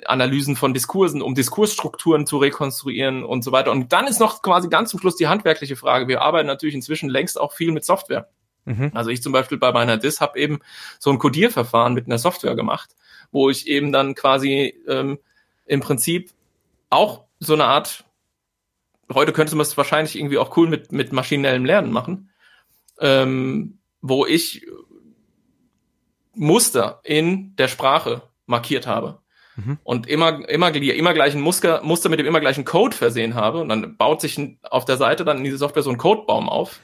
Analysen 0.06 0.56
von 0.56 0.74
Diskursen, 0.74 1.22
um 1.22 1.36
Diskursstrukturen 1.36 2.26
zu 2.26 2.38
rekonstruieren 2.38 3.24
und 3.24 3.44
so 3.44 3.52
weiter. 3.52 3.72
Und 3.72 3.94
dann 3.94 4.08
ist 4.08 4.20
noch 4.20 4.42
quasi 4.42 4.70
ganz 4.70 4.90
zum 4.90 5.00
Schluss 5.00 5.18
die 5.18 5.28
handwerkliche 5.28 5.76
Frage. 5.76 6.08
Wir 6.08 6.22
arbeiten 6.22 6.48
natürlich 6.48 6.74
inzwischen 6.74 7.10
längst 7.10 7.40
auch 7.40 7.54
viel 7.54 7.72
mit 7.72 7.86
Software. 7.86 8.28
Mhm. 8.68 8.92
Also 8.94 9.10
ich 9.10 9.24
zum 9.24 9.32
Beispiel 9.32 9.58
bei 9.58 9.72
meiner 9.72 9.98
DIS 9.98 10.20
habe 10.20 10.38
eben 10.38 10.60
so 11.00 11.10
ein 11.10 11.20
Codierverfahren 11.20 11.94
mit 11.94 12.06
einer 12.06 12.18
Software 12.18 12.56
gemacht, 12.56 12.96
wo 13.32 13.50
ich 13.50 13.68
eben 13.68 13.92
dann 13.92 14.14
quasi 14.14 14.76
ähm, 14.88 15.20
im 15.66 15.80
Prinzip 15.80 16.32
auch 16.90 17.24
so 17.40 17.54
eine 17.54 17.66
Art, 17.66 18.04
heute 19.14 19.32
könnte 19.32 19.56
man 19.56 19.66
es 19.66 19.78
wahrscheinlich 19.78 20.18
irgendwie 20.18 20.38
auch 20.38 20.56
cool 20.58 20.68
mit, 20.68 20.92
mit 20.92 21.14
maschinellem 21.14 21.66
Lernen 21.66 21.92
machen, 21.92 22.30
ähm, 23.00 23.80
wo 24.02 24.26
ich 24.26 24.66
Muster 26.34 27.00
in 27.04 27.56
der 27.56 27.70
Sprache 27.70 28.22
markiert 28.46 28.86
habe. 28.86 29.20
Mhm. 29.56 29.78
Und 29.84 30.08
immer, 30.08 30.48
immer, 30.50 30.76
immer 30.76 31.14
gleichen 31.14 31.42
Muster, 31.42 31.82
Muster 31.84 32.10
mit 32.10 32.20
dem 32.20 32.26
immer 32.26 32.40
gleichen 32.40 32.66
Code 32.66 32.96
versehen 32.96 33.34
habe. 33.34 33.60
Und 33.60 33.70
dann 33.70 33.98
baut 33.98 34.22
sich 34.22 34.40
auf 34.64 34.86
der 34.86 34.98
Seite 34.98 35.26
dann 35.26 35.38
in 35.38 35.44
diese 35.44 35.58
Software 35.58 35.84
so 35.84 35.90
ein 35.90 35.98
Codebaum 35.98 36.50
auf. 36.50 36.80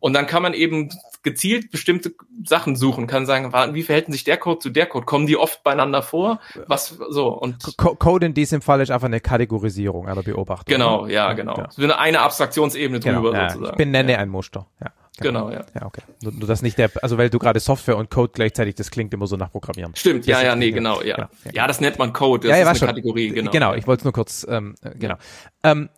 Und 0.00 0.14
dann 0.14 0.26
kann 0.26 0.42
man 0.42 0.54
eben 0.54 0.90
gezielt 1.22 1.70
bestimmte 1.70 2.14
Sachen 2.44 2.74
suchen, 2.74 3.06
kann 3.06 3.26
sagen, 3.26 3.52
wie 3.74 3.82
verhält 3.82 4.10
sich 4.10 4.24
der 4.24 4.38
Code 4.38 4.58
zu 4.58 4.70
der 4.70 4.86
Code? 4.86 5.04
Kommen 5.04 5.26
die 5.26 5.36
oft 5.36 5.62
beieinander 5.62 6.02
vor? 6.02 6.40
Was 6.66 6.88
so 7.10 7.28
und 7.28 7.76
Code 7.76 8.26
in 8.26 8.34
diesem 8.34 8.62
Fall 8.62 8.80
ist 8.80 8.90
einfach 8.90 9.06
eine 9.06 9.20
Kategorisierung 9.20 10.08
einer 10.08 10.22
Beobachtung. 10.22 10.72
Genau, 10.72 11.06
ja, 11.06 11.32
genau. 11.34 11.56
Ja. 11.56 11.68
So 11.70 11.82
eine, 11.82 12.20
Abstraktionsebene 12.20 13.00
genau, 13.00 13.22
drüber 13.22 13.36
ja, 13.36 13.50
sozusagen. 13.50 13.74
Ich 13.74 13.76
benenne 13.76 14.12
ja. 14.12 14.18
ein 14.18 14.30
Muster. 14.30 14.66
Ja. 14.82 14.92
Genau, 15.18 15.50
ja. 15.50 15.64
Ja, 15.74 15.84
okay. 15.84 16.00
Nur, 16.22 16.32
nur 16.32 16.48
das 16.48 16.62
nicht 16.62 16.78
der, 16.78 16.90
also 17.02 17.18
weil 17.18 17.28
du 17.28 17.38
gerade 17.38 17.60
Software 17.60 17.96
und 17.96 18.10
Code 18.10 18.32
gleichzeitig, 18.34 18.76
das 18.76 18.90
klingt 18.90 19.12
immer 19.12 19.26
so 19.26 19.36
nach 19.36 19.50
Programmieren. 19.50 19.94
Stimmt, 19.94 20.24
ja, 20.24 20.42
ja, 20.42 20.56
nee, 20.56 20.70
genau, 20.70 21.02
ja. 21.02 21.16
genau, 21.16 21.28
Ja, 21.52 21.66
das 21.66 21.80
nennt 21.80 21.98
man 21.98 22.12
Code, 22.12 22.48
das 22.48 22.56
ja, 22.56 22.56
ja, 22.56 22.62
ist 22.62 22.68
eine 22.68 22.78
schon. 22.78 22.88
Kategorie, 22.88 23.28
genau. 23.28 23.50
Genau, 23.50 23.74
ich 23.74 23.86
wollte 23.86 24.00
es 24.00 24.04
nur 24.04 24.12
kurz, 24.14 24.46
ähm, 24.48 24.76
äh, 24.82 24.94
genau. 24.98 25.16
Ähm, 25.62 25.90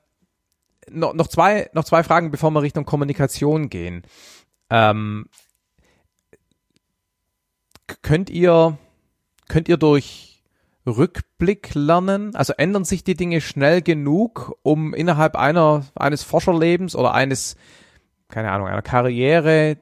noch, 0.91 1.15
noch 1.15 1.29
zwei, 1.29 1.71
noch 1.73 1.85
zwei 1.85 2.03
Fragen, 2.03 2.31
bevor 2.31 2.51
wir 2.51 2.63
Richtung 2.63 2.85
Kommunikation 2.85 3.69
gehen. 3.69 4.03
Ähm, 4.71 5.27
könnt 8.03 8.31
ihr, 8.31 8.79
könnt 9.49 9.69
ihr 9.69 9.77
durch 9.77 10.43
Rückblick 10.87 11.75
lernen? 11.75 12.35
Also 12.35 12.55
ändern 12.55 12.85
sich 12.85 13.05
die 13.05 13.15
Dinge 13.15 13.41
schnell 13.41 13.83
genug, 13.83 14.57
um 14.63 14.95
innerhalb 14.95 15.37
einer, 15.37 15.85
eines 15.95 16.23
Forscherlebens 16.23 16.97
oder 16.97 17.15
eines, 17.15 17.57
keine 18.29 18.51
Ahnung, 18.51 18.67
einer 18.67 18.83
Karriere 18.83 19.79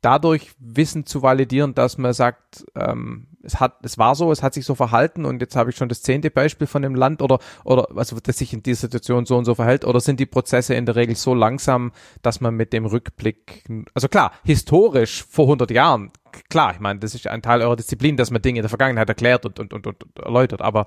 dadurch 0.00 0.52
Wissen 0.58 1.06
zu 1.06 1.22
validieren, 1.22 1.74
dass 1.74 1.98
man 1.98 2.12
sagt, 2.12 2.64
ähm, 2.74 3.26
es 3.42 3.58
hat, 3.58 3.78
es 3.82 3.98
war 3.98 4.14
so, 4.14 4.32
es 4.32 4.42
hat 4.42 4.54
sich 4.54 4.64
so 4.64 4.74
verhalten 4.74 5.24
und 5.24 5.40
jetzt 5.40 5.56
habe 5.56 5.70
ich 5.70 5.76
schon 5.76 5.88
das 5.88 6.02
zehnte 6.02 6.30
Beispiel 6.30 6.66
von 6.66 6.82
dem 6.82 6.94
Land 6.94 7.22
oder 7.22 7.38
oder 7.64 7.88
also 7.96 8.16
das 8.22 8.38
sich 8.38 8.52
in 8.52 8.62
dieser 8.62 8.82
Situation 8.82 9.24
so 9.24 9.36
und 9.36 9.44
so 9.44 9.54
verhält 9.54 9.84
oder 9.84 10.00
sind 10.00 10.20
die 10.20 10.26
Prozesse 10.26 10.74
in 10.74 10.86
der 10.86 10.96
Regel 10.96 11.16
so 11.16 11.34
langsam, 11.34 11.92
dass 12.22 12.40
man 12.40 12.54
mit 12.54 12.72
dem 12.72 12.84
Rückblick, 12.86 13.64
also 13.94 14.08
klar, 14.08 14.32
historisch 14.44 15.24
vor 15.24 15.46
100 15.46 15.70
Jahren, 15.70 16.10
klar, 16.48 16.74
ich 16.74 16.80
meine, 16.80 17.00
das 17.00 17.14
ist 17.14 17.26
ein 17.26 17.42
Teil 17.42 17.62
eurer 17.62 17.76
Disziplin, 17.76 18.16
dass 18.16 18.30
man 18.30 18.42
Dinge 18.42 18.58
in 18.58 18.62
der 18.62 18.70
Vergangenheit 18.70 19.08
erklärt 19.08 19.46
und 19.46 19.58
und 19.58 19.72
und, 19.72 19.86
und 19.86 20.18
erläutert, 20.18 20.60
aber 20.60 20.86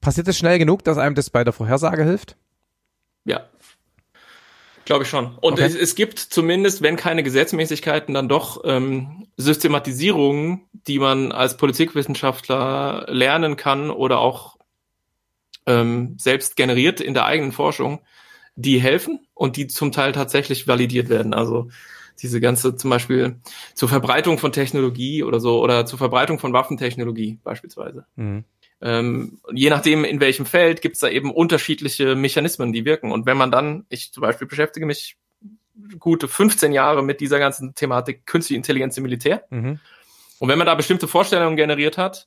passiert 0.00 0.28
es 0.28 0.36
schnell 0.36 0.58
genug, 0.58 0.84
dass 0.84 0.98
einem 0.98 1.14
das 1.14 1.30
bei 1.30 1.44
der 1.44 1.52
Vorhersage 1.52 2.04
hilft? 2.04 2.36
Ja. 3.24 3.40
Glaube 4.84 5.04
ich 5.04 5.08
schon. 5.08 5.36
Und 5.40 5.54
Okay. 5.54 5.64
es, 5.64 5.74
es 5.74 5.94
gibt 5.94 6.18
zumindest, 6.18 6.82
wenn 6.82 6.96
keine 6.96 7.22
Gesetzmäßigkeiten, 7.22 8.14
dann 8.14 8.28
doch 8.28 8.62
ähm, 8.64 9.26
Systematisierungen, 9.36 10.62
die 10.86 10.98
man 10.98 11.32
als 11.32 11.56
Politikwissenschaftler 11.56 13.06
lernen 13.08 13.56
kann 13.56 13.90
oder 13.90 14.18
auch 14.18 14.58
ähm, 15.66 16.16
selbst 16.18 16.56
generiert 16.56 17.00
in 17.00 17.14
der 17.14 17.24
eigenen 17.24 17.52
Forschung, 17.52 18.00
die 18.56 18.80
helfen 18.80 19.26
und 19.32 19.56
die 19.56 19.66
zum 19.66 19.92
Teil 19.92 20.12
tatsächlich 20.12 20.68
validiert 20.68 21.08
werden. 21.08 21.34
Also 21.34 21.70
diese 22.22 22.40
ganze 22.40 22.76
zum 22.76 22.90
Beispiel 22.90 23.40
zur 23.74 23.88
Verbreitung 23.88 24.38
von 24.38 24.52
Technologie 24.52 25.22
oder 25.22 25.40
so 25.40 25.60
oder 25.62 25.86
zur 25.86 25.98
Verbreitung 25.98 26.38
von 26.38 26.52
Waffentechnologie 26.52 27.40
beispielsweise. 27.42 28.06
Mhm. 28.16 28.44
Ähm, 28.80 29.38
je 29.52 29.70
nachdem, 29.70 30.04
in 30.04 30.20
welchem 30.20 30.46
Feld, 30.46 30.82
gibt 30.82 30.96
es 30.96 31.00
da 31.00 31.08
eben 31.08 31.32
unterschiedliche 31.32 32.14
Mechanismen, 32.14 32.72
die 32.72 32.84
wirken. 32.84 33.12
Und 33.12 33.26
wenn 33.26 33.36
man 33.36 33.50
dann, 33.50 33.86
ich 33.88 34.12
zum 34.12 34.20
Beispiel 34.20 34.46
beschäftige 34.46 34.86
mich 34.86 35.16
gute 35.98 36.28
15 36.28 36.72
Jahre 36.72 37.02
mit 37.02 37.20
dieser 37.20 37.38
ganzen 37.38 37.74
Thematik 37.74 38.26
künstliche 38.26 38.56
Intelligenz 38.56 38.96
im 38.96 39.02
Militär. 39.02 39.44
Mhm. 39.50 39.80
Und 40.38 40.48
wenn 40.48 40.58
man 40.58 40.66
da 40.66 40.74
bestimmte 40.74 41.08
Vorstellungen 41.08 41.56
generiert 41.56 41.98
hat, 41.98 42.26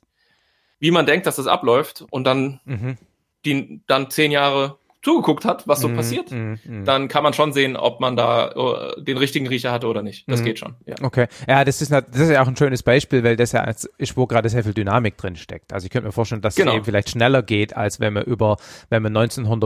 wie 0.80 0.90
man 0.90 1.06
denkt, 1.06 1.26
dass 1.26 1.36
das 1.36 1.46
abläuft 1.46 2.04
und 2.10 2.24
dann 2.24 2.60
Mhm. 2.64 2.96
die 3.44 3.80
dann 3.86 4.10
zehn 4.10 4.30
Jahre 4.30 4.78
zugeguckt 5.02 5.44
hat, 5.44 5.68
was 5.68 5.80
so 5.80 5.88
Mhm. 5.88 5.96
passiert, 5.96 6.30
Mhm. 6.32 6.58
Mhm. 6.64 6.84
dann 6.84 7.06
kann 7.08 7.22
man 7.22 7.32
schon 7.32 7.52
sehen, 7.52 7.76
ob 7.76 8.00
man 8.00 8.16
da 8.16 8.48
äh, 8.96 9.00
den 9.02 9.16
richtigen 9.16 9.46
Riecher 9.46 9.70
hatte 9.70 9.86
oder 9.86 10.02
nicht. 10.02 10.28
Das 10.28 10.40
Mhm. 10.40 10.44
geht 10.44 10.58
schon. 10.58 10.74
Ja. 10.86 10.96
Okay, 11.02 11.28
ja, 11.48 11.64
das 11.64 11.80
ist, 11.80 11.92
das 11.92 12.04
ist 12.12 12.30
ja 12.30 12.42
auch 12.42 12.48
ein 12.48 12.56
schönes 12.56 12.82
Beispiel, 12.82 13.22
weil 13.22 13.36
das 13.36 13.52
ja 13.52 13.60
als, 13.60 13.84
ist, 13.98 14.16
wo 14.16 14.26
gerade 14.26 14.48
sehr 14.48 14.64
viel 14.64 14.74
Dynamik 14.74 15.16
drin 15.16 15.36
steckt. 15.36 15.72
Also 15.72 15.84
ich 15.86 15.90
könnte 15.92 16.06
mir 16.08 16.12
vorstellen, 16.12 16.42
dass 16.42 16.56
Genau. 16.56 16.72
es 16.72 16.76
eben 16.78 16.84
vielleicht 16.84 17.10
schneller 17.10 17.42
geht, 17.42 17.76
als 17.76 18.00
wenn 18.00 18.12
man 18.12 18.24
über, 18.24 18.56
wenn 18.90 19.02
man 19.04 19.12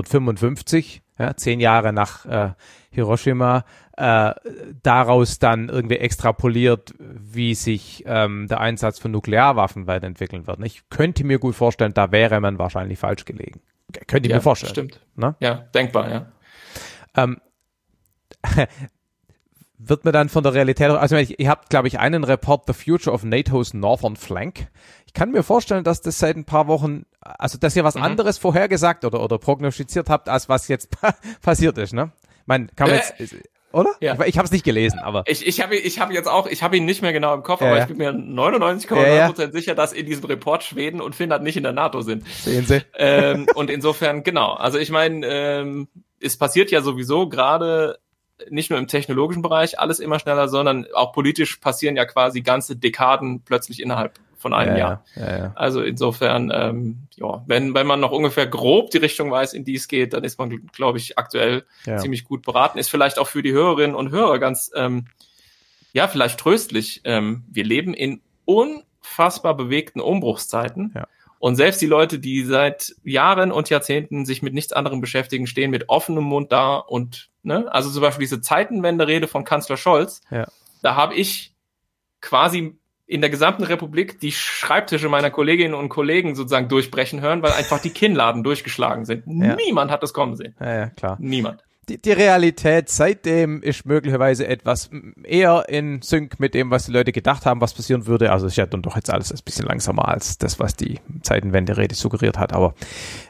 1955, 0.06 1.02
ja, 1.18 1.34
zehn 1.36 1.60
Jahre 1.60 1.92
nach 1.92 2.26
äh, 2.26 2.50
Hiroshima, 2.90 3.64
äh, 3.96 4.32
daraus 4.82 5.38
dann 5.38 5.68
irgendwie 5.68 5.96
extrapoliert, 5.96 6.94
wie 6.98 7.54
sich 7.54 8.02
ähm, 8.06 8.48
der 8.48 8.60
Einsatz 8.60 8.98
von 8.98 9.10
Nuklearwaffen 9.12 9.86
weiterentwickeln 9.86 10.46
wird. 10.46 10.60
Ich 10.64 10.88
könnte 10.90 11.24
mir 11.24 11.38
gut 11.38 11.54
vorstellen, 11.54 11.94
da 11.94 12.10
wäre 12.12 12.40
man 12.40 12.58
wahrscheinlich 12.58 12.98
falsch 12.98 13.24
gelegen. 13.24 13.60
Könnte 13.92 14.26
ich 14.26 14.30
ja, 14.30 14.36
mir 14.36 14.42
vorstellen. 14.42 14.70
Stimmt. 14.72 15.00
Ne? 15.14 15.34
Ja, 15.40 15.54
denkbar, 15.74 16.10
ja. 16.10 16.32
Ähm, 17.16 17.40
wird 19.78 20.04
mir 20.04 20.12
dann 20.12 20.28
von 20.28 20.44
der 20.44 20.54
Realität, 20.54 20.90
also 20.90 21.16
ich, 21.16 21.40
ihr 21.40 21.48
habt, 21.48 21.68
glaube 21.70 21.88
ich, 21.88 21.98
einen 21.98 22.22
Report, 22.24 22.64
The 22.66 22.72
Future 22.72 23.12
of 23.14 23.24
NATO's 23.24 23.74
Northern 23.74 24.16
Flank. 24.16 24.68
Ich 25.06 25.12
kann 25.12 25.32
mir 25.32 25.42
vorstellen, 25.42 25.82
dass 25.82 26.00
das 26.00 26.18
seit 26.18 26.36
ein 26.36 26.44
paar 26.44 26.68
Wochen, 26.68 27.04
also 27.20 27.58
dass 27.58 27.74
ihr 27.74 27.82
was 27.84 27.96
Mhm. 27.96 28.02
anderes 28.02 28.38
vorhergesagt 28.38 29.04
oder, 29.04 29.20
oder 29.22 29.38
prognostiziert 29.38 30.08
habt, 30.08 30.28
als 30.28 30.48
was 30.48 30.68
jetzt 30.68 30.90
passiert 31.42 31.78
ist, 31.78 31.92
ne? 31.92 32.12
Man 32.46 32.68
kann 32.76 32.88
man 32.90 32.98
Äh, 32.98 33.02
jetzt, 33.18 33.36
oder? 33.72 33.90
ja. 34.00 34.14
Ich, 34.14 34.20
ich 34.28 34.38
habe 34.38 34.46
es 34.46 34.52
nicht 34.52 34.64
gelesen, 34.64 34.98
aber 34.98 35.24
Ich, 35.26 35.46
ich 35.46 35.60
habe 35.62 35.76
ich 35.76 35.98
hab 36.00 36.10
jetzt 36.12 36.28
auch, 36.28 36.46
ich 36.46 36.62
habe 36.62 36.76
ihn 36.76 36.84
nicht 36.84 37.02
mehr 37.02 37.12
genau 37.12 37.34
im 37.34 37.42
Kopf, 37.42 37.60
Ja, 37.60 37.68
aber 37.68 37.80
ich 37.80 37.86
bin 37.86 37.96
mir 37.98 38.10
99,9% 38.10 38.96
Ja, 38.96 39.14
ja. 39.28 39.50
sicher, 39.52 39.74
dass 39.74 39.92
in 39.92 40.06
diesem 40.06 40.24
Report 40.24 40.62
Schweden 40.62 41.00
und 41.00 41.14
Finnland 41.14 41.42
nicht 41.44 41.56
in 41.56 41.62
der 41.62 41.72
NATO 41.72 42.02
sind. 42.02 42.26
sehen 42.28 42.66
Sie. 42.66 42.82
ähm, 42.96 43.46
und 43.54 43.70
insofern, 43.70 44.22
genau. 44.22 44.52
Also 44.54 44.78
ich 44.78 44.90
meine, 44.90 45.26
ähm, 45.26 45.88
es 46.20 46.36
passiert 46.36 46.70
ja 46.70 46.82
sowieso 46.82 47.28
gerade 47.28 47.98
nicht 48.50 48.70
nur 48.70 48.78
im 48.78 48.88
technologischen 48.88 49.42
Bereich 49.42 49.78
alles 49.78 50.00
immer 50.00 50.18
schneller, 50.18 50.48
sondern 50.48 50.86
auch 50.94 51.12
politisch 51.12 51.56
passieren 51.56 51.96
ja 51.96 52.04
quasi 52.04 52.40
ganze 52.42 52.76
Dekaden 52.76 53.42
plötzlich 53.44 53.80
innerhalb 53.80 54.14
von 54.42 54.52
einem 54.52 54.76
ja, 54.76 54.78
Jahr. 54.78 55.04
Ja, 55.16 55.38
ja. 55.38 55.52
Also 55.54 55.82
insofern, 55.82 56.52
ähm, 56.54 57.06
ja, 57.16 57.42
wenn, 57.46 57.74
wenn 57.74 57.86
man 57.86 58.00
noch 58.00 58.10
ungefähr 58.10 58.46
grob 58.46 58.90
die 58.90 58.98
Richtung 58.98 59.30
weiß, 59.30 59.54
in 59.54 59.64
die 59.64 59.76
es 59.76 59.88
geht, 59.88 60.12
dann 60.12 60.24
ist 60.24 60.38
man, 60.38 60.66
glaube 60.72 60.98
ich, 60.98 61.16
aktuell 61.16 61.64
ziemlich 61.84 62.24
gut 62.24 62.42
beraten. 62.42 62.78
Ist 62.78 62.90
vielleicht 62.90 63.18
auch 63.18 63.28
für 63.28 63.42
die 63.42 63.52
Hörerinnen 63.52 63.96
und 63.96 64.10
Hörer 64.10 64.38
ganz, 64.38 64.70
ähm, 64.74 65.06
ja, 65.94 66.08
vielleicht 66.08 66.38
tröstlich. 66.38 67.00
Ähm, 67.04 67.44
wir 67.50 67.64
leben 67.64 67.94
in 67.94 68.20
unfassbar 68.44 69.56
bewegten 69.56 70.00
Umbruchszeiten. 70.00 70.92
Und 71.38 71.56
selbst 71.56 71.80
die 71.80 71.86
Leute, 71.86 72.18
die 72.18 72.44
seit 72.44 72.94
Jahren 73.02 73.50
und 73.50 73.68
Jahrzehnten 73.68 74.24
sich 74.24 74.42
mit 74.42 74.54
nichts 74.54 74.72
anderem 74.72 75.00
beschäftigen, 75.00 75.46
stehen 75.46 75.70
mit 75.70 75.88
offenem 75.88 76.24
Mund 76.24 76.52
da 76.52 76.76
und, 76.76 77.30
ne, 77.42 77.66
also 77.72 77.90
zum 77.90 78.00
Beispiel 78.00 78.24
diese 78.24 78.40
Zeitenwende-Rede 78.40 79.26
von 79.26 79.44
Kanzler 79.44 79.76
Scholz, 79.76 80.20
da 80.82 80.94
habe 80.94 81.14
ich 81.14 81.52
quasi 82.20 82.78
in 83.06 83.20
der 83.20 83.30
gesamten 83.30 83.64
Republik 83.64 84.20
die 84.20 84.32
Schreibtische 84.32 85.08
meiner 85.08 85.30
Kolleginnen 85.30 85.74
und 85.74 85.88
Kollegen 85.88 86.34
sozusagen 86.34 86.68
durchbrechen 86.68 87.20
hören, 87.20 87.42
weil 87.42 87.52
einfach 87.52 87.80
die 87.80 87.90
Kinnladen 87.90 88.42
durchgeschlagen 88.44 89.04
sind. 89.04 89.24
Ja. 89.26 89.56
Niemand 89.56 89.90
hat 89.90 90.02
das 90.02 90.12
kommen 90.12 90.36
sehen. 90.36 90.54
ja, 90.60 90.74
ja 90.74 90.86
klar. 90.90 91.16
Niemand. 91.20 91.62
die, 91.88 92.00
die 92.00 92.12
Realität 92.12 92.88
seitdem 92.88 93.60
ist 93.60 93.84
möglicherweise 93.84 94.46
etwas 94.46 94.88
eher 95.24 95.64
in 95.68 96.00
Sync 96.00 96.38
mit 96.38 96.54
dem, 96.54 96.70
was 96.70 96.86
die 96.86 96.92
Leute 96.92 97.10
gedacht 97.12 97.44
haben, 97.44 97.60
was 97.60 97.74
passieren 97.74 98.06
würde. 98.06 98.30
Also 98.30 98.46
ist 98.46 98.56
ja 98.56 98.66
dann 98.66 98.82
doch 98.82 98.94
jetzt 98.96 99.10
alles 99.10 99.32
ein 99.32 99.40
bisschen 99.44 99.66
langsamer 99.66 100.06
als 100.08 100.38
das, 100.38 100.58
was 100.60 100.74
die 100.76 101.00
Zeitenwende-Rede 101.22 101.94
suggeriert 101.96 102.38
hat, 102.38 102.52
aber 102.52 102.74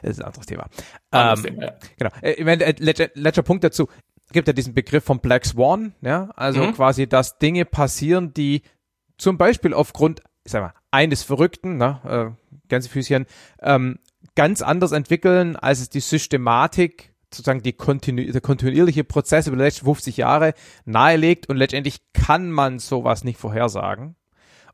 das 0.03 0.11
ist 0.11 0.19
ein 0.21 0.25
anderes 0.27 0.45
Thema. 0.45 0.67
Anderes 1.11 1.39
Ähm, 1.45 1.45
Thema, 1.55 1.63
ja. 1.63 1.73
Genau. 1.97 2.11
Äh, 2.21 2.31
Ich 2.33 2.45
meine, 2.45 2.63
äh, 2.63 2.75
letzter, 2.77 3.09
letzter 3.15 3.43
Punkt 3.43 3.63
dazu. 3.63 3.89
Gibt 4.31 4.47
ja 4.47 4.53
diesen 4.53 4.73
Begriff 4.73 5.03
vom 5.03 5.19
Black 5.19 5.45
Swan, 5.45 5.93
ja, 6.01 6.29
also 6.35 6.63
Mhm. 6.63 6.73
quasi, 6.73 7.07
dass 7.07 7.37
Dinge 7.39 7.65
passieren, 7.65 8.33
die 8.33 8.61
zum 9.17 9.37
Beispiel 9.37 9.73
aufgrund, 9.73 10.21
ich 10.43 10.51
sag 10.51 10.61
mal, 10.61 10.73
eines 10.91 11.23
Verrückten, 11.23 11.77
ne, 11.77 12.35
äh, 12.37 12.57
Gänsefüßchen, 12.67 13.25
ähm, 13.61 13.99
ganz 14.35 14.61
anders 14.61 14.91
entwickeln, 14.91 15.55
als 15.55 15.79
es 15.81 15.89
die 15.89 15.99
Systematik 15.99 17.13
sozusagen 17.33 17.63
die 17.63 17.73
kontinu 17.73 18.31
der 18.31 18.41
kontinuierliche 18.41 19.03
Prozess 19.03 19.47
über 19.47 19.57
die 19.57 19.63
letzten 19.63 19.85
50 19.85 20.17
Jahre 20.17 20.53
nahelegt 20.85 21.49
und 21.49 21.57
letztendlich 21.57 22.01
kann 22.13 22.51
man 22.51 22.79
sowas 22.79 23.23
nicht 23.23 23.39
vorhersagen. 23.39 24.15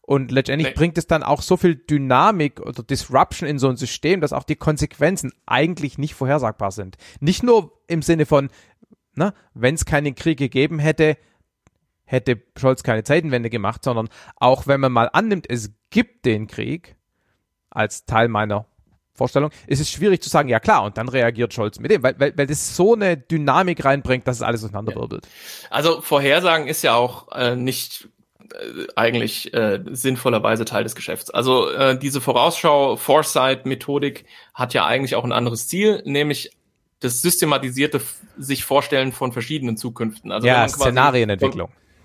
Und 0.02 0.32
letztendlich 0.32 0.70
Nee. 0.70 0.74
bringt 0.74 0.98
es 0.98 1.06
dann 1.08 1.22
auch 1.24 1.42
so 1.42 1.56
viel 1.56 1.76
Dynamik 1.76 2.60
oder 2.60 2.82
Disruption 2.84 3.48
in 3.48 3.60
so 3.60 3.70
ein 3.70 3.78
System, 3.78 4.22
dass 4.22 4.34
auch 4.34 4.44
die 4.44 4.56
Konsequenzen 4.56 5.32
eigentlich 5.46 5.98
nicht 6.00 6.16
vorhersagbar 6.16 6.72
sind. 6.72 6.98
Nicht 7.20 7.44
nur 7.44 7.80
im 7.88 8.02
Sinne 8.02 8.26
von, 8.26 8.50
ne, 9.16 9.34
wenn 9.54 9.76
es 9.76 9.86
keinen 9.86 10.16
Krieg 10.16 10.40
gegeben 10.40 10.80
hätte, 10.80 11.16
hätte 12.10 12.42
Scholz 12.58 12.82
keine 12.82 13.04
Zeitenwende 13.04 13.50
gemacht, 13.50 13.84
sondern 13.84 14.10
auch 14.36 14.66
wenn 14.66 14.82
man 14.82 14.92
mal 14.92 15.10
annimmt, 15.14 15.46
es 15.48 15.72
gibt 15.92 16.26
den 16.26 16.48
Krieg 16.48 16.96
als 17.70 18.06
Teil 18.06 18.28
meiner 18.28 18.66
Vorstellung, 19.14 19.52
ist 19.68 19.80
es 19.80 19.92
schwierig 19.92 20.22
zu 20.24 20.30
sagen, 20.30 20.50
ja 20.50 20.60
klar, 20.60 20.84
und 20.84 20.98
dann 20.98 21.08
reagiert 21.08 21.54
Scholz 21.54 21.80
mit 21.80 21.92
dem, 21.92 22.02
weil, 22.02 22.20
weil, 22.20 22.36
weil 22.36 22.48
das 22.48 22.76
so 22.76 22.96
eine 22.96 23.16
Dynamik 23.16 23.86
reinbringt, 23.86 24.28
dass 24.28 24.38
es 24.38 24.42
alles 24.42 24.64
auseinanderwirbelt. 24.64 25.28
Also 25.70 26.02
Vorhersagen 26.02 26.68
ist 26.68 26.82
ja 26.82 26.96
auch 26.96 27.32
äh, 27.34 27.56
nicht 27.56 28.10
äh, 28.52 28.88
eigentlich 28.96 29.54
äh, 29.54 29.82
sinnvollerweise 29.92 30.66
Teil 30.66 30.84
des 30.84 30.96
Geschäfts. 30.96 31.30
Also 31.30 31.70
äh, 31.70 32.00
diese 32.00 32.22
Vorausschau, 32.22 32.96
Foresight-Methodik 32.96 34.26
hat 34.56 34.74
ja 34.74 34.86
eigentlich 34.86 35.16
auch 35.16 35.26
ein 35.26 35.34
anderes 35.34 35.68
Ziel, 35.68 36.02
nämlich 36.06 36.58
das 37.02 37.22
systematisierte 37.22 38.02
sich 38.38 38.64
Vorstellen 38.64 39.12
von 39.12 39.32
verschiedenen 39.32 39.78
Zukünften. 39.78 40.32
Also 40.32 40.48
ja, 40.48 40.62
man 40.62 40.72
quasi 40.72 40.92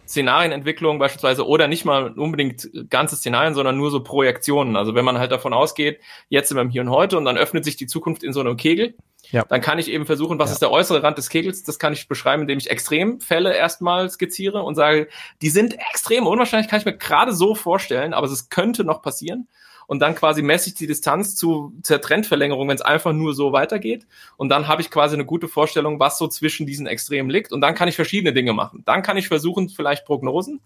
Szenarienentwicklung. 0.07 0.99
Beispielsweise 0.99 1.47
oder 1.47 1.69
nicht 1.69 1.85
mal 1.85 2.13
unbedingt 2.13 2.71
ganze 2.91 3.17
Szenarien, 3.17 3.55
sondern 3.55 3.77
nur 3.77 3.91
so 3.91 4.03
Projektionen. 4.03 4.77
Also 4.77 4.95
wenn 4.95 5.05
man 5.05 5.19
halt 5.19 5.33
davon 5.33 5.53
ausgeht, 5.53 6.01
jetzt 6.29 6.49
sind 6.49 6.57
wir 6.57 6.63
im 6.63 6.71
Hier 6.71 6.83
und 6.83 6.91
Heute 6.91 7.17
und 7.19 7.25
dann 7.25 7.37
öffnet 7.37 7.65
sich 7.65 7.77
die 7.77 7.87
Zukunft 7.87 8.23
in 8.23 8.33
so 8.33 8.41
einem 8.41 8.57
Kegel, 8.57 8.95
ja. 9.31 9.45
dann 9.49 9.61
kann 9.61 9.79
ich 9.79 9.91
eben 9.91 10.07
versuchen, 10.07 10.39
was 10.39 10.51
ja. 10.51 10.55
ist 10.55 10.63
der 10.63 10.71
äußere 10.71 11.03
Rand 11.03 11.19
des 11.19 11.29
Kegels? 11.29 11.63
Das 11.63 11.79
kann 11.79 11.93
ich 11.93 12.09
beschreiben, 12.09 12.43
indem 12.43 12.59
ich 12.59 12.71
Extremfälle 12.71 13.55
erstmal 13.55 14.09
skizziere 14.11 14.63
und 14.63 14.75
sage, 14.75 15.09
die 15.43 15.51
sind 15.51 15.75
extrem 15.91 16.27
unwahrscheinlich, 16.27 16.69
kann 16.69 16.81
ich 16.81 16.87
mir 16.87 16.97
gerade 16.97 17.33
so 17.33 17.55
vorstellen, 17.55 18.15
aber 18.15 18.27
es 18.27 18.49
könnte 18.49 18.85
noch 18.85 19.03
passieren 19.03 19.49
und 19.87 20.01
dann 20.01 20.15
quasi 20.15 20.43
messe 20.43 20.69
ich 20.69 20.75
die 20.75 20.87
Distanz 20.87 21.35
zu 21.35 21.73
zur 21.83 22.01
Trendverlängerung, 22.01 22.69
wenn 22.69 22.77
es 22.77 22.83
einfach 22.83 23.13
nur 23.13 23.35
so 23.35 23.53
weitergeht. 23.53 24.07
Und 24.37 24.49
dann 24.49 24.69
habe 24.69 24.83
ich 24.83 24.91
quasi 24.91 25.15
eine 25.15 25.25
gute 25.25 25.49
Vorstellung, 25.49 26.01
was 26.01 26.19
so 26.19 26.29
zwischen 26.29 26.67
diesen 26.67 26.87
Extremen 26.87 27.31
liegt. 27.31 27.53
Und 27.53 27.61
dann 27.61 27.75
kann 27.75 27.89
ich 27.89 27.97
verschiedene 27.97 28.33
Dinge 28.33 28.53
machen. 28.53 28.83
Dann 28.85 29.03
kann 29.03 29.17
ich 29.17 29.29
versuchen, 29.29 29.69
vielleicht 29.69 30.05
Prognosen. 30.05 30.61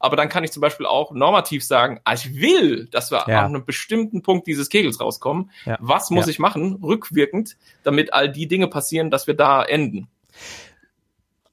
Aber 0.00 0.16
dann 0.16 0.28
kann 0.28 0.44
ich 0.44 0.52
zum 0.52 0.60
Beispiel 0.60 0.86
auch 0.86 1.10
normativ 1.10 1.64
sagen, 1.64 2.00
ah, 2.04 2.14
ich 2.14 2.40
will, 2.40 2.86
dass 2.86 3.10
wir 3.10 3.24
ja. 3.26 3.40
an 3.40 3.54
einem 3.54 3.64
bestimmten 3.64 4.22
Punkt 4.22 4.46
dieses 4.46 4.68
Kegels 4.68 5.00
rauskommen. 5.00 5.50
Ja. 5.64 5.76
Was 5.80 6.10
muss 6.10 6.26
ja. 6.26 6.30
ich 6.30 6.38
machen, 6.38 6.78
rückwirkend, 6.82 7.56
damit 7.82 8.12
all 8.12 8.30
die 8.30 8.46
Dinge 8.46 8.68
passieren, 8.68 9.10
dass 9.10 9.26
wir 9.26 9.34
da 9.34 9.62
enden? 9.64 10.08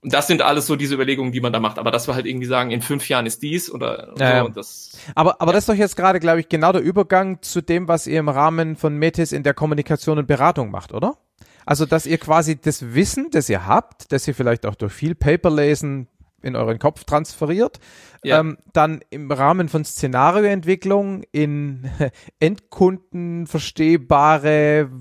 Das 0.06 0.27
sind 0.27 0.41
alles 0.41 0.68
so 0.68 0.76
diese 0.76 0.94
Überlegungen, 0.94 1.32
die 1.32 1.41
man 1.41 1.52
da 1.52 1.60
macht. 1.60 1.80
Aber 1.80 1.91
dass 1.91 2.07
wir 2.07 2.15
halt 2.15 2.26
irgendwie 2.26 2.45
sagen, 2.45 2.72
in 2.72 2.82
fünf 2.82 3.10
Jahren 3.10 3.26
ist 3.26 3.41
dies 3.41 3.72
oder 3.72 4.14
ja, 4.19 4.40
so. 4.40 4.45
Und 4.45 4.57
das, 4.57 4.91
aber 5.15 5.41
aber 5.41 5.52
ja. 5.52 5.56
das 5.56 5.64
ist 5.64 5.69
doch 5.69 5.76
jetzt 5.76 5.95
gerade, 5.95 6.19
glaube 6.19 6.40
ich, 6.40 6.49
genau 6.49 6.72
der 6.72 6.82
Übergang 6.82 7.41
zu 7.41 7.61
dem, 7.61 7.88
was 7.88 8.07
ihr 8.07 8.19
im 8.19 8.30
Rahmen 8.30 8.76
von 8.76 8.98
Metis 8.98 9.32
in 9.32 9.44
der 9.44 9.53
Kommunikation 9.53 10.18
und 10.19 10.27
Beratung 10.27 10.72
macht, 10.72 10.94
oder? 10.94 11.18
Also, 11.65 11.86
dass 11.88 12.06
ihr 12.06 12.19
quasi 12.19 12.61
das 12.61 12.94
Wissen, 12.94 13.32
das 13.32 13.49
ihr 13.49 13.65
habt, 13.65 14.11
das 14.11 14.27
ihr 14.27 14.36
vielleicht 14.36 14.68
auch 14.68 14.76
durch 14.76 14.94
viel 14.94 15.15
Paperlesen 15.15 16.07
in 16.44 16.56
euren 16.56 16.77
Kopf 16.77 17.06
transferiert, 17.06 17.80
ja. 18.23 18.40
ähm, 18.40 18.60
dann 18.72 19.02
im 19.10 19.32
Rahmen 19.32 19.68
von 19.68 19.84
Szenarioentwicklung 19.84 21.23
in 21.32 21.90
endkundenverstehbare 22.40 24.91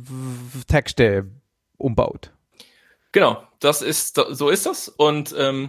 Texte 0.67 1.27
umbaut. 1.77 2.33
Genau, 3.15 3.45
das 3.61 3.81
ist 3.81 4.21
so 4.31 4.51
ist 4.51 4.67
das. 4.67 4.89
Und 4.89 5.33
ähm, 5.39 5.69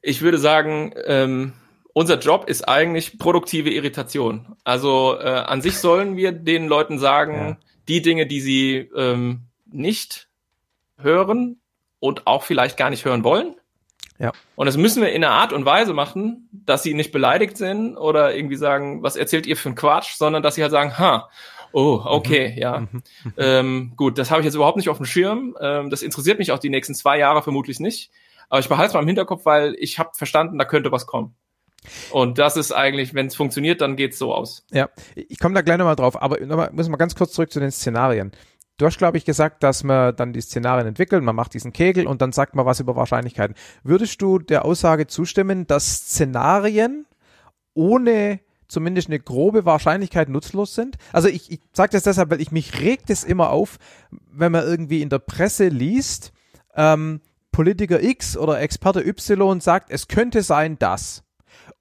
ich 0.00 0.22
würde 0.22 0.38
sagen, 0.38 0.94
ähm, 1.06 1.52
unser 1.92 2.20
Job 2.20 2.48
ist 2.48 2.68
eigentlich 2.68 3.18
produktive 3.18 3.70
Irritation. 3.70 4.54
Also 4.62 5.18
äh, 5.18 5.24
an 5.24 5.60
sich 5.60 5.78
sollen 5.78 6.16
wir 6.16 6.30
den 6.30 6.68
Leuten 6.68 7.00
sagen, 7.00 7.34
ja. 7.34 7.56
die 7.88 8.00
Dinge, 8.00 8.28
die 8.28 8.40
sie 8.40 8.88
ähm, 8.94 9.48
nicht 9.66 10.28
hören 10.98 11.60
und 11.98 12.28
auch 12.28 12.44
vielleicht 12.44 12.76
gar 12.76 12.90
nicht 12.90 13.04
hören 13.04 13.24
wollen. 13.24 13.56
Ja. 14.20 14.30
Und 14.54 14.66
das 14.66 14.76
müssen 14.76 15.02
wir 15.02 15.10
in 15.10 15.24
einer 15.24 15.34
Art 15.34 15.52
und 15.52 15.64
Weise 15.64 15.94
machen, 15.94 16.48
dass 16.52 16.84
sie 16.84 16.94
nicht 16.94 17.10
beleidigt 17.10 17.56
sind 17.56 17.96
oder 17.96 18.36
irgendwie 18.36 18.54
sagen, 18.54 19.02
was 19.02 19.16
erzählt 19.16 19.48
ihr 19.48 19.56
für 19.56 19.70
ein 19.70 19.74
Quatsch, 19.74 20.14
sondern 20.14 20.44
dass 20.44 20.54
sie 20.54 20.62
halt 20.62 20.70
sagen, 20.70 20.96
ha, 20.96 21.28
Oh, 21.72 22.00
okay, 22.04 22.52
mhm. 22.52 22.58
ja. 22.58 22.80
Mhm. 22.80 22.88
Mhm. 22.92 23.02
Ähm, 23.36 23.92
gut, 23.96 24.18
das 24.18 24.30
habe 24.30 24.40
ich 24.40 24.44
jetzt 24.46 24.54
überhaupt 24.54 24.76
nicht 24.76 24.88
auf 24.88 24.96
dem 24.96 25.06
Schirm. 25.06 25.56
Ähm, 25.60 25.90
das 25.90 26.02
interessiert 26.02 26.38
mich 26.38 26.52
auch 26.52 26.58
die 26.58 26.70
nächsten 26.70 26.94
zwei 26.94 27.18
Jahre 27.18 27.42
vermutlich 27.42 27.80
nicht. 27.80 28.10
Aber 28.48 28.60
ich 28.60 28.68
behalte 28.68 28.88
es 28.88 28.94
mal 28.94 29.00
im 29.00 29.06
Hinterkopf, 29.06 29.44
weil 29.44 29.74
ich 29.78 29.98
habe 29.98 30.10
verstanden, 30.14 30.58
da 30.58 30.64
könnte 30.64 30.90
was 30.90 31.06
kommen. 31.06 31.34
Und 32.10 32.38
das 32.38 32.56
ist 32.56 32.72
eigentlich, 32.72 33.14
wenn 33.14 33.26
es 33.26 33.36
funktioniert, 33.36 33.80
dann 33.80 33.96
geht's 33.96 34.18
so 34.18 34.34
aus. 34.34 34.66
Ja, 34.72 34.88
ich 35.14 35.38
komme 35.38 35.54
da 35.54 35.62
gleich 35.62 35.78
nochmal 35.78 35.96
drauf, 35.96 36.20
aber 36.20 36.40
nochmal, 36.44 36.70
müssen 36.72 36.92
wir 36.92 36.98
ganz 36.98 37.14
kurz 37.14 37.32
zurück 37.32 37.52
zu 37.52 37.60
den 37.60 37.70
Szenarien. 37.70 38.32
Du 38.78 38.86
hast, 38.86 38.98
glaube 38.98 39.18
ich, 39.18 39.24
gesagt, 39.24 39.62
dass 39.62 39.82
man 39.82 40.14
dann 40.14 40.32
die 40.32 40.40
Szenarien 40.40 40.86
entwickelt, 40.86 41.22
man 41.22 41.34
macht 41.34 41.54
diesen 41.54 41.72
Kegel 41.72 42.06
und 42.06 42.22
dann 42.22 42.32
sagt 42.32 42.54
man 42.54 42.64
was 42.64 42.80
über 42.80 42.94
Wahrscheinlichkeiten. 42.94 43.56
Würdest 43.82 44.22
du 44.22 44.38
der 44.38 44.64
Aussage 44.64 45.08
zustimmen, 45.08 45.66
dass 45.66 45.96
Szenarien 45.96 47.06
ohne 47.74 48.40
zumindest 48.68 49.08
eine 49.08 49.18
grobe 49.18 49.64
Wahrscheinlichkeit 49.64 50.28
nutzlos 50.28 50.74
sind. 50.74 50.96
Also 51.12 51.28
ich, 51.28 51.50
ich 51.50 51.60
sage 51.72 51.90
das 51.92 52.02
deshalb, 52.02 52.30
weil 52.30 52.40
ich 52.40 52.52
mich 52.52 52.80
regt 52.80 53.10
es 53.10 53.24
immer 53.24 53.50
auf, 53.50 53.78
wenn 54.30 54.52
man 54.52 54.64
irgendwie 54.64 55.02
in 55.02 55.08
der 55.08 55.18
Presse 55.18 55.68
liest, 55.68 56.32
ähm, 56.74 57.20
Politiker 57.50 58.02
X 58.02 58.36
oder 58.36 58.60
Experte 58.60 59.00
Y 59.00 59.60
sagt, 59.60 59.90
es 59.90 60.06
könnte 60.06 60.42
sein, 60.42 60.78
dass. 60.78 61.24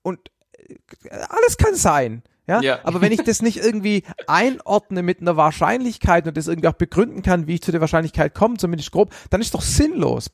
Und 0.02 0.32
äh, 0.54 0.76
alles 1.12 1.58
kann 1.58 1.76
sein. 1.76 2.24
Ja? 2.48 2.62
ja? 2.62 2.80
Aber 2.84 3.02
wenn 3.02 3.12
ich 3.12 3.24
das 3.24 3.42
nicht 3.42 3.58
irgendwie 3.58 4.04
einordne 4.26 5.04
mit 5.04 5.22
einer 5.22 5.38
Wahrscheinlichkeit 5.38 6.28
und 6.28 6.38
das 6.38 6.48
irgendwie 6.48 6.70
auch 6.70 6.74
begründen 6.74 7.22
kann, 7.22 7.48
wie 7.48 7.56
ich 7.56 7.62
zu 7.62 7.72
der 7.72 7.82
Wahrscheinlichkeit 7.82 8.34
komme, 8.34 8.58
zumindest 8.58 8.92
grob, 8.92 9.14
dann 9.30 9.42
ist 9.42 9.54
doch 9.54 9.62
sinnlos. 9.62 10.32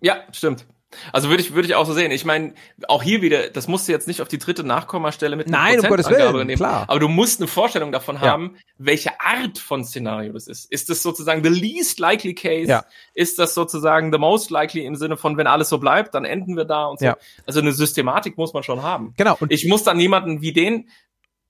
Ja, 0.00 0.18
stimmt. 0.32 0.66
Also 1.12 1.28
würde 1.28 1.42
ich, 1.42 1.54
würde 1.54 1.66
ich 1.66 1.74
auch 1.74 1.86
so 1.86 1.92
sehen. 1.92 2.10
Ich 2.10 2.24
meine, 2.24 2.54
auch 2.88 3.02
hier 3.02 3.22
wieder, 3.22 3.48
das 3.50 3.68
musst 3.68 3.88
du 3.88 3.92
jetzt 3.92 4.08
nicht 4.08 4.20
auf 4.20 4.28
die 4.28 4.38
dritte 4.38 4.64
Nachkommastelle 4.64 5.36
mit 5.36 5.48
Nein, 5.48 5.80
um 5.80 5.88
Gottes 5.88 6.08
Willen, 6.08 6.46
nehmen, 6.46 6.56
klar. 6.56 6.84
Aber 6.88 7.00
du 7.00 7.08
musst 7.08 7.40
eine 7.40 7.48
Vorstellung 7.48 7.92
davon 7.92 8.16
ja. 8.16 8.22
haben, 8.22 8.56
welche 8.78 9.20
Art 9.20 9.58
von 9.58 9.84
Szenario 9.84 10.32
das 10.32 10.46
ist. 10.46 10.70
Ist 10.70 10.90
das 10.90 11.02
sozusagen 11.02 11.42
the 11.44 11.50
least 11.50 11.98
likely 11.98 12.34
case? 12.34 12.68
Ja. 12.68 12.84
Ist 13.14 13.38
das 13.38 13.54
sozusagen 13.54 14.12
the 14.12 14.18
most 14.18 14.50
likely 14.50 14.84
im 14.84 14.96
Sinne 14.96 15.16
von, 15.16 15.36
wenn 15.36 15.46
alles 15.46 15.68
so 15.68 15.78
bleibt, 15.78 16.14
dann 16.14 16.24
enden 16.24 16.56
wir 16.56 16.64
da 16.64 16.86
und 16.86 16.98
so. 16.98 17.06
Ja. 17.06 17.16
Also 17.46 17.60
eine 17.60 17.72
Systematik 17.72 18.36
muss 18.38 18.52
man 18.52 18.62
schon 18.62 18.82
haben. 18.82 19.14
Genau. 19.16 19.36
Und 19.40 19.52
ich 19.52 19.66
muss 19.66 19.82
dann 19.82 19.98
jemanden 20.00 20.40
wie 20.40 20.52
den 20.52 20.88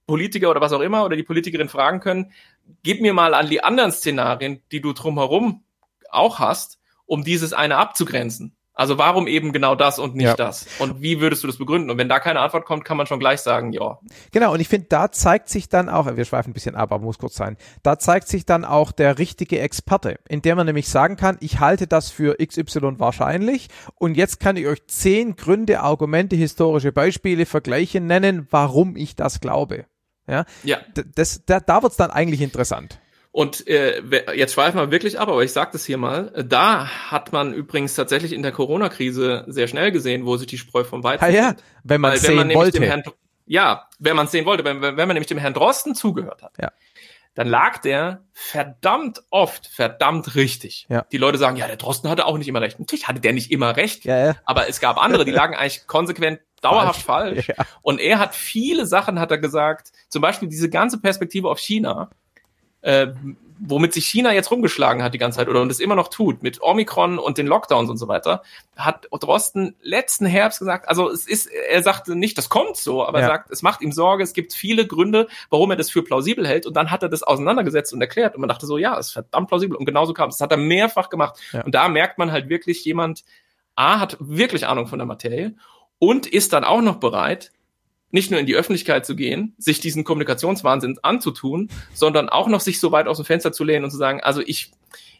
Politiker 0.07 0.51
oder 0.51 0.61
was 0.61 0.73
auch 0.73 0.81
immer 0.81 1.05
oder 1.05 1.17
die 1.17 1.23
Politikerin 1.23 1.69
fragen 1.69 2.01
können, 2.01 2.33
gib 2.83 3.01
mir 3.01 3.15
mal 3.15 3.35
an 3.35 3.49
die 3.49 3.63
anderen 3.63 3.93
Szenarien, 3.93 4.63
die 4.71 4.81
du 4.81 4.93
drumherum 4.93 5.65
auch 6.11 6.39
hast, 6.39 6.79
um 7.07 7.25
dieses 7.25 7.53
eine 7.53 7.77
abzugrenzen. 7.77 8.55
Also 8.77 8.99
warum 8.99 9.29
eben 9.29 9.53
genau 9.53 9.77
das 9.77 10.01
und 10.01 10.17
nicht 10.17 10.27
ja. 10.27 10.35
das? 10.35 10.67
Und 10.81 11.01
wie 11.01 11.21
würdest 11.21 11.45
du 11.45 11.47
das 11.47 11.59
begründen? 11.59 11.91
Und 11.91 11.99
wenn 11.99 12.09
da 12.09 12.19
keine 12.19 12.41
Antwort 12.41 12.65
kommt, 12.65 12.85
kann 12.85 12.97
man 12.97 13.07
schon 13.07 13.21
gleich 13.21 13.41
sagen, 13.41 13.73
ja. 13.73 14.01
Genau, 14.33 14.53
und 14.53 14.59
ich 14.59 14.69
finde, 14.69 14.89
da 14.89 15.13
zeigt 15.13 15.49
sich 15.49 15.69
dann 15.69 15.89
auch, 15.89 16.17
wir 16.17 16.25
schweifen 16.25 16.51
ein 16.51 16.55
bisschen 16.55 16.75
ab, 16.75 16.91
aber 16.91 17.05
muss 17.05 17.19
kurz 17.19 17.37
sein, 17.37 17.57
da 17.85 18.01
zeigt 18.01 18.27
sich 18.27 18.47
dann 18.47 18.65
auch 18.65 18.91
der 18.91 19.19
richtige 19.19 19.61
Experte, 19.61 20.19
in 20.29 20.43
der 20.43 20.57
man 20.57 20.67
nämlich 20.67 20.89
sagen 20.89 21.17
kann, 21.17 21.37
ich 21.41 21.61
halte 21.61 21.87
das 21.87 22.11
für 22.11 22.37
XY 22.45 22.99
wahrscheinlich 22.99 23.69
und 23.95 24.17
jetzt 24.17 24.41
kann 24.41 24.57
ich 24.57 24.67
euch 24.67 24.85
zehn 24.89 25.37
Gründe, 25.37 25.81
Argumente, 25.81 26.35
historische 26.35 26.91
Beispiele, 26.91 27.47
Vergleiche 27.47 28.01
nennen, 28.01 28.49
warum 28.51 28.97
ich 28.97 29.15
das 29.15 29.41
glaube. 29.41 29.87
Ja, 30.27 30.47
ja. 30.65 30.79
Das, 31.15 31.45
da, 31.47 31.61
da 31.61 31.83
wird's 31.83 31.97
dann 31.97 32.11
eigentlich 32.11 32.41
interessant. 32.41 32.99
Und 33.35 33.67
äh, 33.67 34.01
jetzt 34.37 34.55
schweifen 34.55 34.79
wir 34.79 34.93
wirklich 34.93 35.19
ab, 35.19 35.29
aber 35.29 35.43
ich 35.43 35.53
sage 35.53 35.71
das 35.73 35.85
hier 35.85 35.99
mal. 35.99 36.31
Da 36.47 36.87
hat 36.87 37.33
man 37.33 37.53
übrigens 37.53 37.95
tatsächlich 37.95 38.33
in 38.33 38.45
der 38.45 38.53
Corona-Krise 38.53 39.43
sehr 39.49 39.67
schnell 39.67 39.91
gesehen, 39.91 40.25
wo 40.25 40.37
sich 40.37 40.47
die 40.47 40.57
Spreu 40.57 40.85
vom 40.85 41.03
Weizen 41.03 41.25
ah, 41.25 41.29
ja, 41.31 41.57
wenn 41.83 42.01
man 42.01 42.17
sehen 42.17 42.37
man 42.37 42.55
wollte. 42.55 42.81
Herrn, 42.81 43.03
ja, 43.45 43.89
wenn 43.99 44.15
man 44.15 44.29
sehen 44.29 44.47
wollte, 44.47 44.65
wenn, 44.65 44.81
wenn 44.81 44.95
man 44.95 45.09
nämlich 45.09 45.27
dem 45.27 45.39
Herrn 45.39 45.53
Drosten 45.53 45.97
zugehört 45.97 46.43
hat. 46.43 46.53
Ja 46.63 46.71
dann 47.35 47.49
lag 47.49 47.79
der 47.79 48.23
verdammt 48.33 49.25
oft 49.31 49.67
verdammt 49.67 50.37
richtig. 50.37 50.87
Ja. 50.89 51.05
Die 51.11 51.17
Leute 51.17 51.37
sagen, 51.37 51.57
ja, 51.57 51.67
der 51.67 51.77
Drosten 51.77 52.09
hatte 52.09 52.27
auch 52.27 52.39
nicht 52.39 52.47
immer 52.47 52.61
recht. 52.61 52.79
Natürlich 52.79 53.09
hatte 53.09 53.21
der 53.21 53.33
nicht 53.33 53.51
immer 53.51 53.77
recht, 53.77 54.05
ja, 54.05 54.27
ja. 54.27 54.37
aber 54.45 54.69
es 54.69 54.81
gab 54.81 55.03
andere, 55.03 55.25
die 55.25 55.33
lagen 55.33 55.57
eigentlich 55.57 55.89
konsequent 55.89 56.39
dauerhaft 56.63 57.03
falsch. 57.03 57.47
falsch. 57.47 57.59
Ja. 57.59 57.67
Und 57.83 58.01
er 58.01 58.21
hat 58.21 58.37
viele 58.37 58.87
Sachen, 58.87 59.19
hat 59.19 59.33
er 59.33 59.39
gesagt, 59.39 59.91
zum 60.09 60.23
Beispiel 60.23 60.49
diese 60.49 60.71
ganze 60.71 61.01
Perspektive 61.01 61.49
auf 61.51 61.59
China, 61.59 62.11
äh, 62.85 63.09
womit 63.59 63.95
sich 63.95 64.07
China 64.07 64.33
jetzt 64.33 64.51
rumgeschlagen 64.51 65.03
hat 65.03 65.15
die 65.15 65.19
ganze 65.19 65.39
Zeit 65.39 65.49
oder 65.49 65.63
und 65.63 65.71
es 65.71 65.81
immer 65.81 65.95
noch 65.95 66.09
tut, 66.09 66.43
mit 66.43 66.61
Omikron 66.61 67.19
und 67.19 67.39
den 67.39 67.47
Lockdowns 67.47 67.89
und 67.89 67.97
so 67.97 68.09
weiter, 68.09 68.43
hat 68.77 69.09
Drosten 69.11 69.75
letzten 69.81 70.27
Herbst 70.27 70.59
gesagt, 70.59 70.89
also 70.89 71.11
es 71.11 71.27
ist, 71.27 71.47
er 71.47 71.83
sagte 71.83 72.15
nicht, 72.15 72.37
das 72.37 72.49
kommt 72.49 72.77
so, 72.77 73.07
aber 73.07 73.21
ja. 73.21 73.27
er 73.27 73.31
sagt, 73.31 73.51
es 73.51 73.63
macht 73.63 73.81
ihm 73.81 73.93
Sorge, 73.93 74.23
es 74.23 74.35
gibt 74.35 74.53
viele 74.53 74.87
Gründe, 74.87 75.29
warum 75.51 75.71
er 75.71 75.77
das 75.77 75.91
für 75.91 76.03
plausibel 76.03 76.47
hält 76.47 76.67
und 76.67 76.77
dann 76.77 76.91
hat 76.91 77.03
er 77.03 77.09
das 77.09 77.23
auseinandergesetzt 77.23 77.93
und 77.93 78.01
erklärt 78.01 78.35
und 78.35 78.41
man 78.41 78.49
dachte 78.49 78.67
so, 78.67 78.77
ja, 78.77 78.99
es 78.99 79.07
ist 79.07 79.13
verdammt 79.13 79.49
plausibel 79.49 79.77
und 79.77 79.87
genauso 79.87 80.13
kam 80.13 80.29
es. 80.29 80.37
Das 80.37 80.45
hat 80.45 80.51
er 80.51 80.59
mehrfach 80.59 81.09
gemacht 81.09 81.39
ja. 81.53 81.63
und 81.63 81.75
da 81.75 81.89
merkt 81.89 82.19
man 82.19 82.33
halt 82.33 82.49
wirklich 82.49 82.85
jemand, 82.85 83.25
A, 83.77 83.99
hat 83.99 84.17
wirklich 84.21 84.67
Ahnung 84.67 84.89
von 84.89 84.99
der 84.99 85.07
Materie 85.07 85.55
und 85.99 86.27
ist 86.27 86.53
dann 86.53 86.65
auch 86.65 86.83
noch 86.83 86.97
bereit, 86.97 87.53
nicht 88.15 88.31
nur 88.31 88.39
in 88.39 88.47
die 88.47 88.55
Öffentlichkeit 88.55 89.05
zu 89.05 89.17
gehen, 89.17 89.55
sich 89.59 89.81
diesen 89.81 90.05
Kommunikationswahnsinn 90.05 91.01
anzutun, 91.03 91.69
sondern 91.95 92.29
auch 92.29 92.47
noch 92.47 92.61
sich 92.61 92.79
so 92.79 92.93
weit 92.93 93.09
aus 93.09 93.17
dem 93.17 93.27
Fenster 93.27 93.51
zu 93.51 93.65
lehnen 93.65 93.85
und 93.85 93.91
zu 93.91 93.97
sagen, 93.97 94.21
also 94.21 94.41
ich, 94.41 94.71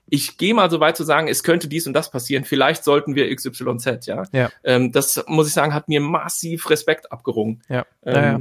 ich 0.09 0.39
gehe 0.39 0.55
mal 0.55 0.71
so 0.71 0.79
weit 0.79 0.97
zu 0.97 1.03
sagen, 1.03 1.27
es 1.27 1.43
könnte 1.43 1.67
dies 1.67 1.89
und 1.89 1.93
das 1.93 2.13
passieren, 2.13 2.45
vielleicht 2.45 2.85
sollten 2.85 3.17
wir 3.17 3.35
XYZ, 3.35 4.07
ja. 4.07 4.23
ja. 4.31 4.49
Ähm, 4.63 4.93
das 4.93 5.25
muss 5.27 5.49
ich 5.49 5.55
sagen, 5.55 5.75
hat 5.75 5.89
mir 5.89 6.01
massiv 6.01 6.71
Respekt 6.71 7.11
abgerungen. 7.11 7.65
Ja, 7.69 7.85
ähm, 8.05 8.15
ja, 8.15 8.23
ja. 8.23 8.41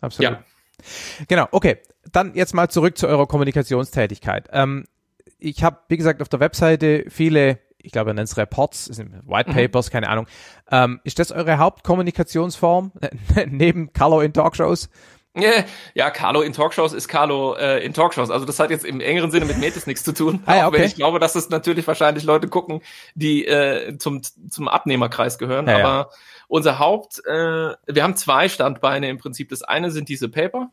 absolut. 0.00 0.32
Ja. 0.32 0.44
Genau, 1.28 1.46
okay. 1.52 1.78
Dann 2.10 2.34
jetzt 2.34 2.54
mal 2.54 2.68
zurück 2.68 2.98
zu 2.98 3.06
eurer 3.06 3.28
Kommunikationstätigkeit. 3.28 4.48
Ähm, 4.50 4.84
ich 5.38 5.62
habe, 5.62 5.78
wie 5.86 5.96
gesagt, 5.96 6.20
auf 6.22 6.28
der 6.28 6.40
Webseite 6.40 7.04
viele 7.08 7.60
ich 7.82 7.92
glaube, 7.92 8.10
er 8.10 8.14
nennt 8.14 8.28
es 8.28 8.36
Reports, 8.36 8.90
White 8.90 9.50
mhm. 9.50 9.54
Papers, 9.54 9.88
mhm. 9.88 9.92
keine 9.92 10.08
Ahnung. 10.08 10.26
Ähm, 10.70 11.00
ist 11.04 11.18
das 11.18 11.32
eure 11.32 11.58
Hauptkommunikationsform 11.58 12.92
neben 13.46 13.92
Carlo 13.92 14.20
in 14.20 14.32
Talkshows? 14.32 14.88
Ja, 15.94 16.10
Carlo 16.10 16.42
in 16.42 16.52
Talkshows 16.52 16.92
ist 16.92 17.08
Carlo 17.08 17.54
äh, 17.54 17.84
in 17.84 17.94
Talkshows. 17.94 18.30
Also 18.30 18.44
das 18.44 18.58
hat 18.58 18.70
jetzt 18.70 18.84
im 18.84 19.00
engeren 19.00 19.30
Sinne 19.30 19.46
mit 19.46 19.58
Metis 19.58 19.86
nichts 19.86 20.04
zu 20.04 20.12
tun. 20.12 20.42
Ah, 20.46 20.56
ja, 20.56 20.68
okay. 20.68 20.84
ich 20.84 20.94
glaube, 20.94 21.18
dass 21.18 21.34
es 21.34 21.48
natürlich 21.48 21.86
wahrscheinlich 21.86 22.24
Leute 22.24 22.48
gucken, 22.48 22.82
die 23.14 23.46
äh, 23.46 23.96
zum, 23.98 24.22
zum 24.22 24.68
Abnehmerkreis 24.68 25.38
gehören. 25.38 25.66
Ja, 25.68 25.78
aber 25.78 26.10
unser 26.48 26.78
Haupt, 26.78 27.24
äh, 27.24 27.30
wir 27.86 28.02
haben 28.02 28.16
zwei 28.16 28.48
Standbeine 28.48 29.08
im 29.08 29.18
Prinzip. 29.18 29.48
Das 29.48 29.62
eine 29.62 29.90
sind 29.90 30.08
diese 30.08 30.28
Paper 30.28 30.70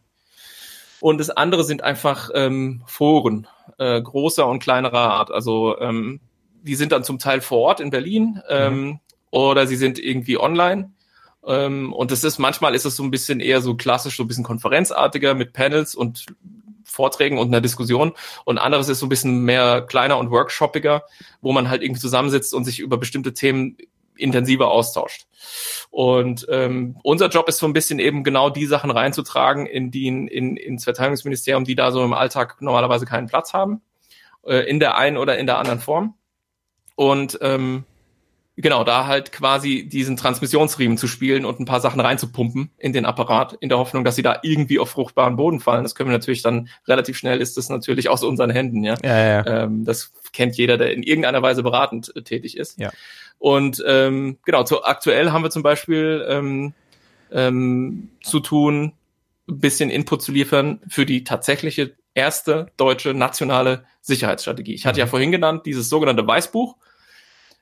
und 1.00 1.20
das 1.20 1.30
andere 1.30 1.64
sind 1.64 1.84
einfach 1.84 2.30
ähm, 2.34 2.84
Foren, 2.86 3.48
äh, 3.78 4.02
großer 4.02 4.46
und 4.48 4.62
kleinerer 4.62 5.14
Art. 5.14 5.32
Also 5.32 5.80
ähm, 5.80 6.20
die 6.64 6.76
sind 6.76 6.92
dann 6.92 7.04
zum 7.04 7.20
Teil 7.20 7.42
vor 7.42 7.60
Ort 7.60 7.80
in 7.80 7.90
Berlin 7.90 8.42
ähm, 8.50 8.82
mhm. 8.82 9.00
oder 9.32 9.68
sie 9.68 9.76
sind 9.76 10.00
irgendwie 10.00 10.38
online. 10.38 10.92
Ähm, 11.46 11.94
und 11.94 12.12
das 12.12 12.24
ist 12.24 12.38
manchmal 12.38 12.76
ist 12.76 12.86
es 12.86 12.96
so 12.96 13.04
ein 13.04 13.12
bisschen 13.12 13.40
eher 13.40 13.62
so 13.62 13.76
klassisch, 13.76 14.18
so 14.18 14.24
ein 14.24 14.28
bisschen 14.28 14.44
konferenzartiger 14.44 15.34
mit 15.34 15.54
Panels 15.54 15.96
und 15.96 16.26
Vorträgen 16.84 17.38
und 17.38 17.48
einer 17.48 17.62
Diskussion. 17.62 18.14
Und 18.46 18.58
anderes 18.58 18.90
ist 18.90 19.00
so 19.00 19.06
ein 19.06 19.10
bisschen 19.10 19.42
mehr 19.44 19.82
kleiner 19.82 20.18
und 20.18 20.32
workshoppiger, 20.32 21.04
wo 21.42 21.52
man 21.52 21.70
halt 21.70 21.82
irgendwie 21.82 22.02
zusammensitzt 22.02 22.54
und 22.54 22.66
sich 22.66 22.80
über 22.80 22.98
bestimmte 22.98 23.34
Themen 23.34 23.78
intensiver 24.16 24.70
austauscht. 24.70 25.28
Und 25.90 26.46
ähm, 26.50 26.98
unser 27.04 27.30
Job 27.30 27.48
ist 27.48 27.58
so 27.58 27.66
ein 27.66 27.74
bisschen 27.74 28.00
eben 28.00 28.24
genau 28.24 28.50
die 28.50 28.66
Sachen 28.66 28.92
reinzutragen 28.92 29.66
in 29.66 29.92
die 29.92 30.08
in, 30.08 30.28
in, 30.28 30.58
ins 30.58 30.84
Verteidigungsministerium, 30.84 31.64
die 31.64 31.76
da 31.76 31.92
so 31.92 32.04
im 32.04 32.14
Alltag 32.14 32.62
normalerweise 32.62 33.06
keinen 33.06 33.28
Platz 33.28 33.54
haben, 33.54 33.82
äh, 34.46 34.70
in 34.70 34.80
der 34.80 34.98
einen 34.98 35.18
oder 35.18 35.38
in 35.38 35.46
der 35.46 35.58
anderen 35.58 35.80
Form. 35.80 36.16
Und 37.00 37.40
ähm, 37.42 37.86
genau, 38.58 38.84
da 38.84 39.08
halt 39.08 39.32
quasi 39.32 39.88
diesen 39.88 40.18
Transmissionsriemen 40.18 40.98
zu 40.98 41.08
spielen 41.08 41.46
und 41.46 41.58
ein 41.58 41.66
paar 41.66 41.80
Sachen 41.80 42.02
reinzupumpen 42.02 42.72
in 42.78 42.92
den 42.92 43.06
Apparat, 43.06 43.54
in 43.62 43.70
der 43.70 43.78
Hoffnung, 43.78 44.04
dass 44.04 44.18
sie 44.18 44.22
da 44.22 44.40
irgendwie 44.44 44.80
auf 44.80 44.90
fruchtbaren 44.90 45.38
Boden 45.38 45.62
fallen. 45.62 45.84
Das 45.84 45.96
können 45.96 46.10
wir 46.10 46.18
natürlich 46.18 46.42
dann 46.42 46.68
relativ 46.90 47.18
schnell 47.18 47.40
ist 47.40 47.56
das 47.56 47.70
natürlich 47.70 48.10
aus 48.10 48.22
unseren 48.22 48.50
Händen, 48.50 48.84
ja. 48.84 48.96
ja, 49.02 49.18
ja. 49.18 49.64
Ähm, 49.64 49.86
das 49.86 50.12
kennt 50.34 50.58
jeder, 50.58 50.78
der 50.78 50.92
in 50.92 51.02
irgendeiner 51.02 51.42
Weise 51.42 51.64
beratend 51.64 52.12
äh, 52.18 52.22
tätig 52.22 52.58
ist. 52.58 52.78
Ja. 52.78 52.92
Und 53.38 53.82
ähm, 53.88 54.38
genau, 54.44 54.66
zu, 54.66 54.84
aktuell 54.84 55.32
haben 55.32 55.44
wir 55.44 55.52
zum 55.52 55.64
Beispiel 55.64 56.26
ähm, 56.28 56.74
ähm, 57.32 58.10
zu 58.22 58.42
tun, 58.42 58.92
ein 59.48 59.60
bisschen 59.60 59.90
Input 59.90 60.22
zu 60.22 60.34
liefern 60.34 60.82
für 60.90 61.06
die 61.06 61.24
tatsächliche 61.24 61.96
erste 62.14 62.74
deutsche 62.76 63.14
nationale 63.14 63.86
Sicherheitsstrategie. 64.02 64.74
Ich 64.74 64.86
hatte 64.86 65.00
ja 65.00 65.06
mhm. 65.06 65.12
vorhin 65.12 65.32
genannt, 65.32 65.66
dieses 65.66 65.88
sogenannte 65.88 66.28
Weißbuch 66.28 66.76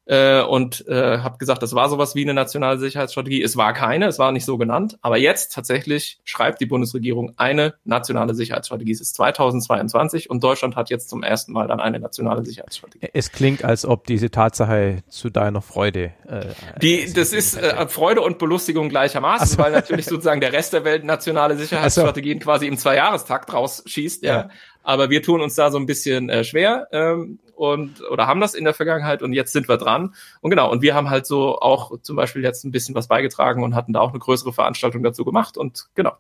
äh, 0.08 0.42
und 0.42 0.88
äh, 0.88 1.20
habe 1.20 1.38
gesagt, 1.38 1.62
das 1.62 1.76
war 1.76 1.90
sowas 1.90 2.16
wie 2.16 2.24
eine 2.24 2.34
nationale 2.34 2.80
Sicherheitsstrategie. 2.80 3.44
Es 3.44 3.58
war 3.58 3.74
keine, 3.74 4.08
es 4.08 4.18
war 4.20 4.32
nicht 4.32 4.46
so 4.46 4.58
genannt. 4.58 4.98
Aber 5.02 5.18
jetzt 5.18 5.54
tatsächlich 5.54 6.20
schreibt 6.24 6.62
die 6.62 6.66
Bundesregierung 6.66 7.34
eine 7.36 7.74
nationale 7.84 8.34
Sicherheitsstrategie. 8.34 8.94
Es 8.94 9.02
ist 9.02 9.16
2022 9.16 10.30
und 10.30 10.44
Deutschland 10.44 10.78
hat 10.78 10.90
jetzt 10.90 11.10
zum 11.10 11.24
ersten 11.24 11.52
Mal 11.52 11.68
dann 11.68 11.82
eine 11.82 12.00
nationale 12.00 12.46
Sicherheitsstrategie. 12.46 13.10
Es 13.14 13.32
klingt, 13.34 13.66
als 13.66 13.86
ob 13.86 14.08
diese 14.08 14.32
Tatsache 14.32 15.04
zu 15.10 15.30
deiner 15.30 15.62
Freude. 15.62 16.14
Äh, 16.28 16.46
die, 16.82 17.12
das 17.14 17.34
ist 17.34 17.58
äh, 17.58 17.88
Freude 17.88 18.22
und 18.22 18.38
Belustigung 18.38 18.88
gleichermaßen, 18.88 19.48
so. 19.48 19.58
weil 19.58 19.74
natürlich 19.74 20.06
sozusagen 20.06 20.40
der 20.40 20.54
Rest 20.54 20.72
der 20.72 20.86
Welt 20.86 21.04
nationale 21.04 21.58
Sicherheitsstrategien 21.58 22.40
so. 22.40 22.46
quasi 22.46 22.68
im 22.68 22.78
Zweijahrestakt 22.78 23.52
rausschießt. 23.52 24.24
Ja. 24.24 24.34
ja. 24.34 24.50
Aber 24.88 25.10
wir 25.10 25.22
tun 25.22 25.42
uns 25.42 25.56
da 25.56 25.70
so 25.70 25.78
ein 25.78 25.86
bisschen 25.86 26.30
äh, 26.30 26.46
schwer 26.46 26.88
ähm, 26.94 27.40
und 27.58 28.02
oder 28.10 28.26
haben 28.26 28.40
das 28.40 28.54
in 28.54 28.64
der 28.64 28.74
Vergangenheit 28.74 29.22
und 29.22 29.34
jetzt 29.34 29.52
sind 29.52 29.68
wir 29.68 29.76
dran. 29.76 30.16
Und 30.40 30.50
genau, 30.50 30.72
und 30.72 30.82
wir 30.82 30.96
haben 30.96 31.10
halt 31.10 31.26
so 31.26 31.60
auch 31.60 32.00
zum 32.04 32.16
Beispiel 32.16 32.42
jetzt 32.42 32.64
ein 32.64 32.72
bisschen 32.72 32.96
was 32.96 33.10
beigetragen 33.10 33.64
und 33.64 33.76
hatten 33.76 33.92
da 33.92 34.00
auch 34.00 34.12
eine 34.12 34.20
größere 34.20 34.54
Veranstaltung 34.54 35.04
dazu 35.04 35.26
gemacht 35.26 35.58
und 35.58 35.90
genau. 35.94 36.14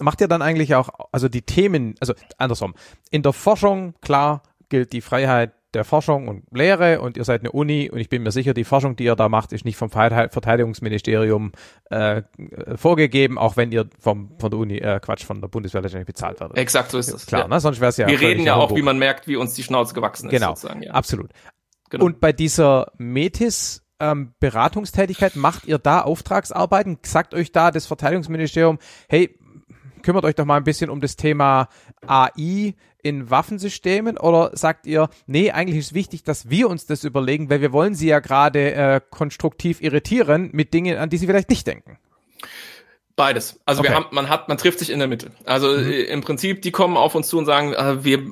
Macht 0.00 0.20
ihr 0.20 0.26
dann 0.26 0.42
eigentlich 0.42 0.74
auch, 0.74 0.88
also 1.12 1.28
die 1.28 1.42
Themen, 1.42 1.94
also 2.00 2.14
andersrum, 2.38 2.74
in 3.12 3.22
der 3.22 3.32
Forschung, 3.32 3.94
klar, 4.00 4.42
gilt 4.68 4.92
die 4.92 5.00
Freiheit 5.00 5.52
der 5.74 5.84
Forschung 5.84 6.28
und 6.28 6.44
Lehre 6.52 7.00
und 7.00 7.16
ihr 7.16 7.24
seid 7.24 7.40
eine 7.40 7.52
Uni 7.52 7.90
und 7.90 7.98
ich 7.98 8.08
bin 8.08 8.22
mir 8.22 8.30
sicher, 8.30 8.54
die 8.54 8.64
Forschung, 8.64 8.96
die 8.96 9.04
ihr 9.04 9.16
da 9.16 9.28
macht, 9.28 9.52
ist 9.52 9.64
nicht 9.64 9.76
vom 9.76 9.90
Verteidigungsministerium 9.90 11.52
äh, 11.90 12.22
vorgegeben, 12.76 13.38
auch 13.38 13.56
wenn 13.56 13.72
ihr 13.72 13.88
vom, 14.00 14.38
von 14.38 14.50
der 14.50 14.58
Uni, 14.58 14.78
äh, 14.78 15.00
Quatsch, 15.00 15.24
von 15.24 15.40
der 15.40 15.48
Bundeswehr 15.48 15.82
letztendlich 15.82 16.06
bezahlt 16.06 16.40
werdet. 16.40 16.56
Exakt, 16.56 16.90
so 16.90 16.98
ist 16.98 17.12
das. 17.12 17.26
Klar, 17.26 17.42
ja. 17.42 17.48
ne? 17.48 17.60
sonst 17.60 17.80
wäre 17.80 17.90
es 17.90 17.96
ja. 17.96 18.06
Wir 18.06 18.20
reden 18.20 18.44
ja 18.44 18.54
auch, 18.54 18.74
wie 18.74 18.82
man 18.82 18.98
merkt, 18.98 19.26
wie 19.26 19.36
uns 19.36 19.54
die 19.54 19.62
Schnauze 19.62 19.94
gewachsen 19.94 20.30
ist. 20.30 20.32
Genau, 20.32 20.54
ja. 20.80 20.92
absolut. 20.92 21.30
Genau. 21.90 22.04
Und 22.06 22.20
bei 22.20 22.32
dieser 22.32 22.92
Metis 22.96 23.82
ähm, 24.00 24.34
Beratungstätigkeit, 24.40 25.36
macht 25.36 25.66
ihr 25.66 25.78
da 25.78 26.02
Auftragsarbeiten? 26.02 26.98
Sagt 27.04 27.34
euch 27.34 27.52
da 27.52 27.70
das 27.70 27.86
Verteidigungsministerium, 27.86 28.78
hey, 29.08 29.38
kümmert 30.02 30.24
euch 30.24 30.34
doch 30.34 30.44
mal 30.44 30.56
ein 30.56 30.64
bisschen 30.64 30.90
um 30.90 31.00
das 31.00 31.16
Thema 31.16 31.68
AI 32.06 32.74
in 33.04 33.30
Waffensystemen 33.30 34.16
oder 34.16 34.50
sagt 34.54 34.86
ihr, 34.86 35.08
nee, 35.26 35.50
eigentlich 35.50 35.78
ist 35.78 35.94
wichtig, 35.94 36.24
dass 36.24 36.48
wir 36.48 36.68
uns 36.68 36.86
das 36.86 37.04
überlegen, 37.04 37.50
weil 37.50 37.60
wir 37.60 37.72
wollen 37.72 37.94
sie 37.94 38.08
ja 38.08 38.18
gerade 38.18 38.72
äh, 38.72 39.00
konstruktiv 39.10 39.82
irritieren 39.82 40.50
mit 40.52 40.72
Dingen, 40.72 40.96
an 40.96 41.10
die 41.10 41.18
sie 41.18 41.26
vielleicht 41.26 41.50
nicht 41.50 41.66
denken? 41.66 41.98
Beides. 43.14 43.60
Also 43.66 43.80
okay. 43.80 43.90
wir 43.90 43.96
haben, 43.96 44.06
man 44.10 44.28
hat, 44.28 44.48
man 44.48 44.58
trifft 44.58 44.78
sich 44.78 44.90
in 44.90 44.98
der 44.98 45.06
Mitte. 45.06 45.30
Also 45.44 45.68
mhm. 45.68 45.90
Äh, 45.90 46.02
im 46.04 46.22
Prinzip, 46.22 46.62
die 46.62 46.72
kommen 46.72 46.96
auf 46.96 47.14
uns 47.14 47.28
zu 47.28 47.36
und 47.36 47.44
sagen, 47.44 47.74
äh, 47.74 48.02
wir, 48.02 48.26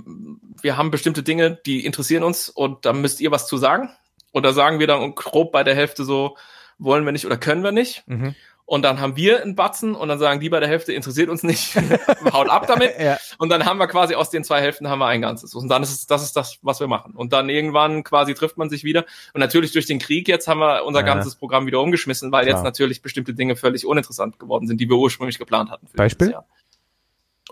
wir 0.63 0.77
haben 0.77 0.91
bestimmte 0.91 1.23
Dinge, 1.23 1.59
die 1.67 1.85
interessieren 1.85 2.25
uns 2.25 2.49
und 2.49 2.87
da 2.87 2.95
müsst 2.95 3.21
ihr 3.21 3.31
was 3.31 3.47
zu 3.47 3.59
sagen. 3.59 3.91
Und 4.33 4.45
da 4.45 4.55
sagen 4.55 4.81
wir 4.81 4.87
dann 4.87 5.15
grob 5.15 5.53
bei 5.53 5.63
der 5.63 5.75
Hälfte 5.75 6.05
so, 6.05 6.37
wollen 6.79 7.05
wir 7.05 7.13
nicht 7.13 7.27
oder 7.27 7.37
können 7.37 7.63
wir 7.63 7.73
nicht. 7.73 8.03
Mhm 8.07 8.35
und 8.65 8.83
dann 8.83 9.01
haben 9.01 9.17
wir 9.17 9.43
einen 9.43 9.55
Batzen 9.55 9.95
und 9.95 10.09
dann 10.09 10.19
sagen 10.19 10.41
die 10.41 10.49
bei 10.49 10.61
der 10.61 10.69
Hälfte 10.69 10.93
interessiert 10.93 11.29
uns 11.29 11.43
nicht, 11.43 11.75
haut 12.33 12.49
ab 12.49 12.67
damit. 12.67 12.93
ja. 13.01 13.19
Und 13.39 13.51
dann 13.51 13.65
haben 13.67 13.79
wir 13.79 13.87
quasi 13.87 14.15
aus 14.15 14.31
den 14.31 14.45
zwei 14.45 14.61
Hälften 14.61 14.89
haben 14.89 15.01
wir 15.01 15.07
ein 15.07 15.21
ganzes. 15.21 15.55
Und 15.55 15.69
dann 15.69 15.83
ist 15.83 15.91
es, 15.91 16.07
das 16.07 16.23
ist 16.23 16.37
das, 16.37 16.59
was 16.63 16.81
wir 16.81 16.87
machen. 16.87 17.15
Und 17.15 17.33
dann 17.33 17.49
irgendwann 17.49 18.05
quasi 18.05 18.35
trifft 18.35 18.57
man 18.57 18.71
sich 18.71 18.85
wieder. 18.85 19.05
Und 19.35 19.41
natürlich 19.41 19.73
durch 19.73 19.87
den 19.87 19.99
Krieg 19.99 20.29
jetzt 20.29 20.49
haben 20.49 20.61
wir 20.61 20.85
unser 20.85 21.01
ja. 21.01 21.07
ganzes 21.07 21.35
Programm 21.35 21.67
wieder 21.67 21.81
umgeschmissen, 21.81 22.33
weil 22.33 22.45
Klar. 22.45 22.57
jetzt 22.57 22.65
natürlich 22.65 23.03
bestimmte 23.03 23.35
Dinge 23.35 23.57
völlig 23.57 23.85
uninteressant 23.85 24.39
geworden 24.39 24.67
sind, 24.67 24.81
die 24.81 24.89
wir 24.89 24.97
ursprünglich 24.97 25.39
geplant 25.39 25.71
hatten. 25.71 25.89
Beispiel? 25.95 26.35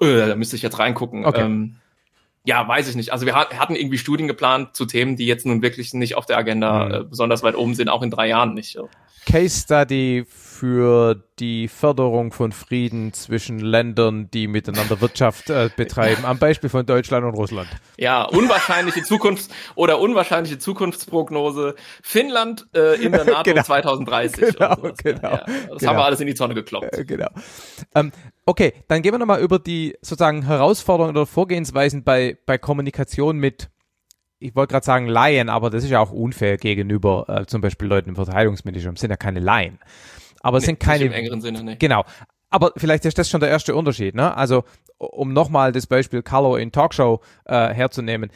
Äh, 0.01 0.29
da 0.29 0.37
müsste 0.37 0.57
ich 0.57 0.63
jetzt 0.63 0.79
reingucken. 0.79 1.27
Okay. 1.27 1.43
Ähm, 1.43 1.77
ja, 2.45 2.67
weiß 2.67 2.89
ich 2.89 2.97
nicht. 2.97 3.13
Also 3.13 3.27
wir 3.27 3.35
hatten 3.35 3.75
irgendwie 3.75 3.99
Studien 3.99 4.27
geplant 4.27 4.75
zu 4.75 4.87
Themen, 4.87 5.17
die 5.17 5.27
jetzt 5.27 5.45
nun 5.45 5.61
wirklich 5.61 5.93
nicht 5.93 6.15
auf 6.15 6.25
der 6.25 6.39
Agenda 6.39 6.87
mhm. 6.87 6.95
äh, 6.95 7.05
besonders 7.05 7.43
weit 7.43 7.57
oben 7.57 7.75
sind, 7.75 7.89
auch 7.89 8.03
in 8.03 8.11
drei 8.11 8.29
Jahren 8.29 8.55
nicht. 8.55 8.73
So. 8.73 8.89
Case 9.27 9.61
Study 9.61 10.25
für 10.61 11.25
die 11.39 11.69
Förderung 11.69 12.33
von 12.33 12.53
Frieden 12.53 13.15
zwischen 13.15 13.61
Ländern, 13.61 14.31
die 14.31 14.47
miteinander 14.47 15.01
Wirtschaft 15.01 15.49
äh, 15.49 15.71
betreiben, 15.75 16.27
am 16.27 16.39
Beispiel 16.39 16.69
von 16.69 16.85
Deutschland 16.85 17.25
und 17.25 17.33
Russland. 17.33 17.71
Ja, 17.97 18.25
unwahrscheinliche 18.25 19.03
Zukunft 19.03 19.51
oder 19.75 20.01
unwahrscheinliche 20.01 20.59
Zukunftsprognose 20.59 21.77
Finnland 22.03 22.67
äh, 22.75 23.03
in 23.03 23.13
der 23.13 23.25
NATO 23.25 23.45
genau. 23.45 23.63
2030. 23.63 24.55
Genau, 24.55 24.77
genau. 25.03 25.31
Ja, 25.31 25.45
das 25.47 25.79
genau. 25.79 25.93
haben 25.93 25.97
wir 25.97 26.05
alles 26.05 26.21
in 26.21 26.27
die 26.27 26.35
Tonne 26.35 26.53
gekloppt. 26.53 26.93
Äh, 26.93 27.05
genau. 27.07 27.31
Ähm, 27.95 28.13
okay, 28.45 28.75
dann 28.89 29.01
gehen 29.01 29.15
wir 29.15 29.19
nochmal 29.19 29.41
über 29.41 29.59
die 29.59 29.97
sozusagen 30.03 30.43
Herausforderungen 30.43 31.17
oder 31.17 31.25
Vorgehensweisen 31.25 32.05
bei, 32.05 32.37
bei 32.45 32.59
Kommunikation 32.59 33.39
mit 33.39 33.71
ich 34.43 34.57
wollte 34.57 34.73
gerade 34.73 34.87
sagen 34.87 35.07
Laien, 35.07 35.49
aber 35.49 35.71
das 35.71 35.85
ist 35.85 35.91
ja 35.91 36.01
auch 36.01 36.13
unfair 36.13 36.57
gegenüber 36.57 37.27
äh, 37.29 37.47
zum 37.47 37.61
Beispiel 37.61 37.89
Leuten 37.89 38.11
im 38.11 38.15
Verteidigungsministerium, 38.17 38.97
sind 38.97 39.11
ja 39.11 39.17
keine 39.17 39.41
Laien. 39.41 39.79
Aber 40.41 40.59
es 40.59 40.63
nee, 40.63 40.67
sind 40.67 40.81
keine. 40.81 41.05
Im 41.05 41.13
engeren 41.13 41.41
Sinne, 41.41 41.63
nee. 41.63 41.77
Genau. 41.77 42.05
Aber 42.51 42.73
vielleicht 42.77 43.05
ist 43.05 43.17
das 43.17 43.31
schon 43.31 43.41
der 43.41 43.49
erste 43.49 43.77
Unterschied, 43.77 44.15
ne? 44.15 44.37
Also, 44.37 44.65
um 44.99 45.33
nochmal 45.33 45.73
das 45.73 45.87
Beispiel 45.87 46.23
Carlo 46.23 46.57
in 46.57 46.73
Talkshow 46.73 47.21
äh, 47.45 47.73
herzunehmen, 47.73 48.31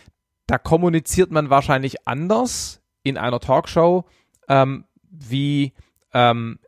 da 0.47 0.59
kommuniziert 0.59 1.31
man 1.31 1.51
wahrscheinlich 1.51 2.07
anders 2.07 2.81
in 3.03 3.19
einer 3.19 3.41
Talkshow 3.41 4.05
ähm, 4.49 4.85
wie 5.11 5.73
ähm, 6.13 6.59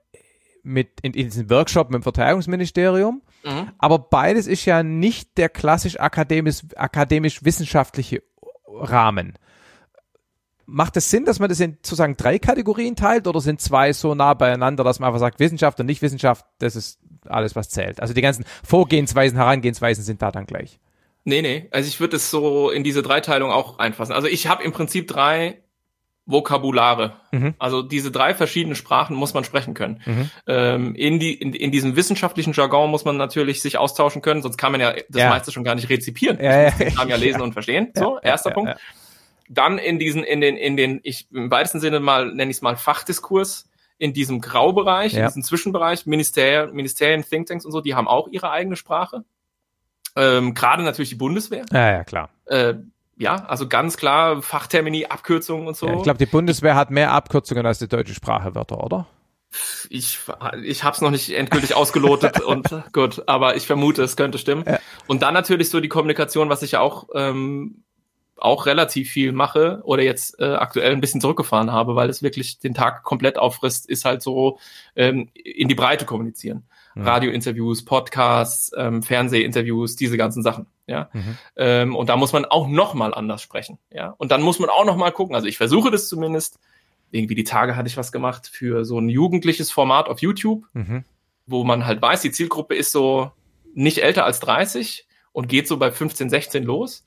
mit 0.63 1.01
in, 1.03 1.15
in 1.15 1.27
diesem 1.27 1.49
Workshop 1.51 1.91
mit 1.91 2.01
dem 2.01 2.03
Verteidigungsministerium. 2.03 3.23
Mhm. 3.45 3.71
Aber 3.79 3.99
beides 3.99 4.47
ist 4.49 4.65
ja 4.65 4.83
nicht 4.83 5.39
der 5.39 5.49
klassisch 5.49 6.01
akademisch, 6.01 6.63
akademisch 6.75 7.45
wissenschaftliche 7.45 8.23
Rahmen. 8.67 9.35
Macht 10.67 10.97
es 10.97 11.11
Sinn, 11.11 11.25
dass 11.25 11.39
man 11.39 11.49
das 11.49 11.61
in 11.61 11.75
sozusagen 11.83 12.17
drei 12.17 12.39
Kategorien 12.39 12.97
teilt 12.97 13.27
oder 13.27 13.41
sind 13.41 13.61
zwei 13.61 13.93
so 13.93 14.15
nah 14.15 14.35
beieinander, 14.35 14.85
dass 14.85 14.99
man 14.99 15.09
einfach 15.09 15.21
sagt, 15.21 15.39
Wissenschaft 15.39 15.79
und 15.81 15.87
Nicht-Wissenschaft, 15.87 16.45
das 16.59 16.77
ist 16.77 16.99
alles, 17.27 17.55
was 17.57 17.69
zählt? 17.69 18.01
Also 18.01 18.15
die 18.15 18.23
ganzen 18.23 18.45
Vorgehensweisen, 18.65 19.39
Herangehensweisen 19.39 20.05
sind 20.05 20.23
da 20.23 20.31
dann 20.31 20.47
gleich. 20.47 20.79
Nee, 21.25 21.43
nee. 21.43 21.69
Also 21.73 21.89
ich 21.89 22.01
würde 22.01 22.17
es 22.17 22.31
so 22.31 22.71
in 22.71 22.85
diese 22.85 23.03
Dreiteilung 23.03 23.51
auch 23.51 23.79
einfassen. 23.79 24.13
Also 24.13 24.29
ich 24.29 24.47
habe 24.47 24.63
im 24.63 24.73
Prinzip 24.73 25.09
drei 25.09 25.59
Vokabulare. 26.27 27.13
Mhm. 27.31 27.55
Also 27.59 27.83
diese 27.83 28.11
drei 28.11 28.35
verschiedenen 28.35 28.75
Sprachen 28.75 29.17
muss 29.17 29.33
man 29.33 29.45
sprechen 29.45 29.75
können. 29.75 30.03
Mhm. 30.05 30.31
Ähm, 30.49 30.95
in, 30.97 31.21
die, 31.21 31.35
in, 31.35 31.53
in 31.53 31.71
diesem 31.71 31.95
wissenschaftlichen 31.95 32.53
Jargon 32.53 32.91
muss 32.91 33.05
man 33.05 33.17
natürlich 33.17 33.63
sich 33.63 33.79
austauschen 33.79 34.23
können, 34.23 34.43
sonst 34.43 34.57
kann 34.57 34.73
man 34.73 34.81
ja 34.81 34.93
das 35.09 35.23
ja. 35.23 35.31
meiste 35.31 35.53
schon 35.53 35.63
gar 35.63 35.77
nicht 35.77 35.89
rezipieren. 35.89 36.39
Ja, 36.41 36.63
ja, 36.63 36.73
man 36.79 36.95
kann 36.95 37.09
ja 37.09 37.17
lesen 37.17 37.41
und 37.43 37.53
verstehen. 37.53 37.93
So, 37.95 38.19
erster 38.21 38.51
Punkt. 38.51 38.75
Dann 39.49 39.79
in 39.79 39.99
diesen, 39.99 40.25
in 40.25 40.41
den, 40.41 40.57
in 40.57 40.77
den, 40.77 41.01
ich 41.03 41.29
im 41.33 41.51
weitesten 41.51 41.81
Sinne 41.81 42.01
mal, 42.01 42.33
nenne 42.33 42.51
ich 42.51 42.59
es 42.59 42.63
mal 42.63 42.77
Fachdiskurs, 42.77 43.69
in 43.99 44.13
diesem 44.13 44.41
Graubereich, 44.41 45.15
in 45.15 45.25
diesem 45.25 45.43
Zwischenbereich, 45.43 46.05
Ministerien, 46.07 46.75
Ministerien, 46.75 47.25
Thinktanks 47.25 47.65
und 47.65 47.73
so, 47.73 47.81
die 47.81 47.95
haben 47.95 48.09
auch 48.09 48.29
ihre 48.29 48.51
eigene 48.51 48.77
Sprache. 48.77 49.25
Ähm, 50.17 50.55
Gerade 50.55 50.83
natürlich 50.83 51.11
die 51.11 51.17
Bundeswehr. 51.17 51.65
Ja, 51.73 51.93
ja, 51.93 52.05
klar. 52.05 52.29
Äh, 52.45 52.75
ja, 53.17 53.37
also 53.47 53.67
ganz 53.67 53.97
klar 53.97 54.43
Fachtermini, 54.43 55.07
Abkürzungen 55.07 55.67
und 55.67 55.77
so. 55.77 55.87
Ja, 55.87 55.97
ich 55.97 56.03
glaube, 56.03 56.19
die 56.19 56.27
Bundeswehr 56.27 56.75
hat 56.75 56.91
mehr 56.91 57.13
Abkürzungen 57.13 57.65
als 57.65 57.79
die 57.79 57.89
deutsche 57.89 58.15
Sprache 58.15 58.55
Wörter, 58.55 58.85
oder? 58.85 59.07
ich, 59.89 60.19
ich 60.63 60.85
habe 60.85 60.95
es 60.95 61.01
noch 61.01 61.11
nicht 61.11 61.31
endgültig 61.31 61.75
ausgelotet 61.75 62.41
und 62.45 62.69
gut, 62.93 63.23
aber 63.27 63.57
ich 63.57 63.67
vermute, 63.67 64.03
es 64.03 64.17
könnte 64.17 64.39
stimmen. 64.39 64.65
Ja. 64.67 64.79
Und 65.07 65.23
dann 65.23 65.35
natürlich 65.35 65.71
so 65.71 65.81
die 65.81 65.89
Kommunikation, 65.89 66.49
was 66.49 66.63
ich 66.63 66.73
ja 66.73 66.81
auch 66.81 67.09
ähm, 67.15 67.85
auch 68.37 68.67
relativ 68.67 69.11
viel 69.11 69.33
mache 69.33 69.81
oder 69.85 70.03
jetzt 70.03 70.39
äh, 70.39 70.55
aktuell 70.55 70.93
ein 70.93 71.01
bisschen 71.01 71.21
zurückgefahren 71.21 71.73
habe, 71.73 71.97
weil 71.97 72.11
es 72.11 72.23
wirklich 72.23 72.59
den 72.59 72.75
Tag 72.75 73.03
komplett 73.03 73.39
auffrisst, 73.39 73.89
ist 73.89 74.05
halt 74.05 74.23
so 74.23 74.59
ähm, 74.95 75.29
in 75.35 75.69
die 75.69 75.75
Breite 75.75 76.05
kommunizieren. 76.05 76.65
Mhm. 76.95 77.07
Radiointerviews, 77.07 77.85
Podcasts, 77.85 78.73
ähm, 78.77 79.03
Fernsehinterviews, 79.03 79.97
diese 79.97 80.17
ganzen 80.17 80.43
Sachen. 80.43 80.67
Ja, 80.87 81.09
mhm. 81.13 81.39
ähm, 81.57 81.97
und 81.97 82.09
da 82.09 82.17
muss 82.17 82.33
man 82.33 82.45
auch 82.45 82.69
noch 82.69 82.95
mal 82.95 83.13
anders 83.13 83.43
sprechen. 83.43 83.79
Ja, 83.91 84.15
und 84.19 84.31
dann 84.31 84.43
muss 84.43 84.59
man 84.59 84.71
auch 84.71 84.85
noch 84.85 84.97
mal 84.97 85.11
gucken. 85.11 85.35
Also 85.35 85.47
ich 85.47 85.57
versuche 85.57 85.91
das 85.91 86.09
zumindest. 86.09 86.59
Irgendwie 87.13 87.37
die 87.37 87.45
Tage 87.45 87.77
hatte 87.77 87.89
ich 87.89 87.97
was 87.97 88.11
gemacht 88.11 88.49
für 88.53 88.85
so 88.85 88.99
ein 88.99 89.09
jugendliches 89.09 89.71
Format 89.71 90.09
auf 90.09 90.21
YouTube, 90.21 90.65
mhm. 90.73 91.05
wo 91.47 91.65
man 91.65 91.87
halt 91.87 92.03
weiß, 92.03 92.21
die 92.23 92.33
Zielgruppe 92.33 92.75
ist 92.75 92.93
so 92.93 93.31
nicht 93.75 94.03
älter 94.03 94.25
als 94.25 94.41
30 94.41 95.07
und 95.33 95.49
geht 95.49 95.69
so 95.69 95.77
bei 95.77 95.93
15, 95.93 96.31
16 96.31 96.65
los. 96.65 97.05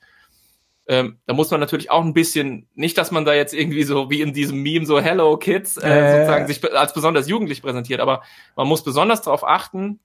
Ähm, 0.86 1.18
da 1.26 1.34
muss 1.34 1.50
man 1.50 1.60
natürlich 1.60 1.90
auch 1.90 2.04
ein 2.04 2.14
bisschen, 2.14 2.68
nicht, 2.74 2.98
dass 2.98 3.10
man 3.10 3.24
da 3.24 3.34
jetzt 3.34 3.54
irgendwie 3.54 3.84
so 3.84 4.10
wie 4.10 4.22
in 4.22 4.32
diesem 4.32 4.62
Meme 4.62 4.86
so 4.86 5.00
Hello 5.00 5.36
Kids 5.36 5.76
äh, 5.76 5.88
äh, 5.88 6.12
sozusagen 6.12 6.46
sich 6.46 6.74
als 6.74 6.94
besonders 6.94 7.28
jugendlich 7.28 7.62
präsentiert, 7.62 8.00
aber 8.00 8.22
man 8.56 8.66
muss 8.66 8.82
besonders 8.82 9.22
darauf 9.22 9.46
achten, 9.46 10.00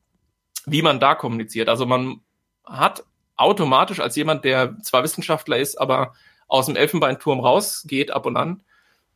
wie 0.66 0.82
man 0.82 1.00
da 1.00 1.16
kommuniziert. 1.16 1.70
Also 1.70 1.86
man 1.86 2.22
hat 2.66 3.04
automatisch 3.36 4.00
als 4.00 4.16
jemand, 4.16 4.46
der 4.46 4.78
zwar 4.82 5.04
Wissenschaftler 5.04 5.58
ist, 5.58 5.80
aber 5.80 6.14
aus 6.48 6.68
dem 6.68 6.76
Elfenbeinturm 6.76 7.40
rausgeht 7.40 8.12
ab 8.12 8.26
und 8.26 8.38
an, 8.38 8.62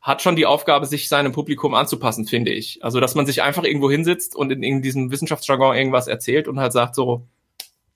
hat 0.02 0.22
schon 0.22 0.36
die 0.36 0.46
Aufgabe, 0.46 0.86
sich 0.86 1.10
seinem 1.10 1.32
Publikum 1.32 1.74
anzupassen, 1.74 2.26
finde 2.26 2.52
ich. 2.52 2.84
Also, 2.84 3.00
dass 3.00 3.16
man 3.16 3.26
sich 3.26 3.42
einfach 3.42 3.64
irgendwo 3.64 3.92
hinsetzt 3.92 4.36
und 4.36 4.52
in, 4.52 4.64
in 4.64 4.82
diesem 4.82 5.12
Wissenschaftsjargon 5.12 5.76
irgendwas 5.76 6.08
erzählt 6.08 6.48
und 6.48 6.60
halt 6.60 6.72
sagt 6.72 6.96
so, 6.96 7.28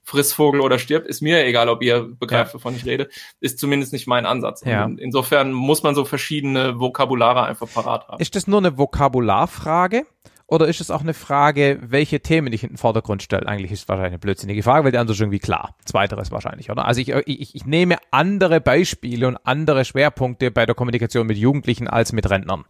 Frissvogel 0.04 0.60
oder 0.60 0.78
stirb, 0.78 1.06
ist 1.06 1.22
mir 1.22 1.44
egal, 1.44 1.68
ob 1.68 1.82
ihr 1.82 2.02
begreift, 2.02 2.52
ja. 2.52 2.54
wovon 2.54 2.76
ich 2.76 2.84
rede, 2.84 3.08
ist 3.40 3.58
zumindest 3.58 3.92
nicht 3.92 4.06
mein 4.06 4.26
Ansatz. 4.26 4.62
Ja. 4.64 4.84
insofern 4.84 5.52
muss 5.52 5.82
man 5.82 5.94
so 5.94 6.04
verschiedene 6.04 6.78
Vokabulare 6.78 7.44
einfach 7.44 7.68
parat 7.72 8.08
haben. 8.08 8.20
Ist 8.20 8.36
das 8.36 8.46
nur 8.46 8.58
eine 8.58 8.76
Vokabularfrage? 8.76 10.06
Oder 10.46 10.68
ist 10.68 10.82
es 10.82 10.90
auch 10.90 11.00
eine 11.00 11.14
Frage, 11.14 11.78
welche 11.80 12.20
Themen 12.20 12.52
ich 12.52 12.62
in 12.62 12.70
den 12.70 12.76
Vordergrund 12.76 13.22
stelle? 13.22 13.48
Eigentlich 13.48 13.72
ist 13.72 13.80
es 13.80 13.88
wahrscheinlich 13.88 14.12
eine 14.12 14.18
blödsinnige 14.18 14.62
Frage, 14.62 14.84
weil 14.84 14.92
die 14.92 14.98
andere 14.98 15.14
ist 15.14 15.20
irgendwie 15.20 15.38
klar. 15.38 15.74
Zweiteres 15.86 16.30
wahrscheinlich, 16.30 16.70
oder? 16.70 16.84
Also 16.84 17.00
ich, 17.00 17.08
ich, 17.08 17.54
ich 17.54 17.64
nehme 17.64 17.96
andere 18.10 18.60
Beispiele 18.60 19.26
und 19.26 19.38
andere 19.38 19.86
Schwerpunkte 19.86 20.50
bei 20.50 20.66
der 20.66 20.74
Kommunikation 20.74 21.26
mit 21.26 21.38
Jugendlichen 21.38 21.88
als 21.88 22.12
mit 22.12 22.28
Rentnern. 22.28 22.66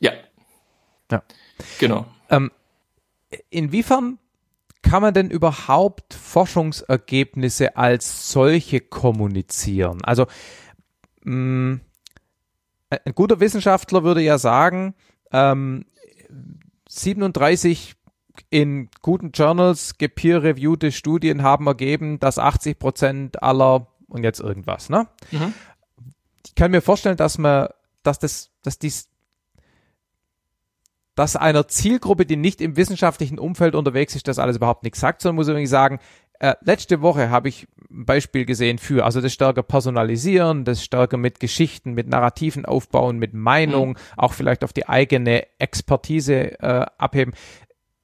Ja. 0.00 0.12
Ja. 1.10 1.22
Genau. 1.78 2.06
Ähm, 2.30 2.50
inwiefern 3.50 4.18
kann 4.86 5.02
man 5.02 5.14
denn 5.14 5.30
überhaupt 5.30 6.14
Forschungsergebnisse 6.14 7.76
als 7.76 8.30
solche 8.30 8.80
kommunizieren? 8.80 10.02
Also 10.04 10.26
mh, 11.22 11.34
mm, 11.34 11.80
ein 12.90 13.14
guter 13.14 13.40
Wissenschaftler 13.40 14.04
würde 14.04 14.20
ja 14.20 14.38
sagen, 14.38 14.94
ähm, 15.32 15.86
37 16.88 17.96
in 18.50 18.88
guten 19.02 19.32
Journals 19.32 19.98
gepeer-reviewte 19.98 20.92
Studien 20.92 21.42
haben 21.42 21.66
ergeben, 21.66 22.20
dass 22.20 22.38
80 22.38 22.78
Prozent 22.78 23.42
aller 23.42 23.88
und 24.08 24.22
jetzt 24.22 24.40
irgendwas, 24.40 24.88
ne? 24.88 25.08
Mhm. 25.32 25.52
Ich 26.46 26.54
kann 26.54 26.70
mir 26.70 26.80
vorstellen, 26.80 27.16
dass 27.16 27.38
man, 27.38 27.68
dass 28.04 28.20
das, 28.20 28.52
dass 28.62 28.78
dies 28.78 29.08
dass 31.16 31.34
einer 31.34 31.66
Zielgruppe, 31.66 32.26
die 32.26 32.36
nicht 32.36 32.60
im 32.60 32.76
wissenschaftlichen 32.76 33.38
Umfeld 33.38 33.74
unterwegs 33.74 34.14
ist, 34.14 34.28
das 34.28 34.38
alles 34.38 34.56
überhaupt 34.56 34.84
nichts 34.84 35.00
sagt, 35.00 35.22
sondern 35.22 35.36
muss 35.36 35.48
irgendwie 35.48 35.66
sagen, 35.66 35.98
äh, 36.38 36.54
letzte 36.60 37.00
Woche 37.00 37.30
habe 37.30 37.48
ich 37.48 37.66
ein 37.90 38.04
Beispiel 38.04 38.44
gesehen 38.44 38.78
für, 38.78 39.04
also 39.04 39.22
das 39.22 39.32
stärker 39.32 39.62
personalisieren, 39.62 40.64
das 40.64 40.84
stärker 40.84 41.16
mit 41.16 41.40
Geschichten, 41.40 41.94
mit 41.94 42.08
Narrativen 42.08 42.66
aufbauen, 42.66 43.18
mit 43.18 43.32
Meinung, 43.32 43.90
mhm. 43.90 43.96
auch 44.18 44.34
vielleicht 44.34 44.62
auf 44.62 44.74
die 44.74 44.86
eigene 44.86 45.46
Expertise 45.58 46.60
äh, 46.60 46.86
abheben. 46.98 47.32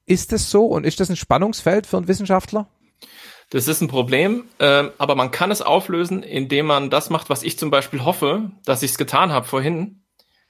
Ist 0.06 0.32
das 0.32 0.50
so 0.50 0.64
und 0.66 0.84
ist 0.84 0.98
das 0.98 1.10
ein 1.10 1.16
Spannungsfeld 1.16 1.86
für 1.86 1.98
einen 1.98 2.08
Wissenschaftler? 2.08 2.66
Das 3.50 3.68
ist 3.68 3.82
ein 3.82 3.88
Problem, 3.88 4.44
äh, 4.58 4.84
aber 4.96 5.14
man 5.14 5.30
kann 5.30 5.50
es 5.50 5.60
auflösen, 5.60 6.22
indem 6.22 6.64
man 6.64 6.88
das 6.88 7.10
macht, 7.10 7.28
was 7.28 7.42
ich 7.42 7.58
zum 7.58 7.70
Beispiel 7.70 8.02
hoffe, 8.02 8.50
dass 8.64 8.82
ich 8.82 8.92
es 8.92 8.98
getan 8.98 9.30
habe 9.30 9.46
vorhin, 9.46 10.01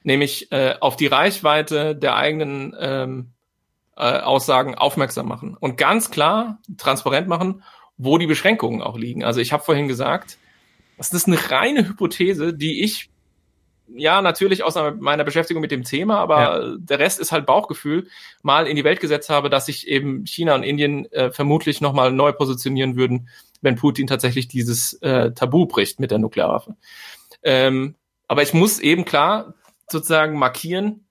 nämlich 0.03 0.51
äh, 0.53 0.74
auf 0.81 0.97
die 0.97 1.07
Reichweite 1.07 1.95
der 1.95 2.16
eigenen 2.16 2.74
ähm, 2.79 3.33
äh, 3.97 4.19
Aussagen 4.20 4.74
aufmerksam 4.74 5.29
machen 5.29 5.57
und 5.59 5.77
ganz 5.77 6.11
klar 6.11 6.59
transparent 6.77 7.29
machen, 7.29 7.62
wo 7.99 8.19
die 8.19 8.27
Beschränkungen 8.27 8.83
auch 8.83 8.97
liegen. 8.97 9.24
Also 9.24 9.41
ich 9.41 9.53
habe 9.53 9.62
vorhin 9.62 9.89
gesagt, 9.89 10.39
das 10.99 11.12
ist 11.12 11.27
eine 11.27 11.51
reine 11.51 11.89
Hypothese, 11.89 12.55
die 12.55 12.83
ich 12.83 13.11
ja 13.95 14.23
natürlich 14.23 14.65
aus 14.65 14.74
meiner 15.01 15.24
Beschäftigung 15.24 15.61
mit 15.61 15.70
dem 15.70 15.85
Thema, 15.85 16.19
aber 16.19 16.41
ja. 16.41 16.77
der 16.79 16.99
Rest 16.99 17.20
ist 17.20 17.33
halt 17.33 17.47
Bauchgefühl, 17.47 18.09
mal 18.43 18.66
in 18.66 18.77
die 18.77 18.85
Welt 18.85 19.01
gesetzt 19.01 19.29
habe, 19.29 19.51
dass 19.51 19.66
sich 19.66 19.87
eben 19.89 20.27
China 20.27 20.55
und 20.55 20.62
Indien 20.62 21.11
äh, 21.12 21.31
vermutlich 21.31 21.81
nochmal 21.81 22.12
neu 22.12 22.33
positionieren 22.33 22.97
würden, 22.97 23.29
wenn 23.61 23.77
Putin 23.77 24.07
tatsächlich 24.07 24.49
dieses 24.49 24.95
äh, 25.03 25.33
Tabu 25.33 25.66
bricht 25.66 26.01
mit 26.01 26.11
der 26.11 26.19
Nuklearwaffe. 26.19 26.77
Ähm, 27.43 27.95
aber 28.29 28.43
ich 28.43 28.55
muss 28.55 28.79
eben 28.79 29.05
klar 29.05 29.55
sozusagen 29.93 30.39
markieren. 30.39 31.06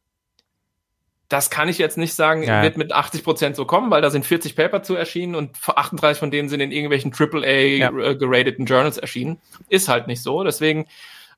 Das 1.29 1.49
kann 1.49 1.69
ich 1.69 1.77
jetzt 1.77 1.97
nicht 1.97 2.13
sagen, 2.13 2.43
ja. 2.43 2.61
wird 2.61 2.75
mit 2.75 2.91
80 2.91 3.23
Prozent 3.23 3.55
so 3.55 3.63
kommen, 3.65 3.89
weil 3.89 4.01
da 4.01 4.09
sind 4.09 4.25
40 4.25 4.55
Paper 4.55 4.83
zu 4.83 4.95
erschienen 4.95 5.35
und 5.35 5.55
38 5.65 6.19
von 6.19 6.29
denen 6.29 6.49
sind 6.49 6.59
in 6.59 6.73
irgendwelchen 6.73 7.13
AAA 7.13 7.47
ja. 7.77 7.89
Äh, 7.89 8.15
gerateten 8.17 8.65
Journals 8.65 8.97
erschienen. 8.97 9.39
Ist 9.69 9.87
halt 9.87 10.07
nicht 10.07 10.21
so. 10.21 10.43
Deswegen, 10.43 10.87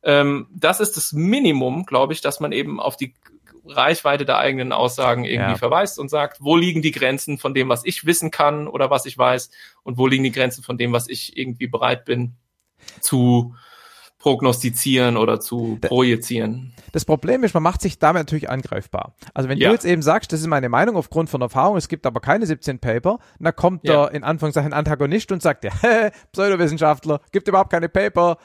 ähm, 0.02 0.48
das 0.52 0.80
ist 0.80 0.98
das 0.98 1.14
Minimum, 1.14 1.86
glaube 1.86 2.14
ich, 2.14 2.22
dass 2.22 2.40
man 2.40 2.52
eben 2.52 2.80
auf 2.80 2.98
die 2.98 3.14
Reichweite 3.65 4.26
der 4.26 4.40
eigenen 4.40 4.72
Aussagen 4.72 5.24
irgendwie 5.24 5.52
ja. 5.52 5.57
verweist 5.57 5.99
und 5.99 6.10
sagt, 6.10 6.38
wo 6.41 6.57
liegen 6.57 6.82
die 6.82 6.91
Grenzen 6.91 7.38
von 7.38 7.53
dem, 7.53 7.70
was 7.70 7.86
ich 7.86 8.06
wissen 8.06 8.32
kann 8.32 8.68
oder 8.68 8.90
was 8.90 9.06
ich 9.06 9.18
weiß 9.18 9.52
und 9.84 9.98
wo 9.98 10.07
liegen 10.07 10.24
die 10.24 10.32
Grenzen 10.32 10.64
von 10.64 10.78
dem, 10.78 10.91
was 10.91 11.07
ich 11.07 11.38
irgendwie 11.38 11.68
bereit 11.68 12.03
bin 12.03 12.34
zu 12.99 13.56
prognostizieren 14.24 15.18
oder 15.18 15.41
zu 15.41 15.78
projizieren. 15.82 16.74
Das 16.94 17.04
Problem 17.04 17.44
ist, 17.44 17.54
man 17.54 17.62
macht 17.62 17.82
sich 17.82 18.00
damit 18.00 18.22
natürlich 18.22 18.50
angreifbar. 18.50 19.16
Also 19.34 19.50
wenn 19.50 19.58
ja. 19.58 19.68
du 19.68 19.74
jetzt 19.74 19.84
eben 19.84 20.02
sagst, 20.02 20.32
das 20.32 20.40
ist 20.40 20.48
meine 20.48 20.70
Meinung 20.70 20.95
aufgrund 20.95 21.30
von 21.30 21.41
Erfahrung, 21.41 21.76
es 21.76 21.90
gibt 21.90 22.06
aber 22.06 22.22
keine 22.22 22.45
17 22.45 22.80
Paper, 22.80 23.20
dann 23.38 23.54
kommt 23.54 23.86
ja. 23.86 24.06
der 24.06 24.16
in 24.16 24.24
Anführungszeichen 24.24 24.72
Antagonist 24.72 25.34
und 25.34 25.41
sagt, 25.41 25.66
ja, 25.66 25.72
Pseudowissenschaftler, 26.32 27.20
gibt 27.34 27.50
überhaupt 27.50 27.70
keine 27.70 27.90
Paper. 27.90 28.38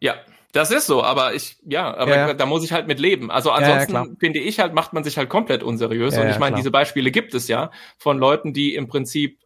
Ja. 0.00 0.16
Das 0.52 0.70
ist 0.70 0.84
so, 0.84 1.02
aber 1.02 1.32
ich, 1.32 1.56
ja, 1.64 1.96
aber 1.96 2.14
ja. 2.14 2.34
da 2.34 2.44
muss 2.44 2.62
ich 2.62 2.72
halt 2.72 2.86
mit 2.86 3.00
leben. 3.00 3.30
Also 3.30 3.52
ansonsten 3.52 3.94
ja, 3.94 4.06
finde 4.20 4.38
ich 4.38 4.60
halt, 4.60 4.74
macht 4.74 4.92
man 4.92 5.02
sich 5.02 5.16
halt 5.16 5.30
komplett 5.30 5.62
unseriös. 5.62 6.18
und 6.18 6.28
ich 6.28 6.38
meine, 6.38 6.56
diese 6.56 6.70
Beispiele 6.70 7.10
gibt 7.10 7.32
es 7.32 7.48
ja 7.48 7.70
von 7.96 8.18
Leuten, 8.18 8.52
die 8.52 8.74
im 8.74 8.86
Prinzip 8.86 9.38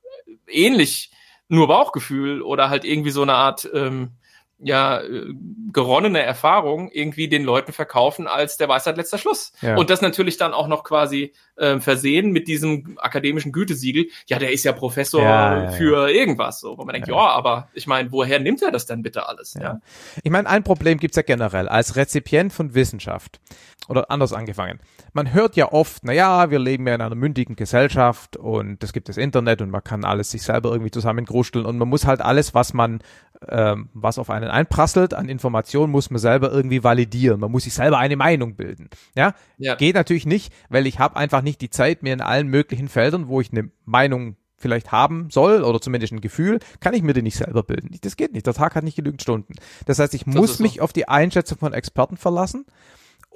ähnlich 0.48 1.12
nur 1.46 1.68
Bauchgefühl 1.68 2.42
oder 2.42 2.70
halt 2.70 2.84
irgendwie 2.84 3.10
so 3.10 3.22
eine 3.22 3.34
Art 3.34 3.70
ähm, 3.72 4.16
ja 4.58 5.00
äh, 5.00 5.34
geronnene 5.72 6.22
Erfahrung 6.22 6.90
irgendwie 6.90 7.28
den 7.28 7.44
Leuten 7.44 7.72
verkaufen 7.72 8.26
als 8.26 8.56
der 8.56 8.68
Weisheit 8.68 8.96
letzter 8.96 9.18
Schluss. 9.18 9.52
Ja. 9.60 9.76
Und 9.76 9.90
das 9.90 10.00
natürlich 10.00 10.38
dann 10.38 10.54
auch 10.54 10.68
noch 10.68 10.84
quasi 10.84 11.32
äh, 11.56 11.78
versehen 11.80 12.32
mit 12.32 12.48
diesem 12.48 12.98
akademischen 12.98 13.52
Gütesiegel. 13.52 14.06
Ja, 14.26 14.38
der 14.38 14.52
ist 14.52 14.64
ja 14.64 14.72
Professor 14.72 15.22
ja, 15.22 15.64
ja, 15.64 15.70
für 15.72 16.10
irgendwas. 16.10 16.60
So, 16.60 16.78
wo 16.78 16.84
man 16.84 16.94
denkt, 16.94 17.08
ja, 17.08 17.16
aber 17.16 17.68
ich 17.74 17.86
meine, 17.86 18.12
woher 18.12 18.38
nimmt 18.38 18.62
er 18.62 18.70
das 18.70 18.86
denn 18.86 19.02
bitte 19.02 19.28
alles? 19.28 19.54
Ja. 19.60 19.80
Ich 20.22 20.30
meine, 20.30 20.48
ein 20.48 20.62
Problem 20.62 20.98
gibt's 20.98 21.16
ja 21.16 21.22
generell 21.22 21.68
als 21.68 21.96
Rezipient 21.96 22.52
von 22.52 22.74
Wissenschaft 22.74 23.40
oder 23.88 24.10
anders 24.10 24.32
angefangen. 24.32 24.80
Man 25.12 25.32
hört 25.32 25.56
ja 25.56 25.72
oft, 25.72 26.02
na 26.02 26.12
ja, 26.12 26.50
wir 26.50 26.58
leben 26.58 26.86
ja 26.86 26.94
in 26.94 27.00
einer 27.00 27.14
mündigen 27.14 27.56
Gesellschaft 27.56 28.36
und 28.36 28.82
es 28.82 28.92
gibt 28.92 29.08
das 29.08 29.16
Internet 29.16 29.62
und 29.62 29.70
man 29.70 29.82
kann 29.82 30.04
alles 30.04 30.30
sich 30.30 30.42
selber 30.42 30.70
irgendwie 30.70 30.90
zusammengrusteln 30.90 31.64
und 31.64 31.78
man 31.78 31.88
muss 31.88 32.04
halt 32.04 32.20
alles, 32.20 32.54
was 32.54 32.74
man, 32.74 33.00
ähm, 33.48 33.88
was 33.94 34.18
auf 34.18 34.30
einen 34.30 34.48
einprasselt 34.48 35.14
an 35.14 35.28
Informationen, 35.28 35.92
muss 35.92 36.10
man 36.10 36.18
selber 36.18 36.50
irgendwie 36.52 36.84
validieren. 36.84 37.40
Man 37.40 37.50
muss 37.50 37.64
sich 37.64 37.74
selber 37.74 37.98
eine 37.98 38.16
Meinung 38.16 38.54
bilden. 38.56 38.88
Ja, 39.14 39.34
ja. 39.58 39.74
geht 39.74 39.94
natürlich 39.94 40.26
nicht, 40.26 40.52
weil 40.68 40.86
ich 40.86 40.98
habe 40.98 41.16
einfach 41.16 41.42
nicht 41.42 41.60
die 41.60 41.70
Zeit, 41.70 42.02
mir 42.02 42.12
in 42.12 42.20
allen 42.20 42.48
möglichen 42.48 42.88
Feldern, 42.88 43.28
wo 43.28 43.40
ich 43.40 43.52
eine 43.52 43.70
Meinung 43.84 44.36
vielleicht 44.58 44.90
haben 44.90 45.28
soll 45.30 45.62
oder 45.62 45.80
zumindest 45.80 46.12
ein 46.12 46.20
Gefühl, 46.20 46.60
kann 46.80 46.94
ich 46.94 47.02
mir 47.02 47.12
die 47.12 47.22
nicht 47.22 47.36
selber 47.36 47.62
bilden. 47.62 47.94
Das 48.00 48.16
geht 48.16 48.32
nicht. 48.32 48.46
Der 48.46 48.54
Tag 48.54 48.74
hat 48.74 48.84
nicht 48.84 48.96
genügend 48.96 49.20
Stunden. 49.20 49.54
Das 49.84 49.98
heißt, 49.98 50.14
ich 50.14 50.24
das 50.24 50.34
muss 50.34 50.58
mich 50.60 50.76
so. 50.76 50.80
auf 50.82 50.92
die 50.92 51.08
Einschätzung 51.08 51.58
von 51.58 51.74
Experten 51.74 52.16
verlassen 52.16 52.64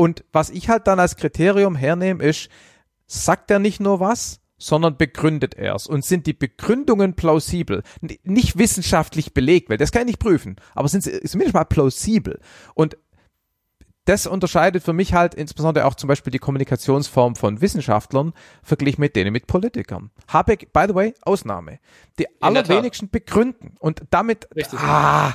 und 0.01 0.25
was 0.33 0.49
ich 0.49 0.71
halt 0.71 0.87
dann 0.87 0.99
als 0.99 1.17
Kriterium 1.17 1.77
hernehme, 1.77 2.25
ist, 2.25 2.49
sagt 3.07 3.51
er 3.51 3.59
nicht 3.59 3.81
nur 3.81 4.01
was, 4.01 4.41
sondern 4.61 4.97
begründet 4.97 5.55
er 5.55 5.75
es. 5.75 5.89
Und 5.89 6.05
sind 6.05 6.27
die 6.27 6.33
Begründungen 6.33 7.15
plausibel? 7.15 7.83
Nicht 8.23 8.59
wissenschaftlich 8.59 9.35
belegt, 9.35 9.71
weil 9.71 9.79
das 9.79 9.91
kann 9.91 10.03
ich 10.03 10.07
nicht 10.07 10.21
prüfen, 10.21 10.57
aber 10.75 10.87
sind 10.89 11.03
sie 11.03 11.21
zumindest 11.23 11.55
mal 11.55 11.65
plausibel. 11.65 12.39
Und 12.75 12.97
das 14.07 14.27
unterscheidet 14.27 14.83
für 14.83 14.93
mich 14.93 15.13
halt 15.13 15.35
insbesondere 15.35 15.85
auch 15.85 15.95
zum 15.95 16.09
Beispiel 16.09 16.31
die 16.33 16.39
Kommunikationsform 16.39 17.37
von 17.37 17.61
Wissenschaftlern 17.61 18.33
verglichen 18.63 19.01
mit 19.01 19.15
denen 19.15 19.33
mit 19.33 19.47
Politikern. 19.47 20.11
Habeck, 20.27 20.73
by 20.73 20.87
the 20.89 20.95
way, 20.95 21.15
Ausnahme. 21.23 21.79
Die 22.19 22.27
allerwenigsten 22.41 23.11
begründen 23.11 23.77
und 23.79 24.03
damit 24.11 24.49
Richtig. 24.57 24.81
ah, 24.81 25.35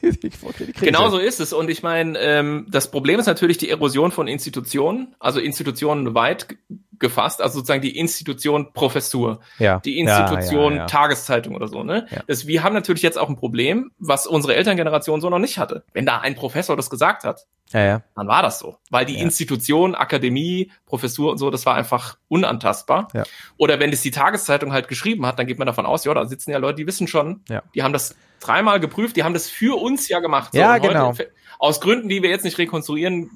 genau 0.80 1.10
so 1.10 1.18
ist 1.18 1.40
es 1.40 1.52
und 1.52 1.68
ich 1.68 1.82
meine, 1.82 2.18
ähm, 2.18 2.66
das 2.70 2.90
Problem 2.90 3.20
ist 3.20 3.26
natürlich 3.26 3.58
die 3.58 3.68
Erosion 3.68 4.10
von 4.10 4.28
Institutionen, 4.28 5.14
also 5.18 5.40
Institutionen 5.40 6.14
weit 6.14 6.56
gefasst, 6.98 7.42
also 7.42 7.58
sozusagen 7.58 7.82
die 7.82 7.98
Institution 7.98 8.72
Professur, 8.72 9.40
ja. 9.58 9.80
die 9.80 9.98
Institution 9.98 10.74
ja, 10.74 10.78
ja, 10.80 10.86
Tageszeitung 10.86 11.54
oder 11.54 11.68
so. 11.68 11.82
Ne? 11.82 12.06
Das, 12.26 12.46
wir 12.46 12.62
haben 12.62 12.74
natürlich 12.74 13.02
jetzt 13.02 13.18
auch 13.18 13.28
ein 13.28 13.36
Problem, 13.36 13.90
was 13.98 14.26
unsere 14.26 14.54
Elterngeneration 14.54 15.20
so 15.20 15.30
noch 15.30 15.38
nicht 15.38 15.58
hatte. 15.58 15.84
Wenn 15.92 16.06
da 16.06 16.18
ein 16.20 16.34
Professor 16.34 16.76
das 16.76 16.90
gesagt 16.90 17.24
hat, 17.24 17.46
ja, 17.72 17.84
ja. 17.84 18.02
dann 18.14 18.28
war 18.28 18.42
das 18.42 18.58
so. 18.58 18.76
Weil 18.90 19.06
die. 19.06 19.24
Institution, 19.24 19.94
Akademie, 19.94 20.70
Professur 20.86 21.32
und 21.32 21.38
so, 21.38 21.50
das 21.50 21.66
war 21.66 21.74
einfach 21.74 22.18
unantastbar. 22.28 23.08
Oder 23.56 23.80
wenn 23.80 23.92
es 23.92 24.02
die 24.02 24.10
Tageszeitung 24.10 24.72
halt 24.72 24.88
geschrieben 24.88 25.26
hat, 25.26 25.38
dann 25.38 25.46
geht 25.46 25.58
man 25.58 25.66
davon 25.66 25.86
aus, 25.86 26.04
ja, 26.04 26.14
da 26.14 26.26
sitzen 26.26 26.50
ja 26.50 26.58
Leute, 26.58 26.76
die 26.76 26.86
wissen 26.86 27.08
schon, 27.08 27.42
Ja. 27.48 27.62
die 27.74 27.82
haben 27.82 27.92
das 27.92 28.16
dreimal 28.40 28.80
geprüft, 28.80 29.16
die 29.16 29.24
haben 29.24 29.34
das 29.34 29.48
für 29.48 29.80
uns 29.80 30.08
ja 30.08 30.20
gemacht. 30.20 30.54
Ja, 30.54 30.74
und 30.74 30.82
heute, 30.82 30.88
genau. 30.88 31.14
aus 31.58 31.80
Gründen, 31.80 32.08
die 32.08 32.22
wir 32.22 32.30
jetzt 32.30 32.44
nicht 32.44 32.58
rekonstruieren 32.58 33.30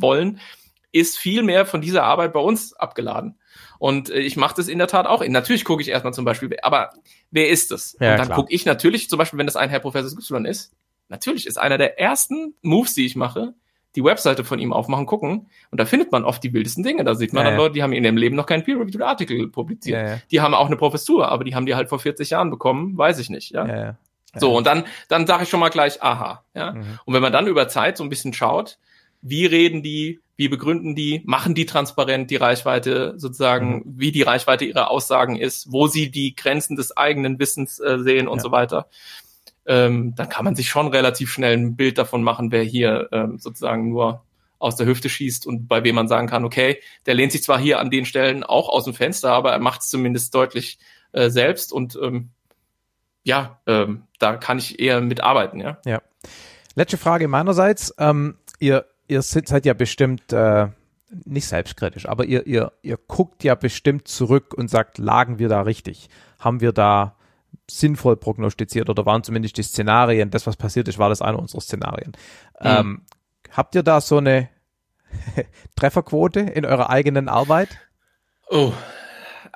wollen, 0.00 0.40
ist 0.94 1.18
viel 1.18 1.42
mehr 1.42 1.66
von 1.66 1.80
dieser 1.80 2.04
Arbeit 2.04 2.32
bei 2.32 2.40
uns 2.40 2.72
abgeladen. 2.72 3.36
Und 3.78 4.10
äh, 4.10 4.20
ich 4.20 4.36
mache 4.36 4.54
das 4.56 4.68
in 4.68 4.78
der 4.78 4.86
Tat 4.86 5.06
auch. 5.06 5.26
Natürlich 5.26 5.64
gucke 5.64 5.82
ich 5.82 5.88
erstmal 5.88 6.14
zum 6.14 6.24
Beispiel, 6.24 6.56
aber 6.62 6.90
wer 7.30 7.48
ist 7.48 7.72
es? 7.72 7.96
Ja, 8.00 8.12
und 8.12 8.18
dann 8.18 8.30
gucke 8.30 8.52
ich 8.52 8.64
natürlich, 8.64 9.10
zum 9.10 9.18
Beispiel, 9.18 9.38
wenn 9.38 9.46
das 9.46 9.56
ein 9.56 9.70
Herr 9.70 9.80
Professor 9.80 10.16
Y 10.16 10.44
ist, 10.44 10.72
natürlich 11.08 11.46
ist 11.46 11.58
einer 11.58 11.78
der 11.78 11.98
ersten 11.98 12.54
Moves, 12.62 12.94
die 12.94 13.06
ich 13.06 13.16
mache, 13.16 13.54
die 13.96 14.04
Webseite 14.04 14.44
von 14.44 14.58
ihm 14.58 14.72
aufmachen, 14.72 15.06
gucken. 15.06 15.48
Und 15.70 15.80
da 15.80 15.84
findet 15.84 16.12
man 16.12 16.24
oft 16.24 16.42
die 16.42 16.52
wildesten 16.52 16.84
Dinge. 16.84 17.04
Da 17.04 17.14
sieht 17.14 17.32
man 17.32 17.44
Ja, 17.44 17.50
dann. 17.50 17.58
Leute, 17.58 17.74
die 17.74 17.82
haben 17.82 17.92
in 17.92 18.04
ihrem 18.04 18.16
Leben 18.16 18.36
noch 18.36 18.46
keinen 18.46 18.64
Peer-Reviewed 18.64 19.02
Artikel 19.02 19.48
publiziert. 19.48 20.00
Ja, 20.00 20.08
ja. 20.14 20.20
Die 20.30 20.40
haben 20.40 20.54
auch 20.54 20.66
eine 20.66 20.76
Professur, 20.76 21.28
aber 21.28 21.44
die 21.44 21.54
haben 21.54 21.66
die 21.66 21.74
halt 21.74 21.88
vor 21.88 21.98
40 21.98 22.30
Jahren 22.30 22.50
bekommen, 22.50 22.96
weiß 22.96 23.18
ich 23.18 23.30
nicht. 23.30 23.52
Ja? 23.52 23.66
Ja, 23.66 23.76
ja. 23.76 23.96
So, 24.36 24.56
und 24.56 24.66
dann, 24.66 24.84
dann 25.08 25.26
sage 25.26 25.44
ich 25.44 25.48
schon 25.48 25.60
mal 25.60 25.68
gleich, 25.68 26.02
aha. 26.02 26.44
Ja? 26.54 26.72
Mhm. 26.72 26.98
Und 27.04 27.14
wenn 27.14 27.22
man 27.22 27.32
dann 27.32 27.46
über 27.46 27.68
Zeit 27.68 27.96
so 27.96 28.02
ein 28.04 28.08
bisschen 28.08 28.32
schaut, 28.32 28.78
wie 29.26 29.46
reden 29.46 29.82
die, 29.82 30.20
wie 30.36 30.48
begründen 30.48 30.94
die, 30.94 31.22
machen 31.24 31.54
die 31.54 31.64
transparent 31.66 32.30
die 32.30 32.36
Reichweite 32.36 33.14
sozusagen, 33.16 33.76
Mhm. 33.76 33.82
wie 33.86 34.12
die 34.12 34.22
Reichweite 34.22 34.64
ihrer 34.64 34.90
Aussagen 34.90 35.36
ist, 35.36 35.72
wo 35.72 35.86
sie 35.86 36.10
die 36.10 36.34
Grenzen 36.36 36.76
des 36.76 36.96
eigenen 36.96 37.38
Wissens 37.38 37.78
äh, 37.80 37.98
sehen 37.98 38.28
und 38.28 38.38
Ja. 38.38 38.42
so 38.42 38.50
weiter, 38.50 38.86
ähm, 39.66 40.14
dann 40.16 40.28
kann 40.28 40.44
man 40.44 40.54
sich 40.56 40.68
schon 40.68 40.88
relativ 40.88 41.30
schnell 41.32 41.56
ein 41.56 41.74
Bild 41.76 41.96
davon 41.98 42.22
machen, 42.22 42.52
wer 42.52 42.62
hier 42.62 43.08
ähm, 43.12 43.38
sozusagen 43.38 43.88
nur 43.88 44.22
aus 44.58 44.76
der 44.76 44.86
Hüfte 44.86 45.08
schießt 45.08 45.46
und 45.46 45.68
bei 45.68 45.84
wem 45.84 45.94
man 45.94 46.08
sagen 46.08 46.26
kann, 46.26 46.44
okay, 46.44 46.78
der 47.06 47.14
lehnt 47.14 47.32
sich 47.32 47.42
zwar 47.42 47.58
hier 47.58 47.78
an 47.80 47.90
den 47.90 48.04
Stellen 48.04 48.44
auch 48.44 48.68
aus 48.68 48.84
dem 48.84 48.94
Fenster, 48.94 49.32
aber 49.32 49.52
er 49.52 49.58
macht 49.58 49.80
es 49.82 49.88
zumindest 49.90 50.34
deutlich 50.34 50.78
äh, 51.12 51.30
selbst 51.30 51.72
und 51.72 51.98
ähm, 52.02 52.30
ja, 53.22 53.60
ähm, 53.66 54.02
da 54.18 54.36
kann 54.36 54.58
ich 54.58 54.78
eher 54.80 55.00
mitarbeiten, 55.00 55.60
ja. 55.60 55.78
Letzte 56.76 56.98
Frage 56.98 57.28
meinerseits. 57.28 57.94
Ähm, 57.98 58.36
ihr, 58.58 58.84
ihr 59.08 59.22
seid 59.22 59.48
seid 59.48 59.66
ja 59.66 59.74
bestimmt 59.74 60.32
äh, 60.32 60.68
nicht 61.24 61.46
selbstkritisch, 61.46 62.08
aber 62.08 62.24
ihr, 62.24 62.46
ihr, 62.46 62.72
ihr 62.82 62.98
guckt 63.06 63.44
ja 63.44 63.54
bestimmt 63.54 64.08
zurück 64.08 64.54
und 64.54 64.68
sagt, 64.68 64.98
lagen 64.98 65.38
wir 65.38 65.48
da 65.48 65.62
richtig? 65.62 66.08
Haben 66.38 66.60
wir 66.60 66.72
da 66.72 67.16
sinnvoll 67.70 68.16
prognostiziert 68.16 68.90
oder 68.90 69.06
waren 69.06 69.22
zumindest 69.22 69.56
die 69.56 69.62
Szenarien, 69.62 70.30
das, 70.30 70.46
was 70.46 70.56
passiert 70.56 70.88
ist, 70.88 70.98
war 70.98 71.08
das 71.08 71.22
eine 71.22 71.38
unserer 71.38 71.60
Szenarien. 71.60 72.12
Ähm, 72.60 73.02
habt 73.50 73.74
ihr 73.74 73.82
da 73.82 74.00
so 74.00 74.18
eine 74.18 74.48
Trefferquote 75.76 76.40
in 76.40 76.66
eurer 76.66 76.90
eigenen 76.90 77.28
Arbeit? 77.28 77.78
Oh, 78.48 78.72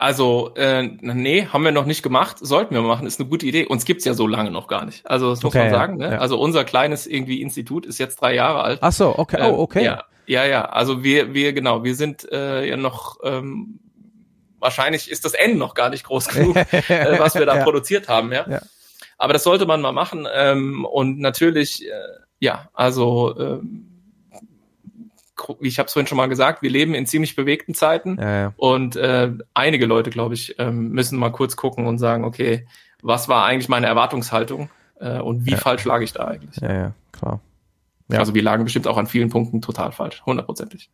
also, 0.01 0.53
äh, 0.55 0.85
nee, 1.01 1.47
haben 1.47 1.65
wir 1.65 1.73
noch 1.73 1.85
nicht 1.85 2.05
gemacht. 2.05 2.37
Sollten 2.41 2.73
wir 2.73 2.83
machen, 2.83 3.05
ist 3.05 3.19
eine 3.19 3.29
gute 3.29 3.47
Idee. 3.47 3.66
Uns 3.66 3.85
gibt's 3.85 4.05
ja 4.05 4.15
so 4.15 4.29
lange 4.29 4.53
noch 4.53 4.69
gar 4.69 4.85
nicht. 4.85 5.05
Also, 5.11 5.31
das 5.31 5.43
muss 5.43 5.53
Okay, 5.53 5.65
man 5.65 5.70
sagen. 5.73 5.97
Ne? 5.97 6.12
ja. 6.12 6.19
Also, 6.19 6.39
unser 6.39 6.62
kleines 6.65 7.09
irgendwie 7.09 7.43
Institut 7.43 7.85
ist 7.85 7.99
jetzt 7.99 8.20
drei 8.20 8.35
Jahre 8.35 8.62
alt. 8.62 8.79
Ach 8.81 8.93
so, 8.93 9.19
okay, 9.19 9.39
Ähm, 9.41 9.55
oh, 9.55 9.59
okay. 9.62 9.85
Ja, 9.85 10.05
ja, 10.27 10.45
ja. 10.45 10.66
Also, 10.66 11.03
wir, 11.03 11.35
wir, 11.35 11.53
genau, 11.53 11.83
wir 11.83 11.97
sind 11.97 12.31
äh, 12.31 12.65
ja 12.69 12.77
noch, 12.77 13.16
ähm, 13.25 13.81
wahrscheinlich 14.61 15.11
ist 15.11 15.25
das 15.25 15.35
N 15.35 15.59
noch 15.59 15.75
gar 15.75 15.91
nicht 15.91 16.05
groß 16.05 16.29
genug, 16.35 16.55
äh, 16.57 17.19
was 17.19 17.35
wir 17.35 17.47
da 17.47 17.57
Ja. 17.57 17.65
produziert 17.65 18.09
haben, 18.09 18.33
ja. 18.33 18.49
Ja. 18.49 18.61
Aber 19.16 19.33
das 19.33 19.43
sollte 19.43 19.66
man 19.66 19.81
mal 19.81 19.91
machen. 19.91 20.29
Ähm, 20.33 20.85
und 20.85 21.19
natürlich, 21.19 21.85
äh, 21.85 21.91
ja, 22.39 22.69
also, 22.73 23.37
ähm, 23.37 23.88
wie 25.60 25.69
ich 25.69 25.78
habe 25.78 25.86
es 25.86 25.93
vorhin 25.93 26.06
schon 26.06 26.16
mal 26.19 26.28
gesagt, 26.28 26.62
wir 26.62 26.70
leben 26.70 26.94
in 26.94 27.06
ziemlich 27.06 27.36
bewegten 27.36 27.74
Zeiten. 27.74 28.16
Ja, 28.20 28.40
ja. 28.40 28.52
Und 28.56 28.97
äh, 28.97 29.32
einige 29.55 29.86
Leute, 29.86 30.10
glaube 30.10 30.35
ich, 30.35 30.56
ähm, 30.59 30.90
müssen 30.90 31.19
mal 31.19 31.31
kurz 31.32 31.56
gucken 31.56 31.86
und 31.86 31.98
sagen, 31.98 32.24
okay, 32.24 32.66
was 33.02 33.28
war 33.28 33.44
eigentlich 33.44 33.69
meine 33.69 33.86
Erwartungshaltung 33.86 34.70
äh, 35.01 35.19
und 35.20 35.47
wie 35.47 35.52
Ja. 35.52 35.56
falsch 35.59 35.85
lag 35.85 36.01
ich 36.01 36.12
da 36.12 36.24
eigentlich? 36.27 36.56
ja, 36.56 36.73
ja, 36.73 36.93
klar. 37.12 37.40
Ja. 38.10 38.20
Also 38.20 38.35
wir 38.35 38.43
lagen 38.43 38.65
bestimmt 38.65 38.86
auch 38.86 38.97
an 38.97 39.06
vielen 39.06 39.28
Punkten 39.28 39.60
total 39.60 39.93
falsch, 39.93 40.23
hundertprozentig. 40.24 40.90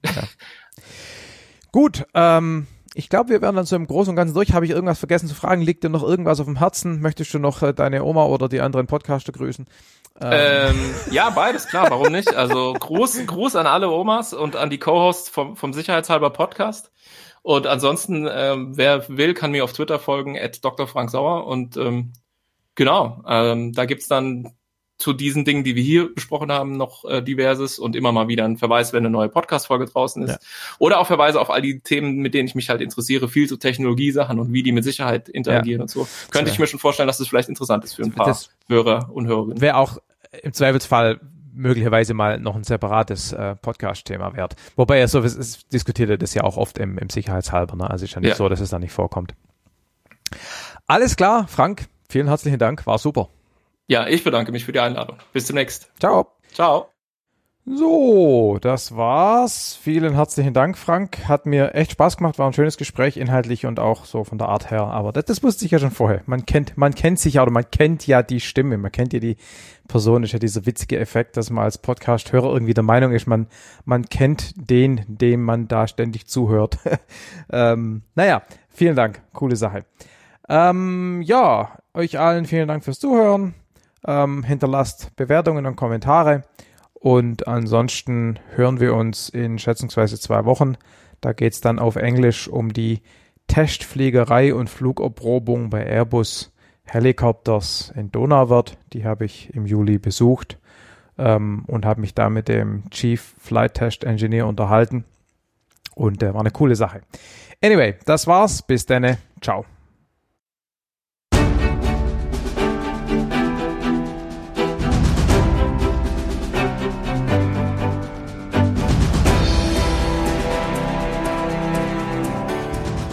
Gut, 1.73 2.07
ähm, 2.15 2.67
ich 2.95 3.09
glaube, 3.09 3.31
wir 3.31 3.43
werden 3.43 3.57
dann 3.57 3.67
so 3.67 3.75
im 3.77 3.87
Großen 3.87 4.11
und 4.11 4.17
Ganzen 4.17 4.35
durch. 4.35 4.53
Habe 4.53 4.65
ich 4.67 4.71
irgendwas 4.73 4.99
vergessen 5.01 5.29
zu 5.29 5.35
fragen? 5.35 5.63
Liegt 5.63 5.83
dir 5.83 5.89
noch 5.89 6.03
irgendwas 6.05 6.39
auf 6.41 6.47
dem 6.47 6.59
Herzen? 6.59 7.01
Möchtest 7.01 7.35
du 7.35 7.39
noch 7.39 7.63
äh, 7.63 7.73
deine 7.75 8.05
Oma 8.05 8.25
oder 8.27 8.49
die 8.49 8.61
anderen 8.61 8.87
Podcaster 8.87 9.33
grüßen? 9.33 9.67
Ähm, 10.21 10.95
ja, 11.11 11.31
beides, 11.31 11.67
klar, 11.67 11.91
warum 11.91 12.13
nicht? 12.13 12.35
Also 12.35 12.73
Gruß, 12.75 13.27
Gruß 13.27 13.57
an 13.57 13.67
alle 13.67 13.91
Omas 13.91 14.33
und 14.33 14.55
an 14.55 14.71
die 14.71 14.79
Co-Hosts 14.79 15.29
vom, 15.29 15.57
vom 15.57 15.73
Sicherheitshalber 15.73 16.31
Podcast. 16.31 16.93
Und 17.43 17.67
ansonsten, 17.67 18.27
ähm, 18.31 18.77
wer 18.77 19.09
will, 19.09 19.35
kann 19.35 19.51
mir 19.51 19.65
auf 19.65 19.73
Twitter 19.73 19.99
folgen, 19.99 20.39
at 20.39 20.65
Dr. 20.65 20.87
Frank 20.87 21.11
Sauer. 21.11 21.47
Und 21.47 21.77
ähm, 21.77 22.13
genau, 22.75 23.23
ähm, 23.29 23.73
da 23.73 23.85
gibt's 23.85 24.09
dann 24.09 24.55
zu 25.05 25.13
diesen 25.13 25.45
Dingen, 25.45 25.65
die 25.65 25.75
wir 25.77 25.83
hier 25.83 26.15
besprochen 26.15 26.51
haben, 26.51 26.79
noch 26.79 27.05
äh, 27.05 27.21
diverses 27.21 27.79
und 27.79 27.95
immer 27.95 28.11
mal 28.11 28.27
wieder 28.27 28.47
ein 28.47 28.57
Verweis, 28.57 28.95
wenn 28.95 29.01
eine 29.01 29.11
neue 29.11 29.29
Podcast-Folge 29.29 29.85
draußen 29.85 30.23
ist. 30.23 30.31
Ja. 30.31 30.39
Oder 30.79 30.99
auch 30.99 31.07
Verweise 31.07 31.39
auf 31.43 31.51
all 31.51 31.61
die 31.61 31.81
Themen, 31.81 32.17
mit 32.17 32.33
denen 32.33 32.49
ich 32.49 32.55
mich 32.55 32.71
halt 32.71 32.81
interessiere, 32.81 33.29
viel 33.29 33.47
zu 33.47 33.59
Technologiesachen 33.59 34.39
und 34.41 34.55
wie 34.55 34.63
die 34.63 34.73
mit 34.73 34.83
Sicherheit 34.83 35.29
interagieren 35.29 35.83
und 35.83 35.91
so. 35.91 36.09
Könnte 36.31 36.51
ich 36.51 36.59
mir 36.59 36.67
schon 36.67 36.81
vorstellen, 36.81 37.07
dass 37.07 37.19
das 37.19 37.29
vielleicht 37.29 37.51
interessant 37.51 37.85
ist 37.85 37.95
für 37.97 38.03
ein 38.03 38.13
paar 38.13 38.27
Das- 38.29 38.49
Hörer 38.67 39.11
und 39.13 39.27
Hörerinnen. 39.27 39.61
Wäre 39.61 39.77
auch 39.77 39.99
im 40.43 40.55
Zweifelsfall 40.55 41.21
möglicherweise 41.53 42.15
mal 42.15 42.41
noch 42.41 42.57
ein 42.57 42.65
separates 42.65 43.33
äh, 43.35 43.57
Podcast-Thema 43.57 44.35
wert. 44.35 44.57
Wobei 44.75 44.99
er 45.01 45.07
so 45.09 45.21
es, 45.21 45.37
es 45.37 45.69
diskutiert 45.69 46.09
er 46.09 46.17
das 46.17 46.33
ja 46.33 46.45
auch 46.45 46.57
oft 46.57 46.79
im, 46.79 46.97
im 46.97 47.11
Sicherheitshalber. 47.11 47.77
Ne? 47.77 47.91
Also 47.91 48.07
ist 48.07 48.15
ja 48.15 48.21
nicht 48.21 48.31
Ja. 48.31 48.37
so, 48.37 48.49
dass 48.49 48.61
es 48.61 48.71
da 48.71 48.79
nicht 48.79 48.93
vorkommt. 48.93 49.35
Alles 50.87 51.15
klar, 51.17 51.47
Frank. 51.47 51.87
Vielen 52.09 52.27
herzlichen 52.29 52.59
Dank. 52.59 52.87
War 52.87 52.99
super. 52.99 53.29
Ja, 53.87 54.07
ich 54.07 54.25
bedanke 54.25 54.53
mich 54.53 54.65
für 54.65 54.73
die 54.73 54.81
Einladung. 54.81 55.19
Bis 55.33 55.47
demnächst. 55.47 55.91
Ciao. 55.99 56.29
Ciao. 56.53 56.89
So, 57.67 58.59
das 58.61 58.95
war's. 58.95 59.79
Vielen 59.81 60.13
herzlichen 60.13 60.53
Dank, 60.53 60.77
Frank. 60.77 61.27
Hat 61.29 61.47
mir 61.47 61.75
echt 61.75 61.93
Spaß 61.93 62.19
gemacht, 62.19 62.39
war 62.39 62.47
ein 62.47 62.53
schönes 62.53 62.77
Gespräch, 62.77 63.17
inhaltlich 63.17 63.65
und 63.65 63.81
auch 63.81 64.05
so 64.05 64.23
von 64.23 64.37
der 64.37 64.51
Art 64.51 64.71
her. 64.71 64.83
Aber 64.83 65.13
das, 65.13 65.25
das 65.25 65.43
wusste 65.43 65.65
ich 65.65 65.71
ja 65.71 65.79
schon 65.79 65.91
vorher. 65.91 66.21
Man 66.27 66.45
kennt, 66.45 66.77
man 66.77 66.95
kennt 66.95 67.19
sich 67.19 67.35
ja 67.35 67.43
oder 67.43 67.51
man 67.51 67.71
kennt 67.71 68.07
ja 68.07 68.23
die 68.23 68.41
Stimme, 68.41 68.77
man 68.77 68.93
kennt 68.93 69.15
ja 69.15 69.19
die 69.19 69.39
Person. 69.89 70.25
Ist 70.25 70.33
ja 70.33 70.39
dieser 70.39 70.67
witzige 70.67 70.99
Effekt, 70.99 71.39
dass 71.39 71.49
man 71.49 71.65
als 71.65 71.79
Podcast-Hörer 71.79 72.53
irgendwie 72.53 72.75
der 72.75 72.85
Meinung 72.85 73.13
ist, 73.13 73.27
man, 73.27 73.47
man 73.87 74.05
kennt 74.11 74.53
den, 74.57 75.03
dem 75.09 75.43
man 75.43 75.67
da 75.67 75.89
ständig 75.89 76.27
zuhört. 76.27 76.77
ähm, 77.51 78.03
naja, 78.15 78.43
vielen 78.69 78.95
Dank. 78.95 79.23
Coole 79.33 79.57
Sache. 79.57 79.87
Ähm, 80.51 81.23
ja, 81.23 81.79
euch 81.95 82.19
allen 82.19 82.45
vielen 82.45 82.69
Dank 82.69 82.85
fürs 82.85 83.01
Zuhören. 83.01 83.55
Ähm, 84.07 84.43
hinterlasst 84.43 85.17
Bewertungen 85.17 85.67
und 85.67 85.77
Kommentare. 85.77 86.43
Und 86.93 87.49
ansonsten 87.49 88.39
hören 88.55 88.81
wir 88.81 88.95
uns 88.95 89.29
in 89.29 89.59
schätzungsweise 89.59 90.19
zwei 90.19 90.45
Wochen. 90.45 90.77
Da 91.21 91.33
geht's 91.33 91.61
dann 91.61 91.79
auf 91.79 91.97
Englisch 91.97 92.49
um 92.49 92.73
die 92.73 93.03
Testfliegerei 93.47 94.55
und 94.55 94.71
Flugerprobung 94.71 95.71
bei 95.71 95.85
Airbus 95.85 96.53
Helicopters 96.85 97.93
in 97.97 98.11
Donauwörth. 98.11 98.77
Die 98.93 99.05
habe 99.05 99.25
ich 99.25 99.55
im 99.55 99.67
Juli 99.67 99.99
besucht 99.99 100.59
ähm, 101.19 101.65
und 101.67 101.85
habe 101.85 102.01
mich 102.01 102.15
da 102.15 102.31
mit 102.31 102.49
dem 102.49 102.89
Chief 102.91 103.35
Flight 103.39 103.75
Test 103.75 104.05
Engineer 104.05 104.47
unterhalten. 104.47 105.05
Und 105.95 106.23
äh, 106.23 106.35
war 106.35 106.41
eine 106.41 106.51
coole 106.51 106.75
Sache. 106.75 107.03
Anyway, 107.63 107.95
das 108.05 108.27
war's. 108.27 108.63
Bis 108.63 108.87
dann. 108.87 109.17
Ciao. 109.41 109.65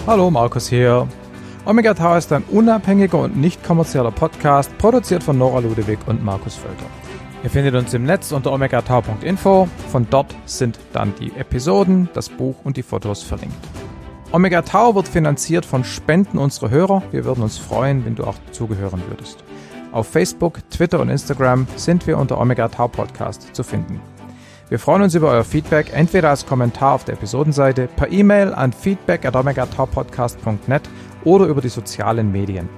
Hallo, 0.07 0.31
Markus 0.31 0.67
hier. 0.67 1.07
Omega 1.63 1.93
Tau 1.93 2.15
ist 2.15 2.33
ein 2.33 2.43
unabhängiger 2.49 3.19
und 3.19 3.37
nicht 3.37 3.63
kommerzieller 3.63 4.09
Podcast, 4.09 4.75
produziert 4.79 5.21
von 5.21 5.37
Nora 5.37 5.59
Ludewig 5.59 5.99
und 6.07 6.25
Markus 6.25 6.55
Völker. 6.55 6.87
Ihr 7.43 7.51
findet 7.51 7.75
uns 7.75 7.93
im 7.93 8.05
Netz 8.05 8.31
unter 8.31 8.51
omegatau.info. 8.51 9.67
Von 9.91 10.07
dort 10.09 10.35
sind 10.45 10.79
dann 10.91 11.13
die 11.19 11.31
Episoden, 11.37 12.09
das 12.13 12.29
Buch 12.29 12.55
und 12.63 12.77
die 12.77 12.83
Fotos 12.83 13.21
verlinkt. 13.21 13.55
Omega 14.31 14.63
Tau 14.63 14.95
wird 14.95 15.07
finanziert 15.07 15.67
von 15.67 15.83
Spenden 15.83 16.39
unserer 16.39 16.71
Hörer. 16.71 17.03
Wir 17.11 17.23
würden 17.23 17.43
uns 17.43 17.59
freuen, 17.59 18.03
wenn 18.03 18.15
du 18.15 18.23
auch 18.23 18.37
zugehören 18.51 19.03
würdest. 19.07 19.43
Auf 19.91 20.07
Facebook, 20.07 20.67
Twitter 20.71 20.99
und 20.99 21.09
Instagram 21.09 21.67
sind 21.75 22.07
wir 22.07 22.17
unter 22.17 22.41
Omega 22.41 22.69
Tau 22.69 22.87
Podcast 22.87 23.53
zu 23.53 23.63
finden. 23.63 24.01
Wir 24.71 24.79
freuen 24.79 25.01
uns 25.01 25.15
über 25.15 25.31
euer 25.31 25.43
Feedback, 25.43 25.91
entweder 25.91 26.29
als 26.29 26.45
Kommentar 26.45 26.93
auf 26.93 27.03
der 27.03 27.15
Episodenseite, 27.15 27.89
per 27.93 28.09
E-Mail 28.09 28.53
an 28.53 28.71
feedback 28.71 29.25
at 29.25 29.35
oder 31.25 31.45
über 31.47 31.59
die 31.59 31.67
sozialen 31.67 32.31
Medien. 32.31 32.69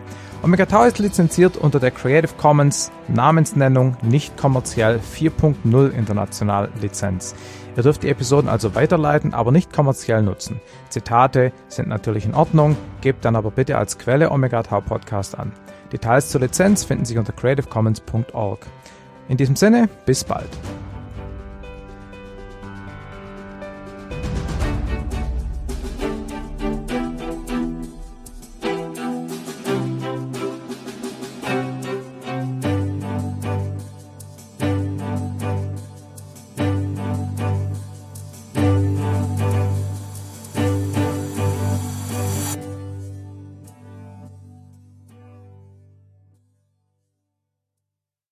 Omega 0.42 0.66
Tau 0.66 0.86
ist 0.86 0.98
lizenziert 0.98 1.56
unter 1.56 1.80
der 1.80 1.92
Creative 1.92 2.34
Commons 2.36 2.92
Namensnennung 3.10 3.96
nicht 4.02 4.36
kommerziell 4.38 5.00
4.0 5.16 5.92
International 5.92 6.70
Lizenz. 6.82 7.36
Ihr 7.78 7.84
dürft 7.84 8.02
die 8.02 8.10
Episoden 8.10 8.50
also 8.50 8.74
weiterleiten, 8.74 9.36
aber 9.36 9.52
nicht 9.52 9.72
kommerziell 9.72 10.24
nutzen. 10.24 10.60
Zitate 10.90 11.52
sind 11.68 11.90
natürlich 11.90 12.26
in 12.26 12.34
Ordnung, 12.34 12.76
gebt 13.02 13.24
dann 13.24 13.36
aber 13.36 13.52
bitte 13.52 13.78
als 13.78 14.00
Quelle 14.00 14.32
Omega 14.32 14.64
Tau 14.64 14.82
Podcast 14.82 15.38
an. 15.38 15.52
Details 15.92 16.30
zur 16.30 16.42
Lizenz 16.42 16.86
finden 16.86 17.06
sich 17.06 17.20
unter 17.20 17.34
creativecommons.org. 17.34 18.66
In 19.30 19.38
diesem 19.38 19.56
Sinne, 19.56 19.90
bis 20.08 20.24
bald. 20.24 20.50